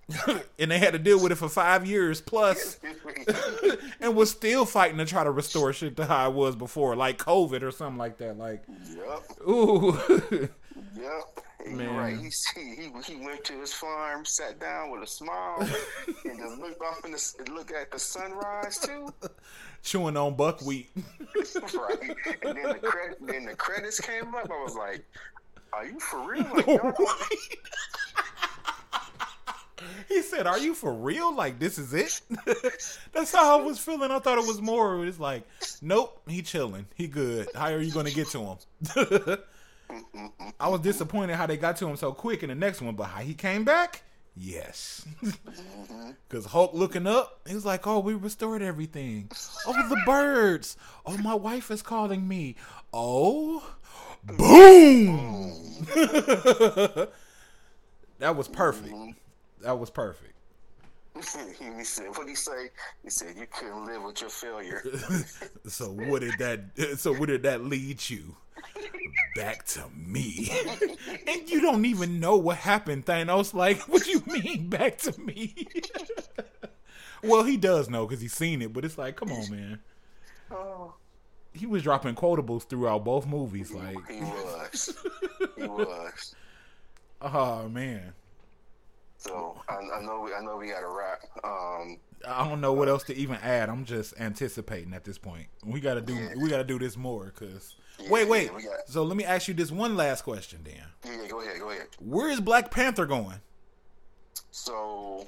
and 0.58 0.70
they 0.70 0.78
had 0.78 0.92
to 0.92 0.98
deal 0.98 1.22
with 1.22 1.32
it 1.32 1.36
for 1.36 1.48
five 1.48 1.86
years 1.86 2.20
plus, 2.20 2.78
and 4.00 4.14
was 4.14 4.30
still 4.30 4.64
fighting 4.64 4.98
to 4.98 5.04
try 5.04 5.24
to 5.24 5.30
restore 5.30 5.72
shit 5.72 5.96
to 5.96 6.06
how 6.06 6.30
it 6.30 6.34
was 6.34 6.56
before, 6.56 6.94
like 6.96 7.18
COVID 7.18 7.62
or 7.62 7.70
something 7.70 7.98
like 7.98 8.18
that. 8.18 8.36
Like, 8.38 8.62
yep. 8.94 9.48
ooh, 9.48 9.98
yep. 10.96 11.44
Man. 11.66 11.96
Right. 11.96 12.16
He, 12.18 12.30
he 12.60 12.90
he 13.06 13.24
went 13.24 13.42
to 13.44 13.58
his 13.60 13.72
farm, 13.72 14.24
sat 14.24 14.60
down 14.60 14.90
with 14.90 15.02
a 15.02 15.06
smile, 15.06 15.56
and 16.24 16.38
just 16.38 16.58
looked 16.58 16.82
off 16.82 17.04
in 17.04 17.12
the 17.12 17.52
look 17.52 17.72
at 17.72 17.90
the 17.90 17.98
sunrise 17.98 18.78
too. 18.78 19.12
Chewing 19.82 20.16
on 20.16 20.34
buckwheat. 20.34 20.90
right. 20.94 22.16
And 22.42 22.56
then 22.56 22.68
the 22.68 22.78
credit, 22.82 23.18
then 23.20 23.46
the 23.46 23.54
credits 23.54 24.00
came 24.00 24.34
up. 24.34 24.50
I 24.50 24.62
was 24.62 24.74
like, 24.74 25.04
"Are 25.72 25.86
you 25.86 25.98
for 26.00 26.30
real?" 26.30 26.44
Like, 26.54 27.30
he 27.30 27.56
said, 30.34 30.46
"Are 30.46 30.58
you 30.58 30.74
for 30.74 30.92
real? 30.92 31.34
Like 31.34 31.58
this 31.58 31.78
is 31.78 31.94
it?" 31.94 32.20
That's 33.12 33.32
how 33.32 33.58
I 33.58 33.62
was 33.62 33.78
feeling. 33.78 34.10
I 34.10 34.18
thought 34.18 34.38
it 34.38 34.46
was 34.46 34.60
more. 34.60 35.04
It's 35.06 35.20
like, 35.20 35.44
nope, 35.82 36.20
he 36.26 36.42
chilling. 36.42 36.86
He 36.94 37.06
good. 37.06 37.48
How 37.54 37.72
are 37.72 37.80
you 37.80 37.92
to 37.92 38.14
get 38.14 38.28
to 38.28 38.40
him? 38.40 38.58
I 40.60 40.68
was 40.68 40.80
disappointed 40.80 41.36
how 41.36 41.46
they 41.46 41.56
got 41.56 41.76
to 41.78 41.88
him 41.88 41.96
so 41.96 42.12
quick 42.12 42.42
in 42.42 42.48
the 42.48 42.54
next 42.54 42.80
one, 42.80 42.94
but 42.96 43.04
how 43.04 43.20
he 43.20 43.34
came 43.34 43.64
back, 43.64 44.02
yes. 44.36 45.06
Because 46.28 46.46
Hulk 46.46 46.74
looking 46.74 47.06
up, 47.06 47.40
he 47.46 47.54
was 47.54 47.64
like, 47.64 47.86
"Oh, 47.86 48.00
we 48.00 48.14
restored 48.14 48.60
everything. 48.60 49.30
Oh, 49.66 49.88
the 49.88 50.02
birds. 50.04 50.76
Oh, 51.06 51.16
my 51.18 51.34
wife 51.34 51.70
is 51.70 51.80
calling 51.82 52.26
me. 52.26 52.56
Oh, 52.92 53.62
boom." 54.24 55.62
that 58.18 58.34
was 58.36 58.48
perfect. 58.48 58.94
That 59.64 59.78
was 59.78 59.88
perfect. 59.88 60.34
he 61.14 61.84
said, 61.84 62.08
"What 62.08 62.26
did 62.26 62.28
he 62.28 62.34
say?" 62.34 62.68
He 63.02 63.08
said, 63.08 63.34
"You 63.36 63.46
couldn't 63.50 63.86
live 63.86 64.02
with 64.02 64.20
your 64.20 64.28
failure." 64.28 64.82
so 65.66 65.86
what 65.90 66.20
did 66.20 66.34
that? 66.38 66.60
So 66.98 67.12
where 67.12 67.26
did 67.26 67.44
that 67.44 67.64
lead 67.64 68.08
you? 68.10 68.36
Back 69.36 69.64
to 69.66 69.84
me, 69.96 70.50
and 71.26 71.48
you 71.48 71.60
don't 71.60 71.84
even 71.86 72.20
know 72.20 72.36
what 72.36 72.56
happened, 72.56 73.06
Thanos. 73.06 73.52
Like, 73.54 73.80
what 73.88 74.06
you 74.06 74.22
mean 74.26 74.68
back 74.68 74.98
to 74.98 75.18
me? 75.20 75.54
well, 77.22 77.42
he 77.42 77.56
does 77.56 77.88
know 77.88 78.06
because 78.06 78.20
he's 78.20 78.32
seen 78.32 78.62
it, 78.62 78.72
but 78.72 78.84
it's 78.84 78.96
like, 78.96 79.16
come 79.16 79.32
on, 79.32 79.50
man. 79.50 79.80
Oh. 80.50 80.94
He 81.52 81.66
was 81.66 81.82
dropping 81.82 82.14
quotables 82.14 82.64
throughout 82.68 83.04
both 83.04 83.26
movies. 83.26 83.72
Like 83.72 83.96
he 84.10 84.20
was, 84.20 84.96
he 85.56 85.64
was. 85.64 86.34
Oh 87.20 87.68
man. 87.68 88.12
So 89.26 89.58
I, 89.68 89.76
I 89.76 90.02
know 90.02 90.20
we, 90.20 90.34
I 90.34 90.40
know 90.42 90.56
we 90.56 90.68
got 90.68 90.80
to 90.80 90.88
wrap. 90.88 91.22
Um, 91.42 91.98
I 92.28 92.46
don't 92.46 92.60
know 92.60 92.72
what 92.72 92.88
else 92.88 93.04
to 93.04 93.16
even 93.16 93.36
add. 93.36 93.70
I'm 93.70 93.84
just 93.84 94.14
anticipating 94.18 94.92
at 94.92 95.04
this 95.04 95.16
point. 95.16 95.46
We 95.64 95.80
got 95.80 95.94
to 95.94 96.02
do 96.02 96.14
yeah. 96.14 96.34
we 96.36 96.48
got 96.50 96.58
to 96.58 96.64
do 96.64 96.78
this 96.78 96.96
more 96.96 97.32
because. 97.34 97.76
Yeah, 97.98 98.10
wait, 98.10 98.28
wait. 98.28 98.50
Yeah, 98.52 98.70
got... 98.70 98.88
So 98.88 99.02
let 99.02 99.16
me 99.16 99.24
ask 99.24 99.48
you 99.48 99.54
this 99.54 99.70
one 99.70 99.96
last 99.96 100.22
question, 100.22 100.60
Dan. 100.62 100.74
Yeah, 101.04 101.22
yeah, 101.22 101.28
go 101.28 101.40
ahead, 101.40 101.58
go 101.58 101.70
ahead. 101.70 101.86
Where 102.00 102.28
is 102.28 102.40
Black 102.40 102.70
Panther 102.70 103.06
going? 103.06 103.40
So, 104.50 105.26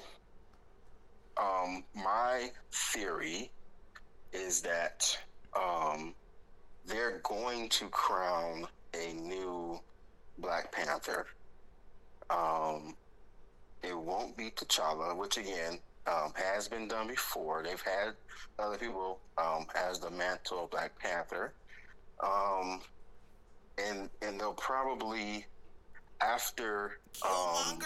um, 1.41 1.83
my 1.95 2.51
theory 2.71 3.51
is 4.33 4.61
that 4.61 5.17
um, 5.55 6.13
they're 6.85 7.19
going 7.23 7.69
to 7.69 7.87
crown 7.89 8.67
a 8.93 9.13
new 9.13 9.79
Black 10.37 10.71
Panther. 10.71 11.25
Um, 12.29 12.95
it 13.83 13.97
won't 13.97 14.35
be 14.37 14.49
T'Challa, 14.51 15.15
which 15.15 15.37
again 15.37 15.79
um, 16.07 16.31
has 16.35 16.67
been 16.67 16.87
done 16.87 17.07
before. 17.07 17.63
They've 17.63 17.81
had 17.81 18.13
other 18.59 18.77
people 18.77 19.19
um, 19.37 19.65
as 19.75 19.99
the 19.99 20.09
mantle 20.09 20.63
of 20.63 20.71
Black 20.71 20.97
Panther, 20.99 21.53
um, 22.23 22.81
and 23.77 24.09
and 24.21 24.39
they'll 24.39 24.53
probably 24.53 25.45
after 26.21 26.99
um, 27.25 27.79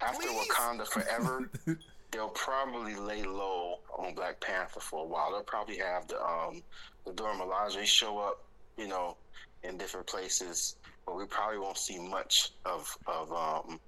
after 0.00 0.28
please. 0.28 0.48
Wakanda 0.50 0.86
Forever. 0.86 1.50
they'll 2.12 2.28
probably 2.28 2.94
lay 2.94 3.22
low 3.24 3.80
on 3.98 4.14
Black 4.14 4.40
Panther 4.40 4.80
for 4.80 5.04
a 5.04 5.06
while. 5.06 5.32
They'll 5.32 5.42
probably 5.42 5.78
have 5.78 6.08
the 6.08 6.22
um 6.22 6.62
the 7.04 7.12
Dora 7.12 7.34
Milaje 7.34 7.84
show 7.84 8.18
up, 8.18 8.44
you 8.76 8.88
know, 8.88 9.16
in 9.62 9.76
different 9.76 10.06
places, 10.06 10.76
but 11.04 11.16
we 11.16 11.26
probably 11.26 11.58
won't 11.58 11.76
see 11.76 11.98
much 11.98 12.52
of 12.64 12.96
of 13.06 13.32
um 13.32 13.80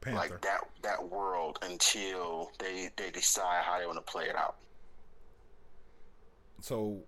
Panther. 0.00 0.18
like 0.18 0.40
that 0.42 0.60
that 0.82 1.08
world 1.08 1.58
until 1.62 2.50
they 2.58 2.90
they 2.96 3.10
decide 3.10 3.62
how 3.64 3.78
they 3.78 3.86
want 3.86 3.98
to 3.98 4.12
play 4.12 4.24
it 4.24 4.36
out. 4.36 4.56
So 6.60 7.00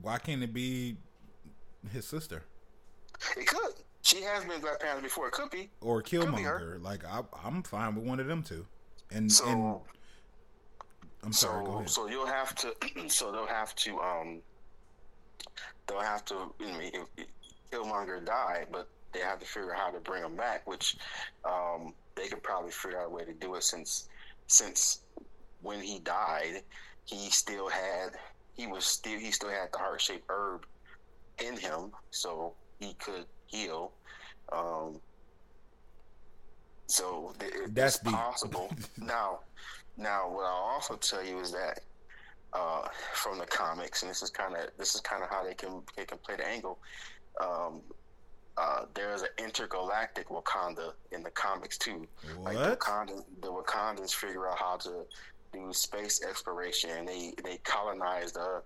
why 0.00 0.18
can't 0.18 0.42
it 0.42 0.52
be 0.52 0.96
his 1.92 2.06
sister? 2.06 2.44
It 3.36 3.46
could. 3.46 3.72
She 4.02 4.22
has 4.22 4.44
been 4.44 4.60
Black 4.60 4.80
Panther 4.80 5.02
before. 5.02 5.28
It 5.28 5.32
could 5.32 5.50
be. 5.50 5.70
Or 5.80 6.02
Killmonger. 6.02 6.82
Like 6.82 7.04
I, 7.04 7.22
am 7.44 7.62
fine 7.62 7.94
with 7.94 8.04
one 8.04 8.18
of 8.18 8.26
them 8.26 8.42
two. 8.42 8.66
And 9.10 9.30
so, 9.30 9.46
and 9.46 9.80
I'm 11.22 11.32
sorry. 11.32 11.64
So, 11.66 11.84
so 11.86 12.08
you'll 12.08 12.26
have 12.26 12.54
to. 12.56 12.74
so 13.08 13.30
they'll 13.32 13.46
have 13.46 13.74
to. 13.76 13.98
Um, 14.00 14.40
they'll 15.86 16.00
have 16.00 16.24
to. 16.26 16.54
I 16.60 16.78
mean, 16.78 16.92
Killmonger 17.70 18.24
died, 18.24 18.66
but 18.72 18.88
they 19.12 19.20
have 19.20 19.40
to 19.40 19.46
figure 19.46 19.74
out 19.74 19.80
how 19.80 19.90
to 19.90 20.00
bring 20.00 20.22
him 20.22 20.36
back, 20.36 20.66
which 20.66 20.96
um, 21.44 21.94
they 22.20 22.28
could 22.28 22.42
probably 22.42 22.70
figure 22.70 23.00
out 23.00 23.06
a 23.06 23.10
way 23.10 23.24
to 23.24 23.32
do 23.32 23.54
it 23.54 23.64
since 23.64 24.08
since 24.46 25.00
when 25.62 25.80
he 25.80 26.00
died, 26.00 26.62
he 27.04 27.30
still 27.30 27.68
had 27.68 28.10
he 28.54 28.66
was 28.66 28.84
still 28.84 29.18
he 29.18 29.30
still 29.30 29.50
had 29.50 29.72
the 29.72 29.78
heart 29.78 30.00
shaped 30.00 30.24
herb 30.28 30.66
in 31.38 31.56
him, 31.56 31.92
so 32.10 32.54
he 32.78 32.94
could 32.94 33.24
heal. 33.46 33.92
Um, 34.52 35.00
so 36.86 37.34
it, 37.40 37.74
that's 37.74 37.98
possible. 37.98 38.70
now, 38.98 39.40
now 39.96 40.28
what 40.28 40.44
I'll 40.44 40.74
also 40.74 40.96
tell 40.96 41.24
you 41.24 41.38
is 41.40 41.52
that 41.52 41.80
uh, 42.52 42.88
from 43.14 43.38
the 43.38 43.46
comics, 43.46 44.02
and 44.02 44.10
this 44.10 44.22
is 44.22 44.30
kind 44.30 44.54
of 44.54 44.70
this 44.76 44.94
is 44.94 45.00
kind 45.00 45.22
of 45.22 45.30
how 45.30 45.44
they 45.44 45.54
can 45.54 45.82
they 45.96 46.04
can 46.04 46.18
play 46.18 46.36
the 46.36 46.46
angle. 46.46 46.78
Um, 47.40 47.80
uh, 48.60 48.84
there's 48.92 49.22
an 49.22 49.28
intergalactic 49.38 50.28
Wakanda 50.28 50.92
in 51.12 51.22
the 51.22 51.30
comics 51.30 51.78
too. 51.78 52.06
What? 52.36 52.54
Like 52.54 52.64
the 52.64 52.76
Wakanda, 52.76 53.24
the 53.40 53.48
Wakandans 53.48 54.12
figure 54.12 54.48
out 54.48 54.58
how 54.58 54.76
to 54.78 55.06
do 55.52 55.72
space 55.72 56.22
exploration 56.22 56.90
and 56.90 57.08
they 57.08 57.32
they 57.42 57.56
colonized 57.58 58.36
a, 58.36 58.60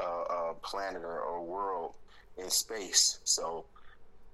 a, 0.00 0.04
a 0.04 0.54
planet 0.62 1.02
or 1.02 1.18
a 1.18 1.42
world 1.42 1.94
in 2.38 2.48
space. 2.48 3.18
So 3.24 3.64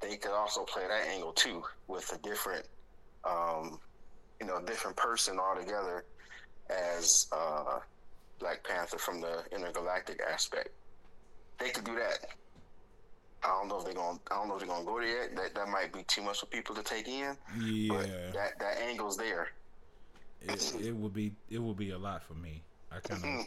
they 0.01 0.17
could 0.17 0.33
also 0.33 0.65
play 0.65 0.83
that 0.87 1.09
angle 1.09 1.33
too 1.33 1.63
with 1.89 2.13
a 2.13 2.19
different, 2.19 2.67
um, 3.25 3.81
you 4.39 4.47
know, 4.47 4.61
different 4.61 4.99
person 4.99 5.39
altogether 5.39 6.05
as 6.69 7.27
uh, 7.33 7.79
Black 8.39 8.63
Panther 8.65 8.99
from 8.99 9.23
the 9.23 9.45
intergalactic 9.51 10.21
aspect. 10.31 10.69
They 11.59 11.71
could 11.71 11.85
do 11.85 11.95
that. 11.95 12.27
I 13.43 13.49
don't 13.49 13.69
know 13.69 13.79
if 13.79 13.85
they're 13.85 13.95
gonna. 13.95 14.19
I 14.31 14.37
don't 14.37 14.49
know 14.49 14.55
if 14.55 14.61
they're 14.61 14.69
gonna 14.69 14.85
go 14.85 15.01
there. 15.01 15.23
yet. 15.23 15.37
That 15.37 15.55
that 15.55 15.69
might 15.69 15.93
be 15.93 16.03
too 16.05 16.23
much 16.23 16.41
for 16.41 16.47
people 16.47 16.75
to 16.75 16.83
take 16.83 17.09
in. 17.09 17.37
Yeah, 17.59 17.89
but 17.89 18.33
that 18.35 18.59
that 18.59 18.79
angle's 18.83 19.17
there. 19.17 19.49
It, 20.43 20.75
it 20.81 20.95
would 20.95 21.15
be 21.15 21.33
it 21.51 21.59
would 21.61 21.77
be 21.77 21.91
a 21.91 21.99
lot 21.99 22.23
for 22.23 22.35
me. 22.35 22.63
I 22.91 23.01
kind 23.01 23.25
of 23.25 23.47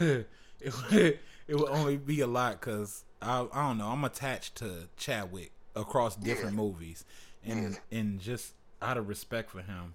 it 0.60 0.74
would 0.90 1.18
it 1.46 1.54
would 1.54 1.68
only 1.68 1.96
be 1.96 2.20
a 2.20 2.26
lot 2.26 2.60
because 2.60 3.04
I 3.20 3.46
I 3.52 3.68
don't 3.68 3.78
know. 3.78 3.88
I'm 3.88 4.04
attached 4.04 4.56
to 4.56 4.88
Chadwick 4.96 5.52
across 5.76 6.16
different 6.16 6.52
yeah. 6.52 6.62
movies, 6.62 7.04
and 7.44 7.78
yeah. 7.90 7.98
and 7.98 8.20
just 8.20 8.54
out 8.80 8.96
of 8.96 9.08
respect 9.08 9.50
for 9.50 9.62
him, 9.62 9.94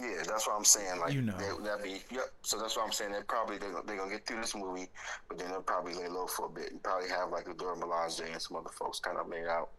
yeah, 0.00 0.22
that's 0.26 0.46
what 0.46 0.56
I'm 0.56 0.64
saying. 0.64 1.00
Like, 1.00 1.12
you 1.12 1.22
know, 1.22 1.36
they, 1.38 1.64
that 1.64 1.82
be 1.82 2.00
yep. 2.10 2.26
So 2.42 2.58
that's 2.58 2.76
what 2.76 2.86
I'm 2.86 2.92
saying. 2.92 3.12
They 3.12 3.22
probably 3.26 3.58
they're, 3.58 3.74
they're 3.84 3.96
gonna 3.96 4.10
get 4.10 4.26
through 4.26 4.40
this 4.40 4.54
movie, 4.54 4.88
but 5.28 5.38
then 5.38 5.48
they'll 5.48 5.60
probably 5.60 5.94
lay 5.94 6.08
low 6.08 6.26
for 6.26 6.46
a 6.46 6.48
bit 6.48 6.70
and 6.70 6.82
probably 6.82 7.08
have 7.08 7.30
like 7.30 7.48
a 7.48 7.54
Dora 7.54 7.76
Milaje 7.76 8.30
and 8.30 8.40
some 8.40 8.56
other 8.56 8.70
folks 8.70 9.00
kind 9.00 9.18
of 9.18 9.28
made 9.28 9.46
out. 9.46 9.70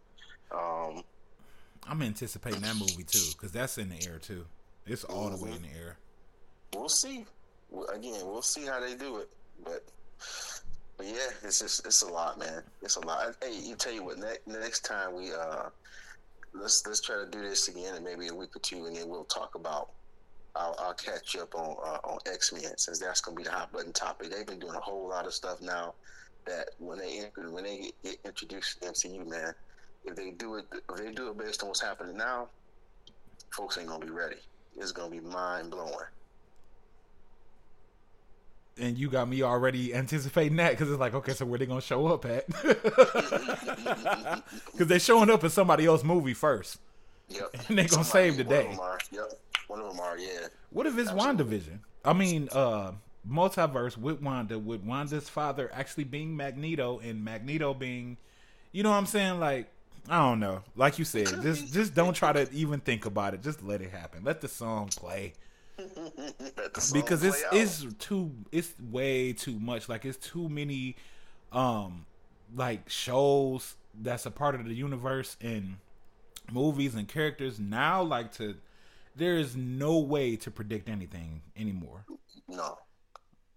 Um, 0.51 1.03
I'm 1.87 2.01
anticipating 2.01 2.61
that 2.61 2.75
movie 2.75 3.03
too 3.03 3.31
because 3.33 3.51
that's 3.51 3.77
in 3.77 3.89
the 3.89 4.07
air 4.07 4.19
too. 4.19 4.45
It's 4.85 5.05
all 5.05 5.29
mm-hmm. 5.29 5.37
the 5.37 5.43
way 5.43 5.51
in 5.55 5.61
the 5.61 5.69
air. 5.69 5.97
We'll 6.75 6.89
see. 6.89 7.25
Again, 7.93 8.21
we'll 8.25 8.41
see 8.41 8.65
how 8.65 8.79
they 8.79 8.95
do 8.95 9.17
it, 9.17 9.29
but. 9.63 9.83
But 10.97 11.07
yeah, 11.07 11.29
it's 11.43 11.59
just 11.59 11.85
it's 11.85 12.01
a 12.01 12.09
lot, 12.09 12.37
man. 12.37 12.61
It's 12.81 12.97
a 12.97 13.07
lot. 13.07 13.33
Hey, 13.41 13.57
you 13.57 13.75
tell 13.75 13.93
you 13.93 14.03
what. 14.03 14.17
Ne- 14.17 14.43
next 14.45 14.81
time 14.81 15.15
we 15.15 15.31
uh, 15.31 15.69
let's 16.53 16.85
let's 16.85 16.99
try 16.99 17.15
to 17.23 17.29
do 17.31 17.41
this 17.41 17.69
again 17.69 17.95
in 17.95 18.03
maybe 18.03 18.27
a 18.27 18.35
week 18.35 18.53
or 18.53 18.59
two, 18.59 18.85
and 18.85 18.93
then 18.93 19.07
we'll 19.07 19.23
talk 19.23 19.55
about 19.55 19.91
I'll, 20.55 20.75
I'll 20.79 20.93
catch 20.93 21.35
you 21.35 21.41
up 21.41 21.55
on 21.55 21.75
uh, 21.83 21.99
on 22.03 22.19
X 22.25 22.51
Men 22.53 22.77
since 22.77 22.99
that's 22.99 23.21
gonna 23.21 23.37
be 23.37 23.43
the 23.43 23.51
hot 23.51 23.71
button 23.71 23.93
topic. 23.93 24.31
They've 24.31 24.45
been 24.45 24.59
doing 24.59 24.75
a 24.75 24.79
whole 24.79 25.07
lot 25.07 25.25
of 25.25 25.33
stuff 25.33 25.61
now 25.61 25.93
that 26.45 26.69
when 26.79 26.97
they 26.97 27.29
when 27.49 27.63
they 27.63 27.91
get, 28.03 28.17
introduced 28.25 28.81
to 28.81 28.89
MCU, 28.91 29.27
man, 29.27 29.53
if 30.05 30.15
they 30.15 30.31
do 30.31 30.55
it 30.55 30.65
if 30.71 30.97
they 30.97 31.11
do 31.11 31.29
it 31.29 31.37
based 31.37 31.61
on 31.63 31.69
what's 31.69 31.81
happening 31.81 32.17
now, 32.17 32.47
folks 33.51 33.77
ain't 33.77 33.87
gonna 33.87 34.03
be 34.05 34.11
ready. 34.11 34.37
It's 34.77 34.91
gonna 34.91 35.11
be 35.11 35.19
mind 35.19 35.71
blowing. 35.71 35.93
And 38.77 38.97
you 38.97 39.09
got 39.09 39.27
me 39.27 39.43
already 39.43 39.93
anticipating 39.93 40.55
that 40.57 40.71
because 40.71 40.89
it's 40.89 40.99
like, 40.99 41.13
okay, 41.13 41.33
so 41.33 41.45
where 41.45 41.59
they 41.59 41.65
gonna 41.65 41.81
show 41.81 42.07
up 42.07 42.25
at? 42.25 42.45
Because 44.71 44.87
they're 44.87 44.99
showing 44.99 45.29
up 45.29 45.43
in 45.43 45.49
somebody 45.49 45.85
else's 45.85 46.05
movie 46.05 46.33
first. 46.33 46.77
Yep. 47.27 47.49
And 47.67 47.77
they're 47.77 47.87
gonna 47.87 48.05
Somebody, 48.05 48.29
save 48.29 48.37
the 48.37 48.43
day. 48.45 48.77
Yep. 49.11 49.33
One 49.69 49.81
of 49.81 49.91
them 49.91 49.99
are, 49.99 50.17
yeah. 50.17 50.47
What 50.71 50.87
if 50.87 50.97
it's 50.97 51.11
Absolutely. 51.11 51.59
WandaVision? 51.59 51.79
I 52.03 52.13
mean, 52.13 52.49
uh, 52.51 52.93
multiverse 53.29 53.95
with 53.97 54.19
Wanda, 54.19 54.57
with 54.57 54.81
Wanda's 54.81 55.29
father 55.29 55.69
actually 55.71 56.05
being 56.05 56.35
Magneto 56.35 56.97
and 56.99 57.23
Magneto 57.23 57.75
being, 57.75 58.17
you 58.71 58.81
know 58.81 58.89
what 58.89 58.95
I'm 58.95 59.05
saying? 59.05 59.39
Like, 59.39 59.67
I 60.09 60.17
don't 60.27 60.39
know. 60.39 60.63
Like 60.75 60.97
you 60.97 61.05
said, 61.05 61.27
just 61.43 61.71
just 61.71 61.93
don't 61.93 62.15
try 62.15 62.33
to 62.33 62.51
even 62.51 62.79
think 62.79 63.05
about 63.05 63.35
it. 63.35 63.43
Just 63.43 63.61
let 63.61 63.81
it 63.83 63.91
happen. 63.91 64.23
Let 64.23 64.41
the 64.41 64.47
song 64.47 64.87
play. 64.87 65.33
song 65.77 66.91
because 66.91 67.19
play 67.19 67.29
it's 67.29 67.43
out. 67.43 67.53
it's 67.53 67.85
too 67.99 68.31
it's 68.51 68.73
way 68.89 69.33
too 69.33 69.59
much. 69.59 69.87
Like 69.87 70.05
it's 70.05 70.17
too 70.17 70.49
many 70.49 70.95
um 71.51 72.07
like 72.55 72.89
shows 72.89 73.75
that's 74.01 74.25
a 74.25 74.31
part 74.31 74.55
of 74.55 74.65
the 74.65 74.73
universe 74.73 75.37
and 75.41 75.77
movies 76.51 76.95
and 76.95 77.07
characters 77.07 77.59
now 77.59 78.01
like 78.01 78.33
to 78.33 78.55
there 79.19 79.37
is 79.37 79.55
no 79.55 79.99
way 79.99 80.35
to 80.37 80.51
predict 80.51 80.89
anything 80.89 81.41
anymore. 81.55 82.05
No. 82.47 82.77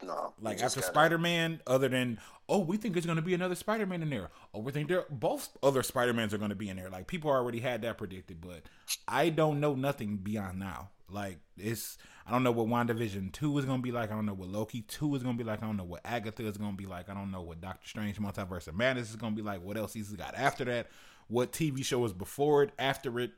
No. 0.03 0.35
Like 0.41 0.61
after. 0.61 0.83
Spider 0.83 1.17
Man, 1.17 1.61
other 1.67 1.89
than 1.89 2.19
oh, 2.49 2.59
we 2.59 2.77
think 2.77 2.95
there's 2.95 3.07
gonna 3.07 3.23
be 3.23 3.35
another 3.35 3.55
Spider 3.55 3.87
Man 3.87 4.03
in 4.03 4.11
there. 4.11 4.31
Oh, 4.53 4.61
we 4.61 4.73
think 4.73 4.89
there 4.89 5.05
both 5.09 5.51
other 5.63 5.83
Spider 5.83 6.13
Mans 6.13 6.35
are 6.35 6.39
gonna 6.39 6.57
be 6.57 6.69
in 6.69 6.77
there. 6.77 6.91
Like 6.91 7.07
people 7.07 7.31
already 7.31 7.61
had 7.61 7.83
that 7.83 7.99
predicted, 7.99 8.41
but 8.41 8.63
I 9.07 9.29
don't 9.29 9.61
know 9.61 9.75
nothing 9.75 10.17
beyond 10.17 10.59
now. 10.59 10.91
Like 11.09 11.39
it's 11.57 11.99
I 12.27 12.33
don't 12.33 12.43
know 12.43 12.51
what 12.51 12.67
WandaVision 12.67 13.33
two 13.33 13.57
is 13.59 13.65
gonna 13.65 13.83
be 13.83 13.93
like. 13.93 14.11
I 14.11 14.15
don't 14.15 14.27
know 14.27 14.35
what 14.35 14.49
Loki 14.49 14.83
two 14.83 15.15
is 15.15 15.23
gonna 15.23 15.39
be 15.39 15.45
like. 15.45 15.63
I 15.63 15.67
don't 15.67 15.77
know 15.77 15.85
what 15.85 16.01
Agatha 16.05 16.45
is 16.47 16.57
gonna 16.57 16.77
be 16.77 16.87
like. 16.87 17.09
I 17.09 17.15
don't 17.15 17.31
know 17.31 17.43
what 17.43 17.61
Doctor 17.61 17.87
Strange 17.87 18.19
Multiverse 18.19 18.67
of 18.67 18.75
Madness 18.75 19.11
is 19.11 19.17
gonna 19.17 19.37
be 19.37 19.43
like. 19.43 19.63
What 19.63 19.77
else 19.77 19.95
he's 19.95 20.11
got 20.13 20.35
after 20.35 20.65
that? 20.65 20.89
What 21.29 21.53
TV 21.53 21.85
show 21.85 22.05
is 22.05 22.13
before 22.13 22.65
it, 22.65 22.73
after 22.79 23.21
it? 23.21 23.33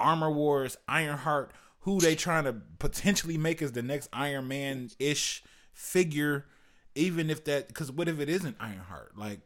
Armor 0.00 0.30
Wars, 0.30 0.76
Ironheart 0.86 1.52
who 1.80 2.00
they 2.00 2.14
trying 2.14 2.44
to 2.44 2.54
potentially 2.78 3.38
make 3.38 3.62
as 3.62 3.72
the 3.72 3.82
next 3.82 4.08
Iron 4.12 4.48
Man 4.48 4.90
ish 4.98 5.42
figure, 5.72 6.46
even 6.94 7.30
if 7.30 7.44
that 7.44 7.68
because 7.68 7.90
what 7.90 8.08
if 8.08 8.20
it 8.20 8.28
isn't 8.28 8.56
Ironheart? 8.60 9.16
Like, 9.16 9.40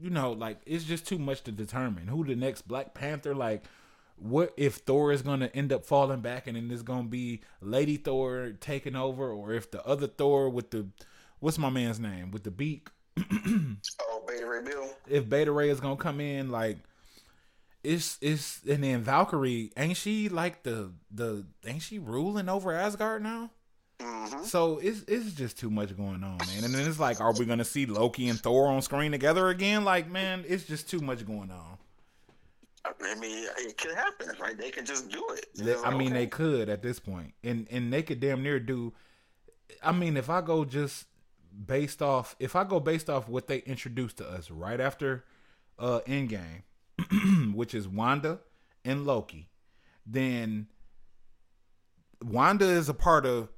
you 0.00 0.10
know, 0.10 0.32
like 0.32 0.60
it's 0.66 0.84
just 0.84 1.06
too 1.06 1.18
much 1.18 1.42
to 1.42 1.52
determine 1.52 2.08
who 2.08 2.24
the 2.24 2.34
next 2.34 2.66
Black 2.68 2.94
Panther. 2.94 3.34
Like, 3.34 3.64
what 4.16 4.52
if 4.56 4.76
Thor 4.76 5.12
is 5.12 5.22
gonna 5.22 5.50
end 5.54 5.72
up 5.72 5.84
falling 5.84 6.20
back 6.20 6.46
and 6.46 6.56
then 6.56 6.70
it's 6.70 6.82
gonna 6.82 7.08
be 7.08 7.42
Lady 7.60 7.96
Thor 7.96 8.52
taking 8.60 8.96
over, 8.96 9.30
or 9.30 9.52
if 9.52 9.70
the 9.70 9.84
other 9.86 10.06
Thor 10.06 10.50
with 10.50 10.70
the 10.70 10.88
what's 11.38 11.58
my 11.58 11.70
man's 11.70 12.00
name 12.00 12.30
with 12.32 12.42
the 12.44 12.50
beak? 12.50 12.88
oh, 13.18 14.24
Beta 14.26 14.46
Ray 14.46 14.62
Bill. 14.62 14.90
If 15.08 15.28
Beta 15.28 15.52
Ray 15.52 15.70
is 15.70 15.80
gonna 15.80 15.96
come 15.96 16.20
in, 16.20 16.50
like 16.50 16.78
it's 17.84 18.18
it's 18.20 18.60
and 18.68 18.84
then 18.84 19.02
Valkyrie 19.02 19.72
ain't 19.76 19.96
she 19.96 20.28
like 20.28 20.62
the 20.62 20.92
the 21.10 21.44
ain't 21.66 21.82
she 21.82 21.98
ruling 21.98 22.48
over 22.48 22.72
Asgard 22.72 23.22
now? 23.22 23.50
Mm-hmm. 23.98 24.44
So 24.44 24.78
it's 24.78 25.02
it's 25.08 25.32
just 25.32 25.58
too 25.58 25.70
much 25.70 25.96
going 25.96 26.22
on, 26.22 26.38
man. 26.38 26.64
And 26.64 26.74
then 26.74 26.88
it's 26.88 26.98
like, 26.98 27.20
are 27.20 27.32
we 27.32 27.44
gonna 27.44 27.64
see 27.64 27.86
Loki 27.86 28.28
and 28.28 28.40
Thor 28.40 28.68
on 28.68 28.82
screen 28.82 29.12
together 29.12 29.48
again? 29.48 29.84
Like, 29.84 30.10
man, 30.10 30.44
it's 30.46 30.64
just 30.64 30.88
too 30.88 31.00
much 31.00 31.26
going 31.26 31.50
on. 31.50 31.78
I 32.84 33.14
mean, 33.14 33.46
it 33.58 33.78
could 33.78 33.94
happen, 33.94 34.28
right? 34.40 34.58
They 34.58 34.70
could 34.70 34.86
just 34.86 35.08
do 35.08 35.24
it. 35.30 35.78
I 35.84 35.90
mean, 35.90 36.08
okay. 36.08 36.12
they 36.12 36.26
could 36.26 36.68
at 36.68 36.82
this 36.82 36.98
point, 36.98 37.34
and 37.44 37.66
and 37.70 37.92
they 37.92 38.02
could 38.02 38.20
damn 38.20 38.42
near 38.42 38.58
do. 38.58 38.92
I 39.82 39.92
mean, 39.92 40.16
if 40.16 40.28
I 40.28 40.40
go 40.40 40.64
just 40.64 41.06
based 41.66 42.02
off, 42.02 42.34
if 42.40 42.56
I 42.56 42.64
go 42.64 42.80
based 42.80 43.08
off 43.08 43.28
what 43.28 43.46
they 43.46 43.58
introduced 43.58 44.16
to 44.18 44.28
us 44.28 44.50
right 44.50 44.80
after 44.80 45.24
uh 45.78 46.00
Endgame, 46.06 46.62
which 47.54 47.74
is 47.74 47.88
Wanda 47.88 48.40
and 48.84 49.06
Loki, 49.06 49.48
then 50.06 50.68
Wanda 52.22 52.66
is 52.66 52.88
a 52.88 52.94
part 52.94 53.26
of 53.26 53.48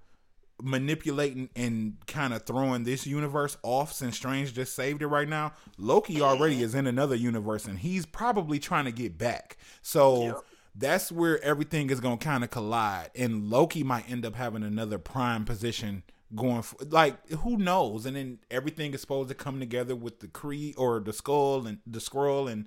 manipulating 0.62 1.48
and 1.56 1.96
kind 2.06 2.32
of 2.32 2.44
throwing 2.44 2.84
this 2.84 3.06
universe 3.06 3.56
off 3.62 3.92
since 3.92 4.16
Strange 4.16 4.54
just 4.54 4.74
saved 4.74 5.02
it 5.02 5.06
right 5.06 5.28
now. 5.28 5.52
Loki 5.78 6.14
mm-hmm. 6.14 6.22
already 6.22 6.62
is 6.62 6.74
in 6.74 6.86
another 6.86 7.16
universe 7.16 7.66
and 7.66 7.78
he's 7.78 8.06
probably 8.06 8.58
trying 8.58 8.84
to 8.84 8.92
get 8.92 9.18
back. 9.18 9.56
So 9.82 10.22
yep. 10.22 10.36
that's 10.74 11.10
where 11.10 11.42
everything 11.42 11.90
is 11.90 12.00
going 12.00 12.18
to 12.18 12.24
kind 12.24 12.44
of 12.44 12.50
collide 12.50 13.10
and 13.14 13.50
Loki 13.50 13.82
might 13.82 14.10
end 14.10 14.24
up 14.24 14.36
having 14.36 14.62
another 14.62 14.98
prime 14.98 15.44
position 15.44 16.04
going 16.34 16.62
for, 16.62 16.84
like 16.86 17.28
who 17.30 17.56
knows 17.56 18.06
and 18.06 18.16
then 18.16 18.38
everything 18.50 18.94
is 18.94 19.00
supposed 19.00 19.28
to 19.28 19.34
come 19.34 19.60
together 19.60 19.94
with 19.96 20.20
the 20.20 20.28
Kree 20.28 20.74
or 20.78 21.00
the 21.00 21.12
skull 21.12 21.66
and 21.66 21.78
the 21.86 21.98
Skrull 21.98 22.50
and 22.50 22.66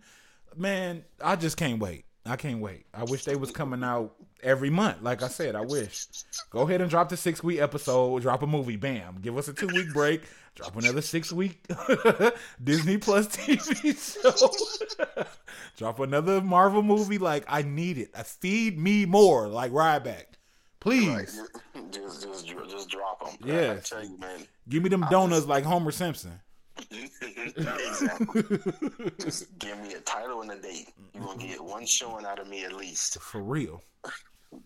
man, 0.55 1.03
I 1.23 1.35
just 1.35 1.57
can't 1.57 1.79
wait. 1.79 2.05
I 2.25 2.35
can't 2.35 2.59
wait. 2.59 2.85
I 2.93 3.03
wish 3.03 3.23
they 3.23 3.35
was 3.35 3.51
coming 3.51 3.83
out 3.83 4.13
every 4.43 4.69
month. 4.69 5.01
Like 5.01 5.23
I 5.23 5.27
said, 5.27 5.55
I 5.55 5.61
wish. 5.61 6.07
Go 6.49 6.61
ahead 6.61 6.81
and 6.81 6.89
drop 6.89 7.09
the 7.09 7.17
six 7.17 7.43
week 7.43 7.59
episode. 7.59 8.21
Drop 8.21 8.43
a 8.43 8.47
movie. 8.47 8.75
Bam. 8.75 9.19
Give 9.21 9.37
us 9.37 9.47
a 9.47 9.53
two 9.53 9.67
week 9.67 9.93
break. 9.93 10.23
Drop 10.55 10.75
another 10.75 11.01
six 11.01 11.31
week 11.31 11.65
Disney 12.63 12.97
Plus 12.97 13.27
TV 13.27 13.95
show. 14.21 15.23
drop 15.77 15.99
another 15.99 16.41
Marvel 16.41 16.81
movie. 16.81 17.17
Like 17.17 17.45
I 17.47 17.61
need 17.61 17.97
it. 17.97 18.11
I 18.15 18.23
feed 18.23 18.77
me 18.77 19.05
more. 19.05 19.47
Like 19.47 19.71
Ryback. 19.71 20.25
Please. 20.79 21.07
Right. 21.07 21.91
Just, 21.91 22.23
just, 22.23 22.69
just 22.69 22.89
drop 22.89 23.39
them. 23.39 23.47
Yeah. 23.47 23.75
tell 23.75 24.03
you, 24.03 24.17
man. 24.19 24.45
Give 24.67 24.83
me 24.83 24.89
them 24.89 25.05
donuts 25.09 25.41
just... 25.41 25.47
like 25.47 25.63
Homer 25.63 25.91
Simpson 25.91 26.39
exactly. 26.91 28.43
Just 29.19 29.57
give 29.59 29.79
me 29.81 29.93
a 29.93 29.99
title 30.01 30.41
and 30.41 30.51
a 30.51 30.59
date. 30.59 30.89
You're 31.13 31.23
gonna 31.23 31.47
get 31.47 31.63
one 31.63 31.85
showing 31.85 32.25
out 32.25 32.39
of 32.39 32.47
me 32.47 32.63
at 32.63 32.73
least. 32.73 33.19
For 33.19 33.41
real. 33.41 33.81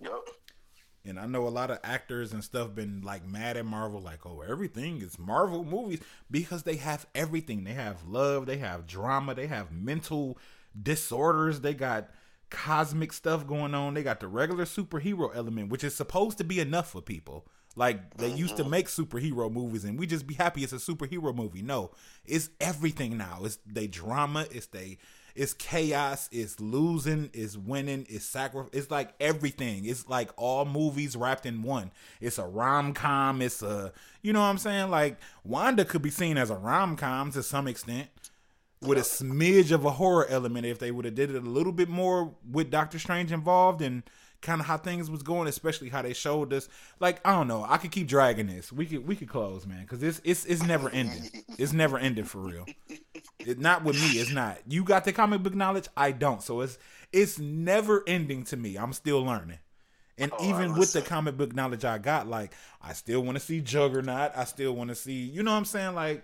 yep. 0.02 0.20
And 1.04 1.20
I 1.20 1.26
know 1.26 1.48
a 1.48 1.50
lot 1.50 1.72
of 1.72 1.80
actors 1.84 2.32
and 2.32 2.44
stuff 2.44 2.76
been 2.76 3.02
like 3.02 3.26
mad 3.26 3.58
at 3.58 3.66
Marvel, 3.66 4.00
like, 4.00 4.26
oh, 4.26 4.42
everything 4.42 5.02
is 5.02 5.18
Marvel 5.18 5.64
movies 5.64 6.00
because 6.30 6.64
they 6.64 6.76
have 6.76 7.08
everything. 7.16 7.64
They 7.64 7.74
have 7.74 8.08
love, 8.08 8.46
they 8.46 8.58
have 8.58 8.86
drama, 8.86 9.34
they 9.34 9.48
have 9.48 9.72
mental 9.72 10.38
disorders, 10.80 11.62
they 11.62 11.74
got 11.74 12.12
cosmic 12.52 13.14
stuff 13.14 13.48
going 13.48 13.74
on, 13.74 13.96
they 13.96 14.04
got 14.04 14.20
the 14.20 14.28
regular 14.28 14.66
superhero 14.66 15.36
element, 15.36 15.70
which 15.70 15.84
is 15.84 15.96
supposed 15.96 16.38
to 16.38 16.44
be 16.44 16.60
enough 16.60 16.92
for 16.92 17.02
people. 17.02 17.48
Like 17.76 18.18
they 18.18 18.30
mm-hmm. 18.30 18.38
used 18.38 18.58
to 18.58 18.66
make 18.66 18.88
superhero 18.88 19.52
movies, 19.52 19.86
and 19.86 19.98
we 19.98 20.06
just 20.06 20.28
be 20.28 20.34
happy 20.34 20.64
it's 20.64 20.74
a 20.74 20.78
superhero 20.78 21.34
movie. 21.34 21.62
No, 21.62 21.92
it's 22.26 22.50
everything 22.60 23.18
now. 23.18 23.42
It's 23.44 23.60
they 23.66 23.88
drama. 23.88 24.46
It's 24.52 24.68
they. 24.68 24.98
It's 25.34 25.54
chaos. 25.54 26.28
It's 26.34 26.60
losing. 26.60 27.30
It's 27.34 27.56
winning. 27.56 28.06
It's 28.10 28.26
sacrifice. 28.26 28.72
It's 28.74 28.92
like 28.92 29.14
everything. 29.22 29.86
It's 29.86 30.10
like 30.10 30.32
all 30.36 30.66
movies 30.66 31.16
wrapped 31.16 31.46
in 31.46 31.64
one. 31.64 31.92
It's 32.20 32.38
a 32.38 32.46
rom 32.46 32.94
com. 32.94 33.42
It's 33.42 33.64
a 33.64 33.94
you 34.22 34.34
know 34.34 34.42
what 34.42 34.48
I'm 34.48 34.58
saying. 34.58 34.90
Like 34.90 35.18
Wanda 35.46 35.86
could 35.86 36.02
be 36.02 36.10
seen 36.10 36.38
as 36.38 36.50
a 36.50 36.56
rom 36.56 36.98
com 36.98 37.32
to 37.32 37.42
some 37.42 37.70
extent, 37.70 38.10
with 38.82 38.98
a 38.98 39.02
smidge 39.02 39.72
of 39.72 39.86
a 39.86 39.92
horror 39.92 40.28
element 40.28 40.66
if 40.66 40.80
they 40.80 40.92
would 40.92 41.06
have 41.06 41.16
did 41.16 41.30
it 41.30 41.38
a 41.38 41.50
little 41.50 41.72
bit 41.72 41.88
more 41.88 42.34
with 42.50 42.70
Doctor 42.70 43.00
Strange 43.00 43.32
involved 43.32 43.82
and 43.82 44.04
kind 44.42 44.60
of 44.60 44.68
how 44.68 44.78
things 44.78 45.10
was 45.10 45.24
going, 45.24 45.48
especially 45.48 45.90
how 45.90 46.02
they 46.02 46.14
showed 46.14 46.54
us. 46.54 46.68
Like 47.00 47.22
I 47.26 47.32
don't 47.32 47.48
know, 47.48 47.66
I 47.68 47.78
could 47.78 47.92
keep 47.92 48.08
dragging 48.08 48.48
this. 48.48 48.72
We 48.72 48.86
could 48.86 49.08
we 49.08 49.16
could 49.16 49.30
close, 49.30 49.66
man, 49.66 49.82
because 49.82 50.04
it's 50.04 50.22
it's 50.24 50.46
it's 50.46 50.64
never 50.64 50.90
ending. 50.90 51.30
It's 51.58 51.74
never 51.74 51.98
ending 51.98 52.26
for 52.26 52.40
real. 52.40 52.66
It, 53.40 53.60
not 53.60 53.84
with 53.84 53.96
me. 53.96 54.20
It's 54.20 54.32
not. 54.32 54.60
You 54.68 54.84
got 54.84 55.06
the 55.06 55.14
comic 55.14 55.44
book 55.44 55.56
knowledge. 55.56 55.88
I 55.96 56.12
don't. 56.12 56.42
So 56.42 56.62
it's 56.62 56.78
it's 57.12 57.40
never 57.40 58.04
ending 58.08 58.44
to 58.46 58.58
me. 58.58 58.78
I'm 58.78 58.94
still 58.94 59.24
learning. 59.24 59.60
And 60.18 60.32
oh, 60.38 60.50
even 60.50 60.76
with 60.76 60.94
the 60.94 61.02
comic 61.02 61.38
book 61.38 61.56
knowledge 61.56 61.86
I 61.86 61.98
got, 61.98 62.28
like 62.28 62.54
I 62.82 62.94
still 62.94 63.22
want 63.22 63.38
to 63.38 63.44
see 63.44 63.62
Juggernaut. 63.62 64.32
I 64.36 64.44
still 64.44 64.74
want 64.74 64.90
to 64.90 64.96
see, 64.96 65.14
you 65.14 65.42
know 65.42 65.52
what 65.52 65.58
I'm 65.58 65.66
saying? 65.66 65.96
Like 65.96 66.24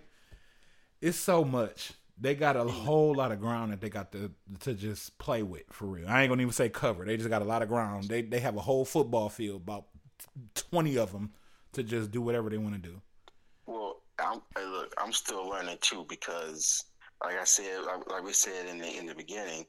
it's 1.00 1.18
so 1.18 1.44
much 1.44 1.92
they 2.20 2.34
got 2.34 2.56
a 2.56 2.64
whole 2.64 3.14
lot 3.14 3.32
of 3.32 3.40
ground 3.40 3.72
that 3.72 3.80
they 3.80 3.88
got 3.88 4.12
to 4.12 4.30
to 4.60 4.74
just 4.74 5.18
play 5.18 5.42
with 5.42 5.64
for 5.70 5.86
real. 5.86 6.08
I 6.08 6.22
ain't 6.22 6.30
gonna 6.30 6.42
even 6.42 6.52
say 6.52 6.68
cover. 6.68 7.04
They 7.04 7.16
just 7.16 7.28
got 7.28 7.42
a 7.42 7.46
lot 7.46 7.62
of 7.62 7.68
ground. 7.68 8.04
They 8.04 8.22
they 8.22 8.40
have 8.40 8.56
a 8.56 8.60
whole 8.60 8.84
football 8.84 9.28
field, 9.28 9.62
about 9.62 9.86
twenty 10.54 10.98
of 10.98 11.12
them, 11.12 11.32
to 11.72 11.82
just 11.82 12.10
do 12.10 12.20
whatever 12.20 12.50
they 12.50 12.58
want 12.58 12.74
to 12.74 12.80
do. 12.80 13.00
Well, 13.66 14.02
I'm, 14.18 14.40
look, 14.56 14.94
I'm 14.98 15.12
still 15.12 15.48
learning 15.48 15.78
too 15.80 16.04
because, 16.08 16.84
like 17.24 17.38
I 17.38 17.44
said, 17.44 17.82
like, 17.86 18.10
like 18.10 18.24
we 18.24 18.32
said 18.32 18.66
in 18.66 18.78
the 18.78 18.98
in 18.98 19.06
the 19.06 19.14
beginning, 19.14 19.66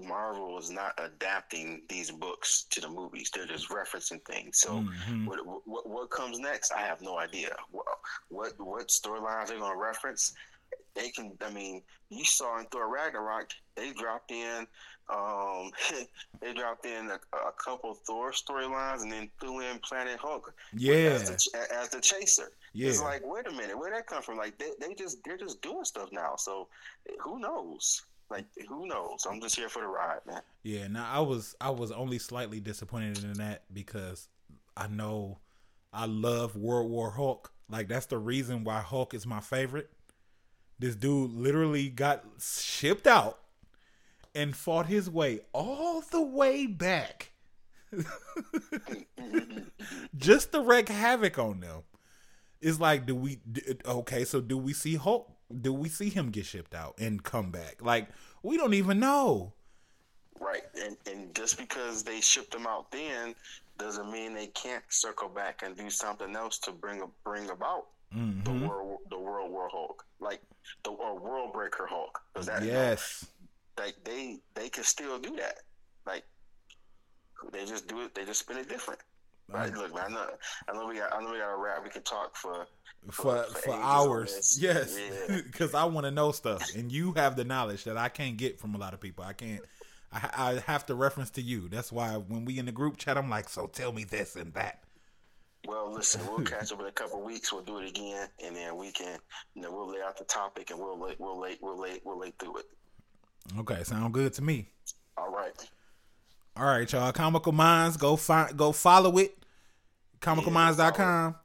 Marvel 0.00 0.58
is 0.58 0.70
not 0.70 0.98
adapting 0.98 1.82
these 1.88 2.10
books 2.10 2.66
to 2.70 2.80
the 2.80 2.88
movies. 2.88 3.30
They're 3.34 3.46
just 3.46 3.70
referencing 3.70 4.24
things. 4.24 4.60
So 4.60 4.78
mm-hmm. 4.78 5.26
what, 5.26 5.38
what, 5.64 5.88
what 5.88 6.10
comes 6.10 6.38
next? 6.38 6.72
I 6.72 6.82
have 6.82 7.02
no 7.02 7.18
idea. 7.18 7.54
What 7.70 7.86
what, 8.28 8.52
what 8.58 8.88
storylines 8.88 9.48
they're 9.48 9.58
going 9.58 9.72
to 9.72 9.78
reference? 9.78 10.32
They 10.94 11.10
can. 11.10 11.32
I 11.40 11.50
mean, 11.50 11.82
you 12.10 12.24
saw 12.24 12.58
in 12.58 12.66
Thor 12.66 12.92
Ragnarok, 12.92 13.50
they 13.76 13.92
dropped 13.92 14.30
in, 14.30 14.66
um, 15.08 15.70
they 16.40 16.52
dropped 16.52 16.86
in 16.86 17.10
a, 17.10 17.18
a 17.36 17.52
couple 17.62 17.94
Thor 17.94 18.32
storylines, 18.32 19.02
and 19.02 19.12
then 19.12 19.30
threw 19.40 19.60
in 19.60 19.78
Planet 19.78 20.18
Hulk, 20.20 20.54
yeah, 20.74 20.94
as 20.94 21.28
the, 21.28 21.74
as 21.74 21.88
the 21.88 22.00
chaser. 22.00 22.52
Yeah. 22.72 22.88
It's 22.88 23.02
like, 23.02 23.22
wait 23.24 23.46
a 23.46 23.52
minute, 23.52 23.78
where 23.78 23.90
that 23.92 24.06
come 24.06 24.22
from? 24.22 24.38
Like 24.38 24.58
they, 24.58 24.70
they 24.80 24.94
just 24.94 25.18
they're 25.24 25.36
just 25.36 25.60
doing 25.62 25.84
stuff 25.84 26.10
now. 26.12 26.36
So 26.36 26.68
who 27.20 27.38
knows? 27.38 28.02
Like 28.30 28.46
who 28.68 28.86
knows? 28.86 29.26
I'm 29.28 29.40
just 29.40 29.56
here 29.56 29.68
for 29.68 29.82
the 29.82 29.88
ride, 29.88 30.20
man. 30.26 30.40
Yeah. 30.62 30.88
Now 30.88 31.08
I 31.10 31.20
was 31.20 31.54
I 31.60 31.70
was 31.70 31.92
only 31.92 32.18
slightly 32.18 32.60
disappointed 32.60 33.22
in 33.24 33.34
that 33.34 33.64
because 33.72 34.28
I 34.76 34.86
know 34.86 35.38
I 35.92 36.06
love 36.06 36.56
World 36.56 36.90
War 36.90 37.10
Hulk. 37.10 37.52
Like 37.68 37.88
that's 37.88 38.06
the 38.06 38.18
reason 38.18 38.64
why 38.64 38.80
Hulk 38.80 39.12
is 39.12 39.26
my 39.26 39.40
favorite. 39.40 39.90
This 40.82 40.96
dude 40.96 41.32
literally 41.34 41.90
got 41.90 42.24
shipped 42.40 43.06
out 43.06 43.38
and 44.34 44.56
fought 44.56 44.86
his 44.86 45.08
way 45.08 45.38
all 45.52 46.00
the 46.00 46.20
way 46.20 46.66
back 46.66 47.30
just 50.16 50.50
to 50.50 50.60
wreak 50.60 50.88
havoc 50.88 51.38
on 51.38 51.60
them. 51.60 51.82
It's 52.60 52.80
like, 52.80 53.06
do 53.06 53.14
we? 53.14 53.38
Okay, 53.86 54.24
so 54.24 54.40
do 54.40 54.58
we 54.58 54.72
see 54.72 54.96
Hulk? 54.96 55.30
Do 55.60 55.72
we 55.72 55.88
see 55.88 56.08
him 56.08 56.30
get 56.30 56.46
shipped 56.46 56.74
out 56.74 56.96
and 56.98 57.22
come 57.22 57.52
back? 57.52 57.76
Like, 57.80 58.08
we 58.42 58.56
don't 58.56 58.74
even 58.74 58.98
know. 58.98 59.52
Right, 60.40 60.64
and 60.84 60.96
and 61.06 61.32
just 61.32 61.58
because 61.58 62.02
they 62.02 62.20
shipped 62.20 62.56
him 62.56 62.66
out 62.66 62.90
then 62.90 63.36
doesn't 63.78 64.10
mean 64.10 64.34
they 64.34 64.48
can't 64.48 64.82
circle 64.88 65.28
back 65.28 65.62
and 65.62 65.76
do 65.76 65.88
something 65.90 66.34
else 66.34 66.58
to 66.58 66.72
bring 66.72 67.08
bring 67.22 67.50
about 67.50 67.86
mm-hmm. 68.16 68.42
the 68.44 68.68
world 68.68 68.98
the 69.10 69.18
World 69.18 69.50
War 69.50 69.68
Hulk, 69.70 70.04
like 70.20 70.40
the 70.84 70.90
or 70.90 71.18
World 71.18 71.52
Breaker 71.52 71.86
Hulk. 71.86 72.20
Does 72.34 72.46
that 72.46 72.64
yes, 72.64 73.26
like 73.78 73.94
they 74.04 74.38
they 74.54 74.68
can 74.68 74.84
still 74.84 75.18
do 75.18 75.36
that. 75.36 75.58
Like 76.06 76.24
they 77.52 77.64
just 77.64 77.88
do 77.88 78.02
it. 78.02 78.14
They 78.14 78.24
just 78.24 78.40
spin 78.40 78.58
it 78.58 78.68
different. 78.68 79.00
Right? 79.48 79.74
Look, 79.74 79.94
man, 79.94 80.04
I 80.06 80.08
know, 80.08 80.26
I 80.68 80.72
know 80.72 80.86
we 80.86 80.96
got, 80.96 81.14
I 81.14 81.20
know 81.20 81.32
we 81.32 81.38
got 81.38 81.52
a 81.52 81.56
wrap. 81.56 81.84
We 81.84 81.90
can 81.90 82.02
talk 82.02 82.36
for 82.36 82.66
for 83.10 83.44
for, 83.44 83.58
for 83.60 83.74
hours. 83.74 84.58
Yes, 84.62 84.98
because 85.28 85.72
yeah. 85.72 85.80
I 85.82 85.84
want 85.84 86.06
to 86.06 86.10
know 86.10 86.32
stuff, 86.32 86.74
and 86.74 86.90
you 86.90 87.12
have 87.12 87.36
the 87.36 87.44
knowledge 87.44 87.84
that 87.84 87.96
I 87.96 88.08
can't 88.08 88.36
get 88.36 88.58
from 88.58 88.74
a 88.74 88.78
lot 88.78 88.94
of 88.94 89.00
people. 89.00 89.24
I 89.24 89.32
can't. 89.32 89.60
I, 90.12 90.30
I 90.36 90.62
have 90.66 90.86
to 90.86 90.94
reference 90.94 91.30
to 91.30 91.42
you. 91.42 91.68
That's 91.68 91.90
why 91.90 92.12
when 92.12 92.44
we 92.44 92.58
in 92.58 92.66
the 92.66 92.72
group 92.72 92.96
chat, 92.96 93.18
I'm 93.18 93.28
like, 93.28 93.48
so 93.48 93.66
tell 93.66 93.92
me 93.92 94.04
this 94.04 94.36
and 94.36 94.52
that. 94.54 94.81
Well, 95.66 95.92
listen, 95.92 96.20
we'll 96.26 96.40
catch 96.44 96.72
up 96.72 96.80
in 96.80 96.86
a 96.86 96.92
couple 96.92 97.22
weeks. 97.22 97.52
We'll 97.52 97.62
do 97.62 97.78
it 97.78 97.88
again, 97.88 98.28
and 98.44 98.56
then 98.56 98.76
we 98.76 98.90
can, 98.90 99.18
you 99.54 99.62
know, 99.62 99.72
we'll 99.72 99.90
lay 99.90 100.00
out 100.06 100.18
the 100.18 100.24
topic 100.24 100.70
and 100.70 100.78
we'll 100.78 100.98
lay, 100.98 101.14
we'll 101.18 101.40
lay, 101.40 101.56
we'll 101.60 101.80
lay, 101.80 102.00
we'll 102.04 102.18
lay 102.18 102.32
through 102.38 102.58
it. 102.58 102.66
Okay, 103.58 103.82
sound 103.84 104.14
good 104.14 104.32
to 104.34 104.42
me. 104.42 104.68
All 105.16 105.30
right. 105.30 105.52
All 106.56 106.66
right, 106.66 106.90
y'all. 106.92 107.12
Comical 107.12 107.52
Minds, 107.52 107.96
go 107.96 108.16
find, 108.16 108.56
go 108.56 108.72
follow 108.72 109.18
it. 109.18 109.36
ComicalMinds.com. 110.20 111.36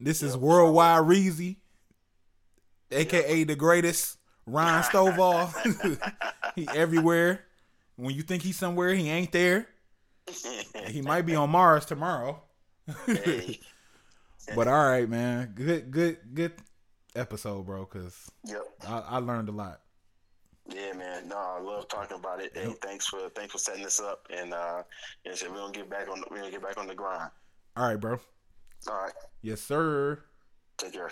This 0.00 0.22
is 0.22 0.36
Worldwide 0.36 1.02
Reezy, 1.02 1.56
aka 2.90 3.44
the 3.44 3.54
greatest 3.54 4.16
Ron 4.46 4.82
Stovall. 4.82 5.52
he 6.56 6.66
everywhere. 6.74 7.44
When 7.96 8.14
you 8.14 8.22
think 8.22 8.42
he's 8.42 8.56
somewhere, 8.56 8.94
he 8.94 9.10
ain't 9.10 9.30
there. 9.30 9.68
he 10.86 11.02
might 11.02 11.22
be 11.22 11.34
on 11.34 11.50
Mars 11.50 11.84
tomorrow. 11.84 12.42
but 14.54 14.68
all 14.68 14.88
right, 14.88 15.08
man. 15.08 15.52
Good, 15.54 15.90
good, 15.90 16.18
good 16.34 16.52
episode, 17.14 17.66
bro. 17.66 17.84
Cause 17.86 18.30
yep. 18.44 18.62
I, 18.86 18.98
I 19.08 19.18
learned 19.18 19.48
a 19.48 19.52
lot. 19.52 19.80
Yeah, 20.68 20.92
man. 20.92 21.28
No, 21.28 21.36
I 21.36 21.60
love 21.60 21.88
talking 21.88 22.16
about 22.16 22.40
it. 22.40 22.52
Hey, 22.54 22.68
yep. 22.68 22.76
thanks 22.82 23.06
for 23.06 23.28
thanks 23.34 23.52
for 23.52 23.58
setting 23.58 23.82
this 23.82 24.00
up. 24.00 24.26
And 24.30 24.54
uh, 24.54 24.82
yeah, 25.24 25.34
so 25.34 25.50
we're 25.50 25.56
gonna 25.56 25.72
get 25.72 25.90
back 25.90 26.08
on. 26.08 26.22
We're 26.30 26.38
gonna 26.38 26.50
get 26.50 26.62
back 26.62 26.78
on 26.78 26.86
the 26.86 26.94
grind. 26.94 27.30
All 27.76 27.88
right, 27.88 28.00
bro. 28.00 28.18
All 28.88 29.02
right. 29.02 29.12
Yes, 29.42 29.60
sir. 29.60 30.22
Take 30.78 30.92
care. 30.92 31.10